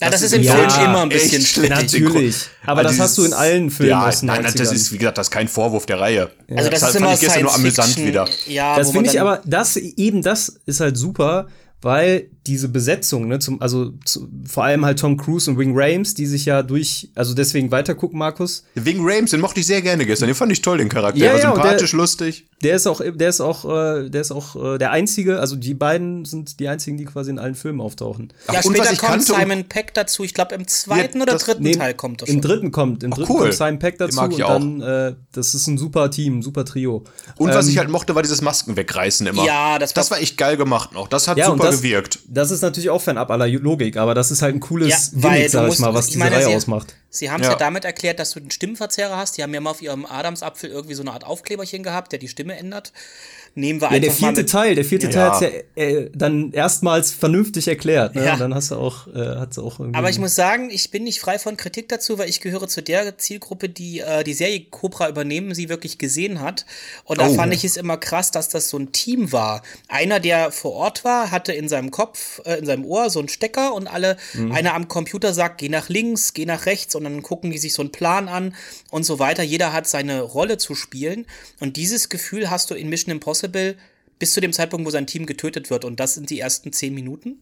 Ja, 0.00 0.10
das, 0.10 0.22
das 0.22 0.32
ist 0.32 0.38
im 0.38 0.42
ja, 0.42 0.54
Film 0.54 0.88
immer 0.88 1.02
ein 1.02 1.08
bisschen 1.08 1.42
schlecht. 1.42 1.70
Natürlich. 1.70 2.48
Aber 2.66 2.80
also 2.80 2.90
das 2.90 3.00
hast 3.00 3.18
du 3.18 3.24
in 3.24 3.32
allen 3.32 3.70
Filmen 3.70 3.90
ja, 3.90 4.08
aus 4.08 4.20
den 4.20 4.26
nein, 4.26 4.42
das 4.42 4.72
ist, 4.72 4.92
wie 4.92 4.98
gesagt, 4.98 5.18
das 5.18 5.28
ist 5.28 5.30
kein 5.30 5.46
Vorwurf 5.46 5.86
der 5.86 6.00
Reihe. 6.00 6.30
Also 6.50 6.68
das, 6.68 6.80
das 6.80 6.90
ist 6.90 6.96
immer 6.96 7.14
ich 7.14 7.20
gestern 7.20 7.42
nur 7.42 7.54
amüsant 7.54 7.96
wieder. 7.96 8.28
Ja, 8.46 8.76
das 8.76 8.90
finde 8.90 9.10
ich 9.10 9.20
aber, 9.20 9.40
das, 9.44 9.76
eben 9.76 10.20
das 10.22 10.60
ist 10.66 10.80
halt 10.80 10.96
super, 10.96 11.46
weil 11.80 12.30
diese 12.46 12.68
Besetzung, 12.68 13.26
ne, 13.26 13.38
zum, 13.38 13.62
also 13.62 13.92
zu, 14.04 14.28
vor 14.46 14.64
allem 14.64 14.84
halt 14.84 14.98
Tom 14.98 15.16
Cruise 15.16 15.50
und 15.50 15.58
Wing 15.58 15.72
Rames, 15.74 16.14
die 16.14 16.26
sich 16.26 16.44
ja 16.44 16.62
durch, 16.62 17.08
also 17.14 17.32
deswegen 17.32 17.70
weitergucken, 17.70 18.18
Markus. 18.18 18.64
Wing 18.74 18.98
Rames, 19.00 19.30
den 19.30 19.40
mochte 19.40 19.60
ich 19.60 19.66
sehr 19.66 19.80
gerne 19.80 20.04
gestern, 20.04 20.26
den 20.28 20.34
fand 20.34 20.52
ich 20.52 20.60
toll, 20.60 20.78
den 20.78 20.90
Charakter, 20.90 21.18
ja, 21.18 21.32
war 21.32 21.38
ja, 21.38 21.54
sympathisch, 21.54 21.90
der, 21.92 21.98
lustig. 21.98 22.46
Der 22.62 22.76
ist 22.76 22.86
auch, 22.86 23.00
der 23.00 23.28
ist 23.28 23.40
auch, 23.40 23.64
äh, 23.64 24.10
der 24.10 24.20
ist 24.20 24.30
auch 24.30 24.74
äh, 24.74 24.78
der 24.78 24.90
einzige, 24.90 25.40
also 25.40 25.56
die 25.56 25.74
beiden 25.74 26.24
sind 26.24 26.60
die 26.60 26.68
einzigen, 26.68 26.98
die 26.98 27.06
quasi 27.06 27.30
in 27.30 27.38
allen 27.38 27.54
Filmen 27.54 27.80
auftauchen. 27.80 28.32
Ja, 28.52 28.60
Ach, 28.60 28.62
später 28.62 28.94
kommt 28.96 29.24
Simon 29.24 29.64
Peck 29.64 29.94
dazu, 29.94 30.22
ich 30.22 30.34
glaube 30.34 30.54
im 30.54 30.66
zweiten 30.66 31.18
ja, 31.18 31.22
oder 31.24 31.36
dritten 31.38 31.62
nee, 31.62 31.72
Teil 31.72 31.94
kommt 31.94 32.22
das 32.22 32.28
schon. 32.28 32.36
Im 32.36 32.42
dritten 32.42 32.72
kommt, 32.72 33.02
im 33.02 33.12
Ach, 33.12 33.16
dritten 33.16 33.32
cool. 33.32 33.40
kommt 33.40 33.54
Simon 33.54 33.78
Peck 33.78 33.98
dazu 33.98 34.20
und 34.20 34.38
dann, 34.38 34.80
äh, 34.82 35.14
das 35.32 35.54
ist 35.54 35.66
ein 35.66 35.78
super 35.78 36.10
Team, 36.10 36.42
super 36.42 36.66
Trio. 36.66 37.04
Und 37.36 37.48
ähm, 37.48 37.54
was 37.54 37.68
ich 37.68 37.78
halt 37.78 37.88
mochte, 37.88 38.14
war 38.14 38.22
dieses 38.22 38.42
Masken 38.42 38.76
wegreißen 38.76 39.26
immer. 39.26 39.44
Ja, 39.46 39.78
das 39.78 39.96
war, 39.96 40.02
das 40.02 40.10
war 40.10 40.18
echt 40.20 40.36
geil 40.36 40.58
gemacht 40.58 40.92
noch, 40.92 41.08
das 41.08 41.26
hat 41.26 41.42
super 41.42 41.64
das, 41.70 41.78
gewirkt. 41.78 42.18
Das 42.34 42.50
ist 42.50 42.62
natürlich 42.62 42.90
auch 42.90 43.00
fernab 43.00 43.30
aller 43.30 43.48
Logik, 43.48 43.96
aber 43.96 44.14
das 44.14 44.30
ist 44.30 44.42
halt 44.42 44.54
ein 44.54 44.60
cooles 44.60 45.12
ja, 45.12 45.20
Gimmick, 45.20 45.50
sag 45.50 45.72
ich 45.72 45.78
mal, 45.78 45.94
was 45.94 46.06
diese 46.06 46.18
meine, 46.18 46.36
Reihe 46.36 46.46
sie, 46.46 46.54
ausmacht. 46.54 46.94
Sie 47.10 47.30
haben 47.30 47.40
es 47.40 47.46
ja. 47.46 47.52
ja. 47.52 47.58
damit 47.58 47.84
erklärt, 47.84 48.18
dass 48.18 48.32
du 48.32 48.40
einen 48.40 48.50
Stimmenverzerrer 48.50 49.16
hast. 49.16 49.36
Die 49.38 49.42
haben 49.42 49.54
ja 49.54 49.60
mal 49.60 49.70
auf 49.70 49.82
ihrem 49.82 50.04
Adamsapfel 50.04 50.70
irgendwie 50.70 50.94
so 50.94 51.02
eine 51.02 51.12
Art 51.12 51.24
Aufkleberchen 51.24 51.82
gehabt, 51.82 52.12
der 52.12 52.18
die 52.18 52.28
Stimme 52.28 52.56
ändert 52.56 52.92
nehmen 53.54 53.80
wir 53.80 53.86
ja, 53.86 53.92
einfach 53.92 54.08
der 54.08 54.12
vierte 54.12 54.42
mal 54.42 54.46
Teil, 54.46 54.74
der 54.74 54.84
vierte 54.84 55.06
ja. 55.06 55.12
Teil 55.12 55.30
hat's 55.30 55.40
ja 55.40 55.82
äh, 55.82 56.10
dann 56.14 56.52
erstmals 56.52 57.12
vernünftig 57.12 57.68
erklärt. 57.68 58.14
Ne? 58.14 58.24
Ja. 58.24 58.34
Und 58.34 58.40
dann 58.40 58.54
hast 58.54 58.70
du 58.70 58.76
auch, 58.76 59.06
äh, 59.08 59.36
hat's 59.36 59.58
auch 59.58 59.78
irgendwie. 59.78 59.98
Aber 59.98 60.10
ich 60.10 60.18
muss 60.18 60.34
sagen, 60.34 60.70
ich 60.70 60.90
bin 60.90 61.04
nicht 61.04 61.20
frei 61.20 61.38
von 61.38 61.56
Kritik 61.56 61.88
dazu, 61.88 62.18
weil 62.18 62.28
ich 62.28 62.40
gehöre 62.40 62.68
zu 62.68 62.82
der 62.82 63.16
Zielgruppe, 63.18 63.68
die 63.68 64.00
äh, 64.00 64.24
die 64.24 64.34
Serie 64.34 64.64
Cobra 64.70 65.08
übernehmen, 65.08 65.54
sie 65.54 65.68
wirklich 65.68 65.98
gesehen 65.98 66.40
hat. 66.40 66.66
Und 67.04 67.20
da 67.20 67.28
oh. 67.28 67.34
fand 67.34 67.54
ich 67.54 67.64
es 67.64 67.76
immer 67.76 67.96
krass, 67.96 68.30
dass 68.30 68.48
das 68.48 68.68
so 68.68 68.78
ein 68.78 68.92
Team 68.92 69.32
war. 69.32 69.62
Einer, 69.88 70.20
der 70.20 70.50
vor 70.50 70.72
Ort 70.72 71.04
war, 71.04 71.30
hatte 71.30 71.52
in 71.52 71.68
seinem 71.68 71.90
Kopf, 71.90 72.23
äh, 72.44 72.58
in 72.58 72.66
seinem 72.66 72.84
Ohr 72.84 73.10
so 73.10 73.18
einen 73.18 73.28
Stecker 73.28 73.74
und 73.74 73.86
alle, 73.86 74.16
mhm. 74.34 74.52
einer 74.52 74.74
am 74.74 74.88
Computer 74.88 75.34
sagt, 75.34 75.58
geh 75.58 75.68
nach 75.68 75.88
links, 75.88 76.34
geh 76.34 76.46
nach 76.46 76.66
rechts 76.66 76.94
und 76.94 77.04
dann 77.04 77.22
gucken 77.22 77.50
die 77.50 77.58
sich 77.58 77.74
so 77.74 77.82
einen 77.82 77.92
Plan 77.92 78.28
an 78.28 78.54
und 78.90 79.04
so 79.04 79.18
weiter. 79.18 79.42
Jeder 79.42 79.72
hat 79.72 79.86
seine 79.86 80.20
Rolle 80.20 80.58
zu 80.58 80.74
spielen. 80.74 81.26
Und 81.60 81.76
dieses 81.76 82.08
Gefühl 82.08 82.50
hast 82.50 82.70
du 82.70 82.74
in 82.74 82.88
Mission 82.88 83.12
Impossible 83.12 83.76
bis 84.18 84.32
zu 84.32 84.40
dem 84.40 84.52
Zeitpunkt, 84.52 84.86
wo 84.86 84.90
sein 84.90 85.06
Team 85.06 85.26
getötet 85.26 85.70
wird. 85.70 85.84
Und 85.84 86.00
das 86.00 86.14
sind 86.14 86.30
die 86.30 86.40
ersten 86.40 86.72
zehn 86.72 86.94
Minuten. 86.94 87.40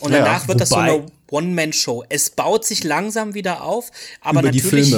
Und 0.00 0.12
ja, 0.12 0.18
danach 0.18 0.48
wird 0.48 0.60
das 0.60 0.70
so 0.70 0.76
eine 0.76 1.06
One-Man-Show. 1.30 2.04
Es 2.08 2.30
baut 2.30 2.64
sich 2.64 2.84
langsam 2.84 3.34
wieder 3.34 3.62
auf, 3.62 3.90
aber 4.20 4.42
natürlich. 4.42 4.94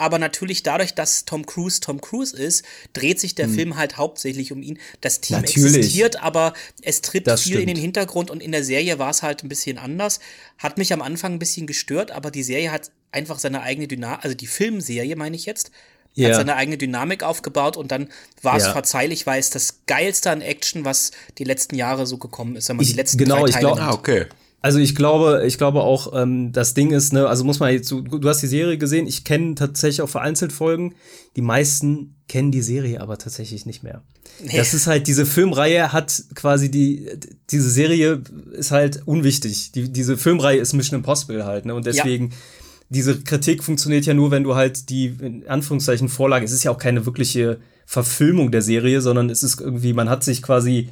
Aber 0.00 0.18
natürlich 0.18 0.62
dadurch, 0.62 0.94
dass 0.94 1.26
Tom 1.26 1.44
Cruise 1.44 1.78
Tom 1.78 2.00
Cruise 2.00 2.34
ist, 2.34 2.64
dreht 2.94 3.20
sich 3.20 3.34
der 3.34 3.48
hm. 3.48 3.54
Film 3.54 3.76
halt 3.76 3.98
hauptsächlich 3.98 4.50
um 4.50 4.62
ihn. 4.62 4.78
Das 5.02 5.20
Team 5.20 5.42
natürlich. 5.42 5.76
existiert, 5.76 6.22
aber 6.22 6.54
es 6.80 7.02
tritt 7.02 7.26
das 7.26 7.42
viel 7.42 7.56
stimmt. 7.56 7.68
in 7.68 7.74
den 7.74 7.82
Hintergrund 7.82 8.30
und 8.30 8.42
in 8.42 8.50
der 8.50 8.64
Serie 8.64 8.98
war 8.98 9.10
es 9.10 9.22
halt 9.22 9.44
ein 9.44 9.50
bisschen 9.50 9.76
anders. 9.76 10.18
Hat 10.56 10.78
mich 10.78 10.94
am 10.94 11.02
Anfang 11.02 11.34
ein 11.34 11.38
bisschen 11.38 11.66
gestört, 11.66 12.12
aber 12.12 12.30
die 12.30 12.42
Serie 12.42 12.72
hat 12.72 12.90
einfach 13.12 13.38
seine 13.38 13.60
eigene 13.60 13.88
Dynamik, 13.88 14.24
also 14.24 14.34
die 14.34 14.46
Filmserie 14.46 15.16
meine 15.16 15.36
ich 15.36 15.44
jetzt, 15.44 15.70
ja. 16.14 16.30
hat 16.30 16.36
seine 16.36 16.56
eigene 16.56 16.78
Dynamik 16.78 17.22
aufgebaut 17.22 17.76
und 17.76 17.92
dann 17.92 18.08
war 18.40 18.56
es 18.56 18.64
ja. 18.64 18.72
verzeihlich, 18.72 19.26
weil 19.26 19.38
es 19.38 19.50
das 19.50 19.80
geilste 19.86 20.30
an 20.30 20.40
Action, 20.40 20.86
was 20.86 21.10
die 21.36 21.44
letzten 21.44 21.74
Jahre 21.74 22.06
so 22.06 22.16
gekommen 22.16 22.56
ist, 22.56 22.70
wenn 22.70 22.76
man 22.76 22.84
ich, 22.84 22.92
die 22.92 22.96
letzten 22.96 23.18
genau, 23.18 23.44
drei 23.44 23.50
Teile 23.50 23.68
ich 23.68 23.74
glaub, 23.74 23.80
ah, 23.80 23.92
okay. 23.92 24.26
Also 24.62 24.78
ich 24.78 24.94
glaube, 24.94 25.42
ich 25.46 25.56
glaube 25.56 25.80
auch, 25.80 26.12
ähm, 26.14 26.52
das 26.52 26.74
Ding 26.74 26.90
ist, 26.90 27.12
ne, 27.12 27.26
also 27.26 27.44
muss 27.44 27.60
man 27.60 27.72
jetzt, 27.72 27.90
du, 27.90 28.02
du 28.02 28.28
hast 28.28 28.42
die 28.42 28.46
Serie 28.46 28.76
gesehen, 28.76 29.06
ich 29.06 29.24
kenne 29.24 29.54
tatsächlich 29.54 30.02
auch 30.02 30.08
vereinzelt 30.08 30.52
Folgen. 30.52 30.94
Die 31.36 31.40
meisten 31.40 32.16
kennen 32.28 32.52
die 32.52 32.60
Serie 32.60 33.00
aber 33.00 33.16
tatsächlich 33.16 33.64
nicht 33.64 33.82
mehr. 33.82 34.02
Nee. 34.42 34.56
Das 34.56 34.74
ist 34.74 34.86
halt, 34.86 35.06
diese 35.06 35.24
Filmreihe 35.24 35.92
hat 35.92 36.24
quasi 36.34 36.70
die, 36.70 37.08
diese 37.50 37.70
Serie 37.70 38.22
ist 38.52 38.70
halt 38.70 39.02
unwichtig. 39.06 39.72
Die, 39.72 39.90
diese 39.90 40.18
Filmreihe 40.18 40.58
ist 40.58 40.74
Mission 40.74 40.98
Impossible 40.98 41.44
halt, 41.44 41.64
ne? 41.64 41.74
Und 41.74 41.86
deswegen. 41.86 42.30
Ja 42.30 42.36
diese 42.92 43.20
Kritik 43.20 43.62
funktioniert 43.62 44.04
ja 44.04 44.14
nur, 44.14 44.32
wenn 44.32 44.42
du 44.42 44.56
halt 44.56 44.90
die, 44.90 45.14
in 45.20 45.46
Anführungszeichen, 45.46 46.08
Vorlage, 46.08 46.44
es 46.44 46.50
ist 46.50 46.64
ja 46.64 46.72
auch 46.72 46.78
keine 46.78 47.06
wirkliche 47.06 47.60
Verfilmung 47.86 48.50
der 48.50 48.62
Serie, 48.62 49.00
sondern 49.00 49.30
es 49.30 49.44
ist 49.44 49.60
irgendwie, 49.60 49.92
man 49.92 50.10
hat 50.10 50.24
sich 50.24 50.42
quasi 50.42 50.88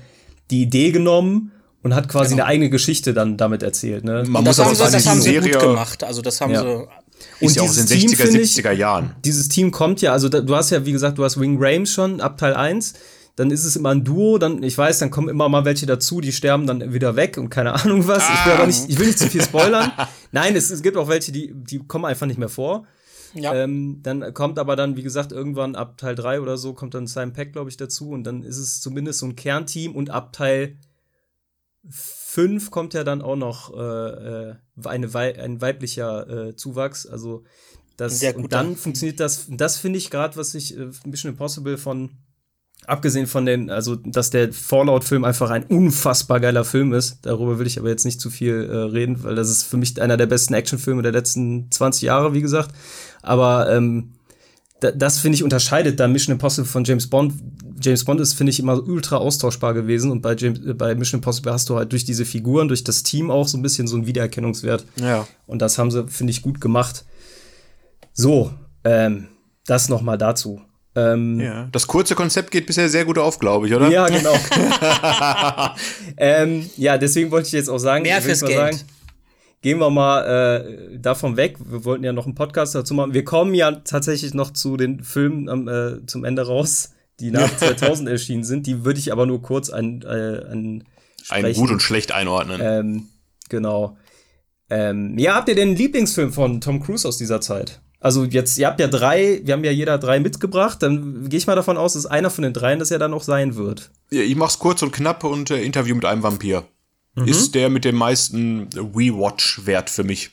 die 0.51 0.63
Idee 0.63 0.93
genommen 0.93 1.51
und 1.83 1.95
hat 1.95 2.09
quasi 2.09 2.31
genau. 2.31 2.45
eine 2.45 2.53
eigene 2.53 2.71
Geschichte 2.71 3.15
dann 3.15 3.37
damit 3.37 3.63
erzählt. 3.63 4.05
Ne? 4.05 4.25
Man 4.27 4.45
muss 4.45 4.59
aber 4.59 4.75
sagen, 4.75 4.93
das 4.93 5.07
haben 5.07 5.21
sie 5.21 5.37
gut 5.37 5.59
gemacht. 5.59 6.05
Also 6.05 6.23
das 6.23 6.41
haben 6.41 6.53
ja. 6.53 6.63
sie 6.63 6.87
ist 7.41 7.57
und 7.57 7.57
ja 7.57 7.63
auch 7.63 7.77
in 7.77 7.87
den 7.87 8.09
60er, 8.09 8.27
70er 8.27 8.73
Jahren. 8.73 9.15
Dieses 9.25 9.49
Team 9.49 9.71
kommt 9.71 10.01
ja, 10.01 10.13
also 10.13 10.29
da, 10.29 10.41
du 10.41 10.55
hast 10.55 10.71
ja, 10.71 10.85
wie 10.87 10.93
gesagt, 10.93 11.19
du 11.19 11.25
hast 11.25 11.41
Wing 11.41 11.57
Rames 11.61 11.91
schon 11.91 12.21
ab 12.21 12.39
Teil 12.39 12.55
1 12.55 12.95
dann 13.39 13.53
ist 13.53 13.65
es 13.65 13.77
immer 13.77 13.91
ein 13.91 14.03
Duo, 14.03 14.39
dann, 14.39 14.65
ich 14.65 14.77
weiß, 14.77 14.99
dann 14.99 15.11
kommen 15.11 15.29
immer 15.29 15.49
mal 15.49 15.65
welche 15.65 15.87
dazu, 15.87 16.21
die 16.21 16.33
sterben 16.33 16.67
dann 16.67 16.93
wieder 16.93 17.15
weg 17.15 17.39
und 17.39 17.51
keine 17.51 17.73
Ahnung 17.73 18.09
was. 18.09 18.25
Ah. 18.25 18.35
Ich 18.35 18.47
will 18.47 18.53
aber 18.55 18.67
nicht, 18.67 18.89
ich 18.89 18.99
will 18.99 19.07
nicht 19.07 19.19
zu 19.19 19.29
viel 19.29 19.43
spoilern. 19.43 19.93
Nein, 20.33 20.57
es, 20.57 20.71
es 20.71 20.83
gibt 20.83 20.97
auch 20.97 21.07
welche, 21.07 21.31
die, 21.31 21.53
die 21.55 21.79
kommen 21.79 22.05
einfach 22.05 22.27
nicht 22.27 22.39
mehr 22.39 22.49
vor. 22.49 22.85
Ja. 23.35 23.55
Ähm, 23.55 24.01
dann 24.03 24.35
kommt 24.35 24.59
aber 24.59 24.75
dann, 24.75 24.97
wie 24.97 25.05
gesagt, 25.05 25.31
irgendwann 25.31 25.77
ab 25.77 25.99
Teil 25.99 26.17
3 26.17 26.41
oder 26.41 26.59
so 26.59 26.73
kommt 26.73 26.95
dann 26.95 27.07
Simon 27.07 27.33
Peck, 27.33 27.53
glaube 27.53 27.71
ich, 27.71 27.77
dazu 27.77 28.11
und 28.11 28.25
dann 28.25 28.43
ist 28.43 28.59
es 28.59 28.81
zumindest 28.81 29.21
so 29.21 29.27
ein 29.27 29.37
Kernteam 29.37 29.95
und 29.95 30.11
ab 30.11 30.33
Teil 30.33 30.77
5 31.89 32.71
kommt 32.71 32.95
ja 32.95 33.05
dann 33.05 33.23
auch 33.23 33.37
noch 33.37 33.75
äh, 33.75 34.51
äh 34.51 34.55
eine 34.85 35.13
Wei 35.15 35.39
ein 35.39 35.61
weiblicher 35.61 36.49
äh, 36.49 36.57
Zuwachs. 36.57 37.07
Also 37.07 37.45
das 37.97 38.21
Sehr 38.21 38.33
gut, 38.33 38.45
und 38.45 38.53
dann 38.53 38.77
funktioniert 38.77 39.19
das, 39.19 39.47
das 39.49 39.77
finde 39.77 39.99
ich 39.99 40.11
gerade, 40.11 40.37
was 40.37 40.55
ich 40.55 40.79
äh, 40.79 40.91
Mission 41.05 41.33
Impossible 41.33 41.79
von 41.79 42.11
abgesehen 42.87 43.27
von 43.27 43.45
den, 43.45 43.71
also 43.71 43.97
dass 43.97 44.31
der 44.31 44.53
Fallout-Film 44.53 45.25
einfach 45.25 45.51
ein 45.51 45.65
unfassbar 45.65 46.41
geiler 46.41 46.65
Film 46.65 46.93
ist, 46.93 47.19
darüber 47.23 47.59
will 47.59 47.67
ich 47.67 47.79
aber 47.79 47.89
jetzt 47.89 48.05
nicht 48.05 48.21
zu 48.21 48.31
viel 48.31 48.69
äh, 48.71 48.77
reden, 48.77 49.23
weil 49.25 49.35
das 49.35 49.51
ist 49.51 49.65
für 49.65 49.77
mich 49.77 50.01
einer 50.01 50.17
der 50.17 50.27
besten 50.27 50.55
Actionfilme 50.55 51.03
der 51.03 51.13
letzten 51.13 51.71
20 51.71 52.03
Jahre, 52.03 52.35
wie 52.35 52.41
gesagt. 52.41 52.75
Aber 53.23 53.71
ähm, 53.71 54.15
da, 54.81 54.91
das 54.93 55.19
finde 55.19 55.37
ich 55.37 55.43
unterscheidet 55.43 55.99
da 55.99 56.07
Mission 56.09 56.33
Impossible 56.33 56.69
von 56.69 56.85
James 56.85 57.09
Bond. 57.09 57.35
James 57.81 58.05
Bond 58.05 58.21
ist, 58.21 58.35
finde 58.35 58.51
ich, 58.51 58.59
immer 58.61 58.83
ultra 58.83 59.17
austauschbar 59.17 59.73
gewesen 59.75 60.11
und 60.11 60.21
bei, 60.21 60.35
James, 60.37 60.59
äh, 60.65 60.75
bei 60.75 60.95
Mission 60.95 61.19
Impossible 61.19 61.53
hast 61.53 61.69
du 61.69 61.77
halt 61.77 61.93
durch 61.93 62.05
diese 62.05 62.25
Figuren, 62.25 62.69
durch 62.69 62.85
das 62.85 63.03
Team 63.03 63.31
auch 63.31 63.47
so 63.49 63.57
ein 63.57 63.63
bisschen 63.63 63.87
so 63.87 63.97
einen 63.97 64.07
Wiedererkennungswert. 64.07 64.85
Ja. 64.97 65.27
Und 65.47 65.63
das 65.63 65.79
haben 65.79 65.91
sie, 65.91 66.07
finde 66.09 66.31
ich, 66.33 66.43
gut 66.43 66.61
gemacht. 66.61 67.05
So, 68.13 68.53
ähm, 68.85 69.29
das 69.67 69.89
noch 69.89 70.03
mal 70.03 70.17
dazu. 70.19 70.61
Ähm, 70.97 71.39
Ja. 71.41 71.69
Das 71.71 71.87
kurze 71.87 72.15
Konzept 72.15 72.51
geht 72.51 72.67
bisher 72.67 72.89
sehr 72.89 73.05
gut 73.05 73.19
auf, 73.19 73.39
glaube 73.39 73.69
ich, 73.69 73.75
oder? 73.75 73.89
Ja, 73.91 74.09
genau. 74.09 74.35
ähm, 76.17 76.69
ja, 76.77 76.99
deswegen 76.99 77.31
wollte 77.31 77.47
ich 77.47 77.53
jetzt 77.53 77.69
auch 77.69 77.79
sagen, 77.79 78.03
Mehr 78.03 78.21
fürs 78.21 78.43
mal 78.43 78.49
Geld. 78.49 78.75
sagen, 78.75 78.81
gehen 79.63 79.79
wir 79.79 79.91
mal 79.91 80.23
äh, 80.25 80.99
davon 80.99 81.37
weg. 81.37 81.57
Wir 81.59 81.85
wollten 81.85 82.05
ja 82.05 82.13
noch 82.13 82.27
einen 82.27 82.35
Podcast 82.35 82.75
dazu 82.75 82.95
machen. 82.95 83.15
Wir 83.15 83.25
kommen 83.25 83.55
ja 83.55 83.73
tatsächlich 83.73 84.35
noch 84.35 84.53
zu 84.53 84.77
den 84.77 85.03
Filmen 85.03 85.49
am, 85.49 85.69
äh, 85.69 86.07
zum 86.07 86.25
Ende 86.25 86.47
raus, 86.47 86.91
die 87.21 87.31
nach 87.33 87.57
2000 87.57 88.09
erschienen 88.09 88.45
sind. 88.45 88.67
Die 88.67 88.85
würde 88.85 89.01
ich 89.01 89.13
aber 89.13 89.27
nur 89.27 89.43
kurz 89.43 89.71
an, 89.71 90.03
äh, 90.03 90.45
an 90.51 90.85
Ein 91.29 91.53
gut 91.55 91.71
und 91.71 91.83
schlecht 91.83 92.13
einordnen. 92.13 92.61
ähm, 92.63 93.09
genau. 93.49 93.97
Ähm, 94.71 95.19
ja, 95.19 95.35
habt 95.35 95.49
ihr 95.49 95.55
denn 95.55 95.69
einen 95.69 95.77
Lieblingsfilm 95.77 96.33
von 96.33 96.61
Tom 96.61 96.83
Cruise 96.83 97.09
aus 97.09 97.17
dieser 97.17 97.41
Zeit? 97.41 97.81
Also 98.01 98.25
jetzt, 98.25 98.59
ihr 98.59 98.67
habt 98.69 98.79
ja 98.79 98.87
drei, 98.87 99.41
wir 99.43 99.55
haben 99.55 99.65
ja 99.65 99.73
jeder 99.73 99.99
drei 99.99 100.21
mitgebracht, 100.21 100.83
dann 100.83 101.29
gehe 101.29 101.39
ich 101.39 101.49
mal 101.49 101.57
davon 101.57 101.77
aus, 101.77 101.95
dass 101.95 102.07
einer 102.07 102.31
von 102.31 102.45
den 102.45 102.53
dreien 102.53 102.79
das 102.79 102.91
ja 102.91 102.99
dann 102.99 103.13
auch 103.13 103.25
sein 103.25 103.57
wird. 103.57 103.91
Ja, 104.11 104.21
ich 104.21 104.37
mach's 104.37 104.61
kurz 104.61 104.83
und 104.83 104.93
knapp 104.93 105.25
und 105.25 105.51
äh, 105.51 105.63
Interview 105.63 105.97
mit 105.97 106.05
einem 106.05 106.23
Vampir. 106.23 106.65
Mhm. 107.15 107.29
Ist 107.29 107.55
der 107.55 107.69
mit 107.69 107.85
dem 107.85 107.97
meisten 107.97 108.71
We-Watch-Wert 108.73 109.91
für 109.91 110.05
mich. 110.05 110.31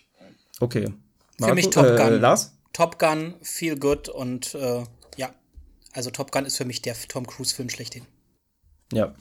Okay. 0.60 0.93
Für 1.39 1.53
mich 1.53 1.65
Marco- 1.65 1.81
Top 1.81 1.97
Gun. 1.97 2.14
Äh, 2.14 2.18
Lars? 2.18 2.53
Top 2.73 2.99
Gun, 2.99 3.35
Feel 3.41 3.77
Good 3.77 4.10
und 4.10 4.53
äh, 4.56 4.84
ja. 5.18 5.34
Also 5.93 6.10
Top 6.11 6.31
Gun 6.31 6.45
ist 6.45 6.57
für 6.57 6.65
mich 6.65 6.81
der 6.81 6.95
Tom 7.07 7.26
Cruise-Film 7.26 7.69
schlechthin. 7.69 8.03
Ja. 8.91 9.15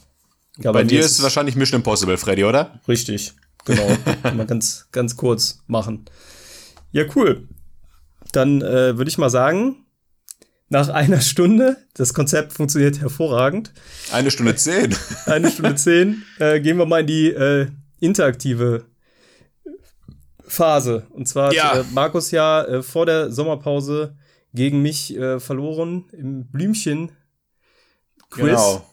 ja 0.58 0.72
Bei 0.72 0.82
mir 0.82 0.88
dir 0.88 1.00
ist 1.00 1.12
es 1.12 1.22
wahrscheinlich 1.22 1.56
Mission 1.56 1.80
Impossible, 1.80 2.16
Freddy, 2.18 2.44
oder? 2.44 2.80
Richtig, 2.88 3.32
genau. 3.64 3.88
mal 4.34 4.46
ganz, 4.46 4.88
ganz 4.92 5.16
kurz 5.16 5.62
machen. 5.66 6.04
Ja, 6.92 7.04
cool. 7.14 7.48
Dann 8.32 8.60
äh, 8.62 8.96
würde 8.98 9.08
ich 9.08 9.18
mal 9.18 9.30
sagen, 9.30 9.83
nach 10.74 10.88
einer 10.88 11.20
Stunde, 11.20 11.76
das 11.94 12.14
Konzept 12.14 12.52
funktioniert 12.52 13.00
hervorragend, 13.00 13.72
Eine 14.12 14.32
Stunde 14.32 14.56
zehn. 14.56 14.92
eine 15.26 15.48
Stunde 15.48 15.76
zehn, 15.76 16.24
äh, 16.40 16.60
gehen 16.60 16.76
wir 16.78 16.84
mal 16.84 17.02
in 17.02 17.06
die 17.06 17.28
äh, 17.30 17.68
interaktive 18.00 18.84
Phase. 20.46 21.06
Und 21.10 21.28
zwar 21.28 21.52
Ja. 21.54 21.70
hat 21.74 21.78
äh, 21.78 21.84
Markus 21.92 22.32
ja 22.32 22.64
äh, 22.64 22.82
vor 22.82 23.06
der 23.06 23.30
Sommerpause 23.30 24.16
gegen 24.52 24.82
mich 24.82 25.16
äh, 25.16 25.38
verloren 25.38 26.06
im 26.10 26.46
Blümchen. 26.50 27.12
Quiz. 28.30 28.46
Genau. 28.46 28.84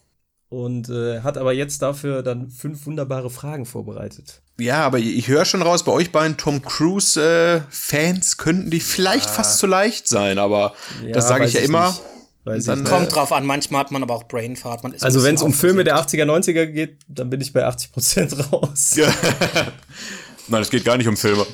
Und 0.52 0.90
äh, 0.90 1.22
hat 1.22 1.38
aber 1.38 1.54
jetzt 1.54 1.82
dafür 1.82 2.24
dann 2.24 2.50
fünf 2.52 2.86
wunderbare 2.86 3.30
Fragen 3.30 3.66
vorbereitet. 3.66 4.42
Ja, 4.60 4.82
aber 4.86 5.00
ich 5.00 5.30
höre 5.30 5.46
schon 5.46 5.62
raus, 5.62 5.84
bei 5.84 5.94
euch 5.94 6.12
beiden 6.12 6.36
Tom 6.36 6.62
Cruise-Fans 6.62 8.36
könnten 8.36 8.70
die 8.70 8.82
vielleicht 8.82 9.30
fast 9.30 9.60
zu 9.60 9.66
leicht 9.66 10.10
sein, 10.10 10.38
aber 10.38 10.74
Ja, 11.06 11.14
das 11.14 11.30
sage 11.30 11.46
ich 11.46 11.54
ja 11.54 11.62
ich 11.62 11.68
immer. 11.68 11.88
nicht. 11.88 12.02
Weiß 12.44 12.66
Dann, 12.66 12.82
ich 12.84 12.86
äh. 12.86 12.90
Kommt 12.92 13.16
drauf 13.16 13.32
an, 13.32 13.46
manchmal 13.46 13.80
hat 13.80 13.92
man 13.92 14.04
aber 14.04 14.14
auch 14.14 14.24
Brainfart. 14.28 14.84
Man 14.84 14.92
ist 14.94 15.04
ein 15.04 15.06
Also 15.06 15.24
wenn 15.24 15.36
es 15.36 15.42
um 15.42 15.54
Filme 15.54 15.86
der 15.86 15.98
aufgeregt. 15.98 16.30
80er, 16.30 16.52
90er 16.52 16.66
geht, 16.66 16.98
dann 17.08 17.30
bin 17.30 17.40
ich 17.40 17.54
bei 17.54 17.66
80% 17.66 18.52
raus. 18.52 18.96
Nein, 20.50 20.62
es 20.62 20.70
geht 20.70 20.84
gar 20.84 20.98
nicht 20.98 21.08
um 21.08 21.16
Filme. 21.16 21.46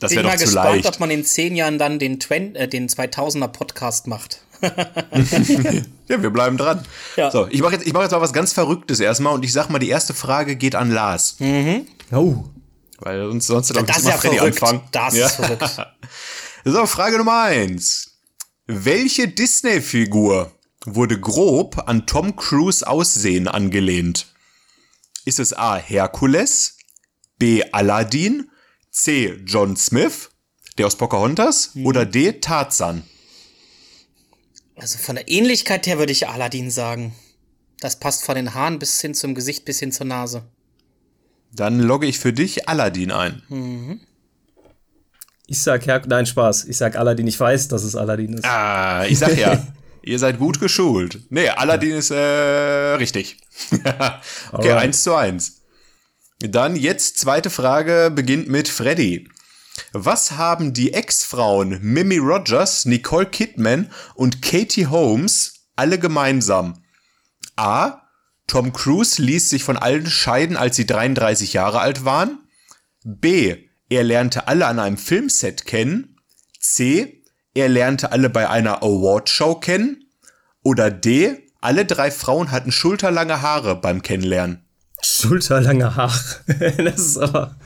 Das 0.00 0.10
Bin 0.10 0.16
wäre 0.16 0.26
mal 0.26 0.32
doch 0.32 0.38
zu 0.40 0.44
gespannt, 0.46 0.74
leicht. 0.82 0.86
ob 0.88 0.98
man 0.98 1.10
in 1.12 1.24
zehn 1.24 1.54
Jahren 1.54 1.78
dann 1.78 2.00
den, 2.00 2.18
Twen 2.18 2.56
äh, 2.56 2.66
den 2.66 2.88
2000er 2.88 3.46
Podcast 3.48 4.08
macht. 4.08 4.40
Ja, 6.08 6.20
wir 6.22 6.30
bleiben 6.30 6.56
dran. 6.58 6.84
Ja. 7.16 7.30
So, 7.30 7.46
ich 7.48 7.62
mache 7.62 7.74
jetzt, 7.74 7.86
ich 7.86 7.92
mach 7.92 8.02
jetzt 8.02 8.10
mal 8.12 8.20
was 8.20 8.32
ganz 8.32 8.52
Verrücktes 8.52 9.00
erstmal 9.00 9.32
und 9.34 9.44
ich 9.44 9.52
sag 9.52 9.68
mal, 9.70 9.78
die 9.78 9.88
erste 9.88 10.12
Frage 10.14 10.56
geht 10.56 10.74
an 10.74 10.90
Lars. 10.90 11.36
Oh. 12.10 12.44
Weil 12.98 13.24
uns 13.26 13.46
sonst 13.46 13.72
glaub 13.72 13.84
ich, 13.84 13.88
Das 13.88 13.98
ist 14.02 14.08
ja 14.08 14.16
Freddy 14.18 14.36
verrückt. 14.36 14.62
anfangen. 14.62 14.82
Das 14.92 15.14
ja. 15.16 15.26
ist 15.26 15.34
verrückt. 15.36 15.64
So, 16.64 16.86
Frage 16.86 17.18
Nummer 17.18 17.42
eins. 17.42 18.10
Welche 18.66 19.26
Disney-Figur 19.26 20.52
wurde 20.86 21.18
grob 21.18 21.82
an 21.88 22.06
Tom 22.06 22.36
Cruise 22.36 22.86
Aussehen 22.86 23.48
angelehnt? 23.48 24.26
Ist 25.24 25.40
es 25.40 25.52
A. 25.52 25.76
Herkules, 25.76 26.76
B. 27.38 27.64
Aladdin, 27.72 28.48
C. 28.92 29.40
John 29.44 29.76
Smith, 29.76 30.30
der 30.78 30.86
aus 30.86 30.94
Pocahontas, 30.94 31.70
Mhm. 31.74 31.86
oder 31.86 32.06
D. 32.06 32.34
Tarzan? 32.40 33.02
Also 34.76 34.98
von 34.98 35.16
der 35.16 35.28
Ähnlichkeit 35.28 35.86
her 35.86 35.98
würde 35.98 36.12
ich 36.12 36.28
Aladdin 36.28 36.70
sagen. 36.70 37.14
Das 37.80 37.98
passt 37.98 38.24
von 38.24 38.36
den 38.36 38.54
Haaren 38.54 38.78
bis 38.78 39.00
hin 39.00 39.14
zum 39.14 39.34
Gesicht, 39.34 39.64
bis 39.64 39.80
hin 39.80 39.92
zur 39.92 40.06
Nase. 40.06 40.44
Dann 41.52 41.80
logge 41.80 42.06
ich 42.06 42.18
für 42.18 42.32
dich 42.32 42.68
Aladdin 42.68 43.10
ein. 43.10 44.00
Ich 45.46 45.62
sag 45.62 45.86
Herr, 45.86 46.00
nein, 46.06 46.24
Spaß. 46.24 46.64
Ich 46.64 46.76
sag 46.78 46.96
Aladdin. 46.96 47.26
Ich 47.26 47.38
weiß, 47.38 47.68
dass 47.68 47.82
es 47.82 47.94
Aladdin 47.94 48.34
ist. 48.34 48.44
Ah, 48.44 49.04
ich 49.06 49.18
sag 49.18 49.36
ja, 49.36 49.66
ihr 50.02 50.18
seid 50.18 50.38
gut 50.38 50.60
geschult. 50.60 51.20
Nee, 51.28 51.48
Aladdin 51.48 51.92
ist 51.92 52.10
äh, 52.10 52.16
richtig. 52.16 53.36
okay, 53.72 53.90
Alright. 54.52 54.76
eins 54.76 55.02
zu 55.02 55.14
eins. 55.14 55.60
Dann 56.38 56.74
jetzt 56.74 57.18
zweite 57.18 57.50
Frage 57.50 58.10
beginnt 58.14 58.48
mit 58.48 58.68
Freddy. 58.68 59.28
Was 59.92 60.32
haben 60.32 60.72
die 60.72 60.92
Ex-Frauen 60.92 61.78
Mimi 61.82 62.18
Rogers, 62.18 62.84
Nicole 62.84 63.26
Kidman 63.26 63.90
und 64.14 64.42
Katie 64.42 64.86
Holmes 64.86 65.66
alle 65.76 65.98
gemeinsam? 65.98 66.82
A. 67.56 68.02
Tom 68.46 68.72
Cruise 68.72 69.20
ließ 69.20 69.50
sich 69.50 69.64
von 69.64 69.76
allen 69.76 70.06
scheiden, 70.06 70.56
als 70.56 70.76
sie 70.76 70.86
33 70.86 71.52
Jahre 71.52 71.80
alt 71.80 72.04
waren. 72.04 72.38
B. 73.04 73.56
Er 73.88 74.04
lernte 74.04 74.48
alle 74.48 74.66
an 74.66 74.78
einem 74.78 74.96
Filmset 74.96 75.66
kennen. 75.66 76.16
C. 76.60 77.22
Er 77.54 77.68
lernte 77.68 78.12
alle 78.12 78.30
bei 78.30 78.48
einer 78.48 78.82
Awardshow 78.82 79.60
kennen. 79.60 80.04
Oder 80.62 80.90
D. 80.90 81.48
Alle 81.60 81.84
drei 81.84 82.10
Frauen 82.10 82.50
hatten 82.50 82.72
schulterlange 82.72 83.42
Haare 83.42 83.76
beim 83.76 84.02
Kennenlernen. 84.02 84.64
Schulterlange 85.02 85.94
Haare. 85.96 86.14
das 86.78 87.00
ist 87.00 87.18
aber. 87.18 87.56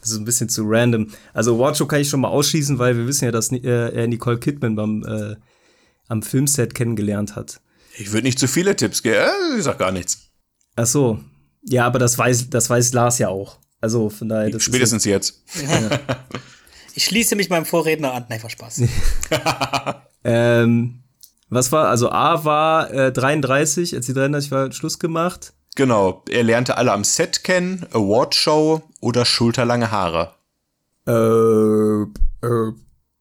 Das 0.00 0.10
ist 0.10 0.18
ein 0.18 0.24
bisschen 0.24 0.48
zu 0.48 0.62
random. 0.66 1.08
Also 1.32 1.56
Awardshow 1.56 1.86
kann 1.86 2.00
ich 2.00 2.08
schon 2.08 2.20
mal 2.20 2.28
ausschließen, 2.28 2.78
weil 2.78 2.96
wir 2.96 3.06
wissen 3.06 3.24
ja, 3.24 3.30
dass 3.30 3.52
äh, 3.52 3.58
er 3.60 4.06
Nicole 4.06 4.38
Kidman 4.38 4.76
beim 4.76 5.04
äh, 5.04 5.36
am 6.08 6.22
Filmset 6.22 6.74
kennengelernt 6.74 7.36
hat. 7.36 7.60
Ich 7.96 8.12
würde 8.12 8.26
nicht 8.26 8.38
zu 8.38 8.48
viele 8.48 8.74
Tipps 8.76 9.02
geben. 9.02 9.16
Äh, 9.16 9.58
ich 9.58 9.64
sag 9.64 9.78
gar 9.78 9.92
nichts. 9.92 10.30
Ach 10.76 10.86
so. 10.86 11.20
Ja, 11.62 11.86
aber 11.86 11.98
das 11.98 12.16
weiß, 12.16 12.50
das 12.50 12.70
weiß 12.70 12.92
Lars 12.94 13.18
ja 13.18 13.28
auch. 13.28 13.58
Also 13.80 14.08
von 14.08 14.28
daher. 14.28 14.50
Das 14.50 14.62
Spätestens 14.62 15.04
jetzt. 15.04 15.42
Ich 16.92 17.04
schließe 17.04 17.36
mich 17.36 17.48
meinem 17.48 17.66
Vorredner 17.66 18.12
an. 18.12 18.26
Nein, 18.28 18.42
war 18.42 18.50
Spaß. 18.50 18.82
Ähm, 20.24 21.02
was 21.48 21.72
war, 21.72 21.88
also 21.88 22.10
A 22.10 22.44
war 22.44 22.92
äh, 22.92 23.12
33, 23.12 23.94
als 23.94 24.06
die 24.06 24.12
33 24.12 24.50
war, 24.50 24.72
Schluss 24.72 24.98
gemacht. 24.98 25.54
Genau. 25.76 26.22
Er 26.28 26.42
lernte 26.42 26.76
alle 26.76 26.92
am 26.92 27.04
Set 27.04 27.44
kennen, 27.44 27.86
Awardshow 27.92 28.82
oder 29.00 29.24
schulterlange 29.24 29.90
Haare. 29.90 30.34
Äh, 31.06 32.02
äh, 32.46 32.72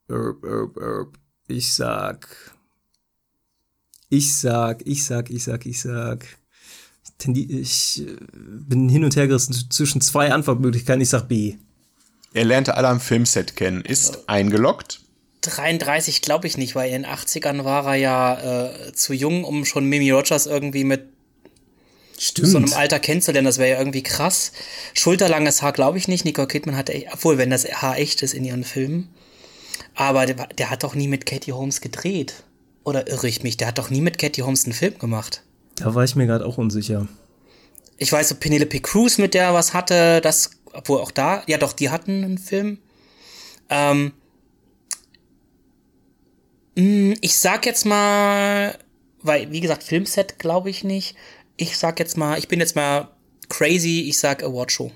äh, 0.09 0.13
äh, 0.13 0.67
äh, 0.79 1.05
ich 1.47 1.73
sag. 1.73 2.27
Ich 4.09 4.37
sag, 4.37 4.85
ich 4.85 5.05
sag, 5.05 5.29
ich 5.29 5.43
sag, 5.43 5.65
ich 5.65 5.81
sag. 5.81 6.25
Ich 7.27 8.01
äh, 8.01 8.15
bin 8.33 8.87
hin 8.87 9.03
und 9.03 9.15
her 9.15 9.27
gerissen 9.27 9.53
zwischen 9.69 10.01
zwei 10.01 10.31
Antwortmöglichkeiten. 10.31 11.01
Ich 11.01 11.09
sag 11.09 11.27
B. 11.27 11.55
Er 12.33 12.45
lernte 12.45 12.75
alle 12.75 12.87
am 12.87 12.99
Filmset 12.99 13.55
kennen. 13.55 13.81
Ist 13.81 14.29
eingeloggt. 14.29 15.01
33 15.41 16.21
glaube 16.21 16.47
ich 16.47 16.57
nicht, 16.57 16.75
weil 16.75 16.91
in 16.91 17.03
den 17.03 17.11
80ern 17.11 17.63
war 17.63 17.85
er 17.87 17.95
ja 17.95 18.67
äh, 18.67 18.93
zu 18.93 19.13
jung, 19.13 19.43
um 19.43 19.65
schon 19.65 19.85
Mimi 19.85 20.11
Rogers 20.11 20.45
irgendwie 20.45 20.83
mit 20.83 21.07
Stimmt. 22.19 22.47
so 22.49 22.57
einem 22.57 22.73
Alter 22.73 22.99
kennenzulernen. 22.99 23.45
Das 23.45 23.57
wäre 23.57 23.71
ja 23.71 23.79
irgendwie 23.79 24.03
krass. 24.03 24.51
Schulterlanges 24.93 25.61
Haar 25.61 25.71
glaube 25.73 25.97
ich 25.97 26.07
nicht. 26.07 26.25
Nicole 26.25 26.47
Kidman 26.47 26.75
hatte, 26.75 26.93
echt- 26.93 27.07
obwohl, 27.13 27.37
wenn 27.37 27.49
das 27.49 27.65
Haar 27.65 27.97
echt 27.97 28.21
ist 28.21 28.33
in 28.33 28.43
ihren 28.45 28.63
Filmen. 28.63 29.09
Aber 29.95 30.25
der, 30.25 30.47
der 30.47 30.69
hat 30.69 30.83
doch 30.83 30.95
nie 30.95 31.07
mit 31.07 31.25
Katie 31.25 31.53
Holmes 31.53 31.81
gedreht. 31.81 32.43
Oder 32.83 33.07
irre 33.07 33.27
ich 33.27 33.43
mich? 33.43 33.57
Der 33.57 33.67
hat 33.67 33.77
doch 33.77 33.89
nie 33.89 34.01
mit 34.01 34.17
Katie 34.17 34.43
Holmes 34.43 34.65
einen 34.65 34.73
Film 34.73 34.97
gemacht. 34.99 35.43
da 35.77 35.93
war 35.95 36.03
ich 36.03 36.15
mir 36.15 36.27
gerade 36.27 36.45
auch 36.45 36.57
unsicher. 36.57 37.07
Ich 37.97 38.11
weiß, 38.11 38.29
so 38.29 38.35
Penelope 38.35 38.79
Cruz, 38.79 39.17
mit 39.17 39.33
der 39.33 39.43
er 39.45 39.53
was 39.53 39.73
hatte, 39.73 40.21
das, 40.21 40.51
obwohl 40.73 40.99
auch 41.01 41.11
da, 41.11 41.43
ja 41.47 41.57
doch, 41.57 41.73
die 41.73 41.89
hatten 41.89 42.23
einen 42.23 42.37
Film. 42.37 42.79
Ähm, 43.69 44.13
mh, 46.75 47.15
ich 47.21 47.37
sag 47.37 47.65
jetzt 47.65 47.85
mal, 47.85 48.77
weil, 49.21 49.51
wie 49.51 49.59
gesagt, 49.59 49.83
Filmset 49.83 50.39
glaube 50.39 50.69
ich 50.69 50.83
nicht. 50.83 51.15
Ich 51.61 51.77
sag 51.77 51.99
jetzt 51.99 52.15
mal, 52.17 52.39
ich 52.39 52.47
bin 52.47 52.59
jetzt 52.61 52.75
mal 52.75 53.09
crazy, 53.49 54.05
ich 54.07 54.17
sag 54.17 54.43
Awardshow. 54.43 54.91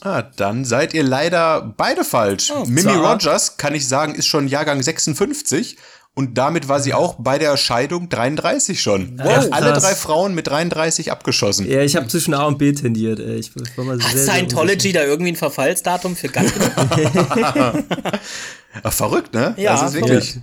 Ah, 0.00 0.22
dann 0.22 0.64
seid 0.64 0.94
ihr 0.94 1.02
leider 1.02 1.74
beide 1.76 2.04
falsch. 2.04 2.52
Oh, 2.54 2.64
Mimi 2.64 2.82
zwar- 2.82 3.12
Rogers, 3.14 3.56
kann 3.56 3.74
ich 3.74 3.88
sagen, 3.88 4.14
ist 4.14 4.26
schon 4.26 4.46
Jahrgang 4.46 4.80
56 4.80 5.76
und 6.14 6.38
damit 6.38 6.68
war 6.68 6.78
sie 6.78 6.94
auch 6.94 7.16
bei 7.18 7.38
der 7.38 7.56
Scheidung 7.56 8.08
33 8.08 8.80
schon. 8.80 9.18
Er 9.18 9.38
hat 9.38 9.52
alle 9.52 9.72
drei 9.72 9.96
Frauen 9.96 10.34
mit 10.36 10.46
33 10.46 11.10
abgeschossen. 11.10 11.68
Ja, 11.68 11.80
ich 11.82 11.96
habe 11.96 12.06
zwischen 12.06 12.34
A 12.34 12.44
und 12.46 12.58
B 12.58 12.72
tendiert. 12.72 13.18
Ey. 13.18 13.36
Ich 13.38 13.50
war 13.76 13.84
mal 13.84 13.98
Hat 13.98 14.12
sehr, 14.12 14.24
sehr 14.24 14.34
Scientology 14.34 14.92
da 14.92 15.02
irgendwie 15.02 15.32
ein 15.32 15.36
Verfallsdatum 15.36 16.14
für 16.14 16.28
ganz 16.28 16.52
genau? 16.54 17.72
Verrückt, 18.90 19.34
ne? 19.34 19.54
Ja, 19.56 19.72
das 19.72 19.90
ist 19.90 20.00
wirklich. 20.00 20.38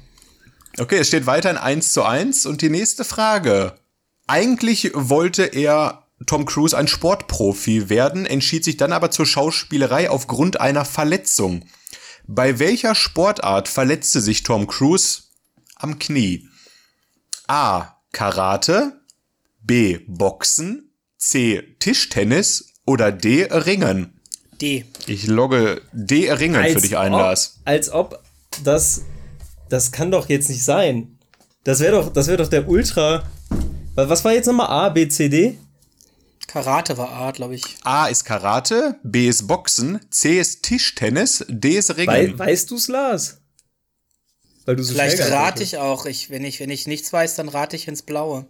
Okay, 0.77 0.97
es 0.97 1.07
steht 1.07 1.25
weiterhin 1.25 1.57
1 1.57 1.93
zu 1.93 2.03
1 2.03 2.45
und 2.45 2.61
die 2.61 2.69
nächste 2.69 3.05
Frage. 3.05 3.75
Eigentlich 4.27 4.91
wollte 4.93 5.43
er 5.43 6.07
Tom 6.26 6.45
Cruise 6.45 6.76
ein 6.77 6.88
Sportprofi 6.88 7.89
werden, 7.89 8.26
entschied 8.26 8.64
sich 8.64 8.77
dann 8.77 8.93
aber 8.93 9.11
zur 9.11 9.26
Schauspielerei 9.26 10.10
aufgrund 10.10 10.60
einer 10.60 10.85
Verletzung. 10.85 11.65
Bei 12.27 12.57
welcher 12.57 12.95
Sportart 12.95 13.68
verletzte 13.68 14.22
sich 14.22 14.43
Tom 14.43 14.68
Cruise 14.68 15.23
am 15.76 15.99
Knie? 15.99 16.47
A. 17.47 17.95
Karate, 18.11 19.02
B. 19.61 19.99
Boxen, 20.07 20.93
C. 21.18 21.76
Tischtennis 21.80 22.73
oder 22.85 23.11
D. 23.11 23.43
Ringen? 23.43 24.19
D. 24.61 24.85
Ich 25.06 25.27
logge 25.27 25.81
D. 25.91 26.31
Ringen 26.31 26.64
für 26.65 26.81
dich 26.81 26.97
ein, 26.97 27.14
ob, 27.14 27.19
Lars. 27.19 27.60
Als 27.65 27.91
ob 27.91 28.23
das. 28.64 29.02
Das 29.69 29.91
kann 29.91 30.11
doch 30.11 30.30
jetzt 30.30 30.49
nicht 30.49 30.64
sein. 30.64 31.19
Das 31.64 31.80
wäre 31.80 31.97
doch, 31.97 32.14
das 32.14 32.27
wäre 32.27 32.38
doch 32.38 32.47
der 32.47 32.69
Ultra. 32.69 33.23
Was 33.95 34.23
war 34.26 34.34
jetzt 34.34 34.45
nochmal 34.47 34.67
A, 34.67 34.89
B, 34.89 35.07
C, 35.07 35.30
D? 35.30 35.57
Karate 36.47 36.97
war 36.97 37.09
A, 37.11 37.31
glaube 37.31 37.55
ich. 37.55 37.63
A 37.84 38.07
ist 38.07 38.23
Karate, 38.26 38.99
B 39.03 39.27
ist 39.27 39.47
Boxen, 39.47 39.99
C 40.09 40.39
ist 40.39 40.63
Tischtennis, 40.63 41.45
D 41.49 41.77
ist 41.77 41.97
Ringen. 41.97 42.07
Wei 42.38 42.38
weißt 42.38 42.72
du's, 42.72 42.88
Lars? 42.88 43.38
Weil 44.65 44.76
du 44.76 44.84
so 44.84 44.93
Vielleicht 44.93 45.19
rate 45.31 45.63
ich 45.63 45.77
auch. 45.77 46.05
Ich, 46.05 46.30
wenn, 46.30 46.43
ich, 46.43 46.59
wenn 46.59 46.69
ich 46.69 46.88
nichts 46.88 47.11
weiß, 47.11 47.35
dann 47.35 47.49
rate 47.49 47.76
ich 47.76 47.88
ins 47.88 48.01
Blaue. 48.01 48.45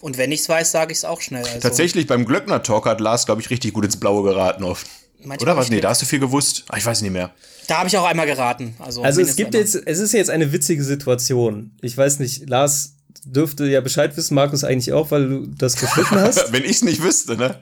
Und 0.00 0.16
wenn 0.16 0.30
ich's 0.32 0.48
weiß, 0.48 0.70
sage 0.70 0.92
ich's 0.92 1.04
auch 1.04 1.20
schnell. 1.20 1.44
Also, 1.44 1.60
Tatsächlich 1.60 2.06
beim 2.06 2.24
Glöckner 2.24 2.62
Talk 2.62 2.86
hat 2.86 3.00
Lars, 3.00 3.26
glaube 3.26 3.40
ich, 3.40 3.50
richtig 3.50 3.72
gut 3.74 3.84
ins 3.84 3.98
Blaue 3.98 4.22
geraten 4.22 4.64
oft. 4.64 4.86
Manchmal 5.18 5.38
Oder 5.42 5.56
was? 5.56 5.66
nicht. 5.66 5.76
Nee, 5.76 5.80
da 5.80 5.90
hast 5.90 6.02
du 6.02 6.06
viel 6.06 6.20
gewusst. 6.20 6.64
Ah, 6.68 6.76
ich 6.76 6.86
weiß 6.86 7.02
nicht 7.02 7.10
mehr. 7.10 7.34
Da 7.66 7.78
habe 7.78 7.88
ich 7.88 7.98
auch 7.98 8.04
einmal 8.04 8.26
geraten. 8.26 8.76
Also, 8.78 9.02
Also 9.02 9.20
es 9.20 9.34
gibt 9.34 9.54
einmal. 9.54 9.62
jetzt, 9.62 9.74
es 9.74 9.98
ist 9.98 10.12
jetzt 10.12 10.30
eine 10.30 10.52
witzige 10.52 10.84
Situation. 10.84 11.72
Ich 11.82 11.96
weiß 11.96 12.20
nicht, 12.20 12.48
Lars 12.48 12.94
dürfte 13.24 13.66
ja 13.66 13.80
Bescheid 13.80 14.16
wissen, 14.16 14.34
Markus 14.34 14.64
eigentlich 14.64 14.92
auch, 14.92 15.10
weil 15.10 15.28
du 15.28 15.46
das 15.46 15.76
geschnitten 15.76 16.16
hast. 16.16 16.52
Wenn 16.52 16.64
ich's 16.64 16.82
nicht 16.82 17.02
wüsste, 17.02 17.36
ne? 17.36 17.56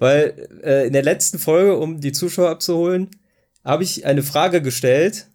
weil 0.00 0.48
äh, 0.64 0.86
in 0.86 0.94
der 0.94 1.02
letzten 1.02 1.38
Folge, 1.38 1.76
um 1.76 2.00
die 2.00 2.10
Zuschauer 2.10 2.48
abzuholen, 2.48 3.08
habe 3.62 3.84
ich 3.84 4.06
eine 4.06 4.22
Frage 4.22 4.62
gestellt, 4.62 5.26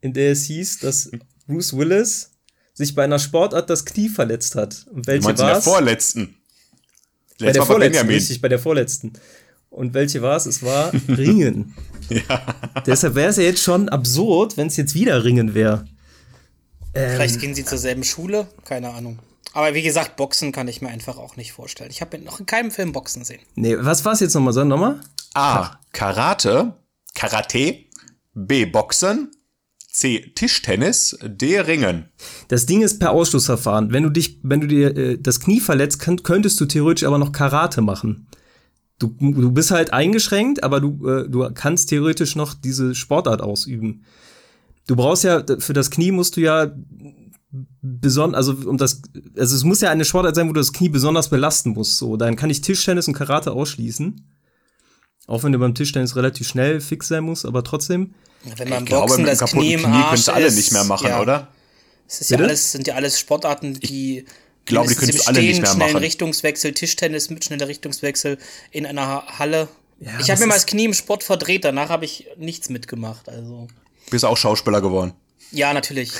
in 0.00 0.14
der 0.14 0.32
es 0.32 0.44
hieß, 0.44 0.80
dass 0.80 1.10
Bruce 1.46 1.76
Willis 1.76 2.30
sich 2.72 2.94
bei 2.94 3.04
einer 3.04 3.18
Sportart 3.18 3.68
das 3.68 3.84
Knie 3.84 4.08
verletzt 4.08 4.54
hat. 4.54 4.86
Und 4.90 5.06
welche 5.06 5.24
meinst 5.24 5.40
in 5.40 5.44
war 5.44 5.52
der 5.52 5.58
es? 5.58 5.64
vorletzten. 5.64 6.34
Bei 7.38 7.46
Letztes 7.46 7.52
der 7.52 7.52
Mal 7.52 7.58
war 7.58 7.66
vorletzten, 7.66 7.92
Benjamin. 7.92 8.16
richtig, 8.16 8.40
bei 8.40 8.48
der 8.48 8.58
vorletzten. 8.58 9.12
Und 9.68 9.94
welche 9.94 10.22
war 10.22 10.36
es? 10.36 10.46
Es 10.46 10.62
war 10.62 10.92
Ringen. 11.08 11.74
Deshalb 12.86 13.14
wäre 13.14 13.28
es 13.28 13.36
ja 13.36 13.42
jetzt 13.42 13.62
schon 13.62 13.90
absurd, 13.90 14.56
wenn 14.56 14.68
es 14.68 14.78
jetzt 14.78 14.94
wieder 14.94 15.22
Ringen 15.22 15.54
wäre. 15.54 15.84
Vielleicht 16.92 17.36
Ähm. 17.36 17.40
gehen 17.40 17.54
sie 17.54 17.64
zur 17.64 17.78
selben 17.78 18.04
Schule, 18.04 18.48
keine 18.64 18.90
Ahnung. 18.90 19.18
Aber 19.52 19.74
wie 19.74 19.82
gesagt, 19.82 20.16
Boxen 20.16 20.52
kann 20.52 20.68
ich 20.68 20.80
mir 20.80 20.88
einfach 20.88 21.16
auch 21.16 21.36
nicht 21.36 21.52
vorstellen. 21.52 21.90
Ich 21.90 22.00
habe 22.00 22.18
noch 22.18 22.38
in 22.40 22.46
keinem 22.46 22.70
Film 22.70 22.92
Boxen 22.92 23.20
gesehen. 23.20 23.40
Nee, 23.56 23.76
was 23.78 24.04
war 24.04 24.12
es 24.12 24.20
jetzt 24.20 24.34
nochmal? 24.34 24.52
Sag 24.52 24.66
nochmal? 24.66 25.00
A. 25.34 25.72
Karate, 25.92 26.74
Karate, 27.14 27.84
B. 28.34 28.64
Boxen, 28.64 29.30
C. 29.90 30.32
Tischtennis, 30.36 31.18
D. 31.24 31.58
Ringen. 31.60 32.08
Das 32.48 32.66
Ding 32.66 32.82
ist 32.82 33.00
per 33.00 33.10
Ausschlussverfahren. 33.10 33.92
Wenn 33.92 34.04
du 34.04 34.10
dich, 34.10 34.38
wenn 34.44 34.60
du 34.60 34.68
dir 34.68 34.96
äh, 34.96 35.18
das 35.18 35.40
Knie 35.40 35.60
verletzt, 35.60 35.98
könnt, 35.98 36.22
könntest 36.22 36.60
du 36.60 36.66
theoretisch 36.66 37.06
aber 37.06 37.18
noch 37.18 37.32
Karate 37.32 37.80
machen. 37.82 38.28
Du, 39.00 39.08
du 39.18 39.50
bist 39.50 39.70
halt 39.72 39.92
eingeschränkt, 39.92 40.62
aber 40.62 40.80
du, 40.80 41.08
äh, 41.08 41.28
du 41.28 41.50
kannst 41.54 41.88
theoretisch 41.88 42.36
noch 42.36 42.54
diese 42.54 42.94
Sportart 42.94 43.40
ausüben. 43.40 44.04
Du 44.90 44.96
brauchst 44.96 45.22
ja, 45.22 45.44
für 45.60 45.72
das 45.72 45.88
Knie 45.92 46.10
musst 46.10 46.36
du 46.36 46.40
ja 46.40 46.72
besonders, 47.80 48.36
also 48.36 48.68
um 48.68 48.76
das, 48.76 49.02
also 49.38 49.54
es 49.54 49.62
muss 49.62 49.80
ja 49.82 49.88
eine 49.88 50.04
Sportart 50.04 50.34
sein, 50.34 50.48
wo 50.48 50.52
du 50.52 50.58
das 50.58 50.72
Knie 50.72 50.88
besonders 50.88 51.30
belasten 51.30 51.70
musst. 51.70 51.98
So, 51.98 52.16
dann 52.16 52.34
kann 52.34 52.50
ich 52.50 52.60
Tischtennis 52.60 53.06
und 53.06 53.14
Karate 53.14 53.52
ausschließen. 53.52 54.28
Auch 55.28 55.44
wenn 55.44 55.52
du 55.52 55.60
beim 55.60 55.76
Tischtennis 55.76 56.16
relativ 56.16 56.48
schnell 56.48 56.80
fix 56.80 57.06
sein 57.06 57.22
musst, 57.22 57.46
aber 57.46 57.62
trotzdem. 57.62 58.14
Wenn 58.56 58.68
beim 58.68 58.82
Ich 58.82 58.88
glaube, 58.88 59.06
Boxen 59.06 59.22
mit 59.22 59.30
einem 59.30 59.38
das 59.38 59.38
kaputten 59.38 59.60
Knie 59.60 59.76
Knie, 59.76 59.84
im 59.84 59.92
Arsch 59.92 60.08
könntest 60.08 60.26
du 60.26 60.32
alle 60.32 60.46
ist, 60.46 60.56
nicht 60.56 60.72
mehr 60.72 60.82
machen, 60.82 61.06
ja. 61.06 61.20
oder? 61.20 61.46
Es 62.08 62.22
ist 62.22 62.30
ja 62.32 62.38
alles, 62.38 62.72
sind 62.72 62.88
ja 62.88 62.96
alles 62.96 63.20
Sportarten, 63.20 63.74
die 63.74 64.24
glaube, 64.64 64.92
die 64.92 65.04
im 65.04 65.16
du 65.16 65.26
alle 65.28 65.40
nicht 65.40 65.62
mehr 65.62 65.70
schnellen 65.70 65.92
machen. 65.92 66.02
Richtungswechsel, 66.02 66.72
Tischtennis 66.74 67.30
mit 67.30 67.44
schneller 67.44 67.68
Richtungswechsel 67.68 68.38
in 68.72 68.86
einer 68.86 69.24
Halle. 69.38 69.68
Ja, 70.00 70.18
ich 70.18 70.32
habe 70.32 70.40
mir 70.40 70.46
mal 70.48 70.54
das 70.54 70.66
Knie 70.66 70.86
im 70.86 70.94
Sport 70.94 71.22
verdreht, 71.22 71.64
danach 71.64 71.90
habe 71.90 72.04
ich 72.04 72.26
nichts 72.36 72.70
mitgemacht. 72.70 73.28
Also 73.28 73.68
Bist 74.10 74.24
auch 74.24 74.36
Schauspieler 74.36 74.80
geworden. 74.80 75.14
ja, 75.52 75.72
natürlich. 75.72 76.12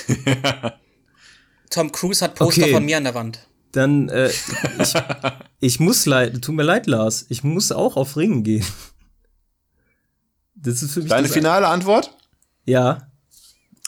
Tom 1.69 1.91
Cruise 1.91 2.23
hat 2.23 2.35
Poster 2.35 2.63
Okay. 2.63 2.73
von 2.73 2.83
mir 2.85 2.97
an 2.97 3.03
der 3.05 3.15
Wand. 3.15 3.47
Dann, 3.71 4.09
äh, 4.09 4.29
ich, 4.79 4.93
ich 5.61 5.79
muss 5.79 6.05
leid, 6.05 6.41
tut 6.41 6.53
mir 6.55 6.63
leid, 6.63 6.87
Lars, 6.87 7.25
ich 7.29 7.43
muss 7.43 7.71
auch 7.71 7.95
auf 7.95 8.17
Ringen 8.17 8.43
gehen. 8.43 8.65
Das 10.55 10.83
ist 10.83 10.91
für 10.93 10.99
mich 10.99 11.09
Deine 11.09 11.29
finale 11.29 11.67
Antwort? 11.67 12.15
Ja. 12.65 13.07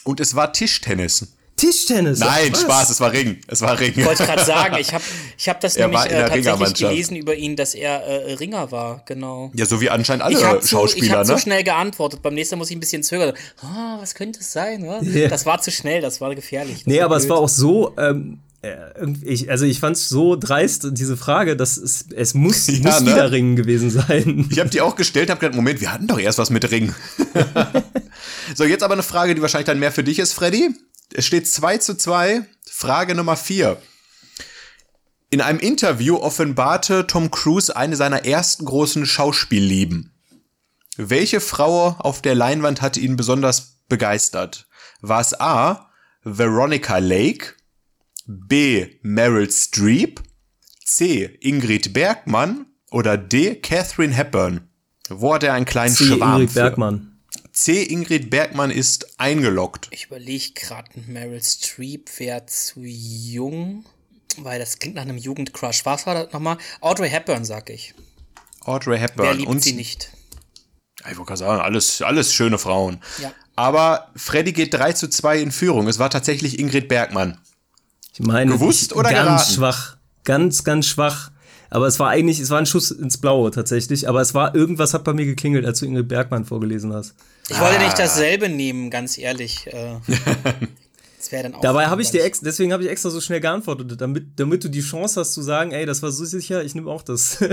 Und 0.06 0.20
es 0.22 0.36
war 0.36 0.54
Tischtennis. 0.54 1.36
Tischtennis. 1.64 2.20
Nein, 2.20 2.52
was? 2.52 2.62
Spaß, 2.62 2.90
es 2.90 3.00
war 3.00 3.12
Ring. 3.12 3.40
Es 3.48 3.62
war 3.62 3.80
Ring. 3.80 3.94
Ich 3.96 4.06
wollte 4.06 4.26
gerade 4.26 4.44
sagen, 4.44 4.76
ich 4.80 4.94
habe 4.94 5.04
ich 5.38 5.50
hab 5.50 5.60
das 5.62 5.76
Er 5.76 5.88
nämlich 5.88 6.00
war 6.00 6.06
in 6.08 6.12
äh, 6.12 6.16
der 6.16 6.22
tatsächlich 6.28 6.46
Ringermannschaft. 6.54 6.92
gelesen 6.92 7.16
über 7.16 7.36
ihn, 7.36 7.56
dass 7.56 7.74
er 7.76 8.04
äh, 8.04 8.34
Ringer 8.34 8.72
war, 8.72 9.04
genau. 9.06 9.52
Ja, 9.56 9.66
so 9.66 9.80
wie 9.82 9.90
anscheinend 9.90 10.24
alle 10.24 10.38
Ich 10.38 10.44
habe 10.44 10.60
zu, 10.60 10.66
ich 10.66 10.72
Schauspieler, 10.72 11.20
hab 11.20 11.28
ne? 11.28 11.36
zu 11.36 11.40
schnell 11.42 11.64
geantwortet. 11.64 12.22
Beim 12.22 12.34
nächsten 12.34 12.56
Mal 12.56 12.60
muss 12.60 12.70
ich 12.72 12.76
ein 12.78 12.80
bisschen 12.82 13.04
zögern. 13.04 13.34
Ah, 13.62 13.98
was 14.00 14.16
könnte 14.16 14.40
es 14.40 14.52
sein? 14.52 14.84
Ja. 14.86 15.28
Das 15.28 15.46
war 15.46 15.62
zu 15.62 15.72
schnell, 15.72 16.02
das 16.02 16.20
war 16.22 16.34
gefährlich. 16.36 16.78
Das 16.80 16.86
Nee, 16.88 17.02
aber 17.02 17.16
es 17.18 17.24
blöd. 17.24 17.32
war 17.32 17.38
auch 17.40 17.50
so, 17.50 17.94
ähm, 17.98 18.40
äh, 18.62 18.76
ich, 19.24 19.50
also 19.50 19.66
ich 19.66 19.80
fand 19.80 19.96
es 19.98 20.10
so 20.10 20.36
dreist, 20.36 20.88
diese 20.92 21.18
Frage, 21.18 21.56
dass 21.56 21.78
es, 21.78 22.06
es 22.16 22.34
muss, 22.34 22.68
Ja, 22.68 22.80
muss 22.80 23.02
ne? 23.02 23.12
wieder 23.12 23.32
Ringen 23.32 23.56
gewesen 23.56 23.90
sein. 23.90 24.48
Ich 24.50 24.60
habe 24.60 24.70
die 24.70 24.82
auch 24.82 24.96
gestellt, 24.96 25.30
habe 25.30 25.40
gedacht, 25.40 25.56
Moment, 25.56 25.82
wir 25.82 25.92
hatten 25.94 26.08
doch 26.08 26.20
erst 26.20 26.38
was 26.40 26.50
mit 26.50 26.70
Ring. 26.72 26.94
so, 28.56 28.64
jetzt 28.64 28.84
aber 28.84 28.94
eine 28.94 29.04
Frage, 29.04 29.36
die 29.36 29.42
wahrscheinlich 29.42 29.68
dann 29.68 29.80
mehr 29.80 29.92
für 29.92 30.04
dich 30.04 30.20
ist, 30.20 30.34
Freddy. 30.34 30.70
Es 31.16 31.28
steht 31.28 31.48
2 31.48 31.78
zu 31.78 31.96
2. 31.96 32.44
Frage 32.66 33.14
Nummer 33.14 33.38
4. 33.38 33.80
In 35.30 35.42
einem 35.42 35.60
Interview 35.60 36.18
offenbarte 36.18 37.06
Tom 37.06 37.30
Cruise 37.30 37.76
eine 37.76 37.96
seiner 37.96 38.26
ersten 38.26 38.66
großen 38.66 39.06
Schauspiellieben. 39.06 40.12
Welche 40.98 41.40
Frau 41.40 41.90
auf 42.00 42.24
der 42.24 42.34
Leinwand 42.34 42.82
hatte 42.82 43.00
ihn 43.00 43.16
besonders 43.16 43.80
begeistert? 43.90 44.68
War 45.02 45.22
es 45.22 45.40
A. 45.40 45.92
Veronica 46.24 46.98
Lake, 46.98 47.54
B. 48.26 48.88
Meryl 49.04 49.52
Streep, 49.52 50.22
C. 50.84 51.38
Ingrid 51.42 51.94
Bergmann 51.94 52.66
oder 52.90 53.18
D. 53.18 53.56
Catherine 53.56 54.14
Hepburn? 54.14 54.68
Wo 55.10 55.34
hat 55.36 55.44
er 55.44 55.54
einen 55.54 55.66
kleinen 55.66 55.94
C. 55.94 56.06
Schwarm 56.06 56.34
Ingrid 56.42 56.52
für? 56.52 56.60
Bergmann. 56.62 57.13
C. 57.54 57.84
Ingrid 57.84 58.32
Bergmann 58.32 58.72
ist 58.72 59.20
eingeloggt. 59.20 59.88
Ich 59.92 60.06
überlege 60.06 60.54
gerade, 60.54 60.90
Meryl 61.08 61.42
Streep 61.44 62.10
wäre 62.20 62.46
zu 62.48 62.82
jung, 62.84 63.86
weil 64.38 64.60
das 64.60 64.80
klingt 64.80 64.96
nach 64.96 65.04
einem 65.04 65.18
Jugendcrush. 65.18 65.86
Was 65.86 66.08
war 66.08 66.16
das 66.16 66.34
nochmal? 66.34 66.58
Audrey 66.82 67.10
Hepburn, 67.10 67.46
sag 67.46 67.70
ich. 67.70 67.94
Audrey 68.62 68.98
Hepburn. 68.98 69.28
Wer 69.28 69.34
liebt 69.36 69.50
Und 69.50 69.62
sie 69.64 69.74
nicht? 69.74 70.10
Ich 71.02 71.18
wollte 71.18 71.26
gerade 71.26 71.38
sagen, 71.38 71.62
alles, 71.62 72.02
alles 72.02 72.34
schöne 72.34 72.58
Frauen. 72.58 73.00
Ja. 73.22 73.32
Aber 73.56 74.12
Freddy 74.16 74.52
geht 74.52 74.74
3 74.74 74.94
zu 74.94 75.08
2 75.08 75.40
in 75.40 75.52
Führung. 75.52 75.88
Es 75.88 76.00
war 76.00 76.10
tatsächlich 76.10 76.58
Ingrid 76.58 76.88
Bergmann. 76.88 77.40
Ich 78.14 78.20
meine, 78.22 78.54
Gewusst 78.54 78.92
ich, 78.92 78.96
oder 78.96 79.12
ganz 79.12 79.26
geraten? 79.26 79.54
schwach. 79.54 79.98
Ganz, 80.24 80.64
ganz 80.64 80.88
schwach. 80.88 81.32
Aber 81.74 81.88
es 81.88 82.00
war 82.00 82.10
eigentlich, 82.10 82.40
es 82.40 82.52
war 82.52 82.60
ein 82.60 82.68
Schuss 82.68 82.92
ins 82.92 83.18
Blaue 83.18 83.50
tatsächlich. 83.50 84.08
Aber 84.08 84.22
es 84.22 84.34
war, 84.36 84.54
irgendwas 84.54 84.94
hat 84.94 85.04
bei 85.04 85.14
mir 85.14 85.26
geklingelt, 85.26 85.66
als 85.66 85.80
du 85.80 85.86
Ingrid 85.88 86.08
Bergmann 86.08 86.46
vorgelesen 86.46 86.94
hast. 86.94 87.16
Ich 87.50 87.60
wollte 87.60 87.80
Ah. 87.80 87.84
nicht 87.86 87.98
dasselbe 87.98 88.48
nehmen, 88.48 88.92
ganz 88.92 89.18
ehrlich. 89.18 89.66
Äh, 89.68 89.96
das 91.18 91.32
wäre 91.32 91.44
dann 91.44 91.56
auch. 91.56 91.62
Dabei 91.62 91.88
habe 91.88 92.04
ich 92.04 92.12
dir 92.12 92.24
extra, 92.24 92.46
deswegen 92.46 92.74
habe 92.74 92.84
ich 92.84 92.90
extra 92.90 93.10
so 93.10 93.20
schnell 93.22 93.40
geantwortet, 93.40 94.00
damit, 94.00 94.40
damit 94.40 94.64
du 94.64 94.70
die 94.70 94.82
Chance 94.82 95.20
hast 95.20 95.34
zu 95.34 95.42
sagen, 95.42 95.72
ey, 95.72 95.86
das 95.88 96.04
war 96.04 96.12
so 96.12 96.26
sicher, 96.26 96.64
ich 96.64 96.76
nehme 96.76 96.92
auch 96.92 97.02
das. 97.02 97.40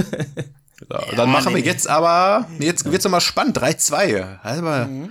So, 0.88 1.14
dann 1.14 1.30
machen 1.30 1.54
wir 1.54 1.60
nee. 1.60 1.68
jetzt 1.68 1.90
aber, 1.90 2.48
jetzt 2.58 2.90
wird's 2.90 3.04
nochmal 3.04 3.20
spannend, 3.20 3.58
3-2. 3.58 4.38
Also 4.42 5.10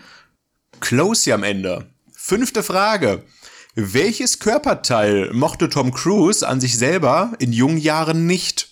close 0.80 1.26
hier 1.26 1.36
am 1.36 1.44
Ende. 1.44 1.86
Fünfte 2.12 2.64
Frage. 2.64 3.22
Welches 3.76 4.40
Körperteil 4.40 5.32
mochte 5.32 5.70
Tom 5.70 5.94
Cruise 5.94 6.46
an 6.46 6.60
sich 6.60 6.76
selber 6.76 7.34
in 7.38 7.54
jungen 7.54 7.78
Jahren 7.78 8.26
nicht? 8.26 8.69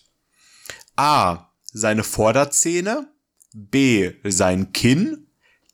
A. 0.97 1.49
Seine 1.71 2.03
Vorderzähne. 2.03 3.07
B. 3.53 4.11
Sein 4.23 4.73
Kinn. 4.73 5.27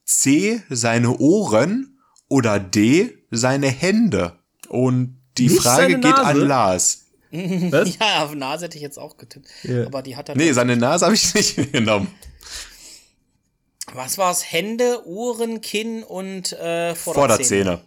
C. 0.06 0.62
Seine 0.70 1.18
Ohren. 1.18 2.00
Oder 2.28 2.60
D. 2.60 3.18
Seine 3.32 3.68
Hände. 3.68 4.38
Und 4.70 5.20
die 5.38 5.48
Nicht 5.48 5.62
Frage 5.62 6.00
geht 6.00 6.06
an? 6.06 6.38
Lars. 6.38 7.06
Was? 7.32 7.98
Ja, 7.98 8.24
auf 8.24 8.36
Nase 8.36 8.66
hätte 8.66 8.78
ich 8.78 8.84
jetzt 8.84 9.00
auch 9.00 9.18
getippt. 9.18 9.48
Ja. 9.64 9.88
Aber 9.88 10.04
die 10.04 10.16
hat 10.16 10.30
er. 10.30 10.36
Nee, 10.36 10.52
seine 10.52 10.78
Nase 10.78 11.06
habe 11.06 11.16
ich 11.16 11.34
nicht 11.34 11.72
genommen. 11.72 12.14
Was 13.94 14.18
war's? 14.18 14.52
Hände, 14.52 15.06
Ohren, 15.08 15.62
Kinn 15.62 16.04
und 16.04 16.54
äh, 16.54 16.96
Vorderzähne. 16.96 17.80
Vorderzähne. 17.80 17.82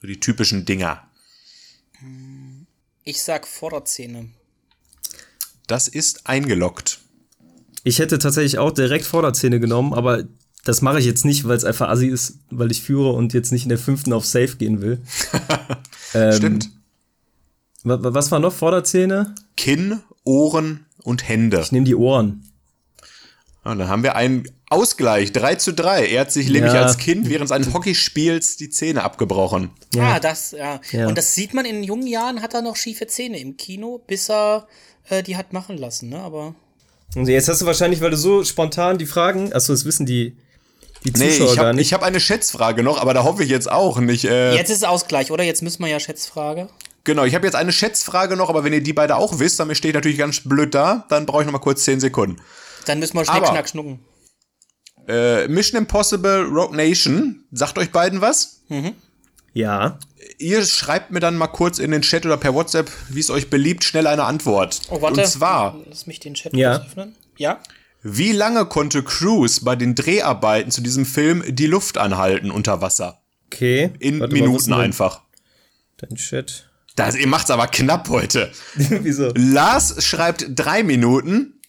So 0.00 0.06
die 0.06 0.20
typischen 0.20 0.64
Dinger. 0.64 1.08
Ich 3.04 3.22
sag 3.22 3.46
Vorderzähne. 3.46 4.30
Das 5.68 5.86
ist 5.86 6.26
eingeloggt. 6.26 6.98
Ich 7.84 8.00
hätte 8.00 8.18
tatsächlich 8.18 8.58
auch 8.58 8.72
direkt 8.72 9.04
Vorderzähne 9.04 9.60
genommen, 9.60 9.94
aber 9.94 10.24
das 10.64 10.82
mache 10.82 10.98
ich 10.98 11.06
jetzt 11.06 11.24
nicht, 11.24 11.46
weil 11.46 11.56
es 11.56 11.64
einfach 11.64 11.88
assi 11.88 12.08
ist, 12.08 12.38
weil 12.50 12.70
ich 12.72 12.82
führe 12.82 13.12
und 13.12 13.32
jetzt 13.32 13.52
nicht 13.52 13.62
in 13.62 13.68
der 13.68 13.78
fünften 13.78 14.12
auf 14.12 14.26
Safe 14.26 14.56
gehen 14.56 14.82
will. 14.82 15.00
ähm, 16.14 16.32
Stimmt. 16.32 16.70
wa- 17.84 18.02
wa- 18.02 18.12
Was 18.14 18.30
war 18.30 18.40
noch 18.40 18.52
Vorderzähne? 18.52 19.34
Kinn, 19.56 20.00
Ohren 20.24 20.84
und 21.04 21.26
Hände. 21.28 21.60
Ich 21.60 21.72
nehme 21.72 21.86
die 21.86 21.94
Ohren. 21.94 22.44
Und 23.64 23.78
dann 23.78 23.88
haben 23.88 24.02
wir 24.02 24.16
einen 24.16 24.44
Ausgleich, 24.70 25.32
3 25.32 25.54
zu 25.56 25.72
3. 25.72 26.06
Er 26.08 26.22
hat 26.22 26.32
sich 26.32 26.48
nämlich 26.48 26.72
Ja. 26.72 26.82
als 26.82 26.98
Kind 26.98 27.28
während 27.28 27.48
seines 27.48 27.72
Hockeyspiels 27.72 28.56
die 28.56 28.68
Zähne 28.70 29.02
abgebrochen. 29.04 29.70
Ja. 29.94 30.14
Ah, 30.14 30.20
das, 30.20 30.50
ja. 30.52 30.80
Ja. 30.92 31.06
Und 31.08 31.16
das 31.18 31.34
sieht 31.34 31.54
man 31.54 31.64
in 31.64 31.82
jungen 31.82 32.06
Jahren, 32.06 32.42
hat 32.42 32.54
er 32.54 32.62
noch 32.62 32.76
schiefe 32.76 33.06
Zähne 33.06 33.38
im 33.40 33.56
Kino, 33.56 34.02
bis 34.06 34.28
er 34.30 34.66
äh, 35.10 35.22
die 35.22 35.36
hat 35.36 35.52
machen 35.52 35.76
lassen, 35.78 36.08
ne? 36.08 36.20
Aber. 36.20 36.54
Und 37.14 37.26
jetzt 37.28 37.48
hast 37.48 37.62
du 37.62 37.66
wahrscheinlich, 37.66 38.00
weil 38.00 38.10
du 38.10 38.16
so 38.16 38.44
spontan 38.44 38.98
die 38.98 39.06
Fragen, 39.06 39.52
achso, 39.52 39.72
das 39.72 39.84
wissen 39.84 40.04
die, 40.06 40.36
die 41.04 41.12
Nee, 41.18 41.30
Zuschauer 41.30 41.50
ich 41.50 41.56
gar 41.56 41.66
habe 41.68 41.76
nicht. 41.76 41.92
hab 41.92 42.02
eine 42.02 42.20
Schätzfrage 42.20 42.82
noch, 42.82 43.00
aber 43.00 43.14
da 43.14 43.24
hoffe 43.24 43.42
ich 43.44 43.50
jetzt 43.50 43.70
auch 43.70 43.98
nicht. 43.98 44.24
Äh, 44.24 44.54
Jetzt 44.54 44.70
ist 44.70 44.78
es 44.78 44.84
Ausgleich, 44.84 45.30
oder? 45.30 45.44
Jetzt 45.44 45.62
müssen 45.62 45.82
wir 45.82 45.88
ja 45.88 46.00
Schätzfrage. 46.00 46.68
Genau, 47.04 47.24
ich 47.24 47.34
habe 47.34 47.46
jetzt 47.46 47.54
eine 47.54 47.72
Schätzfrage 47.72 48.36
noch, 48.36 48.50
aber 48.50 48.64
wenn 48.64 48.72
ihr 48.74 48.82
die 48.82 48.92
beide 48.92 49.16
auch 49.16 49.38
wisst, 49.38 49.58
dann 49.60 49.74
stehe 49.74 49.90
ich 49.90 49.94
natürlich 49.94 50.18
ganz 50.18 50.40
blöd 50.40 50.74
da. 50.74 51.06
Dann 51.08 51.24
brauche 51.24 51.40
ich 51.42 51.46
noch 51.46 51.52
mal 51.52 51.58
kurz 51.60 51.84
10 51.84 52.00
Sekunden. 52.00 52.36
Dann 52.84 52.98
müssen 52.98 53.14
wir 53.16 53.24
Schnick, 53.24 53.36
Aber- 53.36 53.46
Schnack, 53.46 53.68
Schnucken. 53.70 54.00
Äh, 55.08 55.48
Mission 55.48 55.78
Impossible 55.78 56.42
Rogue 56.44 56.76
Nation, 56.76 57.44
sagt 57.52 57.78
euch 57.78 57.90
beiden 57.90 58.20
was? 58.20 58.60
ja. 59.54 59.98
Ihr 60.38 60.64
schreibt 60.64 61.10
mir 61.10 61.20
dann 61.20 61.36
mal 61.36 61.48
kurz 61.48 61.78
in 61.78 61.90
den 61.90 62.02
Chat 62.02 62.24
oder 62.24 62.36
per 62.36 62.54
WhatsApp, 62.54 62.90
wie 63.08 63.20
es 63.20 63.28
euch 63.30 63.50
beliebt, 63.50 63.82
schnell 63.84 64.06
eine 64.06 64.24
Antwort. 64.24 64.80
Oh, 64.88 65.02
warte. 65.02 65.20
Und 65.22 65.26
zwar, 65.26 65.76
Lass 65.88 66.06
mich 66.06 66.20
den 66.20 66.34
Chat 66.34 66.54
Ja. 66.54 66.76
öffnen. 66.76 67.14
Ja? 67.36 67.60
wie 68.02 68.30
lange 68.32 68.64
konnte 68.66 69.02
Cruise 69.02 69.64
bei 69.64 69.74
den 69.74 69.94
Dreharbeiten 69.96 70.70
zu 70.70 70.80
diesem 70.80 71.04
Film 71.04 71.42
die 71.48 71.66
Luft 71.66 71.98
anhalten 71.98 72.50
unter 72.50 72.80
Wasser? 72.80 73.20
Okay. 73.46 73.90
In 73.98 74.20
Warte 74.20 74.32
Minuten 74.34 74.72
einfach. 74.72 75.22
Dein 75.96 76.16
Chat. 76.16 76.70
Das, 76.94 77.16
ihr 77.16 77.26
macht's 77.26 77.50
aber 77.50 77.66
knapp 77.66 78.08
heute. 78.08 78.50
Wieso? 78.74 79.32
Lars 79.34 80.04
schreibt 80.04 80.46
drei 80.50 80.82
Minuten. 80.84 81.60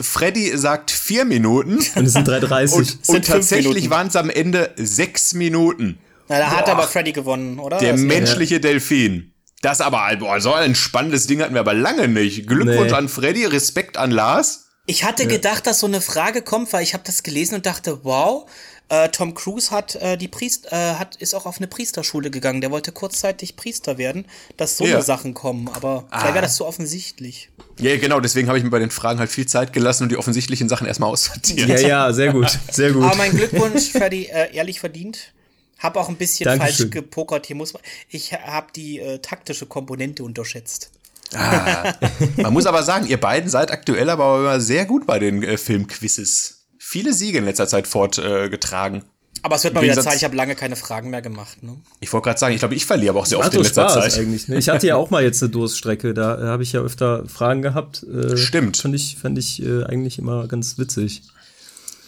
Freddy 0.00 0.56
sagt 0.56 0.90
vier 0.90 1.24
Minuten. 1.24 1.74
Und 1.94 2.06
es 2.06 2.14
sind 2.14 2.28
3,30. 2.28 2.74
Und, 2.74 2.98
und 3.08 3.24
tatsächlich 3.26 3.90
waren 3.90 4.08
es 4.08 4.16
am 4.16 4.30
Ende 4.30 4.72
sechs 4.76 5.34
Minuten. 5.34 5.98
Na, 6.28 6.38
da 6.38 6.50
hat 6.50 6.68
aber 6.68 6.84
Freddy 6.88 7.12
gewonnen, 7.12 7.58
oder? 7.58 7.78
Der 7.78 7.92
Das- 7.92 8.00
menschliche 8.00 8.60
Delfin. 8.60 9.32
Das 9.62 9.80
aber, 9.80 10.14
boah, 10.18 10.40
so 10.40 10.52
ein 10.52 10.74
spannendes 10.74 11.26
Ding 11.26 11.40
hatten 11.40 11.54
wir 11.54 11.60
aber 11.60 11.74
lange 11.74 12.06
nicht. 12.08 12.46
Glückwunsch 12.46 12.90
Nee. 12.90 12.96
an 12.96 13.08
Freddy, 13.08 13.46
Respekt 13.46 13.96
an 13.96 14.10
Lars. 14.10 14.66
Ich 14.86 15.04
hatte 15.04 15.26
gedacht, 15.26 15.66
dass 15.66 15.80
so 15.80 15.86
eine 15.86 16.02
Frage 16.02 16.42
kommt, 16.42 16.70
weil 16.74 16.82
ich 16.82 16.92
habe 16.92 17.04
das 17.06 17.22
gelesen 17.22 17.54
und 17.54 17.64
dachte, 17.64 18.00
wow, 18.04 18.46
äh, 18.90 19.08
Tom 19.08 19.32
Cruise 19.32 19.70
hat 19.70 19.94
äh, 19.94 20.18
die 20.18 20.28
Priest 20.28 20.66
äh, 20.70 20.76
hat 20.96 21.16
ist 21.16 21.34
auch 21.34 21.46
auf 21.46 21.56
eine 21.56 21.66
Priesterschule 21.68 22.30
gegangen. 22.30 22.60
Der 22.60 22.70
wollte 22.70 22.92
kurzzeitig 22.92 23.56
Priester 23.56 23.96
werden, 23.96 24.26
dass 24.58 24.76
so 24.76 24.84
Ja. 24.84 24.96
eine 24.96 25.02
Sachen 25.02 25.32
kommen. 25.32 25.68
Aber 25.72 26.04
vielleicht 26.10 26.34
wäre 26.34 26.42
das 26.42 26.56
zu 26.56 26.66
offensichtlich. 26.66 27.48
Ja, 27.80 27.96
genau, 27.96 28.20
deswegen 28.20 28.48
habe 28.48 28.58
ich 28.58 28.64
mir 28.64 28.68
bei 28.70 28.78
den 28.80 28.90
Fragen 28.90 29.18
halt 29.20 29.30
viel 29.30 29.46
Zeit 29.46 29.72
gelassen 29.72 30.02
und 30.02 30.08
die 30.10 30.18
offensichtlichen 30.18 30.68
Sachen 30.68 30.86
erstmal 30.86 31.08
aussortiert. 31.10 31.66
ja, 31.80 31.88
ja, 31.88 32.12
sehr 32.12 32.32
gut. 32.34 32.58
Sehr 32.70 32.92
gut. 32.92 33.04
Aber 33.04 33.16
mein 33.16 33.30
Glückwunsch, 33.34 33.90
Freddy, 33.90 34.26
äh, 34.26 34.54
ehrlich 34.54 34.80
verdient. 34.80 35.32
Hab 35.78 35.96
auch 35.96 36.08
ein 36.08 36.16
bisschen 36.16 36.44
Dankeschön. 36.44 36.86
falsch 36.86 36.90
gepokert. 36.90 37.46
Hier 37.46 37.56
muss 37.56 37.72
man. 37.72 37.82
Ich 38.08 38.32
habe 38.32 38.68
die 38.74 39.00
äh, 39.00 39.18
taktische 39.18 39.66
Komponente 39.66 40.22
unterschätzt. 40.24 40.90
Man 42.36 42.52
muss 42.52 42.66
aber 42.66 42.82
sagen, 42.82 43.06
ihr 43.06 43.18
beiden 43.18 43.50
seid 43.50 43.70
aktuell 43.70 44.08
aber 44.10 44.38
immer 44.38 44.60
sehr 44.60 44.84
gut 44.84 45.06
bei 45.06 45.18
den 45.18 45.42
äh, 45.42 45.56
Filmquizzes. 45.56 46.66
Viele 46.78 47.12
Siege 47.12 47.38
in 47.38 47.44
letzter 47.44 47.66
Zeit 47.66 47.88
fortgetragen. 47.88 49.02
Aber 49.42 49.56
es 49.56 49.64
wird 49.64 49.74
mal 49.74 49.82
wieder 49.82 50.00
Zeit. 50.00 50.16
Ich 50.16 50.24
habe 50.24 50.36
lange 50.36 50.54
keine 50.54 50.74
Fragen 50.74 51.10
mehr 51.10 51.20
gemacht. 51.20 51.62
Ne? 51.62 51.76
Ich 52.00 52.10
wollte 52.12 52.28
gerade 52.28 52.38
sagen, 52.40 52.54
ich 52.54 52.60
glaube, 52.60 52.74
ich 52.74 52.86
verliere 52.86 53.10
aber 53.10 53.20
auch 53.20 53.26
sehr 53.26 53.38
Macht 53.38 53.48
oft 53.48 53.56
in 53.56 53.62
letzter 53.62 53.90
Spaß 53.90 54.14
Zeit. 54.14 54.18
eigentlich. 54.18 54.48
Ne? 54.48 54.56
Ich 54.56 54.68
hatte 54.70 54.86
ja 54.86 54.96
auch 54.96 55.10
mal 55.10 55.22
jetzt 55.22 55.42
eine 55.42 55.50
Durststrecke, 55.50 56.14
da 56.14 56.40
äh, 56.40 56.46
habe 56.46 56.62
ich 56.62 56.72
ja 56.72 56.80
öfter 56.80 57.28
Fragen 57.28 57.60
gehabt. 57.60 58.04
Äh, 58.04 58.38
Stimmt. 58.38 58.78
Fand 58.78 58.94
ich, 58.94 59.18
fand 59.20 59.36
ich 59.38 59.62
äh, 59.62 59.84
eigentlich 59.84 60.18
immer 60.18 60.46
ganz 60.46 60.78
witzig. 60.78 61.22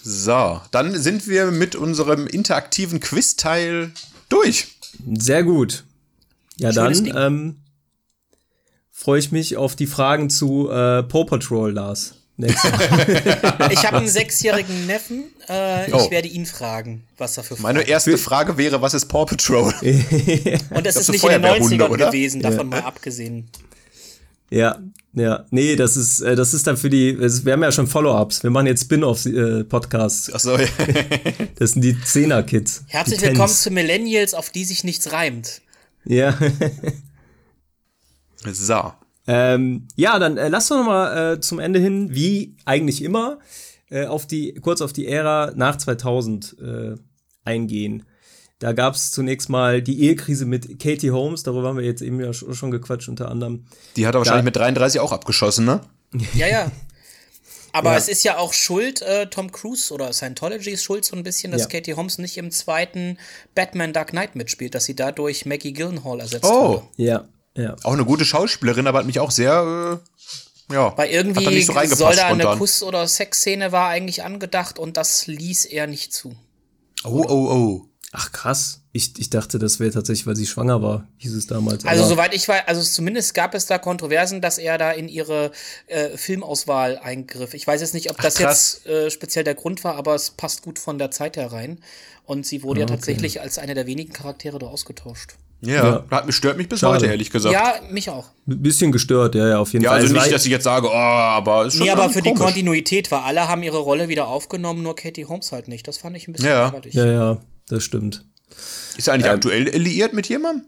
So, 0.09 0.61
dann 0.71 0.97
sind 0.97 1.27
wir 1.27 1.47
mit 1.51 1.75
unserem 1.75 2.29
interaktiven 2.29 3.01
Quiz-Teil 3.01 3.91
durch. 4.29 4.69
Sehr 5.17 5.43
gut. 5.43 5.83
Ja, 6.59 6.73
Schönes 6.73 7.03
dann 7.03 7.17
ähm, 7.17 7.57
freue 8.93 9.19
ich 9.19 9.33
mich 9.33 9.57
auf 9.57 9.75
die 9.75 9.89
Fragen 9.89 10.31
zu 10.31 10.71
äh, 10.71 11.03
Paw 11.03 11.25
Patrol, 11.25 11.73
Lars. 11.73 12.15
Ich 12.39 13.85
habe 13.85 13.97
einen 13.97 14.07
sechsjährigen 14.09 14.87
Neffen. 14.87 15.25
Äh, 15.49 15.91
Oh. 15.91 16.01
Ich 16.05 16.11
werde 16.13 16.29
ihn 16.29 16.47
fragen, 16.47 17.03
was 17.19 17.37
er 17.37 17.43
für 17.43 17.61
Meine 17.61 17.81
Fragen 17.81 17.91
erste 17.91 18.19
Frage 18.19 18.57
wäre, 18.59 18.81
was 18.81 18.95
ist 18.95 19.07
Paw 19.07 19.25
Patrol? 19.27 19.75
Und 20.71 20.87
das 20.87 20.95
ist 20.95 21.09
nicht 21.11 21.25
in 21.25 21.31
den 21.31 21.43
Feuerwehrhunde, 21.43 21.85
90ern 21.85 21.89
oder? 21.89 22.07
gewesen, 22.07 22.43
davon 22.43 22.69
mal 22.69 22.83
abgesehen. 22.83 23.49
ja, 24.51 24.79
ja. 25.17 25.47
Nee, 25.51 25.77
das 25.77 25.97
ist, 25.97 26.21
äh, 26.21 26.37
das 26.37 26.53
ist 26.53 26.67
dann 26.67 26.77
für 26.77 26.91
die, 26.91 27.19
wir 27.19 27.53
haben 27.53 27.63
ja 27.63 27.73
schon 27.73 27.87
Follow-ups. 27.87 28.43
Wir 28.43 28.51
machen 28.51 28.67
jetzt 28.67 28.83
Spin-off-Podcasts. 28.83 30.33
Achso, 30.33 30.57
ja. 30.59 30.67
Das 31.59 31.73
sind 31.73 31.83
die 31.83 31.99
Zehner-Kids. 31.99 32.85
Herzlich 32.89 33.19
die 33.19 33.27
willkommen 33.27 33.49
Tens. 33.49 33.63
zu 33.63 33.71
Millennials, 33.71 34.35
auf 34.35 34.51
die 34.51 34.65
sich 34.65 34.85
nichts 34.85 35.13
reimt. 35.13 35.63
Ja. 36.05 36.39
so. 38.45 38.93
Ähm, 39.27 39.89
ja, 39.97 40.19
dann 40.19 40.37
äh, 40.37 40.49
lass 40.49 40.69
doch 40.69 40.77
noch 40.77 40.87
mal 40.87 41.33
äh, 41.33 41.41
zum 41.41 41.61
Ende 41.61 41.81
hin, 41.81 42.15
wie 42.15 42.55
eigentlich 42.67 43.03
immer, 43.03 43.39
äh, 43.89 44.05
auf 44.05 44.27
die 44.27 44.55
kurz 44.55 44.83
auf 44.83 44.93
die 44.93 45.09
Ära 45.09 45.53
nach 45.57 45.77
2000 45.77 46.57
äh, 46.61 46.95
eingehen. 47.45 48.05
Da 48.59 48.73
gab 48.73 48.95
es 48.95 49.11
zunächst 49.11 49.49
mal 49.51 49.83
die 49.83 50.03
Ehekrise 50.05 50.47
mit 50.47 50.79
Katie 50.79 51.11
Holmes, 51.11 51.43
darüber 51.43 51.69
haben 51.69 51.77
wir 51.77 51.85
jetzt 51.85 52.01
eben 52.01 52.19
ja 52.21 52.31
sch- 52.31 52.55
schon 52.55 52.71
gequatscht 52.71 53.09
unter 53.09 53.31
anderem. 53.31 53.67
Die 53.97 54.07
hat 54.07 54.15
er 54.15 54.19
wahrscheinlich 54.19 54.45
mit 54.47 54.57
33 54.57 54.99
auch 55.01 55.13
abgeschossen, 55.13 55.67
ne? 55.67 55.81
Ja, 56.35 56.47
ja. 56.47 56.71
Aber 57.73 57.93
Ja. 57.93 57.99
es 57.99 58.09
ist 58.09 58.25
ja 58.25 58.39
auch 58.39 58.55
schuld, 58.55 59.03
äh, 59.03 59.27
Tom 59.29 59.53
Cruise 59.53 59.93
oder 59.93 60.11
Scientology 60.15 60.71
ist 60.71 60.83
schuld 60.85 61.05
so 61.05 61.15
ein 61.15 61.23
bisschen, 61.23 61.53
dass 61.53 61.63
Ja. 61.63 61.69
Katie 61.69 61.93
Holmes 61.95 62.17
nicht 62.17 62.39
im 62.39 62.51
zweiten 62.51 63.19
Batman 63.55 63.93
Dark 63.93 64.11
Knight 64.13 64.35
mitspielt, 64.37 64.75
dass 64.75 64.87
sie 64.87 64.97
dadurch 64.97 65.45
Maggie 65.45 65.75
Gyllenhaal 65.75 66.21
ersetzt 66.21 66.47
Oh. 66.47 66.69
wurde. 66.69 66.83
Ja, 66.97 67.29
ja. 67.55 67.77
Auch 67.85 67.93
eine 67.93 68.07
gute 68.07 68.25
Schauspielerin, 68.25 68.87
aber 68.87 69.01
hat 69.01 69.07
mich 69.07 69.21
auch 69.21 69.31
sehr, 69.31 70.01
äh, 70.71 70.73
ja. 70.75 70.97
Weil 70.97 70.97
hat 70.97 70.99
da 70.99 71.05
irgendwie 71.05 71.47
nicht 71.49 71.67
so 71.67 71.75
soll 71.75 72.17
da 72.17 72.29
eine 72.29 72.41
spontan. 72.45 72.59
Kuss- 72.59 72.83
oder 72.83 73.07
Sexszene 73.07 73.71
war 73.73 73.89
eigentlich 73.91 74.25
angedacht 74.25 74.79
und 74.79 74.97
das 74.97 75.27
ließ 75.27 75.67
er 75.67 75.87
nicht 75.87 76.15
zu. 76.15 76.35
Oh, 77.05 77.23
oh, 77.29 77.51
oh. 77.53 77.89
Ach 78.19 78.33
krass. 78.33 78.81
Ich, 78.93 79.13
ich 79.19 79.29
dachte, 79.29 79.59
das 79.59 79.79
wäre 79.79 79.91
tatsächlich, 79.91 80.27
weil 80.27 80.37
sie 80.37 80.47
schwanger 80.47 80.81
war, 80.81 81.07
hieß 81.19 81.35
es 81.35 81.47
damals. 81.47 81.85
Also 81.85 82.05
aber- 82.05 82.11
soweit 82.15 82.35
ich 82.35 82.49
weiß, 82.49 82.63
also 82.67 82.81
zumindest 82.83 83.35
gab 83.35 83.55
es 83.55 83.67
da 83.67 83.77
Kontroversen, 83.77 84.41
dass 84.41 84.57
er 84.57 84.79
da 84.79 84.91
in 84.91 85.09
ihre 85.09 85.51
äh, 85.87 86.17
Filmauswahl 86.17 86.97
eingriff. 86.99 87.53
Ich 87.53 87.67
weiß 87.67 87.83
jetzt 87.83 87.93
nicht, 87.93 88.11
ob 88.11 88.17
das 88.23 88.37
krass. 88.37 88.81
jetzt 88.85 88.87
äh, 88.87 89.11
speziell 89.11 89.45
der 89.45 89.55
Grund 89.55 89.85
war, 89.85 89.97
aber 89.97 90.15
es 90.15 90.31
passt 90.31 90.63
gut 90.63 90.79
von 90.79 90.97
der 90.97 91.11
Zeit 91.11 91.37
herein. 91.37 91.79
Und 92.25 92.47
sie 92.47 92.63
wurde 92.63 92.81
ja 92.81 92.87
tatsächlich 92.87 93.43
als 93.43 93.59
eine 93.59 93.75
der 93.75 93.87
wenigen 93.87 94.15
Charaktere 94.15 94.59
da 94.59 94.67
ausgetauscht. 94.67 95.35
Ja, 95.61 96.05
Hat, 96.11 96.33
stört 96.33 96.57
mich 96.57 96.69
bis 96.71 96.81
Schade. 96.81 96.95
heute, 96.97 97.07
ehrlich 97.07 97.31
gesagt. 97.31 97.53
Ja, 97.53 97.75
mich 97.91 98.09
auch. 98.11 98.31
Ein 98.47 98.63
bisschen 98.63 98.93
gestört, 98.93 99.35
ja, 99.35 99.47
ja, 99.49 99.59
auf 99.59 99.73
jeden 99.75 99.85
Ja, 99.85 99.91
Fall. 99.91 100.01
also 100.01 100.15
Es 100.15 100.23
nicht, 100.23 100.35
dass 100.35 100.45
ich 100.45 100.51
jetzt 100.51 100.65
sage, 100.65 100.89
oh, 100.89 100.93
aber 100.95 101.67
ist 101.67 101.75
schon 101.77 101.85
Nee, 101.85 101.91
aber 101.93 102.09
für 102.11 102.21
die 102.23 102.31
komisch. 102.31 102.45
Kontinuität 102.45 103.11
war, 103.11 103.25
alle 103.25 103.47
haben 103.49 103.63
ihre 103.63 103.79
Rolle 103.79 104.09
wieder 104.09 104.27
aufgenommen, 104.29 104.83
nur 104.83 104.97
Katie 104.97 105.25
Holmes 105.27 105.53
halt 105.53 105.69
nicht. 105.69 105.87
Das 105.87 105.99
fand 105.99 106.17
ich 106.17 106.29
ein 106.29 106.33
bisschen 106.33 106.49
Ja. 106.49 106.73
ja, 106.93 107.07
ja, 107.07 107.39
das 107.69 107.85
stimmt. 107.85 108.25
Ist 108.97 109.09
er 109.09 109.15
eigentlich 109.15 109.31
aktuell 109.31 109.65
liiert 109.77 110.13
mit 110.13 110.29
jemandem? 110.29 110.67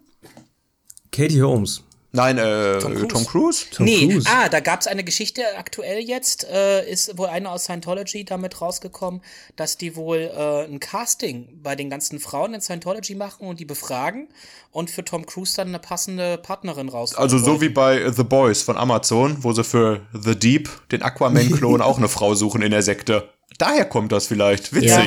Katie 1.11 1.43
Holmes. 1.43 1.83
Nein, 2.11 2.39
äh, 2.39 2.79
Tom 2.79 2.95
Cruise. 2.95 3.27
Cruise? 3.27 3.65
Tom 3.71 3.85
nee, 3.85 4.09
Cruise. 4.09 4.27
ah, 4.31 4.49
da 4.49 4.61
gab 4.61 4.81
es 4.81 4.87
eine 4.87 5.05
Geschichte 5.05 5.43
aktuell 5.59 6.01
jetzt, 6.01 6.45
äh, 6.45 6.89
ist 6.91 7.19
wohl 7.19 7.27
eine 7.27 7.51
aus 7.51 7.65
Scientology 7.65 8.25
damit 8.25 8.63
rausgekommen, 8.63 9.21
dass 9.57 9.77
die 9.77 9.95
wohl 9.95 10.31
äh, 10.35 10.65
ein 10.65 10.81
Casting 10.81 11.61
bei 11.63 11.77
den 11.77 11.91
ganzen 11.91 12.19
Frauen 12.19 12.55
in 12.55 12.63
Scientology 12.63 13.15
machen 13.15 13.47
und 13.47 13.61
die 13.61 13.67
befragen 13.67 14.29
und 14.71 14.91
für 14.91 15.05
Tom 15.05 15.27
Cruise 15.27 15.55
dann 15.55 15.69
eine 15.69 15.81
passende 15.81 16.39
Partnerin 16.39 16.89
raus. 16.89 17.15
Also 17.15 17.37
so 17.37 17.61
wie 17.61 17.69
bei 17.69 18.11
The 18.11 18.25
Boys 18.25 18.63
von 18.63 18.79
Amazon, 18.79 19.45
wo 19.45 19.53
sie 19.53 19.63
für 19.63 20.01
The 20.15 20.35
Deep, 20.35 20.71
den 20.91 21.03
Aquaman-Klon, 21.03 21.83
auch 21.83 21.99
eine 21.99 22.09
Frau 22.09 22.35
suchen 22.35 22.63
in 22.63 22.71
der 22.71 22.83
Sekte. 22.83 23.29
Daher 23.59 23.85
kommt 23.85 24.13
das 24.13 24.27
vielleicht. 24.27 24.73
Witzig. 24.73 24.89
Ja. 24.91 25.07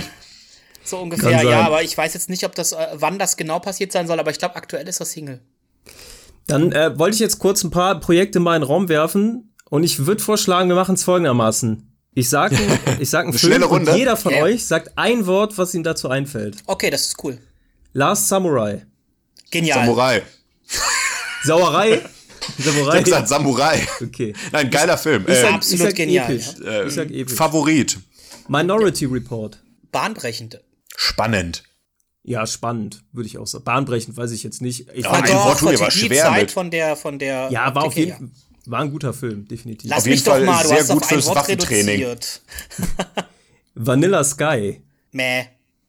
So 0.91 0.99
ungefähr, 0.99 1.41
ja, 1.43 1.61
aber 1.65 1.81
ich 1.83 1.97
weiß 1.97 2.13
jetzt 2.13 2.29
nicht, 2.29 2.43
ob 2.45 2.53
das, 2.53 2.73
äh, 2.73 2.87
wann 2.93 3.17
das 3.17 3.35
genau 3.37 3.59
passiert 3.59 3.91
sein 3.91 4.05
soll, 4.07 4.19
aber 4.19 4.29
ich 4.31 4.37
glaube, 4.39 4.55
aktuell 4.55 4.87
ist 4.87 4.99
das 4.99 5.11
Single. 5.11 5.41
Dann 6.47 6.71
äh, 6.71 6.97
wollte 6.99 7.15
ich 7.15 7.19
jetzt 7.19 7.39
kurz 7.39 7.63
ein 7.63 7.71
paar 7.71 7.99
Projekte 7.99 8.39
mal 8.39 8.55
in 8.55 8.61
den 8.61 8.67
Raum 8.67 8.89
werfen 8.89 9.53
und 9.69 9.83
ich 9.83 10.05
würde 10.05 10.21
vorschlagen, 10.21 10.69
wir 10.69 10.75
machen 10.75 10.95
es 10.95 11.03
folgendermaßen. 11.03 11.87
Ich 12.13 12.29
sag, 12.29 12.51
ein- 12.51 12.79
ich 12.99 13.09
sag 13.09 13.21
einen 13.21 13.29
Eine 13.29 13.39
Film 13.39 13.51
schnelle 13.53 13.67
und 13.67 13.87
Runde? 13.87 13.97
jeder 13.97 14.17
von 14.17 14.33
Ja. 14.33 14.43
euch 14.43 14.65
sagt 14.65 14.91
ein 14.97 15.25
Wort, 15.27 15.57
was 15.57 15.73
ihm 15.73 15.83
dazu 15.83 16.09
einfällt. 16.09 16.57
Okay, 16.65 16.89
das 16.89 17.05
ist 17.07 17.23
cool. 17.23 17.37
Last 17.93 18.27
Samurai. 18.27 18.85
Genial. 19.49 19.79
Samurai. 19.85 20.21
Sauerei? 21.43 22.01
Ich 22.57 22.65
Samurai? 22.65 22.97
hab 22.97 23.03
gesagt 23.05 23.27
Samurai. 23.29 23.87
Okay. 24.01 24.33
Nein, 24.51 24.69
geiler 24.69 24.97
Film. 24.97 25.23
Ich 25.27 25.35
Äh, 25.35 25.43
absolut 25.47 25.79
ich 25.79 25.87
sag 25.87 25.95
genial, 25.95 26.31
episch. 26.31 26.47
äh, 26.65 26.87
ich 26.87 26.93
sag 26.93 27.09
episch. 27.11 27.33
Favorit. 27.35 27.97
Minority 28.47 29.05
Report. 29.05 29.57
Bahnbrechend. 29.91 30.59
Spannend. 30.95 31.63
Ja, 32.23 32.45
spannend, 32.45 33.03
würde 33.11 33.27
ich 33.27 33.37
auch 33.39 33.47
sagen. 33.47 33.63
Bahnbrechend 33.63 34.15
weiß 34.15 34.31
ich 34.31 34.43
jetzt 34.43 34.61
nicht. 34.61 34.87
Ich 34.93 35.05
Ja, 35.05 35.11
fand, 35.13 35.27
ein 35.29 35.35
Wort 35.35 35.59
tut 35.59 35.71
die 35.71 35.91
schwer 35.91 36.25
Zeit 36.25 36.41
mit. 36.41 36.51
von 36.51 36.69
der, 36.69 36.95
von 36.95 37.17
der. 37.17 37.49
ja, 37.51 37.73
war 37.73 37.83
auf 37.83 37.93
Okay, 37.93 38.05
jeden 38.05 38.17
Fall, 38.17 38.29
war 38.67 38.81
ein 38.81 38.91
guter 38.91 39.11
Film, 39.13 39.47
definitiv. 39.47 39.89
Lass 39.89 39.99
Auf 39.99 40.05
jeden 40.05 40.15
mich 40.17 40.23
doch 40.23 40.31
Fall 40.33 40.45
mal, 40.45 40.61
du 40.61 40.67
sehr 40.69 40.77
hast 40.79 40.89
gut 40.89 41.01
auf 41.03 41.09
ein 41.09 41.13
fürs 41.15 41.25
Wort 41.27 41.35
Waffentraining. 41.37 42.15
Vanilla 43.75 44.23
Sky. 44.23 44.81
Mäh. 45.11 45.45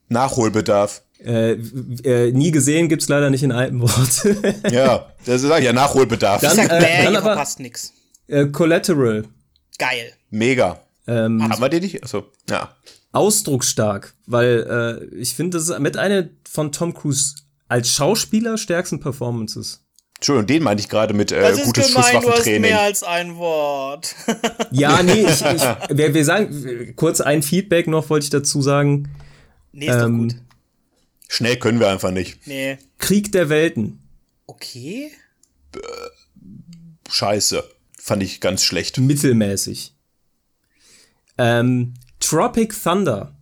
Nachholbedarf. 0.09 1.03
Äh, 1.25 1.53
äh, 1.53 2.33
nie 2.33 2.51
gesehen 2.51 2.89
gibt's 2.89 3.09
leider 3.09 3.31
nicht 3.31 3.43
in 3.43 3.53
einem 3.53 3.81
Wort. 3.83 4.25
Ja, 4.73 5.13
das 5.25 5.43
ist 5.43 5.51
ja 5.63 5.73
Nachholbedarf. 5.73 6.41
Dann- 6.41 6.59
Ich 6.59 6.65
sag 6.65 6.73
äh, 6.73 6.81
mäh, 6.81 7.05
dann 7.05 7.17
aber- 7.17 7.35
passt 7.37 7.61
nix. 7.61 7.93
äh, 8.29 8.47
Collateral. 8.47 9.25
Geil. 9.79 10.13
Mega. 10.31 10.81
Ähm, 11.07 11.43
Haben 11.43 11.61
wir 11.61 11.69
den 11.69 11.83
nicht? 11.83 12.03
Achso, 12.03 12.25
ja. 12.49 12.75
Ausdrucksstark, 13.13 14.15
weil 14.27 15.09
äh, 15.13 15.15
ich 15.17 15.35
finde, 15.35 15.59
das 15.59 15.69
ist 15.69 15.79
mit 15.79 15.97
einer 15.97 16.29
von 16.49 16.73
Tom 16.73 16.95
Cruise 16.95 17.35
als 17.69 17.91
Schauspieler 17.91 18.59
stärksten 18.59 19.01
Performances. 19.01 19.85
Entschuldigung, 20.17 20.47
den 20.47 20.63
meinte 20.63 20.83
ich 20.83 20.89
gerade 20.89 21.15
mit 21.15 21.33
äh, 21.33 21.41
Das 21.41 21.59
ist 21.59 21.65
gutes 21.65 21.89
gemein, 21.89 22.05
Schusswaffentraining. 22.13 22.61
mehr 22.63 22.81
als 22.83 23.03
ein 23.03 23.37
Wort. 23.37 24.15
Ja, 24.71 25.03
nee, 25.03 25.23
ich, 25.27 25.41
ich, 25.45 25.63
wir, 25.91 26.15
wir 26.15 26.25
sagen, 26.25 26.95
kurz 26.97 27.21
ein 27.21 27.43
Feedback 27.43 27.87
noch 27.89 28.09
wollte 28.09 28.25
ich 28.25 28.31
dazu 28.31 28.63
sagen. 28.63 29.11
nee, 29.73 29.87
ist 29.87 29.95
doch 29.95 30.05
Ähm, 30.07 30.29
gut. 30.29 30.37
Schnell 31.29 31.57
können 31.59 31.79
wir 31.81 31.89
einfach 31.91 32.11
nicht. 32.11 32.47
Nee. 32.47 32.79
Krieg 32.99 33.33
der 33.33 33.49
Welten. 33.51 34.01
Okay. 34.47 35.11
Scheiße. 37.11 37.65
Fand 37.99 38.23
ich 38.23 38.41
ganz 38.41 38.63
schlecht. 38.65 38.99
Mittelmäßig. 38.99 39.95
Ähm, 41.39 41.95
Tropic 42.23 42.75
Thunder. 42.83 43.35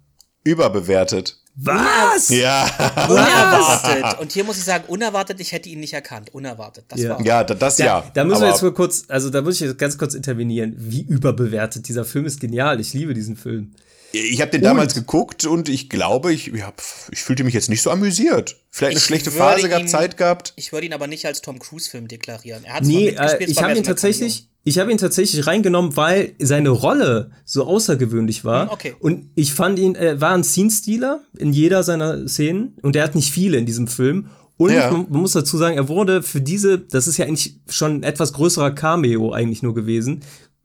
Überbewertet. 0.44 1.36
Was? 1.56 2.30
Ja, 2.30 2.64
Unerwartet. 3.08 4.18
Und 4.20 4.32
hier 4.32 4.44
muss 4.44 4.56
ich 4.56 4.64
sagen, 4.64 4.84
unerwartet, 4.88 5.40
ich 5.40 5.52
hätte 5.52 5.68
ihn 5.68 5.80
nicht 5.80 5.92
erkannt. 5.92 6.32
Unerwartet. 6.32 6.84
Das 6.88 7.00
Ja. 7.00 7.10
war. 7.10 7.24
ja, 7.26 7.44
da- 7.44 7.54
das 7.54 7.76
Da, 7.76 7.84
ja. 7.84 8.10
da 8.14 8.24
müssen 8.24 8.40
wir 8.42 8.48
jetzt 8.48 8.62
mal 8.62 8.72
kurz, 8.72 9.04
also 9.08 9.28
da 9.30 9.42
muss 9.42 9.54
ich 9.56 9.60
jetzt 9.62 9.78
ganz 9.78 9.98
kurz 9.98 10.14
intervenieren. 10.14 10.74
Wie 10.78 11.02
überbewertet. 11.02 11.88
Dieser 11.88 12.04
Film 12.04 12.24
ist 12.24 12.40
genial. 12.40 12.80
Ich 12.80 12.94
liebe 12.94 13.12
diesen 13.14 13.36
Film. 13.36 13.74
Ich 14.12 14.40
habe 14.40 14.50
den 14.50 14.62
damals 14.62 14.94
geguckt 14.94 15.44
und 15.44 15.68
ich 15.68 15.88
glaube, 15.88 16.32
ich, 16.32 16.46
ja, 16.48 16.72
ich 17.12 17.22
fühlte 17.22 17.44
mich 17.44 17.54
jetzt 17.54 17.68
nicht 17.68 17.82
so 17.82 17.90
amüsiert. 17.90 18.56
Vielleicht 18.70 18.92
eine 18.92 18.98
Ich 18.98 19.04
schlechte 19.04 19.30
Phase 19.30 19.68
gehabt, 19.68 19.84
ihn- 19.84 19.88
Zeit 19.88 20.16
gehabt. 20.16 20.52
Ich 20.56 20.72
würde 20.72 20.86
ihn 20.86 20.92
aber 20.94 21.06
nicht 21.06 21.26
als 21.26 21.42
Tom 21.42 21.58
Cruise-Film 21.60 22.08
deklarieren. 22.08 22.64
Er 22.64 22.74
hat 22.74 22.84
zwar 22.84 22.92
Nee, 22.92 23.06
mitgespielt, 23.10 23.48
äh, 23.48 23.52
ich 23.52 23.62
habe 23.62 23.76
ihn 23.76 23.84
tatsächlich, 23.84 24.48
ich 24.64 24.78
habe 24.78 24.92
ihn 24.92 24.98
tatsächlich 24.98 25.46
reingenommen, 25.46 25.96
weil 25.96 26.34
seine 26.38 26.68
Rolle 26.70 27.30
so 27.44 27.64
außergewöhnlich 27.64 28.44
war. 28.44 28.64
Hm, 28.66 28.70
okay. 28.72 28.94
Und 29.00 29.30
ich 29.34 29.52
fand 29.54 29.78
ihn, 29.78 29.94
er 29.94 30.20
war 30.20 30.32
ein 30.32 30.44
Scene-Stealer 30.44 31.20
in 31.38 31.52
jeder 31.52 31.82
seiner 31.82 32.28
Szenen 32.28 32.76
und 32.82 32.94
er 32.96 33.04
hat 33.04 33.14
nicht 33.14 33.30
viele 33.32 33.56
in 33.58 33.66
diesem 33.66 33.86
Film. 33.88 34.28
Und 34.56 34.72
Ja. 34.72 34.90
man, 34.90 35.06
man 35.08 35.22
muss 35.22 35.32
dazu 35.32 35.56
sagen, 35.56 35.76
er 35.76 35.88
wurde 35.88 36.22
für 36.22 36.42
diese, 36.42 36.78
das 36.78 37.08
ist 37.08 37.16
ja 37.16 37.24
eigentlich 37.24 37.58
schon 37.68 37.96
ein 37.96 38.02
etwas 38.02 38.34
größerer 38.34 38.72
Cameo 38.72 39.32
eigentlich 39.32 39.62
nur 39.62 39.74
gewesen. 39.74 40.20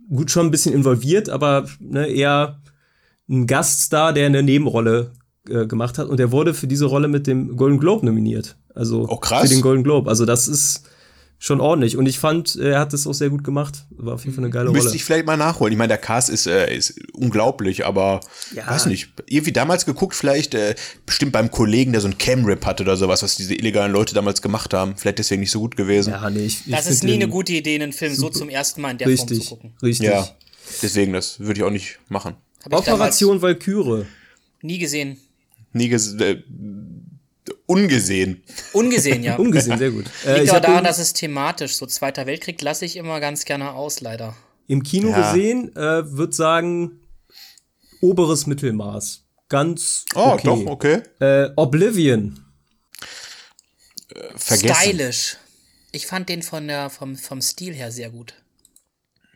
Gut, 0.09 0.29
schon 0.29 0.47
ein 0.47 0.51
bisschen 0.51 0.73
involviert, 0.73 1.29
aber 1.29 1.65
ne, 1.79 2.05
eher 2.07 2.59
ein 3.29 3.47
Gaststar, 3.47 4.11
der 4.13 4.25
eine 4.27 4.43
Nebenrolle 4.43 5.13
äh, 5.49 5.65
gemacht 5.65 5.97
hat. 5.97 6.09
Und 6.09 6.19
er 6.19 6.31
wurde 6.33 6.53
für 6.53 6.67
diese 6.67 6.85
Rolle 6.85 7.07
mit 7.07 7.25
dem 7.27 7.55
Golden 7.55 7.79
Globe 7.79 8.05
nominiert. 8.05 8.57
Also 8.75 9.07
Oh, 9.09 9.15
krass. 9.17 9.43
für 9.43 9.47
den 9.47 9.61
Golden 9.61 9.83
Globe. 9.83 10.09
Also 10.09 10.25
das 10.25 10.47
ist 10.49 10.83
schon 11.37 11.59
ordentlich. 11.61 11.97
Und 11.97 12.05
ich 12.07 12.17
fand, 12.17 12.55
er 12.55 12.79
hat 12.79 12.93
das 12.93 13.05
auch 13.05 13.13
sehr 13.13 13.29
gut 13.29 13.43
gemacht. 13.43 13.85
War 13.91 14.15
auf 14.15 14.23
jeden 14.23 14.35
Fall 14.35 14.43
eine 14.45 14.51
geile 14.51 14.71
Müsste 14.71 14.87
Rolle. 14.87 14.95
ich 14.95 15.03
vielleicht 15.03 15.25
mal 15.25 15.37
nachholen. 15.37 15.71
Ich 15.73 15.77
meine, 15.77 15.89
der 15.89 15.97
Cast 15.97 16.29
ist, 16.29 16.47
äh, 16.47 16.73
ist 16.75 16.95
unglaublich, 17.13 17.85
aber 17.85 18.21
Ja. 18.55 18.67
weiß 18.67 18.85
nicht. 18.87 19.09
Irgendwie 19.27 19.51
damals 19.51 19.85
geguckt, 19.85 20.15
vielleicht 20.15 20.55
äh, 20.55 20.75
bestimmt 21.05 21.33
beim 21.33 21.51
Kollegen, 21.51 21.91
der 21.91 22.01
so 22.01 22.07
ein 22.07 22.17
Cam-Rip 22.17 22.65
hatte 22.65 22.83
oder 22.83 22.95
sowas, 22.97 23.21
was 23.21 23.35
diese 23.35 23.53
illegalen 23.53 23.91
Leute 23.91 24.15
damals 24.15 24.41
gemacht 24.41 24.73
haben. 24.73 24.95
Vielleicht 24.97 25.19
deswegen 25.19 25.41
nicht 25.41 25.51
so 25.51 25.59
gut 25.59 25.75
gewesen. 25.75 26.11
ja, 26.11 26.29
nee, 26.29 26.45
ich, 26.45 26.65
ich 26.65 26.71
Das 26.73 26.87
ist 26.87 27.03
nie 27.03 27.13
eine 27.13 27.27
gute 27.27 27.53
Idee, 27.53 27.75
einen 27.75 27.93
Film 27.93 28.15
so 28.15 28.29
zum 28.29 28.49
ersten 28.49 28.81
Mal 28.81 28.91
in 28.91 28.97
der 28.97 29.07
Form 29.07 29.27
zu 29.27 29.33
Richtig, 29.33 29.49
gucken. 29.49 29.73
richtig. 29.83 30.07
Ja. 30.07 30.27
Deswegen, 30.81 31.13
das 31.13 31.39
würde 31.39 31.59
ich 31.59 31.63
auch 31.63 31.69
nicht 31.71 31.99
machen. 32.09 32.35
Operation 32.71 33.41
Valkyrie. 33.41 34.05
Nie 34.63 34.79
gesehen. 34.79 35.17
Nie 35.73 35.89
ges 35.89 36.13
äh, 36.15 36.41
ungesehen. 37.65 38.43
Ungesehen, 38.73 39.23
ja. 39.23 39.35
Ungesehen, 39.37 39.77
sehr 39.77 39.91
gut. 39.91 40.05
Äh, 40.25 40.33
Liegt 40.33 40.43
ich 40.45 40.51
aber 40.51 40.61
daran, 40.61 40.83
dass 40.83 40.99
es 40.99 41.13
thematisch, 41.13 41.75
so 41.75 41.85
Zweiter 41.85 42.25
Weltkrieg, 42.25 42.61
lasse 42.61 42.85
ich 42.85 42.95
immer 42.95 43.19
ganz 43.19 43.45
gerne 43.45 43.73
aus, 43.73 44.01
leider. 44.01 44.35
im 44.67 44.81
Kino 44.83 45.09
Ja. 45.09 45.31
gesehen, 45.31 45.75
äh, 45.75 46.11
würde 46.11 46.33
sagen, 46.33 46.99
oberes 48.01 48.47
Mittelmaß. 48.47 49.21
Ganz 49.49 50.05
Oh, 50.15 50.31
okay. 50.33 50.47
doch, 50.47 50.65
okay. 50.65 51.01
Äh, 51.19 51.49
Oblivion. 51.55 52.39
Vergessen. 54.35 54.75
Stylisch. 54.75 55.37
Ich 55.91 56.07
fand 56.07 56.29
den 56.29 56.41
von 56.41 56.67
der, 56.67 56.89
vom, 56.89 57.15
vom 57.15 57.41
Stil 57.41 57.73
her 57.73 57.91
sehr 57.91 58.09
gut. 58.09 58.33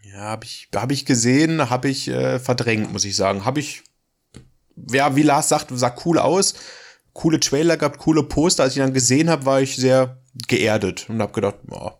Ja, 0.03 0.19
habe 0.21 0.45
ich, 0.45 0.67
hab 0.73 0.91
ich 0.91 1.05
gesehen, 1.05 1.69
habe 1.69 1.89
ich 1.89 2.07
äh, 2.07 2.39
verdrängt, 2.39 2.91
muss 2.91 3.05
ich 3.05 3.15
sagen. 3.15 3.45
Habe 3.45 3.59
ich, 3.59 3.83
ja, 4.91 5.15
wie 5.15 5.21
Lars 5.23 5.49
sagt, 5.49 5.67
sah 5.73 5.95
cool 6.05 6.17
aus. 6.17 6.55
Coole 7.13 7.39
Trailer 7.39 7.77
gehabt, 7.77 7.99
coole 7.99 8.23
Poster. 8.23 8.63
Als 8.63 8.73
ich 8.73 8.77
ihn 8.77 8.83
dann 8.83 8.93
gesehen 8.93 9.29
habe, 9.29 9.45
war 9.45 9.61
ich 9.61 9.75
sehr 9.75 10.21
geerdet 10.47 11.05
und 11.09 11.21
habe 11.21 11.33
gedacht, 11.33 11.55
ja, 11.71 11.93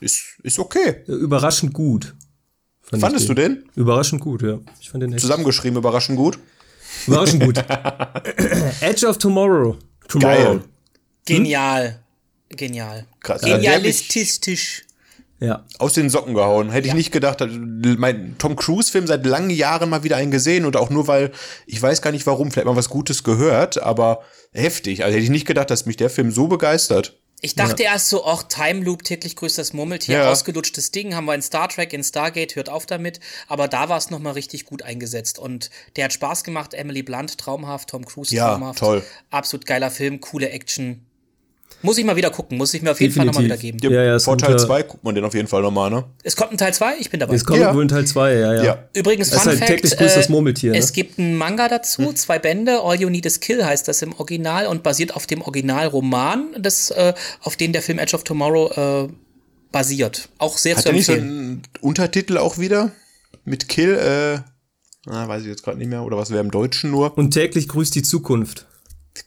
ist, 0.00 0.38
ist 0.42 0.58
okay. 0.58 1.02
Überraschend 1.06 1.72
gut. 1.72 2.14
Fand 2.82 3.00
Fandest 3.00 3.28
du 3.28 3.34
den? 3.34 3.64
Überraschend 3.74 4.20
gut, 4.20 4.42
ja. 4.42 4.58
Ich 4.80 4.90
fand 4.90 5.02
den 5.02 5.12
echt 5.12 5.22
Zusammengeschrieben, 5.22 5.78
überraschend 5.78 6.18
gut. 6.18 6.38
überraschend 7.06 7.44
gut. 7.44 7.58
Edge 8.80 9.06
of 9.06 9.18
Tomorrow. 9.18 9.78
Tomorrow. 10.08 10.54
Geil. 10.56 10.62
Genial. 11.24 12.02
Genial. 12.48 13.06
Krass. 13.20 13.42
Genialistisch. 13.42 14.84
Ja. 15.42 15.64
Aus 15.78 15.92
den 15.94 16.08
Socken 16.08 16.34
gehauen. 16.34 16.70
Hätte 16.70 16.86
ich 16.86 16.94
nicht 16.94 17.10
gedacht. 17.10 17.42
Mein 17.50 18.36
Tom 18.38 18.54
Cruise-Film 18.54 19.08
seit 19.08 19.26
langen 19.26 19.50
Jahren 19.50 19.90
mal 19.90 20.04
wieder 20.04 20.16
einen 20.16 20.30
gesehen 20.30 20.64
und 20.64 20.76
auch 20.76 20.88
nur, 20.88 21.08
weil 21.08 21.32
ich 21.66 21.82
weiß 21.82 22.00
gar 22.00 22.12
nicht 22.12 22.26
warum, 22.26 22.52
vielleicht 22.52 22.66
mal 22.66 22.76
was 22.76 22.88
Gutes 22.88 23.24
gehört, 23.24 23.82
aber 23.82 24.22
heftig. 24.52 25.02
Also 25.02 25.14
hätte 25.16 25.24
ich 25.24 25.30
nicht 25.30 25.46
gedacht, 25.46 25.70
dass 25.70 25.84
mich 25.84 25.96
der 25.96 26.10
Film 26.10 26.30
so 26.30 26.46
begeistert. 26.46 27.18
Ich 27.44 27.56
dachte 27.56 27.82
erst 27.82 28.08
so, 28.08 28.24
ach, 28.24 28.44
Time 28.44 28.84
Loop, 28.84 29.02
täglich 29.02 29.34
grüßt 29.34 29.58
das 29.58 29.72
Murmeltier, 29.72 30.18
Ja. 30.18 30.30
ausgelutschtes 30.30 30.92
Ding, 30.92 31.16
haben 31.16 31.24
wir 31.24 31.34
in 31.34 31.42
Star 31.42 31.68
Trek, 31.68 31.92
in 31.92 32.04
Stargate, 32.04 32.54
hört 32.54 32.68
auf 32.68 32.86
damit. 32.86 33.18
Aber 33.48 33.66
da 33.66 33.88
war 33.88 33.98
es 33.98 34.10
nochmal 34.10 34.34
richtig 34.34 34.64
gut 34.64 34.82
eingesetzt. 34.84 35.40
Und 35.40 35.68
der 35.96 36.04
hat 36.04 36.12
Spaß 36.12 36.44
gemacht, 36.44 36.72
Emily 36.72 37.02
Blunt, 37.02 37.36
traumhaft, 37.38 37.88
Tom 37.90 38.04
Cruise, 38.04 38.32
Ja, 38.32 38.50
traumhaft. 38.52 38.78
toll. 38.78 39.02
Absolut 39.30 39.66
geiler 39.66 39.90
Film, 39.90 40.20
coole 40.20 40.50
Action. 40.50 41.04
Muss 41.82 41.98
ich 41.98 42.04
mal 42.04 42.14
wieder 42.16 42.30
gucken, 42.30 42.58
muss 42.58 42.72
ich 42.74 42.82
mir 42.82 42.90
auf 42.92 43.00
jeden 43.00 43.12
Fall 43.12 43.24
nochmal 43.26 43.44
wieder 43.44 43.56
Definitiv. 43.56 43.80
geben. 43.82 43.94
Ja, 43.94 44.02
ja, 44.04 44.16
ist 44.16 44.24
Vor 44.24 44.34
ein 44.34 44.38
Teil 44.38 44.52
guter- 44.52 44.66
2 44.66 44.82
guckt 44.84 45.04
man 45.04 45.14
den 45.14 45.24
auf 45.24 45.34
jeden 45.34 45.48
Fall 45.48 45.62
nochmal, 45.62 45.90
ne? 45.90 46.04
Es 46.22 46.36
kommt 46.36 46.52
ein 46.52 46.58
Teil 46.58 46.72
2, 46.72 46.94
ich 47.00 47.10
bin 47.10 47.18
dabei. 47.20 47.34
Es 47.34 47.44
kommt 47.44 47.58
Ja. 47.60 47.74
wohl 47.74 47.82
in 47.82 47.88
Teil 47.88 48.06
2, 48.06 48.34
ja, 48.34 48.54
ja. 48.54 48.62
Ja. 48.64 48.78
Übrigens, 48.94 49.30
Das 49.30 49.38
ist 49.38 49.42
Fun 49.42 49.60
halt 49.60 49.80
Fact, 49.82 50.00
das 50.00 50.26
äh, 50.28 50.30
Murmeltier, 50.32 50.72
ne? 50.72 50.78
es 50.78 50.92
gibt 50.92 51.18
einen 51.18 51.36
Manga 51.36 51.68
dazu, 51.68 52.12
zwei 52.12 52.38
Bände, 52.38 52.80
All 52.82 53.00
You 53.00 53.10
Need 53.10 53.26
Is 53.26 53.40
Kill 53.40 53.64
heißt 53.64 53.88
das 53.88 54.00
im 54.02 54.12
Original 54.18 54.66
und 54.66 54.82
basiert 54.82 55.16
auf 55.16 55.26
dem 55.26 55.42
Originalroman, 55.42 56.54
das, 56.58 56.90
äh, 56.90 57.14
auf 57.40 57.56
den 57.56 57.72
der 57.72 57.82
Film 57.82 57.98
Edge 57.98 58.14
of 58.14 58.24
Tomorrow 58.24 59.06
äh, 59.08 59.12
basiert. 59.72 60.28
Auch 60.38 60.58
sehr 60.58 60.76
Hat 60.76 60.82
zu 60.82 60.88
er 60.90 60.94
nicht 60.94 61.06
so 61.06 61.12
empfehlen. 61.12 61.30
einen 61.32 61.62
Untertitel 61.80 62.38
auch 62.38 62.58
wieder? 62.58 62.92
Mit 63.44 63.68
Kill, 63.68 63.94
äh, 63.96 64.38
na, 65.06 65.26
weiß 65.26 65.42
ich 65.42 65.48
jetzt 65.48 65.64
gerade 65.64 65.78
nicht 65.78 65.88
mehr. 65.88 66.04
Oder 66.04 66.16
was 66.16 66.30
wäre 66.30 66.40
im 66.40 66.50
Deutschen 66.52 66.90
nur? 66.92 67.16
Und 67.18 67.32
täglich 67.32 67.66
grüßt 67.68 67.92
die 67.94 68.02
Zukunft. 68.02 68.66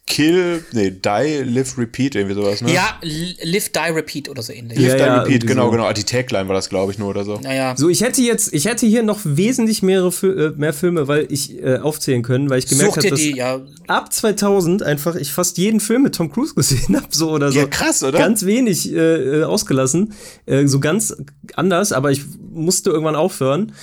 Kill, 0.07 0.63
nee, 0.71 0.91
Die, 0.91 1.43
Live, 1.43 1.77
Repeat, 1.77 2.15
irgendwie 2.15 2.35
sowas, 2.35 2.61
ne? 2.61 2.73
Ja, 2.73 2.99
Live, 3.01 3.69
Die, 3.69 3.79
Repeat 3.91 4.29
oder 4.29 4.41
so 4.41 4.53
ähnlich. 4.53 4.79
Live, 4.79 4.91
Ja, 4.91 4.95
Die, 4.95 5.01
ja, 5.03 5.21
Repeat, 5.21 5.45
genau, 5.47 5.65
so. 5.65 5.71
genau. 5.71 5.85
Ah, 5.85 5.93
Die 5.93 6.03
Tagline 6.03 6.47
war 6.47 6.55
das, 6.55 6.69
glaube 6.69 6.91
ich, 6.91 6.97
nur 6.97 7.09
oder 7.09 7.23
so. 7.23 7.39
Naja, 7.39 7.75
So, 7.77 7.89
ich 7.89 8.01
hätte 8.01 8.21
jetzt, 8.21 8.53
ich 8.53 8.65
hätte 8.65 8.85
hier 8.87 9.03
noch 9.03 9.19
wesentlich 9.23 9.83
mehrere 9.83 10.11
Fil 10.11 10.53
äh, 10.55 10.59
mehr 10.59 10.73
Filme, 10.73 11.07
weil 11.07 11.27
ich 11.29 11.61
äh, 11.61 11.77
aufzählen 11.77 12.23
können, 12.23 12.49
weil 12.49 12.59
ich 12.59 12.67
gemerkt 12.67 12.97
habe, 12.97 13.09
dass 13.09 13.19
die, 13.19 13.35
ja. 13.35 13.61
ab 13.87 14.11
2000 14.11 14.81
einfach 14.83 15.15
ich 15.15 15.31
fast 15.31 15.57
jeden 15.57 15.79
Film 15.79 16.03
mit 16.03 16.15
Tom 16.15 16.31
Cruise 16.31 16.53
gesehen 16.55 16.95
habe, 16.95 17.07
so 17.09 17.31
oder 17.31 17.51
so. 17.51 17.59
Ja, 17.59 17.67
krass, 17.67 18.01
oder? 18.03 18.17
Ganz 18.17 18.45
wenig 18.45 18.91
äh, 18.91 19.41
äh, 19.41 19.43
ausgelassen, 19.43 20.13
äh, 20.45 20.65
so 20.65 20.79
ganz 20.79 21.15
anders, 21.55 21.91
aber 21.91 22.11
ich 22.11 22.21
musste 22.51 22.89
irgendwann 22.89 23.15
aufhören. 23.15 23.73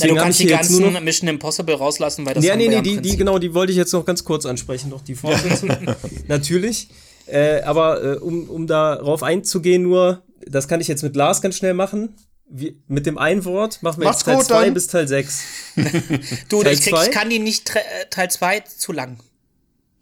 Ja 0.00 0.06
Deswegen 0.08 0.14
du 0.16 0.20
habe 0.20 0.30
ich 0.30 0.38
kannst 0.48 0.70
die 0.70 0.74
nur 0.74 0.82
ganzen 0.82 0.92
noch 0.94 1.00
Mission 1.02 1.28
Impossible 1.28 1.74
rauslassen, 1.74 2.24
weil 2.26 2.34
das 2.34 2.44
ja, 2.44 2.56
nee, 2.56 2.68
nee, 2.68 2.74
ja 2.76 2.80
die, 2.80 3.00
die, 3.00 3.16
genau, 3.16 3.38
die 3.38 3.52
wollte 3.54 3.72
ich 3.72 3.78
jetzt 3.78 3.92
noch 3.92 4.04
ganz 4.04 4.24
kurz 4.24 4.46
ansprechen, 4.46 4.88
noch 4.90 5.02
die 5.02 5.14
Fortsetzung. 5.14 5.70
Natürlich. 6.28 6.88
Äh, 7.26 7.60
aber 7.62 8.02
äh, 8.02 8.16
um, 8.16 8.48
um 8.48 8.66
darauf 8.66 9.22
einzugehen, 9.22 9.82
nur, 9.82 10.22
das 10.46 10.66
kann 10.66 10.80
ich 10.80 10.88
jetzt 10.88 11.02
mit 11.02 11.14
Lars 11.14 11.40
ganz 11.42 11.56
schnell 11.56 11.74
machen. 11.74 12.14
wie, 12.48 12.76
mit 12.88 13.06
dem 13.06 13.16
einen 13.18 13.44
Wort 13.44 13.82
machen 13.82 14.00
wir 14.00 14.04
Macht's 14.06 14.20
jetzt 14.20 14.26
Teil 14.26 14.36
gut, 14.36 14.46
2 14.46 14.64
dann. 14.64 14.74
bis 14.74 14.86
Teil 14.88 15.08
6. 15.08 15.42
Du, 16.48 16.62
Teil 16.62 16.72
ich, 16.74 16.80
krieg, 16.82 16.94
ich 17.04 17.10
kann 17.10 17.30
die 17.30 17.38
nicht, 17.38 17.74
äh, 17.76 17.80
Teil 18.10 18.30
2 18.30 18.60
zu 18.60 18.92
lang. 18.92 19.18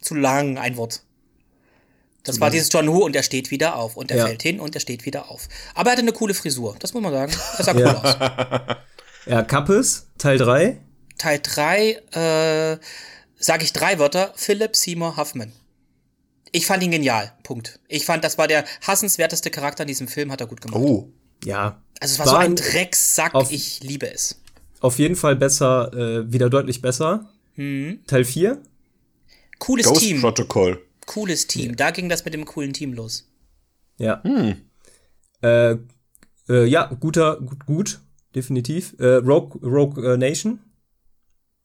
Zu 0.01 0.15
lang, 0.15 0.57
ein 0.57 0.77
Wort. 0.77 1.03
Das 2.23 2.39
war 2.39 2.49
dieses 2.51 2.71
John 2.71 2.87
Woo 2.87 3.03
und 3.03 3.13
der 3.13 3.23
steht 3.23 3.49
wieder 3.51 3.75
auf 3.75 3.97
und 3.97 4.09
der 4.09 4.17
Ja. 4.17 4.25
fällt 4.27 4.43
hin 4.43 4.59
und 4.59 4.75
der 4.75 4.79
steht 4.79 5.05
wieder 5.05 5.29
auf. 5.31 5.47
Aber 5.73 5.89
er 5.89 5.93
hatte 5.93 6.01
eine 6.03 6.11
coole 6.13 6.33
Frisur, 6.35 6.75
das 6.79 6.93
muss 6.93 7.01
man 7.03 7.11
sagen. 7.11 7.33
Das 7.57 7.65
sah 7.65 7.73
cool 7.73 7.81
Ja. 7.81 8.01
aus. 8.01 8.75
Ja, 9.25 9.43
Kappes, 9.43 10.07
Teil 10.17 10.37
3. 10.37 10.79
Teil 11.17 11.39
3, 11.41 11.89
äh, 12.13 12.79
sage 13.37 13.63
ich 13.63 13.73
drei 13.73 13.99
Wörter, 13.99 14.33
Philip 14.35 14.75
Seymour 14.75 15.17
Huffman. 15.17 15.51
Ich 16.51 16.65
fand 16.65 16.83
ihn 16.83 16.91
genial, 16.91 17.31
Punkt. 17.43 17.79
Ich 17.87 18.05
fand, 18.05 18.23
das 18.23 18.37
war 18.37 18.47
der 18.47 18.65
hassenswerteste 18.85 19.51
Charakter 19.51 19.83
in 19.83 19.87
diesem 19.87 20.07
Film, 20.07 20.31
hat 20.31 20.41
er 20.41 20.47
gut 20.47 20.61
gemacht. 20.61 20.81
Oh. 20.81 21.09
Ja. 21.45 21.81
Also 21.99 22.13
es 22.13 22.19
war, 22.19 22.27
so 22.27 22.35
ein 22.35 22.55
Drecksack, 22.55 23.35
auf- 23.35 23.51
ich 23.51 23.81
liebe 23.83 24.11
es. 24.11 24.41
Auf 24.79 24.97
jeden 24.97 25.15
Fall 25.15 25.35
besser, 25.35 25.93
äh, 25.93 26.31
wieder 26.33 26.49
deutlich 26.49 26.81
besser. 26.81 27.29
Mhm. 27.55 27.99
Teil 28.07 28.25
4. 28.25 28.61
Cooles 29.59 29.85
Ghost 29.85 30.01
Team, 30.01 30.21
Protocol. 30.21 30.81
cooles 31.05 31.45
Team. 31.45 31.75
Da 31.75 31.91
ging 31.91 32.09
das 32.09 32.25
mit 32.25 32.33
dem 32.33 32.45
coolen 32.45 32.73
Team 32.73 32.93
los. 32.93 33.29
Ja. 33.97 34.23
Äh, 35.43 35.75
äh, 36.49 36.65
ja, 36.65 36.85
guter, 36.99 37.37
gut, 37.39 37.65
gut, 37.67 37.99
definitiv. 38.35 38.95
Äh, 38.99 39.15
Rogue, 39.15 39.59
Rogue 39.61 40.13
äh, 40.13 40.17
Nation. 40.17 40.59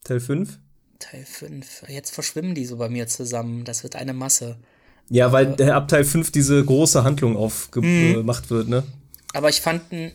Teil 0.05 0.20
5. 0.20 0.59
Teil 0.98 1.24
5. 1.24 1.84
Jetzt 1.88 2.14
verschwimmen 2.14 2.55
die 2.55 2.64
so 2.64 2.76
bei 2.76 2.88
mir 2.88 3.06
zusammen. 3.06 3.64
Das 3.64 3.82
wird 3.82 3.97
eine 3.97 4.12
Masse. 4.12 4.56
Ja, 5.09 5.32
weil 5.32 5.60
äh, 5.60 5.70
ab 5.70 5.88
Teil 5.88 6.05
5 6.05 6.32
diese 6.32 6.64
große 6.64 7.05
Handlung 7.05 7.36
aufgemacht 7.36 8.51
wird, 8.51 8.68
ne? 8.68 8.82
Aber 9.34 9.48
ich 9.48 9.60
fand 9.60 9.93
ein 9.93 10.12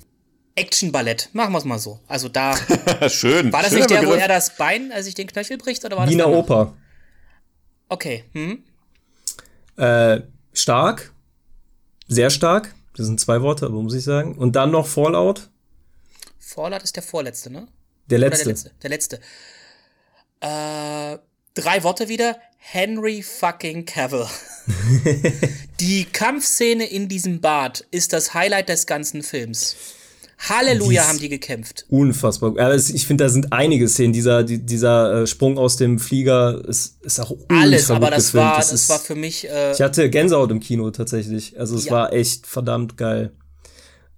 Action-Ballett. 0.55 1.29
Machen 1.33 1.53
wir 1.53 1.59
es 1.59 1.65
mal 1.65 1.79
so. 1.79 1.99
Also 2.07 2.27
da. 2.27 2.55
Schön. 3.09 3.53
War 3.53 3.63
das 3.63 3.71
nicht 3.71 3.89
der, 3.89 3.99
wo 3.99 4.07
Begriff. 4.07 4.21
er 4.21 4.27
das 4.27 4.57
Bein, 4.57 4.91
also 4.91 5.05
sich 5.05 5.15
den 5.15 5.27
Knöchel 5.27 5.57
bricht, 5.57 5.85
oder 5.85 5.97
war 5.97 6.05
das 6.05 6.13
Wiener? 6.13 6.27
Oper. 6.27 6.73
Okay. 7.87 8.23
Hm? 8.33 8.63
Äh, 9.77 10.21
stark. 10.53 11.13
Sehr 12.07 12.29
stark. 12.29 12.73
Das 12.97 13.05
sind 13.05 13.19
zwei 13.19 13.41
Worte, 13.41 13.65
aber 13.65 13.81
muss 13.81 13.93
ich 13.93 14.03
sagen. 14.03 14.37
Und 14.37 14.55
dann 14.55 14.71
noch 14.71 14.87
Fallout. 14.87 15.49
Fallout 16.41 16.83
ist 16.83 16.95
der 16.95 17.03
vorletzte, 17.03 17.49
ne? 17.51 17.67
Der 18.09 18.17
Oder 18.19 18.29
letzte. 18.29 18.43
der 18.45 18.51
letzte. 18.53 18.71
Der 18.81 18.89
letzte. 18.89 19.15
Äh, 20.41 21.17
drei 21.53 21.83
Worte 21.83 22.09
wieder. 22.09 22.37
Henry 22.57 23.21
fucking 23.23 23.85
Cavill. 23.85 24.25
Die 25.79 26.05
Kampfszene 26.05 26.85
in 26.85 27.07
diesem 27.07 27.41
Bad 27.41 27.85
ist 27.91 28.13
das 28.13 28.33
Highlight 28.33 28.69
des 28.69 28.85
ganzen 28.85 29.23
Films. 29.23 29.75
Halleluja 30.49 31.07
haben 31.07 31.19
die 31.19 31.29
gekämpft. 31.29 31.85
Unfassbar. 31.89 32.53
Ja, 32.57 32.71
es- 32.71 32.89
ich 32.89 33.05
finde, 33.05 33.25
da 33.25 33.29
sind 33.29 33.53
einige 33.53 33.87
Szenen. 33.87 34.11
Dieser, 34.13 34.43
die, 34.43 34.57
dieser 34.59 35.21
äh, 35.21 35.27
Sprung 35.27 35.59
aus 35.59 35.77
dem 35.77 35.99
Flieger 35.99 36.63
ist, 36.67 36.99
ist 37.03 37.19
auch 37.19 37.31
Alles, 37.47 37.91
aber 37.91 38.09
das 38.09 38.25
gefilmt. 38.27 38.45
war, 38.47 38.57
Das 38.57 38.69
das 38.71 38.81
ist- 38.81 38.89
war 38.89 38.99
für 38.99 39.15
mich. 39.15 39.47
Äh, 39.47 39.73
Ich 39.73 39.81
hatte 39.81 40.09
Gänsehaut 40.09 40.49
im 40.51 40.59
Kino 40.59 40.89
tatsächlich. 40.89 41.59
Also 41.59 41.75
es 41.77 41.85
Ja. 41.85 41.91
war 41.91 42.13
echt 42.13 42.47
verdammt 42.47 42.97
geil. 42.97 43.31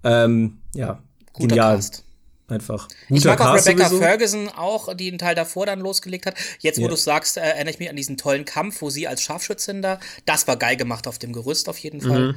Ähm, 0.05 0.59
ja, 0.73 1.01
Guter 1.33 1.47
genial. 1.49 1.75
Cast. 1.75 2.03
Einfach. 2.47 2.87
Ich 3.09 3.23
Guter 3.23 3.29
mag 3.29 3.41
auch 3.41 3.55
Cast 3.55 3.67
Rebecca 3.67 3.87
sowieso. 3.89 4.03
Ferguson 4.03 4.49
auch, 4.49 4.93
die 4.95 5.07
einen 5.09 5.17
Teil 5.17 5.33
davor 5.33 5.65
dann 5.65 5.79
losgelegt 5.79 6.25
hat. 6.25 6.35
Jetzt, 6.59 6.77
wo 6.77 6.83
Ja. 6.83 6.87
du 6.89 6.95
sagst, 6.97 7.37
äh, 7.37 7.41
erinnere 7.41 7.71
ich 7.71 7.79
mich 7.79 7.89
an 7.89 7.95
diesen 7.95 8.17
tollen 8.17 8.43
Kampf, 8.45 8.81
wo 8.81 8.89
sie 8.89 9.07
als 9.07 9.21
Scharfschützin 9.23 9.81
da, 9.81 9.99
das 10.25 10.47
war 10.47 10.57
geil 10.57 10.75
gemacht 10.75 11.07
auf 11.07 11.17
dem 11.19 11.31
Gerüst 11.33 11.69
auf 11.69 11.77
jeden 11.77 11.97
Mhm. 11.97 12.07
Fall. 12.09 12.35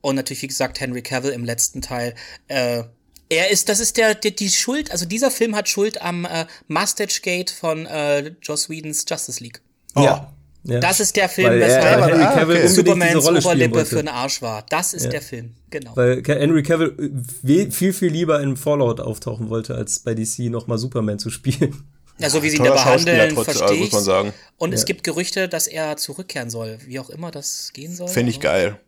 Und 0.00 0.16
natürlich, 0.16 0.42
wie 0.42 0.46
gesagt, 0.48 0.80
Henry 0.80 1.02
Cavill 1.02 1.32
im 1.32 1.44
letzten 1.44 1.82
Teil. 1.82 2.14
Äh, 2.48 2.84
er 3.28 3.50
ist, 3.50 3.68
das 3.68 3.78
ist 3.78 3.96
der, 3.98 4.14
der, 4.14 4.32
die 4.32 4.50
Schuld, 4.50 4.90
also 4.90 5.04
dieser 5.06 5.30
Film 5.30 5.54
hat 5.54 5.68
Schuld 5.68 6.02
am 6.02 6.24
äh, 6.24 6.46
Mustache 6.68 7.20
Gate 7.22 7.50
von 7.50 7.86
äh, 7.86 8.32
Joss 8.42 8.68
Whedons 8.68 9.04
Justice 9.08 9.42
League. 9.42 9.60
Ja. 9.96 10.32
Ja. 10.64 10.80
Das 10.80 11.00
ist 11.00 11.16
der 11.16 11.28
Film, 11.28 11.48
Weil 11.48 11.62
er, 11.62 11.68
weshalb 11.68 12.04
Henry 12.06 12.22
Ah, 12.22 12.42
okay. 12.42 12.68
Supermans 12.68 13.14
Rolle 13.14 13.22
spielen 13.22 13.44
Oberlippe 13.44 13.74
wollte. 13.76 13.88
für 13.90 13.96
den 13.96 14.08
Arsch 14.08 14.42
war. 14.42 14.64
Das 14.68 14.94
ist 14.94 15.10
der 15.12 15.22
Film, 15.22 15.54
genau. 15.70 15.96
Weil 15.96 16.22
Henry 16.24 16.62
Cavill 16.62 17.12
äh, 17.44 17.70
viel, 17.70 17.92
viel 17.92 18.10
lieber 18.12 18.40
in 18.40 18.56
Fallout 18.56 19.00
auftauchen 19.00 19.48
wollte, 19.50 19.74
als 19.74 19.98
bei 20.00 20.14
DC 20.14 20.50
nochmal 20.50 20.78
Superman 20.78 21.18
zu 21.18 21.30
spielen. 21.30 21.84
Ja, 22.18 22.30
so 22.30 22.42
wie 22.42 22.50
sie 22.50 22.58
ihn 22.58 22.64
da 22.64 22.72
behandeln, 22.72 23.34
verstehe 23.34 23.78
muss 23.78 23.86
ich. 23.88 23.92
man 23.92 24.02
sagen. 24.04 24.32
Und 24.58 24.72
es 24.74 24.84
gibt 24.84 25.02
Gerüchte, 25.02 25.48
dass 25.48 25.66
er 25.66 25.96
zurückkehren 25.96 26.50
soll, 26.50 26.78
wie 26.86 27.00
auch 27.00 27.10
immer 27.10 27.30
das 27.30 27.72
gehen 27.72 27.94
soll. 27.96 28.06
Fände 28.08 28.30
ich 28.30 28.38
geil. 28.38 28.78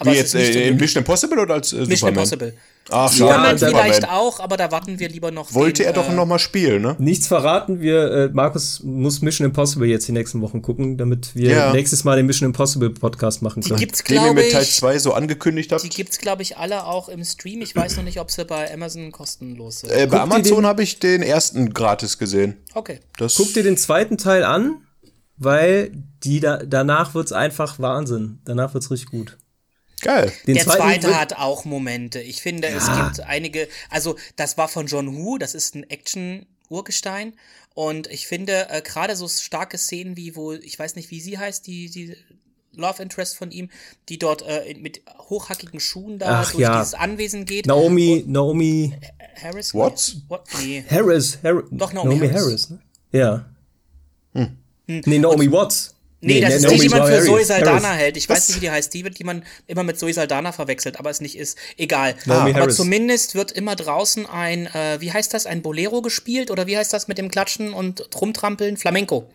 Aber 0.00 0.12
Wie 0.12 0.16
jetzt 0.16 0.34
äh, 0.34 0.68
in. 0.68 0.76
Mission 0.78 1.02
Impossible 1.02 1.38
oder 1.38 1.54
als 1.54 1.72
äh, 1.72 1.76
Mission 1.76 1.96
Superman? 2.14 2.14
Impossible. 2.24 2.54
Ach, 2.92 3.12
Superman 3.12 3.58
schade. 3.58 3.72
vielleicht 3.72 4.08
auch, 4.08 4.40
aber 4.40 4.56
da 4.56 4.72
warten 4.72 4.98
wir 4.98 5.08
lieber 5.10 5.30
noch. 5.30 5.52
Wollte 5.54 5.82
den, 5.82 5.86
er 5.88 5.92
doch 5.92 6.08
äh, 6.08 6.12
noch 6.14 6.26
mal 6.26 6.38
spielen, 6.38 6.82
ne? 6.82 6.96
Nichts 6.98 7.26
verraten, 7.28 7.80
wir, 7.80 8.10
äh, 8.10 8.28
Markus 8.32 8.82
muss 8.82 9.20
Mission 9.20 9.44
Impossible 9.44 9.86
jetzt 9.86 10.08
die 10.08 10.12
nächsten 10.12 10.40
Wochen 10.40 10.62
gucken, 10.62 10.96
damit 10.96 11.36
wir 11.36 11.50
Ja. 11.50 11.72
nächstes 11.72 12.02
Mal 12.02 12.16
den 12.16 12.26
Mission 12.26 12.46
Impossible 12.46 12.90
Podcast 12.90 13.42
machen 13.42 13.60
Die 13.60 13.68
können. 13.68 13.78
gibt's, 13.80 14.02
Den 14.02 14.14
ihr 14.16 14.20
glaube 14.22 14.40
mit 14.40 14.50
Teil 14.52 14.62
ich. 14.62 14.74
2 14.74 14.98
so 14.98 15.12
angekündigt 15.12 15.70
habt. 15.70 15.84
Die 15.84 15.88
gibt's, 15.90 16.18
glaube 16.18 16.42
ich, 16.42 16.56
alle 16.56 16.86
auch 16.86 17.08
im 17.10 17.22
Stream. 17.22 17.60
Ich 17.60 17.76
weiß 17.76 17.96
noch 17.98 18.04
nicht, 18.04 18.18
ob 18.18 18.30
sie 18.30 18.44
bei 18.46 18.72
Amazon 18.72 19.12
kostenlos 19.12 19.80
sind. 19.80 19.90
Äh, 19.92 20.06
bei 20.06 20.18
Amazon 20.20 20.64
habe 20.66 20.82
ich 20.82 20.98
den 20.98 21.22
ersten 21.22 21.72
gratis 21.74 22.16
gesehen. 22.18 22.56
Okay. 22.74 23.00
Das 23.18 23.34
Guck 23.36 23.52
dir 23.52 23.62
den 23.62 23.76
zweiten 23.76 24.16
Teil 24.16 24.42
an, 24.44 24.78
weil 25.36 25.92
die 26.24 26.40
da, 26.40 26.56
danach 26.58 27.14
wird's 27.14 27.32
einfach 27.32 27.78
Wahnsinn. 27.78 28.38
Danach 28.46 28.74
wird's 28.74 28.90
richtig 28.90 29.10
gut. 29.10 29.36
Geil. 30.00 30.32
Den 30.46 30.54
Der 30.54 30.64
zweite 30.64 31.18
hat 31.18 31.34
auch 31.34 31.64
Momente. 31.64 32.20
Ich 32.20 32.42
finde, 32.42 32.68
es 32.68 32.86
gibt 32.86 33.20
einige, 33.20 33.68
also 33.88 34.16
das 34.36 34.56
war 34.58 34.68
von 34.68 34.86
John 34.86 35.16
Woo, 35.16 35.38
das 35.38 35.54
ist 35.54 35.74
ein 35.74 35.88
Action-Urgestein. 35.88 37.34
Und 37.74 38.08
ich 38.08 38.26
finde, 38.26 38.68
äh, 38.70 38.82
gerade 38.82 39.16
so 39.16 39.28
starke 39.28 39.78
Szenen 39.78 40.16
wie, 40.16 40.36
wo, 40.36 40.52
ich 40.52 40.78
weiß 40.78 40.96
nicht, 40.96 41.10
wie 41.10 41.20
sie 41.20 41.38
heißt, 41.38 41.66
die, 41.66 41.88
die 41.88 42.16
Love 42.72 43.02
Interest 43.02 43.36
von 43.36 43.50
ihm, 43.50 43.68
die 44.08 44.18
dort 44.18 44.42
äh, 44.42 44.74
mit 44.78 45.02
hochhackigen 45.28 45.80
Schuhen 45.80 46.18
da 46.18 46.42
Ach, 46.42 46.52
durch 46.52 46.62
ja. 46.62 46.78
dieses 46.78 46.94
Anwesen 46.94 47.44
geht. 47.44 47.66
Naomi, 47.66 48.24
Naomi 48.26 48.94
Harris? 49.40 49.74
Watts? 49.74 50.16
What? 50.28 50.42
Nee. 50.60 50.84
Harris, 50.88 51.38
Harris 51.42 51.64
Doch, 51.70 51.92
Naomi 51.92 52.28
Harris. 52.28 52.70
ne? 52.70 52.80
Ja. 53.12 53.46
Nee, 54.86 55.18
Naomi 55.18 55.50
Watts. 55.50 55.94
Nee, 56.22 56.40
das 56.42 56.54
ist 56.54 56.70
die 56.70 56.88
man 56.90 57.06
für. 57.06 57.22
Zoe 57.24 57.44
Saldana 57.44 57.82
Harris. 57.88 57.98
hält. 58.00 58.16
Ich 58.18 58.28
weiß 58.28 58.36
Was? 58.36 58.48
nicht, 58.48 58.56
wie 58.56 58.60
die 58.66 58.70
heißt. 58.70 58.92
Die 58.92 59.04
wird, 59.04 59.18
die 59.18 59.24
man 59.24 59.42
immer 59.66 59.82
mit 59.84 59.98
Zoe 59.98 60.12
Saldana 60.12 60.52
verwechselt, 60.52 60.98
aber 60.98 61.08
es 61.08 61.20
nicht 61.22 61.36
ist. 61.38 61.56
Egal. 61.78 62.14
Naomi 62.26 62.50
aber 62.50 62.60
Harris. 62.60 62.76
zumindest 62.76 63.34
wird 63.34 63.52
immer 63.52 63.74
draußen 63.74 64.26
ein, 64.26 64.66
äh, 64.66 65.00
wie 65.00 65.12
heißt 65.12 65.32
das, 65.32 65.46
ein 65.46 65.62
Bolero 65.62 66.02
gespielt 66.02 66.50
oder 66.50 66.66
wie 66.66 66.76
heißt 66.76 66.92
das 66.92 67.08
mit 67.08 67.16
dem 67.16 67.30
Klatschen 67.30 67.72
und 67.72 68.08
Rumtrampeln? 68.20 68.76
Flamenco. 68.76 69.30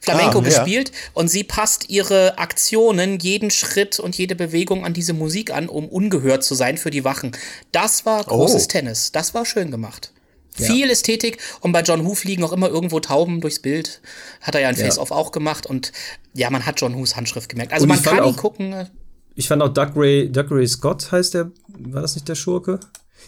Flamenco 0.00 0.38
Ah, 0.38 0.42
ja. 0.42 0.48
gespielt 0.48 0.92
und 1.12 1.28
sie 1.28 1.44
passt 1.44 1.90
ihre 1.90 2.38
Aktionen, 2.38 3.18
jeden 3.18 3.50
Schritt 3.50 4.00
und 4.00 4.16
jede 4.16 4.34
Bewegung 4.34 4.86
an 4.86 4.94
diese 4.94 5.12
Musik 5.12 5.50
an, 5.52 5.68
um 5.68 5.88
ungehört 5.88 6.42
zu 6.42 6.54
sein 6.54 6.78
für 6.78 6.90
die 6.90 7.04
Wachen. 7.04 7.32
Das 7.72 8.06
war 8.06 8.24
großes 8.24 8.64
Oh. 8.64 8.68
Tennis. 8.68 9.12
Das 9.12 9.34
war 9.34 9.44
schön 9.44 9.70
gemacht. 9.70 10.10
Viel 10.54 10.90
Ästhetik 10.90 11.38
und 11.60 11.72
bei 11.72 11.82
John 11.82 12.04
Woo 12.04 12.14
fliegen 12.14 12.42
auch 12.44 12.52
immer 12.52 12.68
irgendwo 12.68 13.00
Tauben 13.00 13.40
durchs 13.40 13.60
Bild. 13.60 14.00
Hat 14.40 14.54
er 14.54 14.60
ja 14.62 14.70
in 14.70 14.76
Ja. 14.76 14.84
Face-Off 14.84 15.10
auch 15.10 15.32
gemacht 15.32 15.66
und 15.66 15.92
ja, 16.34 16.50
man 16.50 16.66
hat 16.66 16.80
John 16.80 16.94
Woos 16.96 17.16
Handschrift 17.16 17.48
gemerkt. 17.48 17.72
Also 17.72 17.84
Und 17.84 17.88
man 17.90 18.02
kann 18.02 18.16
ihn 18.18 18.22
auch- 18.22 18.36
gucken. 18.36 18.72
äh, 18.72 18.86
Ich 19.36 19.48
fand 19.48 19.62
auch 19.62 19.68
Doug 19.72 19.92
Ray, 19.96 20.30
Doug 20.30 20.46
Ray 20.50 20.66
Scott 20.66 21.12
heißt 21.12 21.34
der, 21.34 21.50
war 21.78 22.02
das 22.02 22.14
nicht 22.14 22.28
der 22.28 22.34
Schurke? 22.34 22.80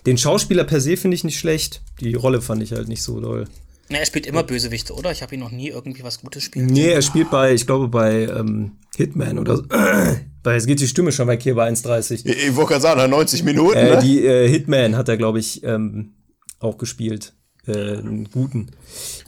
Den 0.07 0.19
Schauspieler 0.19 0.65
per 0.65 0.81
se 0.81 0.97
finde 0.97 1.15
ich 1.15 1.25
nicht 1.25 1.39
schlecht. 1.39 1.81
Die 2.01 2.15
Rolle 2.15 2.43
fand 2.43 2.63
ich 2.63 2.73
halt 2.73 2.89
nicht 2.89 3.03
so 3.03 3.21
doll. 3.21 3.47
Na, 3.89 3.99
er 3.99 4.07
spielt 4.07 4.27
immer 4.27 4.43
Bösewichte, 4.43 4.95
oder? 4.95 5.13
Ich 5.13 5.23
habe 5.23 5.35
ihn 5.35 5.41
noch 5.41 5.51
nie 5.51 5.69
irgendwie 5.69 6.03
was 6.03 6.21
Gutes 6.23 6.43
spielen 6.43 6.67
Nee, 6.67 6.89
er 6.91 7.03
spielt 7.03 7.31
bei, 7.31 7.53
ich 7.53 7.67
glaube, 7.67 7.89
bei 7.89 8.23
ähm, 8.25 8.73
Hitman 8.97 9.39
oder 9.39 9.57
so. 9.59 9.63
Bei, 10.43 10.57
es 10.57 10.67
geht 10.67 10.81
die 10.81 10.89
Stimme 10.89 11.13
schon 11.13 11.29
weg 11.29 11.41
hier 11.41 11.55
bei 11.55 11.69
1,30. 11.71 12.27
Ich, 12.27 12.27
ich 12.27 12.57
wollte 12.57 12.71
gerade 12.71 12.83
sagen, 12.83 12.99
nach 12.99 13.07
90 13.07 13.45
Minuten, 13.45 13.77
Äh, 13.79 13.95
ne? 13.95 14.03
die 14.03 14.27
äh, 14.27 14.49
Hitman 14.49 14.97
hat 14.97 15.09
er, 15.09 15.17
glaube 15.17 15.39
ich, 15.39 15.63
ähm, 15.63 16.15
auch 16.63 16.79
gespielt. 16.79 17.35
Äh, 17.67 17.99
einen 17.99 18.29
guten. 18.33 18.73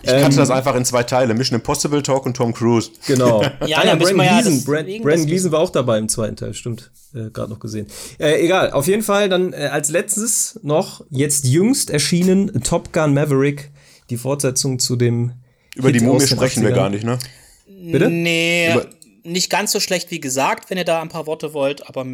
Ich 0.03 0.11
kannte 0.11 0.39
das 0.39 0.51
einfach 0.51 0.75
in 0.75 0.85
zwei 0.85 1.05
Teile. 1.05 1.35
Mission 1.35 1.55
Impossible, 1.57 2.03
Talk 2.03 2.27
und 2.27 2.37
Tom 2.37 2.53
Cruise. 2.53 2.91
Genau. 3.07 3.43
Ja, 3.67 3.79
ah, 3.79 3.95
müssen 3.95 4.17
Brandon 4.17 4.27
ja 4.27 4.41
Gleason. 4.41 4.65
Brand, 4.65 5.03
Brandon 5.03 5.27
Gleason 5.27 5.53
war 5.53 5.61
auch 5.61 5.71
dabei 5.71 5.99
im 5.99 6.09
zweiten 6.09 6.35
Teil, 6.35 6.53
stimmt. 6.53 6.91
Äh, 7.15 7.31
Gerade 7.31 7.51
noch 7.51 7.61
gesehen. 7.61 7.87
Äh, 8.19 8.45
egal, 8.45 8.73
auf 8.73 8.89
jeden 8.89 9.03
Fall 9.03 9.29
dann 9.29 9.53
äh, 9.53 9.69
als 9.71 9.89
letztes 9.91 10.59
noch, 10.65 11.05
jetzt 11.11 11.45
jüngst 11.45 11.91
erschienen, 11.91 12.61
Top 12.65 12.93
Gun 12.93 13.15
Maverick, 13.15 13.71
die 14.11 14.17
Fortsetzung 14.17 14.81
zu 14.81 14.97
dem 14.97 15.33
Über 15.77 15.93
die 15.93 16.01
Hit 16.01 16.09
Mumie 16.09 16.17
aus 16.17 16.27
den 16.27 16.37
sprechen 16.37 16.63
wir 16.65 16.71
80ern. 16.73 16.75
gar 16.75 16.91
nicht, 16.91 17.05
ne? 17.05 17.19
Bitte? 17.67 18.11
Nee, 18.11 18.73
Über- 18.73 18.87
nicht 19.23 19.49
ganz 19.49 19.73
so 19.73 19.81
schlecht 19.81 20.11
wie 20.11 20.21
gesagt, 20.21 20.71
wenn 20.71 20.77
ihr 20.77 20.85
da 20.85 21.01
ein 21.01 21.09
paar 21.09 21.27
Worte 21.27 21.55
wollt, 21.55 21.89
aber 21.89 22.05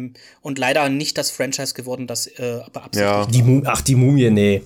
und 0.41 0.57
leider 0.59 0.87
nicht 0.87 1.17
das 1.17 1.31
Franchise 1.31 1.73
geworden, 1.73 2.05
das 2.07 2.27
äh, 2.27 2.59
beabsichtigt. 2.71 2.99
Ja. 2.99 3.25
Die 3.25 3.61
Ach, 3.65 3.81
die 3.81 3.95
Mumie, 3.95 4.29
nee. 4.29 4.61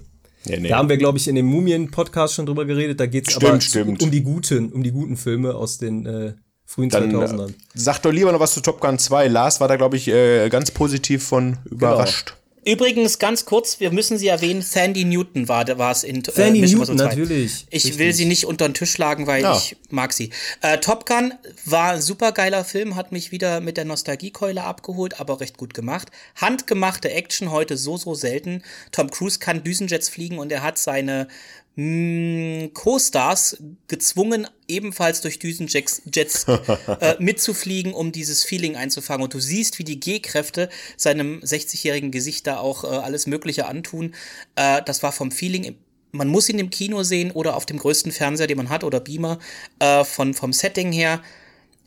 Nee, 0.45 0.59
nee. 0.59 0.69
Da 0.69 0.77
haben 0.77 0.89
wir, 0.89 0.97
glaube 0.97 1.17
ich, 1.17 1.27
in 1.27 1.35
dem 1.35 1.45
Mumien-Podcast 1.45 2.35
schon 2.35 2.45
drüber 2.45 2.65
geredet. 2.65 2.99
Da 2.99 3.05
geht 3.05 3.27
es 3.27 3.35
aber 3.35 3.59
stimmt. 3.61 4.01
um 4.03 4.11
die 4.11 4.21
guten, 4.21 4.71
um 4.71 4.83
die 4.83 4.91
guten 4.91 5.17
Filme 5.17 5.55
aus 5.55 5.77
den 5.77 6.05
äh, 6.05 6.33
frühen 6.65 6.89
Dann 6.89 7.11
2000ern. 7.11 7.49
äh, 7.49 7.53
sag 7.73 7.99
doch 8.01 8.11
lieber 8.11 8.31
noch 8.31 8.39
was 8.39 8.53
zu 8.53 8.61
Top 8.61 8.81
Gun 8.81 8.99
2. 8.99 9.27
Lars 9.27 9.59
war 9.59 9.67
da, 9.67 9.75
glaube 9.75 9.97
ich, 9.97 10.07
äh, 10.07 10.49
ganz 10.49 10.71
positiv 10.71 11.23
von 11.23 11.57
überrascht. 11.65 12.35
Übrigens, 12.67 13.19
ganz 13.19 13.45
kurz, 13.45 13.79
wir 13.79 13.91
müssen 13.91 14.17
sie 14.17 14.27
erwähnen, 14.27 14.63
Sandy 14.63 15.05
Newton 15.05 15.47
war, 15.47 15.69
es 15.91 16.03
in 16.03 16.23
Sandy 16.23 16.61
Mission 16.61 16.79
Newton, 16.79 16.97
Impossible 16.97 16.97
2. 16.97 17.03
natürlich. 17.05 17.65
Ich 17.69 17.83
Richtig. 17.85 17.97
will 17.99 18.13
sie 18.13 18.25
nicht 18.25 18.45
unter 18.45 18.67
den 18.67 18.73
Tisch 18.73 18.91
schlagen, 18.91 19.27
weil 19.27 19.43
Ja. 19.43 19.55
ich 19.55 19.77
mag 19.91 20.13
sie. 20.13 20.31
Äh, 20.61 20.79
Top 20.79 21.05
Gun 21.05 21.33
war 21.65 21.91
ein 21.93 22.01
super 22.01 22.31
geiler 22.31 22.65
Film, 22.65 22.95
hat 22.95 23.11
mich 23.11 23.31
wieder 23.31 23.61
mit 23.61 23.77
der 23.77 23.85
Nostalgiekeule 23.85 24.63
abgeholt, 24.63 25.19
aber 25.19 25.39
recht 25.41 25.57
gut 25.57 25.75
gemacht. 25.75 26.09
Handgemachte 26.35 27.11
Action 27.11 27.51
heute 27.51 27.77
so, 27.77 27.97
so 27.97 28.15
selten. 28.15 28.63
Tom 28.91 29.11
Cruise 29.11 29.37
kann 29.37 29.63
Düsenjets 29.63 30.09
fliegen 30.09 30.39
und 30.39 30.51
er 30.51 30.63
hat 30.63 30.79
seine 30.79 31.27
Co-Stars 31.77 33.57
gezwungen, 33.87 34.47
ebenfalls 34.67 35.19
durch 35.19 35.39
Düsenjets 35.39 36.03
Jets, 36.13 36.45
äh, 37.01 37.15
mitzufliegen, 37.19 37.93
um 37.93 38.13
dieses 38.13 38.43
Feeling 38.45 38.77
einzufangen. 38.77 39.23
Und 39.23 39.33
du 39.33 39.39
siehst, 39.39 39.77
wie 39.77 39.83
die 39.83 39.99
G-Kräfte 39.99 40.69
seinem 40.95 41.41
60-jährigen 41.41 42.11
Gesicht 42.11 42.47
da 42.47 42.59
auch 42.59 42.85
äh, 42.85 42.87
alles 42.87 43.27
Mögliche 43.27 43.67
antun. 43.67 44.15
Äh, 44.55 44.81
das 44.83 45.03
war 45.03 45.11
vom 45.11 45.31
Feeling 45.31 45.75
man 46.15 46.29
muss 46.29 46.47
ihn 46.47 46.59
im 46.59 46.69
Kino 46.69 47.03
sehen 47.03 47.31
oder 47.31 47.57
auf 47.57 47.65
dem 47.65 47.77
größten 47.77 48.13
Fernseher, 48.13 48.47
den 48.47 48.55
man 48.55 48.69
hat, 48.69 48.85
oder 48.85 49.01
Beamer, 49.01 49.37
äh, 49.79 50.05
von, 50.05 50.33
vom 50.33 50.53
Setting 50.53 50.93
her. 50.93 51.21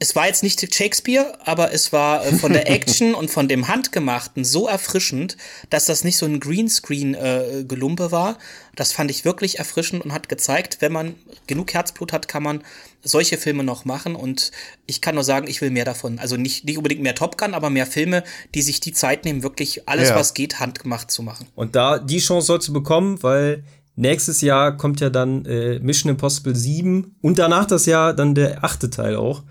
Es 0.00 0.14
war 0.14 0.26
jetzt 0.28 0.44
nicht 0.44 0.74
Shakespeare, 0.74 1.36
aber 1.44 1.72
es 1.72 1.92
war 1.92 2.24
äh, 2.24 2.32
von 2.32 2.52
der 2.52 2.70
Action 2.70 3.14
und 3.14 3.30
von 3.30 3.48
dem 3.48 3.66
Handgemachten 3.68 4.44
so 4.44 4.68
erfrischend, 4.68 5.36
dass 5.70 5.86
das 5.86 6.04
nicht 6.04 6.16
so 6.16 6.26
ein 6.26 6.38
Greenscreen-Gelumpe 6.40 8.12
war. 8.12 8.38
Das 8.76 8.92
fand 8.92 9.10
ich 9.10 9.24
wirklich 9.24 9.58
erfrischend 9.58 10.04
und 10.04 10.12
hat 10.12 10.28
gezeigt, 10.28 10.78
wenn 10.80 10.92
man 10.92 11.14
genug 11.46 11.74
Herzblut 11.74 12.12
hat, 12.12 12.28
kann 12.28 12.42
man 12.42 12.62
solche 13.02 13.38
Filme 13.38 13.64
noch 13.64 13.84
machen. 13.84 14.14
Und 14.14 14.50
ich 14.86 15.00
kann 15.00 15.14
nur 15.14 15.24
sagen, 15.24 15.48
ich 15.48 15.60
will 15.60 15.70
mehr 15.70 15.84
davon. 15.84 16.18
Also 16.18 16.36
nicht, 16.36 16.64
nicht 16.64 16.76
unbedingt 16.76 17.02
mehr 17.02 17.14
Top 17.14 17.38
Gun, 17.38 17.54
aber 17.54 17.70
mehr 17.70 17.86
Filme, 17.86 18.22
die 18.54 18.62
sich 18.62 18.80
die 18.80 18.92
Zeit 18.92 19.24
nehmen, 19.24 19.42
wirklich 19.42 19.88
alles, 19.88 20.10
Ja. 20.10 20.16
was 20.16 20.34
geht, 20.34 20.60
handgemacht 20.60 21.10
zu 21.10 21.22
machen. 21.22 21.46
Und 21.54 21.74
da 21.76 21.98
die 21.98 22.18
Chance 22.18 22.46
sollst 22.46 22.68
du 22.68 22.72
bekommen, 22.72 23.22
weil 23.22 23.64
nächstes 23.96 24.40
Jahr 24.42 24.76
kommt 24.76 25.00
ja 25.00 25.10
dann 25.10 25.44
äh, 25.46 25.78
Mission 25.80 26.10
Impossible 26.10 26.54
7 26.54 27.16
und 27.20 27.38
danach 27.38 27.66
das 27.66 27.86
Jahr 27.86 28.14
dann 28.14 28.34
der 28.34 28.62
achte 28.64 28.90
Teil 28.90 29.16
auch, 29.16 29.42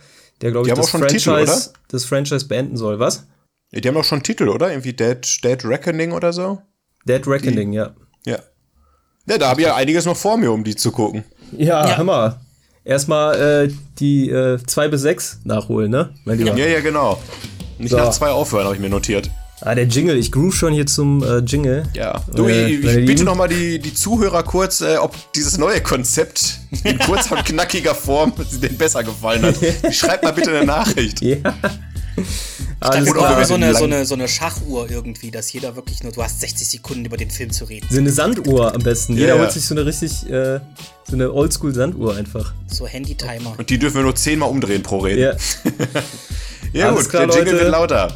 der 0.41 0.51
glaube 0.51 0.65
Die 0.65 0.69
ich 0.69 0.71
haben 0.71 0.81
das 0.81 0.93
auch 0.93 0.99
Franchise, 0.99 1.69
Titel, 1.69 1.79
das 1.89 2.05
Franchise 2.05 2.47
beenden 2.47 2.77
soll, 2.77 2.99
was? 2.99 3.25
Die 3.71 3.87
haben 3.87 3.95
doch 3.95 4.03
schon 4.03 4.17
einen 4.17 4.23
Titel, 4.23 4.47
oder? 4.49 4.69
Irgendwie 4.69 4.93
Dead, 4.93 5.43
Dead 5.43 5.63
Reckoning 5.65 6.11
oder 6.13 6.31
so? 6.33 6.61
Dead 7.05 7.25
Reckoning, 7.27 7.73
ja. 7.73 7.93
Ja. 8.25 8.39
Ja, 9.27 9.37
da 9.37 9.49
habe 9.49 9.61
ich 9.61 9.67
ja 9.67 9.75
einiges 9.75 10.05
noch 10.05 10.15
vor 10.15 10.37
mir, 10.37 10.51
um 10.51 10.63
die 10.63 10.75
zu 10.75 10.91
gucken. 10.91 11.23
ja. 11.51 11.87
Ja. 11.87 11.97
Hammer. 11.97 12.41
Erstmal 12.85 13.65
äh, 13.65 13.73
die 13.99 14.29
äh, 14.29 14.57
2 14.65 14.87
bis 14.87 15.01
6 15.01 15.41
nachholen, 15.43 15.91
ne? 15.91 16.13
Lieber. 16.23 16.55
Ja, 16.55 16.65
ja, 16.67 16.79
genau. 16.79 17.21
Nicht 17.77 17.91
So. 17.91 17.97
nach 17.97 18.11
zwei 18.11 18.29
aufhören, 18.29 18.63
habe 18.63 18.75
ich 18.75 18.81
mir 18.81 18.89
notiert. 18.89 19.29
Ah, 19.61 19.73
der 19.73 19.85
Jingle, 19.85 20.15
ich 20.17 20.31
groove 20.31 20.53
schon 20.55 20.71
hier 20.73 20.85
zum 20.85 21.23
äh, 21.23 21.37
Jingle. 21.39 21.83
Ja. 21.95 22.23
Du, 22.35 22.45
Äh, 22.47 22.67
ich, 22.67 22.73
ich 22.75 22.81
bitte 22.81 22.99
Lieben. 22.99 23.23
noch 23.25 23.35
mal 23.35 23.47
die, 23.47 23.79
die 23.79 23.93
Zuhörer 23.93 24.43
kurz, 24.43 24.81
äh, 24.81 24.97
ob 24.97 25.15
dieses 25.33 25.57
neue 25.57 25.81
Konzept 25.81 26.59
in 26.83 26.99
kurzer, 26.99 27.37
knackiger 27.43 27.95
Form 27.95 28.33
denen 28.61 28.77
besser 28.77 29.03
gefallen 29.03 29.41
hat. 29.43 29.55
Schreibt 29.95 30.23
mal 30.23 30.31
bitte 30.33 30.51
eine 30.55 30.65
Nachricht. 30.65 31.21
Ja. 31.21 31.37
Alles 32.79 33.09
Oder 33.09 33.19
auch 33.21 33.25
klar. 33.27 33.39
wenn 33.39 33.45
so, 33.47 33.53
eine, 33.55 33.73
so, 33.75 33.83
eine, 33.85 34.05
so 34.05 34.13
eine 34.13 34.27
Schachuhr 34.27 34.89
irgendwie, 34.91 35.31
dass 35.31 35.51
jeder 35.51 35.75
wirklich 35.75 36.03
nur, 36.03 36.11
du 36.11 36.21
hast 36.21 36.39
60 36.41 36.67
Sekunden 36.67 37.05
über 37.05 37.17
den 37.17 37.31
Film 37.31 37.49
zu 37.51 37.65
reden. 37.65 37.87
So 37.89 37.97
eine 37.97 38.11
Sanduhr 38.11 38.75
am 38.75 38.83
besten. 38.83 39.13
Ja, 39.13 39.19
Jeder 39.21 39.39
holt 39.39 39.51
sich 39.51 39.65
so 39.65 39.73
eine 39.73 39.85
richtig, 39.87 40.29
äh, 40.29 40.59
so 41.07 41.13
eine 41.13 41.31
Oldschool-Sanduhr 41.33 42.15
einfach. 42.15 42.53
So 42.67 42.85
Handy-Timer. 42.87 43.55
Und 43.57 43.69
die 43.71 43.79
dürfen 43.79 43.95
wir 43.95 44.03
nur 44.03 44.15
zehnmal 44.15 44.49
umdrehen 44.49 44.83
pro 44.83 44.99
Rede. 44.99 45.21
Ja. 45.21 45.71
Ja, 46.73 46.89
Alles 46.89 47.03
gut, 47.03 47.09
klar, 47.11 47.27
der 47.27 47.35
Jingle 47.37 47.53
Leute. 47.53 47.63
wird 47.63 47.71
lauter. 47.71 48.15